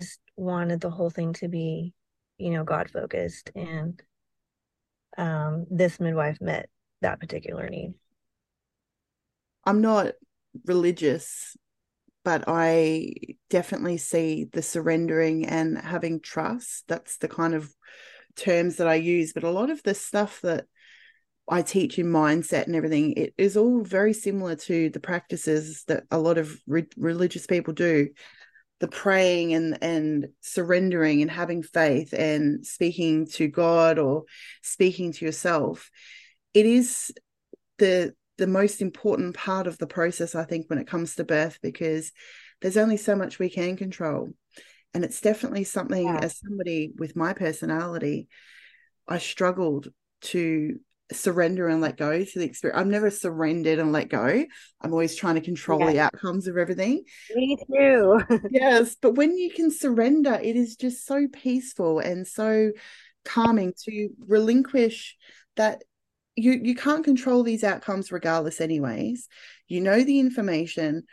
just 0.00 0.20
wanted 0.36 0.80
the 0.80 0.90
whole 0.90 1.10
thing 1.10 1.32
to 1.34 1.48
be, 1.48 1.94
you 2.38 2.50
know, 2.50 2.64
God 2.64 2.90
focused, 2.90 3.50
and 3.54 4.00
um, 5.16 5.66
this 5.70 5.98
midwife 6.00 6.40
met 6.40 6.68
that 7.00 7.20
particular 7.20 7.68
need. 7.68 7.94
I'm 9.64 9.80
not 9.80 10.12
religious, 10.64 11.56
but 12.24 12.44
I 12.46 13.14
definitely 13.50 13.96
see 13.98 14.44
the 14.44 14.62
surrendering 14.62 15.46
and 15.46 15.78
having 15.78 16.20
trust. 16.20 16.84
That's 16.88 17.18
the 17.18 17.28
kind 17.28 17.54
of 17.54 17.72
terms 18.36 18.76
that 18.76 18.88
I 18.88 18.94
use. 18.96 19.32
But 19.32 19.44
a 19.44 19.50
lot 19.50 19.70
of 19.70 19.82
the 19.82 19.94
stuff 19.94 20.40
that 20.42 20.66
I 21.48 21.62
teach 21.62 21.98
in 21.98 22.06
mindset 22.06 22.66
and 22.66 22.74
everything, 22.74 23.12
it 23.12 23.34
is 23.38 23.56
all 23.56 23.82
very 23.82 24.12
similar 24.12 24.56
to 24.56 24.90
the 24.90 25.00
practices 25.00 25.84
that 25.86 26.04
a 26.10 26.18
lot 26.18 26.38
of 26.38 26.60
re- 26.66 26.88
religious 26.96 27.46
people 27.46 27.72
do. 27.72 28.08
The 28.78 28.88
praying 28.88 29.54
and 29.54 29.78
and 29.82 30.28
surrendering 30.42 31.22
and 31.22 31.30
having 31.30 31.62
faith 31.62 32.12
and 32.12 32.66
speaking 32.66 33.26
to 33.28 33.48
God 33.48 33.98
or 33.98 34.24
speaking 34.62 35.12
to 35.12 35.24
yourself. 35.24 35.90
It 36.52 36.66
is 36.66 37.12
the 37.78 38.14
the 38.36 38.46
most 38.46 38.82
important 38.82 39.34
part 39.34 39.66
of 39.66 39.78
the 39.78 39.86
process, 39.86 40.34
I 40.34 40.44
think, 40.44 40.68
when 40.68 40.78
it 40.78 40.86
comes 40.86 41.14
to 41.14 41.24
birth, 41.24 41.58
because 41.62 42.12
there's 42.60 42.76
only 42.76 42.98
so 42.98 43.16
much 43.16 43.38
we 43.38 43.48
can 43.48 43.78
control. 43.78 44.28
And 44.92 45.04
it's 45.04 45.22
definitely 45.22 45.64
something, 45.64 46.04
Yeah. 46.06 46.20
as 46.22 46.38
somebody 46.38 46.92
with 46.96 47.16
my 47.16 47.32
personality, 47.32 48.28
I 49.08 49.18
struggled 49.18 49.88
to 50.22 50.80
surrender 51.12 51.68
and 51.68 51.80
let 51.80 51.96
go 51.96 52.24
to 52.24 52.38
the 52.38 52.44
experience. 52.44 52.80
I've 52.80 52.86
never 52.86 53.10
surrendered 53.10 53.78
and 53.78 53.92
let 53.92 54.08
go. 54.08 54.44
I'm 54.80 54.92
always 54.92 55.14
trying 55.14 55.36
to 55.36 55.40
control 55.40 55.86
the 55.86 56.00
outcomes 56.00 56.46
of 56.46 56.56
everything. 56.56 57.04
Me 57.34 57.56
too. 57.70 58.20
Yes, 58.50 58.96
but 59.00 59.14
when 59.14 59.36
you 59.36 59.50
can 59.50 59.70
surrender, 59.70 60.34
it 60.34 60.56
is 60.56 60.76
just 60.76 61.06
so 61.06 61.28
peaceful 61.32 62.00
and 62.00 62.26
so 62.26 62.72
calming 63.24 63.72
to 63.84 64.08
relinquish 64.26 65.16
that 65.56 65.82
you 66.36 66.52
you 66.52 66.74
can't 66.74 67.04
control 67.04 67.42
these 67.42 67.64
outcomes 67.64 68.12
regardless 68.12 68.60
anyways. 68.60 69.28
You 69.68 69.80
know 69.80 70.02
the 70.02 70.20
information. 70.20 71.04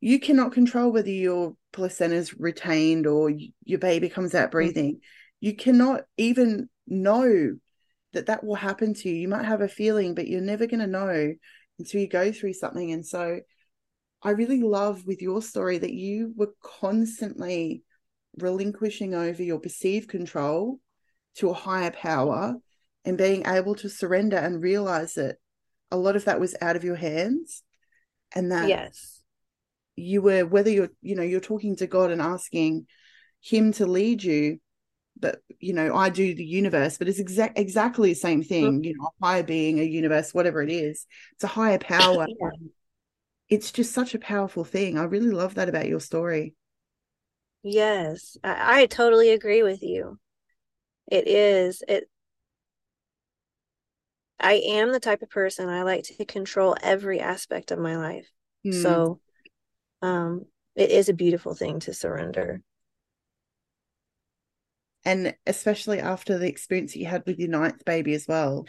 You 0.00 0.20
cannot 0.20 0.52
control 0.52 0.92
whether 0.92 1.10
your 1.10 1.56
placenta 1.72 2.16
is 2.16 2.34
retained 2.38 3.06
or 3.06 3.32
your 3.64 3.78
baby 3.78 4.08
comes 4.08 4.34
out 4.34 4.44
mm-hmm. 4.44 4.50
breathing. 4.50 5.00
You 5.40 5.54
cannot 5.54 6.02
even 6.16 6.68
know 6.86 7.56
that 8.14 8.26
that 8.26 8.44
will 8.44 8.54
happen 8.54 8.94
to 8.94 9.08
you. 9.08 9.14
You 9.14 9.28
might 9.28 9.44
have 9.44 9.60
a 9.60 9.68
feeling, 9.68 10.14
but 10.14 10.28
you're 10.28 10.40
never 10.40 10.66
going 10.66 10.80
to 10.80 10.86
know 10.86 11.34
until 11.78 12.00
you 12.00 12.08
go 12.08 12.32
through 12.32 12.54
something. 12.54 12.92
And 12.92 13.06
so 13.06 13.40
I 14.22 14.30
really 14.30 14.62
love 14.62 15.06
with 15.06 15.20
your 15.20 15.42
story 15.42 15.78
that 15.78 15.92
you 15.92 16.32
were 16.36 16.54
constantly 16.62 17.82
relinquishing 18.38 19.14
over 19.14 19.42
your 19.42 19.60
perceived 19.60 20.08
control 20.08 20.80
to 21.36 21.50
a 21.50 21.54
higher 21.54 21.90
power 21.90 22.56
and 23.04 23.18
being 23.18 23.46
able 23.46 23.74
to 23.76 23.88
surrender 23.88 24.36
and 24.36 24.62
realize 24.62 25.14
that 25.14 25.36
a 25.90 25.96
lot 25.96 26.16
of 26.16 26.24
that 26.24 26.40
was 26.40 26.56
out 26.60 26.76
of 26.76 26.84
your 26.84 26.96
hands 26.96 27.62
and 28.34 28.50
that 28.50 28.68
yes. 28.68 29.20
you 29.94 30.22
were 30.22 30.44
whether 30.44 30.70
you're 30.70 30.90
you 31.02 31.14
know 31.14 31.22
you're 31.22 31.40
talking 31.40 31.76
to 31.76 31.86
God 31.86 32.10
and 32.10 32.22
asking 32.22 32.86
him 33.40 33.72
to 33.72 33.86
lead 33.86 34.22
you 34.22 34.58
but 35.18 35.40
you 35.60 35.72
know 35.72 35.94
I 35.94 36.10
do 36.10 36.34
the 36.34 36.44
universe 36.44 36.98
but 36.98 37.08
it's 37.08 37.18
exact 37.18 37.58
exactly 37.58 38.10
the 38.10 38.14
same 38.14 38.42
thing 38.42 38.84
you 38.84 38.96
know 38.96 39.10
a 39.22 39.24
higher 39.24 39.42
being 39.42 39.78
a 39.78 39.84
universe 39.84 40.34
whatever 40.34 40.62
it 40.62 40.70
is 40.70 41.06
it's 41.32 41.44
a 41.44 41.48
higher 41.48 41.78
power 41.78 42.26
Yeah. 42.40 42.50
it's 43.48 43.72
just 43.72 43.92
such 43.92 44.14
a 44.14 44.18
powerful 44.18 44.64
thing. 44.64 44.98
I 44.98 45.04
really 45.04 45.30
love 45.30 45.54
that 45.54 45.68
about 45.68 45.88
your 45.88 46.00
story. 46.00 46.54
Yes, 47.62 48.36
I, 48.42 48.82
I 48.82 48.86
totally 48.86 49.30
agree 49.30 49.62
with 49.62 49.82
you. 49.82 50.18
It 51.10 51.26
is. 51.28 51.82
It. 51.86 52.08
I 54.40 54.54
am 54.54 54.92
the 54.92 55.00
type 55.00 55.22
of 55.22 55.30
person 55.30 55.68
I 55.68 55.82
like 55.82 56.04
to 56.04 56.24
control 56.24 56.76
every 56.82 57.20
aspect 57.20 57.70
of 57.70 57.78
my 57.78 57.96
life. 57.96 58.30
Mm. 58.66 58.82
So, 58.82 59.20
um, 60.02 60.46
it 60.74 60.90
is 60.90 61.08
a 61.08 61.14
beautiful 61.14 61.54
thing 61.54 61.80
to 61.80 61.94
surrender. 61.94 62.60
And 65.04 65.34
especially 65.46 66.00
after 66.00 66.38
the 66.38 66.48
experience 66.48 66.92
that 66.92 66.98
you 67.00 67.06
had 67.06 67.24
with 67.26 67.38
your 67.38 67.48
ninth 67.50 67.84
baby 67.84 68.14
as 68.14 68.26
well. 68.28 68.66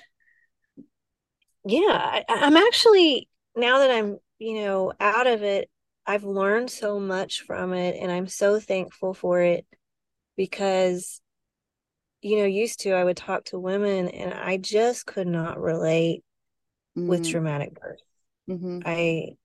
Yeah, 1.66 1.82
I, 1.90 2.24
I'm 2.30 2.57
actually 2.57 3.28
now 3.56 3.80
that 3.80 3.91
I'm, 3.91 4.20
you 4.40 4.62
know, 4.62 4.94
out 4.99 5.28
of 5.28 5.44
it, 5.44 5.70
I've 6.06 6.24
learned 6.24 6.70
so 6.70 6.99
much 6.99 7.41
from 7.41 7.74
it, 7.74 7.95
and 7.99 8.12
I'm 8.12 8.28
so 8.28 8.60
thankful 8.60 9.14
for 9.14 9.41
it 9.41 9.66
because, 10.38 11.22
you 12.22 12.38
know, 12.40 12.45
used 12.45 12.82
to 12.82 12.91
I 12.91 13.03
would 13.03 13.18
talk 13.18 13.45
to 13.45 13.60
women 13.60 14.10
and 14.10 14.34
I 14.34 14.57
just 14.57 15.06
could 15.06 15.28
not 15.28 15.60
relate 15.60 16.24
with 17.07 17.24
Mm. 17.24 17.30
traumatic 17.30 17.74
birth. 17.74 17.99
Mhm. 18.48 18.86
I, 18.86 19.36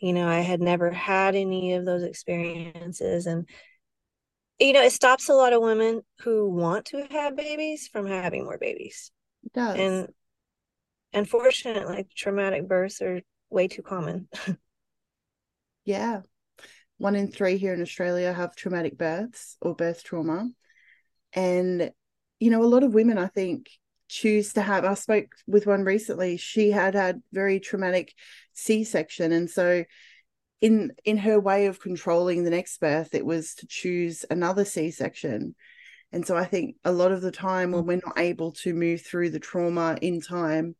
you 0.00 0.12
know, 0.14 0.28
I 0.28 0.40
had 0.40 0.60
never 0.60 0.90
had 0.90 1.36
any 1.36 1.74
of 1.74 1.84
those 1.86 2.02
experiences. 2.04 3.26
And, 3.26 3.48
you 4.60 4.72
know, 4.72 4.82
it 4.82 4.92
stops 4.92 5.28
a 5.28 5.34
lot 5.34 5.52
of 5.52 5.62
women 5.62 6.02
who 6.20 6.48
want 6.50 6.86
to 6.86 7.06
have 7.10 7.36
babies 7.36 7.88
from 7.88 8.06
having 8.06 8.44
more 8.44 8.58
babies. 8.58 9.10
It 9.44 9.52
does. 9.52 9.78
And 9.78 10.08
unfortunately, 11.12 12.06
traumatic 12.14 12.68
births 12.68 13.00
are 13.00 13.22
way 13.48 13.68
too 13.68 13.82
common. 13.82 14.28
Yeah. 15.84 16.20
One 16.98 17.16
in 17.16 17.32
three 17.32 17.56
here 17.56 17.72
in 17.74 17.82
Australia 17.82 18.32
have 18.32 18.54
traumatic 18.54 18.98
births 18.98 19.56
or 19.60 19.74
birth 19.74 20.04
trauma. 20.04 20.50
And, 21.32 21.90
you 22.38 22.50
know, 22.50 22.62
a 22.62 22.66
lot 22.66 22.82
of 22.82 22.94
women, 22.94 23.18
I 23.18 23.26
think, 23.26 23.70
choose 24.08 24.52
to 24.52 24.62
have. 24.62 24.84
I 24.84 24.94
spoke 24.94 25.34
with 25.46 25.66
one 25.66 25.82
recently. 25.82 26.36
She 26.36 26.70
had 26.70 26.94
had 26.94 27.22
very 27.32 27.60
traumatic 27.60 28.14
C 28.52 28.84
section. 28.84 29.32
And 29.32 29.48
so, 29.48 29.84
in 30.60 30.92
in 31.04 31.16
her 31.18 31.40
way 31.40 31.66
of 31.66 31.80
controlling 31.80 32.44
the 32.44 32.50
next 32.50 32.78
birth, 32.80 33.14
it 33.14 33.24
was 33.24 33.54
to 33.56 33.66
choose 33.66 34.24
another 34.30 34.64
C 34.64 34.90
section. 34.90 35.54
And 36.12 36.26
so 36.26 36.36
I 36.36 36.44
think 36.44 36.76
a 36.84 36.92
lot 36.92 37.12
of 37.12 37.22
the 37.22 37.30
time 37.30 37.70
when 37.72 37.86
we're 37.86 38.00
not 38.04 38.18
able 38.18 38.52
to 38.52 38.74
move 38.74 39.02
through 39.02 39.30
the 39.30 39.38
trauma 39.38 39.96
in 40.00 40.20
time 40.20 40.74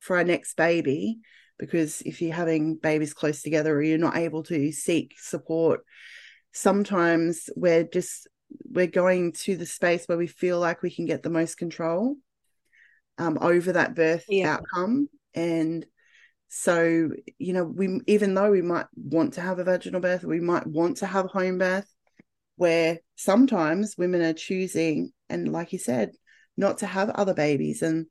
for 0.00 0.16
our 0.16 0.24
next 0.24 0.56
baby, 0.56 1.20
because 1.58 2.02
if 2.02 2.20
you're 2.20 2.34
having 2.34 2.76
babies 2.76 3.14
close 3.14 3.42
together 3.42 3.74
or 3.74 3.82
you're 3.82 3.98
not 3.98 4.16
able 4.16 4.42
to 4.44 4.72
seek 4.72 5.14
support 5.18 5.84
sometimes 6.54 7.50
we're 7.56 7.84
just 7.84 8.28
we're 8.70 8.86
going 8.86 9.32
to 9.32 9.56
the 9.56 9.66
space 9.66 10.06
where 10.06 10.16
we 10.16 10.28
feel 10.28 10.60
like 10.60 10.82
we 10.82 10.90
can 10.90 11.04
get 11.04 11.22
the 11.22 11.30
most 11.30 11.56
control 11.56 12.16
um, 13.18 13.38
over 13.40 13.72
that 13.72 13.94
birth 13.94 14.24
Yeah. 14.28 14.54
outcome 14.54 15.08
and 15.34 15.84
so 16.48 17.08
you 17.38 17.52
know 17.52 17.64
we 17.64 18.00
even 18.06 18.34
though 18.34 18.50
we 18.50 18.62
might 18.62 18.86
want 18.96 19.34
to 19.34 19.40
have 19.40 19.58
a 19.58 19.64
vaginal 19.64 20.00
birth 20.00 20.24
we 20.24 20.40
might 20.40 20.66
want 20.66 20.98
to 20.98 21.06
have 21.06 21.26
home 21.26 21.58
birth 21.58 21.92
where 22.56 22.98
sometimes 23.16 23.96
women 23.98 24.22
are 24.22 24.32
choosing 24.32 25.12
and 25.28 25.50
like 25.50 25.72
you 25.72 25.78
said 25.78 26.12
not 26.56 26.78
to 26.78 26.86
have 26.86 27.10
other 27.10 27.34
babies 27.34 27.82
and 27.82 28.06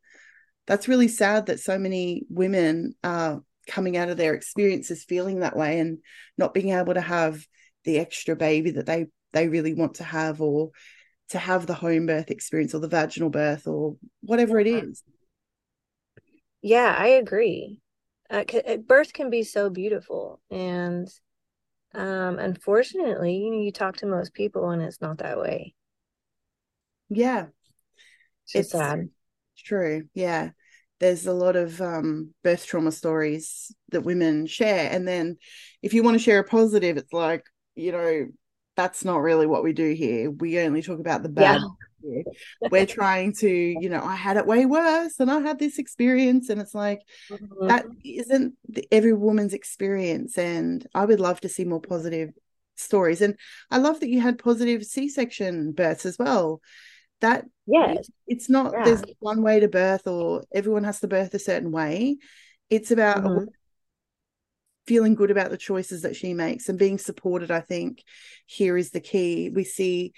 that's 0.66 0.88
really 0.88 1.08
sad 1.08 1.46
that 1.46 1.60
so 1.60 1.78
many 1.78 2.24
women 2.30 2.96
are 3.04 3.42
coming 3.68 3.96
out 3.96 4.10
of 4.10 4.18
their 4.18 4.34
experiences 4.34 5.06
feeling 5.08 5.40
that 5.40 5.56
way 5.56 5.80
and 5.80 6.00
not 6.38 6.54
being 6.54 6.70
able 6.70 6.94
to 6.94 7.02
have 7.02 7.46
the 7.86 8.00
extra 8.00 8.36
baby 8.36 8.72
that 8.72 8.86
they 8.86 9.08
they 9.32 9.48
really 9.48 9.74
want 9.74 9.96
to 9.96 10.04
have 10.04 10.42
or 10.42 10.70
to 11.30 11.40
have 11.40 11.66
the 11.66 11.74
home 11.74 12.06
birth 12.06 12.30
experience 12.30 12.74
or 12.74 12.80
the 12.80 12.88
vaginal 12.88 13.30
birth 13.30 13.68
or 13.68 13.96
whatever 14.22 14.60
it 14.60 14.68
is. 14.68 15.02
Yeah, 16.62 16.96
I 16.98 17.08
agree. 17.08 17.80
Uh, 18.34 18.44
uh, 18.68 18.78
birth 18.78 19.14
can 19.14 19.30
be 19.30 19.44
so 19.44 19.70
beautiful, 19.70 20.42
and 20.52 21.08
um, 21.94 22.40
unfortunately, 22.40 23.36
you 23.38 23.52
know, 23.52 23.62
you 23.62 23.72
talk 23.72 23.98
to 23.98 24.08
most 24.08 24.34
people, 24.34 24.72
and 24.72 24.82
it's 24.82 25.02
not 25.02 25.20
that 25.20 25.40
way. 25.40 25.76
yeah 27.10 27.48
It's 28.54 28.70
it's 28.70 28.72
sad. 28.72 29.10
true 29.58 30.04
yeah 30.14 30.52
there's 31.00 31.28
a 31.28 31.34
lot 31.34 31.56
of 31.58 31.82
um, 31.82 32.34
birth 32.44 32.66
trauma 32.66 32.92
stories 32.92 33.76
that 33.92 34.04
women 34.04 34.48
share 34.48 34.90
and 34.92 35.08
then 35.08 35.38
if 35.82 35.94
you 35.94 36.04
want 36.04 36.16
to 36.16 36.24
share 36.24 36.40
a 36.40 36.44
positive 36.44 36.98
it's 36.98 37.14
like 37.14 37.46
you 37.76 37.92
know 37.92 38.28
that's 38.76 39.06
not 39.06 39.22
really 39.22 39.48
what 39.48 39.64
we 39.64 39.74
do 39.74 39.94
here 39.94 40.32
we 40.32 40.60
only 40.60 40.82
talk 40.82 41.00
about 41.00 41.24
the 41.24 41.30
bad 41.30 41.62
Yeah. 41.62 41.74
we're 42.72 42.86
trying 42.86 43.34
to 43.34 43.48
you 43.50 43.90
know 43.90 44.02
i 44.04 44.16
had 44.16 44.38
it 44.38 44.46
way 44.46 44.66
worse 44.66 45.20
and 45.20 45.32
i 45.32 45.40
had 45.40 45.60
this 45.60 45.78
experience 45.80 46.50
and 46.50 46.60
it's 46.62 46.76
like 46.76 47.02
Mhm. 47.32 47.70
that 47.70 47.86
isn't 48.04 48.54
the, 48.70 48.86
every 48.92 49.14
woman's 49.14 49.54
experience 49.54 50.38
and 50.38 50.88
i 50.94 51.06
would 51.06 51.20
love 51.20 51.40
to 51.42 51.50
see 51.50 51.64
more 51.66 51.82
positive 51.82 52.32
stories 52.76 53.22
and 53.22 53.38
i 53.72 53.78
love 53.78 54.00
that 54.00 54.10
you 54.10 54.20
had 54.20 54.38
positive 54.38 54.84
c-section 54.84 55.72
births 55.72 56.06
as 56.06 56.18
well 56.18 56.62
that 57.22 57.46
Yes. 57.66 58.10
it's 58.28 58.50
not 58.50 58.74
Yeah. 58.74 58.84
there's 58.84 59.04
one 59.20 59.42
way 59.42 59.60
to 59.60 59.68
birth 59.68 60.08
or 60.08 60.44
everyone 60.54 60.84
has 60.84 61.00
to 61.00 61.08
birth 61.08 61.34
a 61.34 61.40
certain 61.40 61.72
way 61.72 62.18
it's 62.70 62.92
about 62.92 63.24
Mhm. 63.24 63.26
woman 63.26 63.50
feeling 64.86 65.16
good 65.16 65.32
about 65.32 65.50
the 65.50 65.58
choices 65.58 66.02
that 66.02 66.16
she 66.16 66.34
makes 66.34 66.68
and 66.68 66.78
being 66.78 66.98
supported 66.98 67.52
i 67.52 67.62
think 67.62 68.04
here 68.46 68.78
is 68.78 68.92
the 68.92 69.00
key 69.00 69.50
we 69.50 69.64
see 69.64 70.12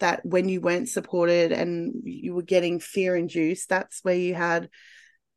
that 0.00 0.24
when 0.24 0.48
you 0.48 0.60
weren't 0.60 0.88
supported 0.88 1.52
and 1.52 1.94
you 2.04 2.34
were 2.34 2.42
getting 2.42 2.80
fear 2.80 3.16
induced 3.16 3.68
that's 3.68 4.00
where 4.02 4.14
you 4.14 4.34
had 4.34 4.68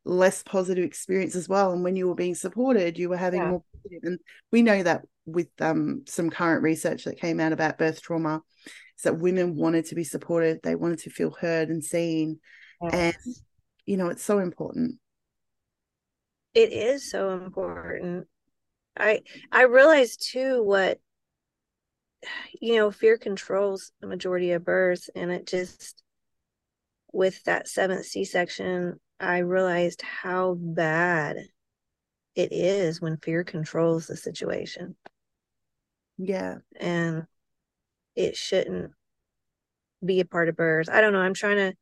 less 0.06 0.42
positive 0.44 0.84
experience 0.84 1.36
as 1.36 1.48
well. 1.48 1.72
And 1.72 1.84
when 1.84 1.96
you 1.96 2.08
were 2.08 2.16
being 2.16 2.36
supported 2.36 2.98
you 2.98 3.10
were 3.10 3.18
having 3.18 3.42
Yeah. 3.42 3.50
more 3.50 3.64
positive. 3.74 4.04
And 4.04 4.20
we 4.52 4.62
know 4.62 4.82
that 4.84 5.04
with 5.26 5.50
um, 5.60 6.04
some 6.08 6.30
current 6.30 6.64
research 6.64 7.04
that 7.04 7.20
came 7.20 7.40
out 7.40 7.54
about 7.54 7.78
birth 7.78 8.02
trauma 8.02 8.42
is 8.66 9.04
that 9.04 9.20
women 9.20 9.56
wanted 9.56 9.86
to 9.86 9.96
be 9.96 10.04
supported. 10.04 10.60
They 10.64 10.76
wanted 10.76 11.00
to 11.00 11.10
feel 11.12 11.32
heard 11.32 11.70
and 11.70 11.84
seen. 11.84 12.40
And 12.92 13.14
you 13.86 13.98
know 13.98 14.08
it's 14.10 14.24
so 14.24 14.40
important. 14.40 14.96
It 16.54 16.74
is 16.74 17.10
so 17.10 17.32
important. 17.32 18.28
I 18.98 19.22
I 19.52 19.64
realized 19.64 20.28
too 20.32 20.64
what 20.64 21.00
you 22.60 22.76
know, 22.76 22.92
fear 22.92 23.18
controls 23.18 23.92
the 24.02 24.08
majority 24.08 24.52
of 24.52 24.66
births, 24.66 25.10
and 25.16 25.32
it 25.32 25.48
just 25.48 26.04
with 27.12 27.44
that 27.44 27.68
seventh 27.68 28.06
C-section, 28.06 29.00
I 29.20 29.40
realized 29.40 30.02
how 30.02 30.56
bad 30.60 31.38
it 32.36 32.52
is 32.52 33.02
when 33.02 33.18
fear 33.18 33.44
controls 33.44 34.08
the 34.08 34.16
situation, 34.16 34.96
yeah 36.18 36.58
and 36.80 37.26
it 38.16 38.36
shouldn't 38.36 38.92
be 40.04 40.20
a 40.20 40.26
part 40.26 40.50
of 40.50 40.56
birth. 40.56 40.90
I 40.90 41.02
don't 41.02 41.14
know. 41.14 41.20
I'm 41.20 41.34
trying 41.34 41.58
to 41.58 41.74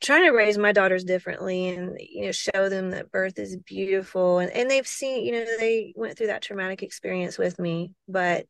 trying 0.00 0.24
to 0.24 0.30
raise 0.30 0.58
my 0.58 0.72
daughters 0.72 1.04
differently 1.04 1.68
and 1.68 1.96
you 1.98 2.26
know 2.26 2.32
show 2.32 2.68
them 2.68 2.90
that 2.90 3.10
birth 3.10 3.38
is 3.38 3.56
beautiful 3.56 4.38
and, 4.38 4.50
and 4.50 4.70
they've 4.70 4.86
seen 4.86 5.24
you 5.24 5.32
know 5.32 5.44
they 5.58 5.94
went 5.96 6.18
through 6.18 6.26
that 6.26 6.42
traumatic 6.42 6.82
experience 6.82 7.38
with 7.38 7.58
me 7.58 7.90
but 8.06 8.44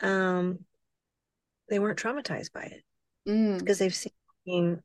um 0.00 0.58
they 1.68 1.78
weren't 1.78 1.98
traumatized 1.98 2.52
by 2.52 2.62
it 2.62 2.82
Mm, 3.26 3.58
because 3.58 3.78
they've 3.78 3.94
seen 3.94 4.82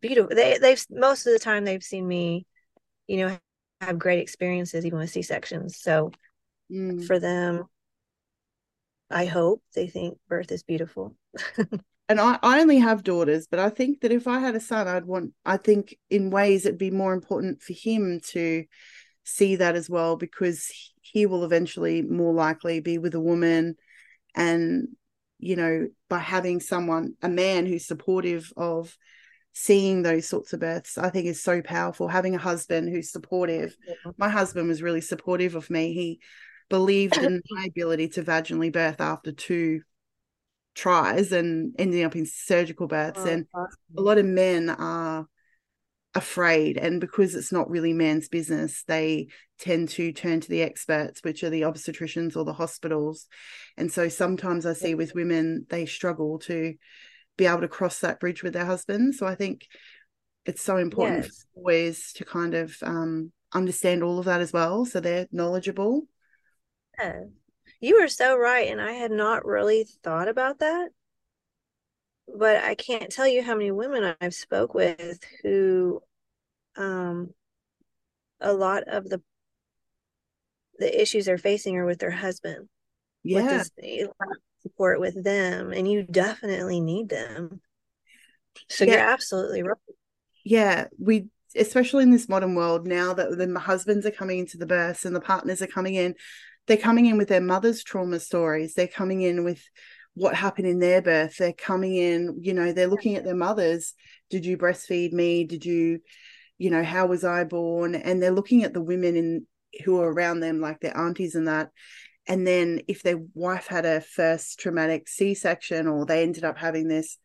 beautiful 0.00 0.34
they 0.34 0.56
they've 0.56 0.82
most 0.90 1.26
of 1.26 1.34
the 1.34 1.38
time 1.38 1.64
they've 1.66 1.82
seen 1.82 2.08
me 2.08 2.46
you 3.06 3.18
know 3.18 3.38
have 3.82 3.98
great 3.98 4.20
experiences 4.20 4.86
even 4.86 4.98
with 4.98 5.10
c-sections 5.10 5.76
so 5.78 6.10
mm. 6.72 7.06
for 7.06 7.18
them 7.18 7.64
i 9.10 9.26
hope 9.26 9.62
they 9.74 9.86
think 9.86 10.16
birth 10.28 10.50
is 10.50 10.62
beautiful 10.62 11.14
and 12.08 12.20
I, 12.20 12.38
I 12.42 12.60
only 12.60 12.78
have 12.78 13.04
daughters, 13.04 13.46
but 13.46 13.60
I 13.60 13.68
think 13.68 14.00
that 14.00 14.12
if 14.12 14.26
I 14.26 14.38
had 14.38 14.54
a 14.54 14.60
son, 14.60 14.88
I'd 14.88 15.04
want, 15.04 15.32
I 15.44 15.58
think 15.58 15.94
in 16.08 16.30
ways 16.30 16.64
it'd 16.64 16.78
be 16.78 16.90
more 16.90 17.12
important 17.12 17.60
for 17.60 17.74
him 17.74 18.20
to 18.28 18.64
see 19.24 19.56
that 19.56 19.76
as 19.76 19.90
well, 19.90 20.16
because 20.16 20.72
he 21.02 21.26
will 21.26 21.44
eventually 21.44 22.00
more 22.00 22.32
likely 22.32 22.80
be 22.80 22.96
with 22.96 23.14
a 23.14 23.20
woman. 23.20 23.76
And, 24.38 24.88
you 25.38 25.56
know, 25.56 25.88
by 26.08 26.18
having 26.18 26.60
someone, 26.60 27.14
a 27.22 27.28
man 27.28 27.66
who's 27.66 27.86
supportive 27.86 28.52
of 28.56 28.96
seeing 29.52 30.02
those 30.02 30.26
sorts 30.26 30.52
of 30.52 30.60
births, 30.60 30.96
I 30.96 31.10
think 31.10 31.26
is 31.26 31.42
so 31.42 31.60
powerful. 31.60 32.08
Having 32.08 32.36
a 32.36 32.38
husband 32.38 32.88
who's 32.88 33.10
supportive. 33.10 33.76
My 34.16 34.28
husband 34.28 34.68
was 34.68 34.82
really 34.82 35.00
supportive 35.00 35.54
of 35.54 35.68
me. 35.68 35.92
He 35.92 36.20
believed 36.68 37.16
in 37.16 37.42
my 37.50 37.64
ability 37.68 38.08
to 38.10 38.22
vaginally 38.22 38.72
birth 38.72 39.00
after 39.00 39.32
two 39.32 39.80
tries 40.74 41.32
and 41.32 41.74
ending 41.78 42.04
up 42.04 42.14
in 42.14 42.24
surgical 42.24 42.86
births 42.86 43.22
oh, 43.24 43.28
and 43.28 43.46
a 43.96 44.00
lot 44.00 44.16
of 44.16 44.24
men 44.24 44.70
are 44.70 45.26
afraid 46.14 46.78
and 46.78 47.00
because 47.00 47.34
it's 47.34 47.52
not 47.52 47.68
really 47.70 47.92
man's 47.92 48.28
business 48.28 48.82
they 48.88 49.28
tend 49.58 49.88
to 49.88 50.10
turn 50.12 50.40
to 50.40 50.48
the 50.48 50.62
experts 50.62 51.22
which 51.22 51.44
are 51.44 51.50
the 51.50 51.62
obstetricians 51.62 52.36
or 52.36 52.44
the 52.44 52.52
hospitals 52.52 53.26
and 53.76 53.92
so 53.92 54.08
sometimes 54.08 54.64
i 54.64 54.72
see 54.72 54.94
with 54.94 55.14
women 55.14 55.66
they 55.68 55.84
struggle 55.84 56.38
to 56.38 56.74
be 57.36 57.46
able 57.46 57.60
to 57.60 57.68
cross 57.68 58.00
that 58.00 58.18
bridge 58.20 58.42
with 58.42 58.54
their 58.54 58.64
husbands 58.64 59.18
so 59.18 59.26
i 59.26 59.34
think 59.34 59.66
it's 60.46 60.62
so 60.62 60.76
important 60.78 61.24
Yes. 61.24 61.46
for 61.54 61.62
boys 61.62 62.12
to 62.14 62.24
kind 62.24 62.54
of 62.54 62.74
um, 62.82 63.30
understand 63.52 64.02
all 64.02 64.18
of 64.18 64.24
that 64.24 64.40
as 64.40 64.52
well 64.52 64.86
so 64.86 65.00
they're 65.00 65.26
knowledgeable 65.30 66.02
Yeah. 66.98 67.24
You 67.80 67.96
are 68.02 68.08
so 68.08 68.36
right, 68.36 68.66
and 68.68 68.80
I 68.80 68.92
had 68.92 69.12
not 69.12 69.44
really 69.44 69.86
thought 70.02 70.26
about 70.26 70.58
that. 70.58 70.88
But 72.36 72.64
I 72.64 72.74
can't 72.74 73.10
tell 73.10 73.26
you 73.26 73.42
how 73.42 73.54
many 73.54 73.70
women 73.70 74.14
I've 74.20 74.34
spoke 74.34 74.74
with 74.74 75.20
who 75.42 76.02
um 76.76 77.34
a 78.40 78.52
lot 78.52 78.84
of 78.88 79.08
the 79.08 79.22
the 80.78 81.00
issues 81.00 81.26
they're 81.26 81.38
facing 81.38 81.76
are 81.76 81.86
with 81.86 81.98
their 81.98 82.10
husband. 82.10 82.68
With 83.30 83.48
yeah 83.48 83.58
this 83.58 83.70
support 84.62 85.00
with 85.00 85.22
them, 85.22 85.72
and 85.72 85.90
you 85.90 86.02
definitely 86.02 86.80
need 86.80 87.08
them. 87.08 87.60
So 88.68 88.84
you're 88.84 88.96
Yeah. 88.96 89.10
absolutely 89.12 89.62
right. 89.62 89.76
yeah 90.44 90.86
we 90.98 91.28
especially 91.56 92.02
in 92.02 92.10
this 92.10 92.28
modern 92.28 92.54
world 92.54 92.86
now 92.86 93.14
that 93.14 93.36
the 93.36 93.58
husbands 93.58 94.06
are 94.06 94.10
coming 94.10 94.38
into 94.38 94.58
the 94.58 94.66
births 94.66 95.04
and 95.04 95.14
the 95.16 95.20
partners 95.20 95.62
are 95.62 95.66
coming 95.66 95.94
in 95.94 96.14
they're 96.66 96.76
coming 96.76 97.06
in 97.06 97.16
with 97.16 97.28
their 97.28 97.40
mother's 97.40 97.82
trauma 97.82 98.20
stories 98.20 98.74
they're 98.74 98.86
coming 98.86 99.22
in 99.22 99.44
with 99.44 99.62
what 100.18 100.34
happened 100.34 100.66
in 100.66 100.78
their 100.78 101.00
birth. 101.00 101.36
They're 101.36 101.52
coming 101.52 101.94
in 101.94 102.38
you 102.42 102.54
know 102.54 102.72
they're 102.72 102.86
looking 102.86 103.16
at 103.16 103.24
their 103.24 103.34
mothers. 103.34 103.94
Did 104.30 104.44
you 104.44 104.56
breastfeed 104.58 105.12
me? 105.12 105.44
Did 105.44 105.64
you 105.64 106.00
you 106.58 106.70
know 106.70 106.82
how 106.82 107.06
was 107.06 107.24
i 107.24 107.44
born? 107.44 107.94
And 107.94 108.22
they're 108.22 108.30
looking 108.30 108.64
at 108.64 108.74
the 108.74 108.82
women 108.82 109.16
in 109.16 109.46
who 109.84 110.00
are 110.00 110.12
around 110.12 110.40
them 110.40 110.60
like 110.60 110.80
their 110.80 110.96
aunties 110.96 111.34
and 111.34 111.48
that. 111.48 111.70
And 112.26 112.46
then 112.46 112.82
if 112.88 113.02
their 113.02 113.18
wife 113.34 113.66
had 113.68 113.86
a 113.86 114.00
first 114.00 114.58
traumatic 114.58 115.08
c-section 115.08 115.86
or 115.86 116.04
they 116.04 116.22
ended 116.22 116.44
up 116.44 116.58
having 116.58 116.88
this 116.88 117.18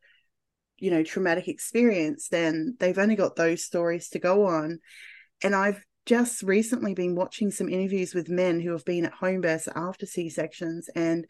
you 0.77 0.91
know 0.91 1.03
traumatic 1.03 1.47
experience 1.47 2.27
then 2.29 2.75
they've 2.79 2.97
only 2.97 3.15
got 3.15 3.35
those 3.35 3.63
stories 3.63 4.09
to 4.09 4.19
go 4.19 4.45
on. 4.45 4.79
And 5.43 5.55
i've 5.55 5.83
just 6.05 6.43
recently 6.43 6.93
been 6.93 7.15
watching 7.15 7.49
some 7.51 7.69
interviews 7.69 8.13
with 8.13 8.29
men 8.29 8.59
who 8.59 8.71
have 8.71 8.85
been 8.85 9.05
at 9.05 9.13
home 9.13 9.41
births 9.41 9.69
after 9.73 10.05
c-sections. 10.05 10.89
And 10.95 11.25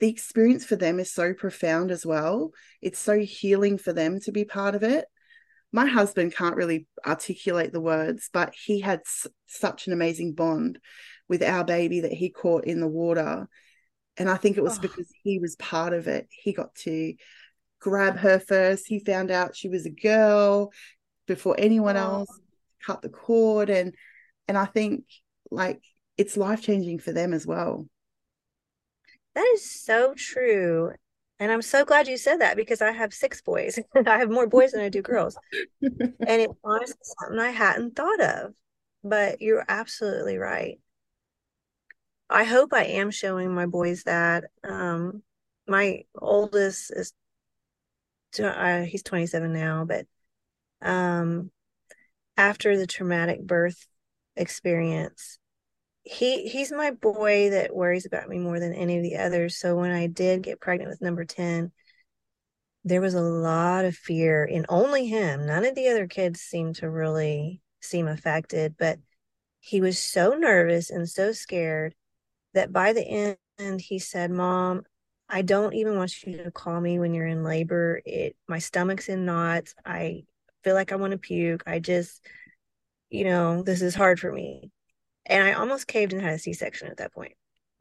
the 0.00 0.08
experience 0.08 0.64
for 0.64 0.76
them 0.76 0.98
is 0.98 1.12
so 1.12 1.32
profound 1.32 1.90
as 1.90 2.04
well 2.04 2.50
it's 2.82 2.98
so 2.98 3.18
healing 3.18 3.78
for 3.78 3.92
them 3.92 4.20
to 4.20 4.32
be 4.32 4.44
part 4.44 4.74
of 4.74 4.82
it 4.82 5.06
my 5.72 5.86
husband 5.86 6.34
can't 6.34 6.56
really 6.56 6.86
articulate 7.06 7.72
the 7.72 7.80
words 7.80 8.28
but 8.32 8.52
he 8.54 8.80
had 8.80 9.00
s- 9.00 9.26
such 9.46 9.86
an 9.86 9.92
amazing 9.92 10.32
bond 10.32 10.78
with 11.28 11.42
our 11.42 11.64
baby 11.64 12.00
that 12.00 12.12
he 12.12 12.30
caught 12.30 12.64
in 12.64 12.80
the 12.80 12.88
water 12.88 13.48
and 14.16 14.28
i 14.28 14.36
think 14.36 14.56
it 14.56 14.64
was 14.64 14.78
oh. 14.78 14.82
because 14.82 15.08
he 15.22 15.38
was 15.38 15.56
part 15.56 15.92
of 15.92 16.06
it 16.06 16.26
he 16.30 16.52
got 16.52 16.74
to 16.74 17.14
grab 17.84 18.16
her 18.16 18.38
first. 18.38 18.88
He 18.88 18.98
found 18.98 19.30
out 19.30 19.54
she 19.54 19.68
was 19.68 19.84
a 19.84 19.90
girl 19.90 20.72
before 21.26 21.54
anyone 21.58 21.98
oh. 21.98 22.00
else 22.00 22.40
cut 22.84 23.02
the 23.02 23.10
cord 23.10 23.70
and 23.70 23.94
and 24.48 24.58
I 24.58 24.64
think 24.64 25.04
like 25.50 25.82
it's 26.16 26.36
life 26.36 26.62
changing 26.62 26.98
for 26.98 27.12
them 27.12 27.32
as 27.34 27.46
well. 27.46 27.86
That 29.34 29.46
is 29.54 29.68
so 29.70 30.14
true. 30.14 30.92
And 31.40 31.50
I'm 31.50 31.62
so 31.62 31.84
glad 31.84 32.06
you 32.06 32.16
said 32.16 32.40
that 32.40 32.56
because 32.56 32.80
I 32.80 32.92
have 32.92 33.12
six 33.12 33.42
boys. 33.42 33.78
I 34.06 34.18
have 34.18 34.30
more 34.30 34.46
boys 34.46 34.72
than 34.72 34.80
I 34.82 34.88
do 34.88 35.02
girls. 35.02 35.36
and 35.82 36.12
it's 36.20 36.54
honestly 36.62 36.96
something 37.02 37.38
I 37.40 37.50
hadn't 37.50 37.96
thought 37.96 38.20
of. 38.20 38.54
But 39.02 39.42
you're 39.42 39.64
absolutely 39.68 40.38
right. 40.38 40.78
I 42.30 42.44
hope 42.44 42.72
I 42.72 42.84
am 42.84 43.10
showing 43.10 43.54
my 43.54 43.66
boys 43.66 44.04
that. 44.04 44.44
Um, 44.62 45.22
my 45.66 46.04
oldest 46.16 46.92
is 46.94 47.12
uh, 48.40 48.82
he's 48.82 49.02
27 49.02 49.52
now, 49.52 49.84
but 49.84 50.06
um, 50.82 51.50
after 52.36 52.76
the 52.76 52.86
traumatic 52.86 53.42
birth 53.42 53.86
experience, 54.36 55.38
he 56.04 56.48
he's 56.48 56.70
my 56.70 56.90
boy 56.90 57.50
that 57.50 57.74
worries 57.74 58.06
about 58.06 58.28
me 58.28 58.38
more 58.38 58.60
than 58.60 58.74
any 58.74 58.98
of 58.98 59.02
the 59.02 59.16
others. 59.16 59.56
So 59.56 59.76
when 59.76 59.90
I 59.90 60.06
did 60.06 60.42
get 60.42 60.60
pregnant 60.60 60.90
with 60.90 61.00
number 61.00 61.24
10, 61.24 61.72
there 62.84 63.00
was 63.00 63.14
a 63.14 63.22
lot 63.22 63.84
of 63.84 63.96
fear 63.96 64.44
in 64.44 64.66
only 64.68 65.06
him. 65.06 65.46
None 65.46 65.64
of 65.64 65.74
the 65.74 65.88
other 65.88 66.06
kids 66.06 66.40
seemed 66.40 66.76
to 66.76 66.90
really 66.90 67.62
seem 67.80 68.06
affected, 68.06 68.76
but 68.78 68.98
he 69.60 69.80
was 69.80 69.98
so 69.98 70.34
nervous 70.34 70.90
and 70.90 71.08
so 71.08 71.32
scared 71.32 71.94
that 72.54 72.72
by 72.72 72.92
the 72.92 73.36
end 73.58 73.80
he 73.80 73.98
said, 73.98 74.30
"Mom, 74.30 74.84
I 75.28 75.42
don't 75.42 75.74
even 75.74 75.96
want 75.96 76.22
you 76.24 76.36
to 76.44 76.50
call 76.50 76.80
me 76.80 76.98
when 76.98 77.14
you're 77.14 77.26
in 77.26 77.44
labor. 77.44 78.02
It 78.04 78.36
my 78.48 78.58
stomach's 78.58 79.08
in 79.08 79.24
knots. 79.24 79.74
I 79.84 80.24
feel 80.64 80.74
like 80.74 80.92
I 80.92 80.96
want 80.96 81.12
to 81.12 81.18
puke. 81.18 81.62
I 81.66 81.78
just, 81.80 82.26
you 83.10 83.24
know, 83.24 83.62
this 83.62 83.82
is 83.82 83.94
hard 83.94 84.20
for 84.20 84.32
me. 84.32 84.70
And 85.26 85.42
I 85.42 85.52
almost 85.52 85.86
caved 85.86 86.12
and 86.12 86.22
had 86.22 86.34
a 86.34 86.38
C-section 86.38 86.88
at 86.88 86.98
that 86.98 87.12
point 87.12 87.32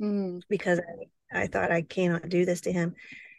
mm. 0.02 0.42
because 0.50 0.80
I, 0.80 1.42
I 1.44 1.48
thought 1.48 1.72
I 1.72 1.82
cannot 1.82 2.30
do 2.30 2.46
this 2.46 2.62
to 2.62 2.72
him. 2.72 2.96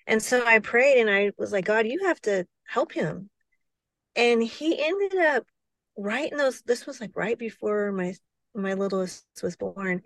And 0.07 0.23
so 0.23 0.45
I 0.47 0.59
prayed 0.59 1.01
and 1.01 1.11
I 1.11 1.33
was 1.39 1.53
like, 1.53 1.65
God, 1.65 1.87
you 1.87 2.07
have 2.07 2.21
to 2.23 2.47
help 2.67 2.93
him. 2.93 3.31
And 4.17 4.43
he 4.43 4.85
ended 4.85 5.19
up 5.19 5.45
right 5.97 6.31
in 6.31 6.37
those 6.39 6.61
this 6.63 6.87
was 6.87 7.01
like 7.01 7.13
right 7.15 7.39
before 7.39 7.93
my 7.93 8.15
my 8.55 8.75
littlest 8.75 9.25
was 9.43 9.57
born. 9.57 10.03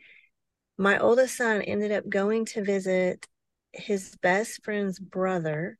My 0.76 0.98
oldest 0.98 1.36
son 1.36 1.62
ended 1.62 1.92
up 1.92 2.08
going 2.08 2.44
to 2.46 2.64
visit 2.64 3.26
his 3.72 4.16
best 4.22 4.62
friend's 4.64 4.98
brother 4.98 5.78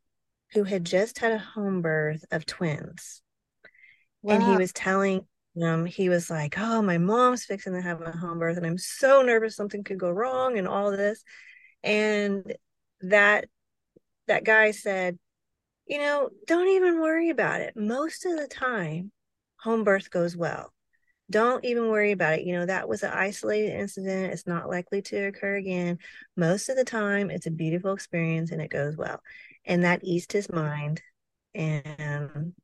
who 0.53 0.65
had 0.65 0.85
just 0.85 1.19
had 1.19 1.33
a 1.33 1.39
home 1.39 1.83
birth 1.83 2.25
of 2.31 2.45
twins. 2.45 3.23
Wow. 4.23 4.35
And 4.35 4.43
he 4.43 4.57
was 4.57 4.73
telling 4.73 5.27
them, 5.61 5.87
he 5.87 6.09
was 6.09 6.31
like, 6.31 6.59
Oh, 6.59 6.83
my 6.83 6.99
mom's 6.99 7.45
fixing 7.45 7.75
to 7.75 7.83
have 7.83 8.01
a 8.03 8.13
home 8.13 8.39
birth, 8.39 8.57
and 8.57 8.67
I'm 8.67 8.79
so 8.79 9.23
nervous 9.23 9.57
something 9.57 9.85
could 9.85 9.99
go 9.99 10.11
wrong 10.11 10.59
and 10.59 10.69
all 10.69 10.91
this. 10.91 11.23
And 11.83 12.55
that 13.03 13.49
that 14.27 14.45
guy 14.45 14.73
said, 14.73 15.19
you 15.87 15.99
know, 15.99 16.31
don't 16.47 16.69
even 16.69 17.01
worry 17.01 17.31
about 17.31 17.61
it. 17.61 17.77
Most 17.77 18.27
of 18.27 18.37
the 18.37 18.49
time, 18.49 19.13
home 19.59 19.85
birth 19.85 20.11
goes 20.11 20.37
well 20.37 20.73
don't 21.31 21.65
even 21.65 21.89
worry 21.89 22.13
about 22.13 22.39
it. 22.39 22.47
You 22.47 22.55
know, 22.55 22.67
that 22.67 22.89
was 22.89 23.03
an 23.03 23.11
isolated 23.13 23.79
incident. 23.79 24.33
It's 24.33 24.47
not 24.47 24.69
likely 24.69 25.03
to 25.03 25.27
occur 25.27 25.57
again. 25.57 25.99
Most 26.37 26.69
of 26.69 26.77
the 26.77 26.85
time, 26.85 27.31
it's 27.31 27.47
a 27.47 27.51
beautiful 27.51 27.93
experience 27.93 28.51
and 28.51 28.63
it 28.63 28.71
goes 28.71 28.97
well. 28.97 29.21
And 29.67 29.85
that 29.85 30.05
eased 30.05 30.33
his 30.33 30.51
mind. 30.51 31.03
And 31.55 32.55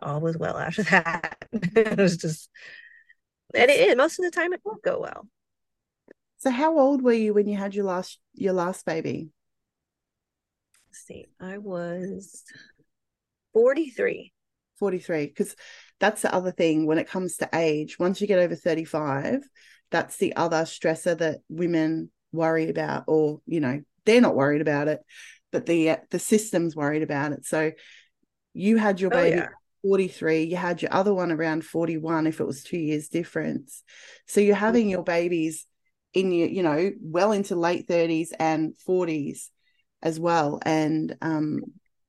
all 0.00 0.20
was 0.20 0.36
well 0.36 0.56
after 0.56 0.82
that. 0.84 1.36
it 1.52 1.98
was 1.98 2.16
just, 2.16 2.50
and 3.54 3.70
it 3.70 3.88
is. 3.88 3.96
Most 3.96 4.18
of 4.18 4.24
the 4.24 4.30
time, 4.30 4.52
it 4.52 4.60
won't 4.64 4.82
go 4.82 5.00
well. 5.00 5.26
So, 6.38 6.50
how 6.50 6.78
old 6.78 7.02
were 7.02 7.12
you 7.12 7.34
when 7.34 7.48
you 7.48 7.56
had 7.56 7.74
your 7.74 7.84
last 7.84 8.18
your 8.34 8.52
last 8.52 8.86
baby? 8.86 9.30
Let's 10.88 11.06
see, 11.06 11.26
I 11.40 11.58
was 11.58 12.44
forty 13.52 13.90
three. 13.90 14.32
43 14.78 15.26
because 15.26 15.56
that's 16.00 16.22
the 16.22 16.32
other 16.32 16.52
thing 16.52 16.86
when 16.86 16.98
it 16.98 17.08
comes 17.08 17.36
to 17.36 17.48
age 17.52 17.98
once 17.98 18.20
you 18.20 18.26
get 18.26 18.38
over 18.38 18.54
35 18.54 19.40
that's 19.90 20.16
the 20.18 20.36
other 20.36 20.62
stressor 20.62 21.16
that 21.18 21.38
women 21.48 22.10
worry 22.32 22.68
about 22.70 23.04
or 23.06 23.40
you 23.46 23.60
know 23.60 23.80
they're 24.04 24.20
not 24.20 24.36
worried 24.36 24.60
about 24.60 24.88
it 24.88 25.00
but 25.50 25.66
the 25.66 25.96
the 26.10 26.18
system's 26.18 26.76
worried 26.76 27.02
about 27.02 27.32
it 27.32 27.44
so 27.44 27.72
you 28.54 28.76
had 28.76 29.00
your 29.00 29.12
oh, 29.12 29.16
baby 29.16 29.40
oh, 29.40 29.42
yeah. 29.42 29.48
43 29.82 30.44
you 30.44 30.56
had 30.56 30.82
your 30.82 30.92
other 30.92 31.14
one 31.14 31.32
around 31.32 31.64
41 31.64 32.26
if 32.26 32.40
it 32.40 32.46
was 32.46 32.62
2 32.62 32.76
years 32.76 33.08
difference. 33.08 33.82
So 34.26 34.40
you're 34.40 34.54
having 34.54 34.88
your 34.88 35.04
babies 35.04 35.66
in 36.14 36.32
your 36.32 36.48
you 36.48 36.62
know 36.62 36.90
well 37.00 37.32
into 37.32 37.54
late 37.54 37.86
30s 37.86 38.32
and 38.38 38.74
40s 38.86 39.50
as 40.02 40.18
well 40.18 40.58
and 40.64 41.16
um 41.20 41.60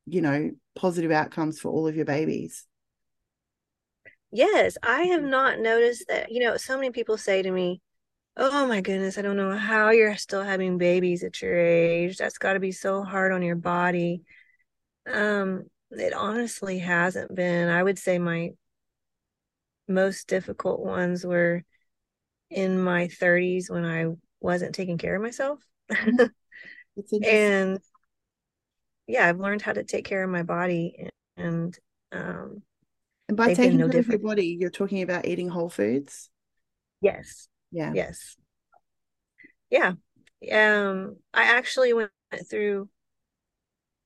you 0.05 0.21
know 0.21 0.51
positive 0.75 1.11
outcomes 1.11 1.59
for 1.59 1.69
all 1.69 1.87
of 1.87 1.95
your 1.95 2.05
babies. 2.05 2.65
Yes 4.31 4.77
i 4.83 5.03
have 5.03 5.23
not 5.23 5.59
noticed 5.59 6.05
that 6.07 6.31
you 6.31 6.39
know 6.39 6.57
so 6.57 6.75
many 6.75 6.91
people 6.91 7.17
say 7.17 7.41
to 7.41 7.51
me 7.51 7.81
oh 8.37 8.67
my 8.67 8.79
goodness 8.79 9.17
i 9.17 9.21
don't 9.21 9.37
know 9.37 9.57
how 9.57 9.89
you're 9.89 10.15
still 10.15 10.43
having 10.43 10.77
babies 10.77 11.23
at 11.23 11.41
your 11.41 11.57
age. 11.57 12.17
That's 12.17 12.37
got 12.37 12.53
to 12.53 12.59
be 12.59 12.71
so 12.71 13.03
hard 13.03 13.31
on 13.31 13.41
your 13.41 13.55
body. 13.55 14.21
Um 15.11 15.63
it 15.91 16.13
honestly 16.13 16.79
hasn't 16.79 17.33
been 17.33 17.69
i 17.69 17.81
would 17.81 17.97
say 17.99 18.19
my 18.19 18.51
most 19.87 20.27
difficult 20.27 20.79
ones 20.79 21.25
were 21.25 21.63
in 22.49 22.81
my 22.81 23.07
30s 23.07 23.69
when 23.69 23.85
i 23.85 24.05
wasn't 24.39 24.75
taking 24.75 24.97
care 24.97 25.15
of 25.15 25.21
myself 25.21 25.59
and 27.23 27.79
yeah, 29.09 29.27
I've 29.27 29.39
learned 29.39 29.63
how 29.63 29.73
to 29.73 29.83
take 29.83 30.05
care 30.05 30.23
of 30.23 30.29
my 30.29 30.43
body 30.43 31.09
and 31.35 31.77
um 32.11 32.61
and 33.27 33.35
by 33.35 33.53
taking 33.55 33.77
no 33.77 33.87
care 33.87 34.01
different. 34.01 34.15
of 34.15 34.21
your 34.21 34.29
body, 34.29 34.57
you're 34.59 34.69
talking 34.69 35.01
about 35.01 35.25
eating 35.25 35.49
whole 35.49 35.69
foods? 35.69 36.29
Yes. 37.01 37.47
Yeah. 37.71 37.91
Yes. 37.93 38.35
Yeah. 39.71 39.93
Um 40.51 41.17
I 41.33 41.43
actually 41.43 41.93
went 41.93 42.11
through 42.47 42.89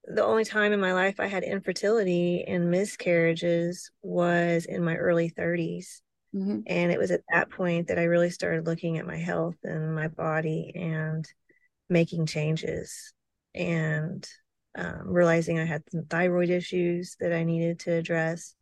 the 0.05 0.23
only 0.23 0.43
time 0.43 0.73
in 0.73 0.80
my 0.80 0.93
life 0.93 1.19
I 1.19 1.27
had 1.27 1.43
infertility 1.43 2.43
and 2.45 2.69
miscarriages 2.69 3.89
was 4.01 4.65
in 4.65 4.84
my 4.84 4.95
early 4.95 5.30
30s. 5.30 6.01
Mm-hmm. 6.35 6.61
And 6.67 6.91
it 6.91 6.99
was 6.99 7.11
at 7.11 7.21
that 7.31 7.51
point 7.51 7.88
that 7.88 7.99
I 7.99 8.03
really 8.03 8.30
started 8.30 8.65
looking 8.65 8.97
at 8.97 9.07
my 9.07 9.17
health 9.17 9.55
and 9.63 9.95
my 9.95 10.07
body 10.07 10.71
and 10.75 11.25
making 11.89 12.25
changes. 12.25 13.13
And 13.55 14.27
um, 14.75 15.03
realizing 15.05 15.59
I 15.59 15.65
had 15.65 15.84
some 15.91 16.05
thyroid 16.05 16.49
issues 16.49 17.15
that 17.19 17.31
I 17.31 17.43
needed 17.43 17.80
to 17.81 17.93
address. 17.93 18.55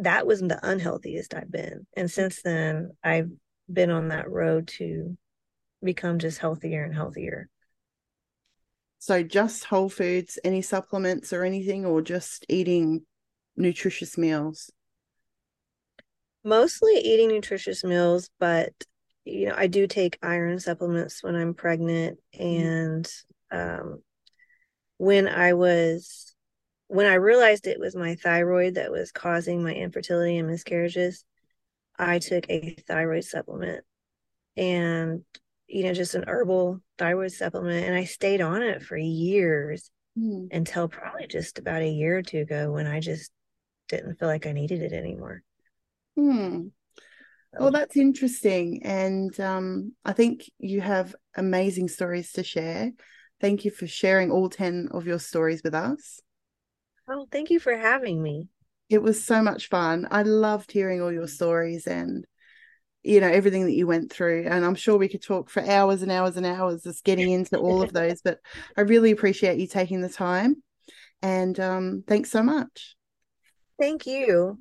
That 0.00 0.26
was 0.26 0.40
the 0.40 0.60
unhealthiest 0.62 1.34
I've 1.34 1.50
been. 1.50 1.86
And 1.96 2.10
since 2.10 2.42
then, 2.42 2.92
I've 3.02 3.30
been 3.70 3.90
on 3.90 4.08
that 4.08 4.30
road 4.30 4.68
to 4.78 5.16
become 5.82 6.18
just 6.18 6.38
healthier 6.38 6.84
and 6.84 6.94
healthier. 6.94 7.48
So, 8.98 9.22
just 9.22 9.64
whole 9.64 9.88
foods, 9.88 10.38
any 10.44 10.62
supplements 10.62 11.32
or 11.32 11.44
anything, 11.44 11.86
or 11.86 12.02
just 12.02 12.44
eating 12.48 13.02
nutritious 13.56 14.18
meals? 14.18 14.70
mostly 16.44 16.94
eating 16.94 17.28
nutritious 17.28 17.84
meals, 17.84 18.30
but 18.38 18.72
you 19.24 19.46
know, 19.48 19.54
I 19.56 19.66
do 19.66 19.86
take 19.86 20.18
iron 20.22 20.58
supplements 20.58 21.22
when 21.22 21.34
I'm 21.36 21.54
pregnant 21.54 22.18
and 22.38 23.06
um 23.50 24.02
when 24.96 25.28
I 25.28 25.52
was 25.52 26.34
when 26.86 27.06
I 27.06 27.14
realized 27.14 27.66
it 27.66 27.78
was 27.78 27.94
my 27.94 28.14
thyroid 28.14 28.76
that 28.76 28.90
was 28.90 29.12
causing 29.12 29.62
my 29.62 29.74
infertility 29.74 30.38
and 30.38 30.48
miscarriages, 30.48 31.24
I 31.98 32.18
took 32.18 32.48
a 32.48 32.76
thyroid 32.86 33.24
supplement 33.24 33.84
and 34.56 35.24
you 35.68 35.84
know 35.84 35.92
just 35.92 36.14
an 36.14 36.24
herbal 36.26 36.80
thyroid 36.96 37.32
supplement 37.32 37.86
and 37.86 37.94
I 37.94 38.04
stayed 38.04 38.40
on 38.40 38.62
it 38.62 38.82
for 38.82 38.96
years 38.96 39.90
Mm. 40.18 40.48
until 40.50 40.88
probably 40.88 41.28
just 41.28 41.60
about 41.60 41.82
a 41.82 41.88
year 41.88 42.18
or 42.18 42.22
two 42.22 42.38
ago 42.38 42.72
when 42.72 42.88
I 42.88 42.98
just 42.98 43.30
didn't 43.88 44.16
feel 44.16 44.26
like 44.26 44.46
I 44.46 44.52
needed 44.52 44.82
it 44.82 44.92
anymore. 44.92 45.42
Hmm. 46.16 46.68
Well, 47.52 47.70
that's 47.70 47.96
interesting. 47.96 48.82
And 48.84 49.38
um, 49.38 49.92
I 50.04 50.12
think 50.12 50.50
you 50.58 50.80
have 50.80 51.14
amazing 51.36 51.88
stories 51.88 52.32
to 52.32 52.42
share. 52.42 52.90
Thank 53.40 53.64
you 53.64 53.70
for 53.70 53.86
sharing 53.86 54.30
all 54.32 54.48
10 54.48 54.88
of 54.90 55.06
your 55.06 55.18
stories 55.20 55.62
with 55.62 55.74
us. 55.74 56.20
Oh, 57.08 57.26
thank 57.30 57.50
you 57.50 57.60
for 57.60 57.76
having 57.76 58.20
me. 58.20 58.48
It 58.88 59.02
was 59.02 59.24
so 59.24 59.42
much 59.42 59.68
fun. 59.68 60.08
I 60.10 60.22
loved 60.22 60.72
hearing 60.72 61.00
all 61.00 61.12
your 61.12 61.28
stories 61.28 61.86
and 61.86 62.24
you 63.02 63.20
know 63.20 63.28
everything 63.28 63.64
that 63.64 63.74
you 63.74 63.86
went 63.86 64.12
through 64.12 64.44
and 64.48 64.64
i'm 64.64 64.74
sure 64.74 64.96
we 64.96 65.08
could 65.08 65.22
talk 65.22 65.48
for 65.48 65.62
hours 65.68 66.02
and 66.02 66.10
hours 66.10 66.36
and 66.36 66.44
hours 66.44 66.82
just 66.82 67.04
getting 67.04 67.30
into 67.30 67.56
all 67.56 67.80
of 67.82 67.92
those 67.92 68.20
but 68.22 68.40
i 68.76 68.80
really 68.80 69.10
appreciate 69.10 69.58
you 69.58 69.66
taking 69.66 70.00
the 70.00 70.08
time 70.08 70.62
and 71.22 71.58
um, 71.58 72.04
thanks 72.06 72.30
so 72.30 72.42
much 72.42 72.96
Thank 73.78 74.06
you. 74.06 74.58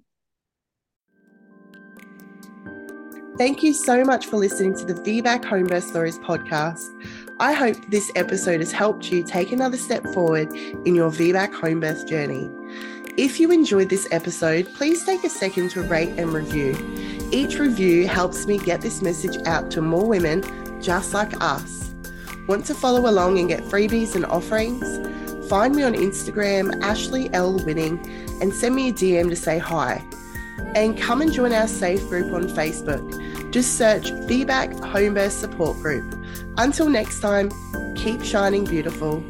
Thank 3.38 3.62
you 3.62 3.74
so 3.74 4.04
much 4.04 4.26
for 4.26 4.38
listening 4.38 4.76
to 4.78 4.86
the 4.86 4.96
VBAC 4.96 5.44
Homebirth 5.44 5.84
Stories 5.84 6.18
podcast. 6.20 6.82
I 7.40 7.54
hope 7.54 7.76
this 7.90 8.12
episode 8.16 8.62
has 8.62 8.72
helped 8.72 9.12
you 9.12 9.24
take 9.24 9.52
another 9.52 9.78
step 9.78 10.04
forward 10.08 10.52
in 10.86 10.96
your 10.96 11.12
VBAC 11.12 11.54
homebirth 11.54 12.08
journey. 12.08 12.50
If 13.16 13.40
you 13.40 13.52
enjoyed 13.52 13.90
this 13.90 14.08
episode, 14.12 14.72
please 14.76 15.04
take 15.04 15.24
a 15.24 15.30
second 15.30 15.70
to 15.72 15.82
rate 15.84 16.14
and 16.18 16.32
review. 16.34 16.74
Each 17.32 17.60
review 17.60 18.08
helps 18.08 18.46
me 18.46 18.58
get 18.58 18.82
this 18.82 19.02
message 19.02 19.38
out 19.46 19.70
to 19.72 19.82
more 19.82 20.08
women 20.08 20.44
just 20.82 21.14
like 21.14 21.34
us. 21.42 21.94
Want 22.48 22.66
to 22.68 22.74
follow 22.74 23.10
along 23.10 23.38
and 23.38 23.50
get 23.50 23.64
freebies 23.64 24.16
and 24.16 24.26
offerings? 24.26 25.50
Find 25.50 25.76
me 25.76 25.84
on 25.84 25.94
Instagram, 25.94 26.82
Ashley 26.82 27.30
L. 27.34 27.58
Winning, 27.66 28.00
and 28.42 28.54
send 28.54 28.76
me 28.76 28.90
a 28.90 28.94
DM 28.94 29.30
to 29.30 29.36
say 29.36 29.58
hi. 29.58 30.02
And 30.74 30.98
come 30.98 31.22
and 31.22 31.34
join 31.34 31.52
our 31.52 31.68
safe 31.68 32.08
group 32.08 32.32
on 32.32 32.44
Facebook. 32.48 33.52
Just 33.52 33.78
search 33.78 34.12
VBAC 34.12 34.80
Homebirth 34.80 35.32
Support 35.32 35.78
Group. 35.80 36.16
Until 36.58 36.88
next 36.88 37.20
time, 37.20 37.52
keep 37.96 38.24
shining 38.24 38.64
beautiful. 38.64 39.22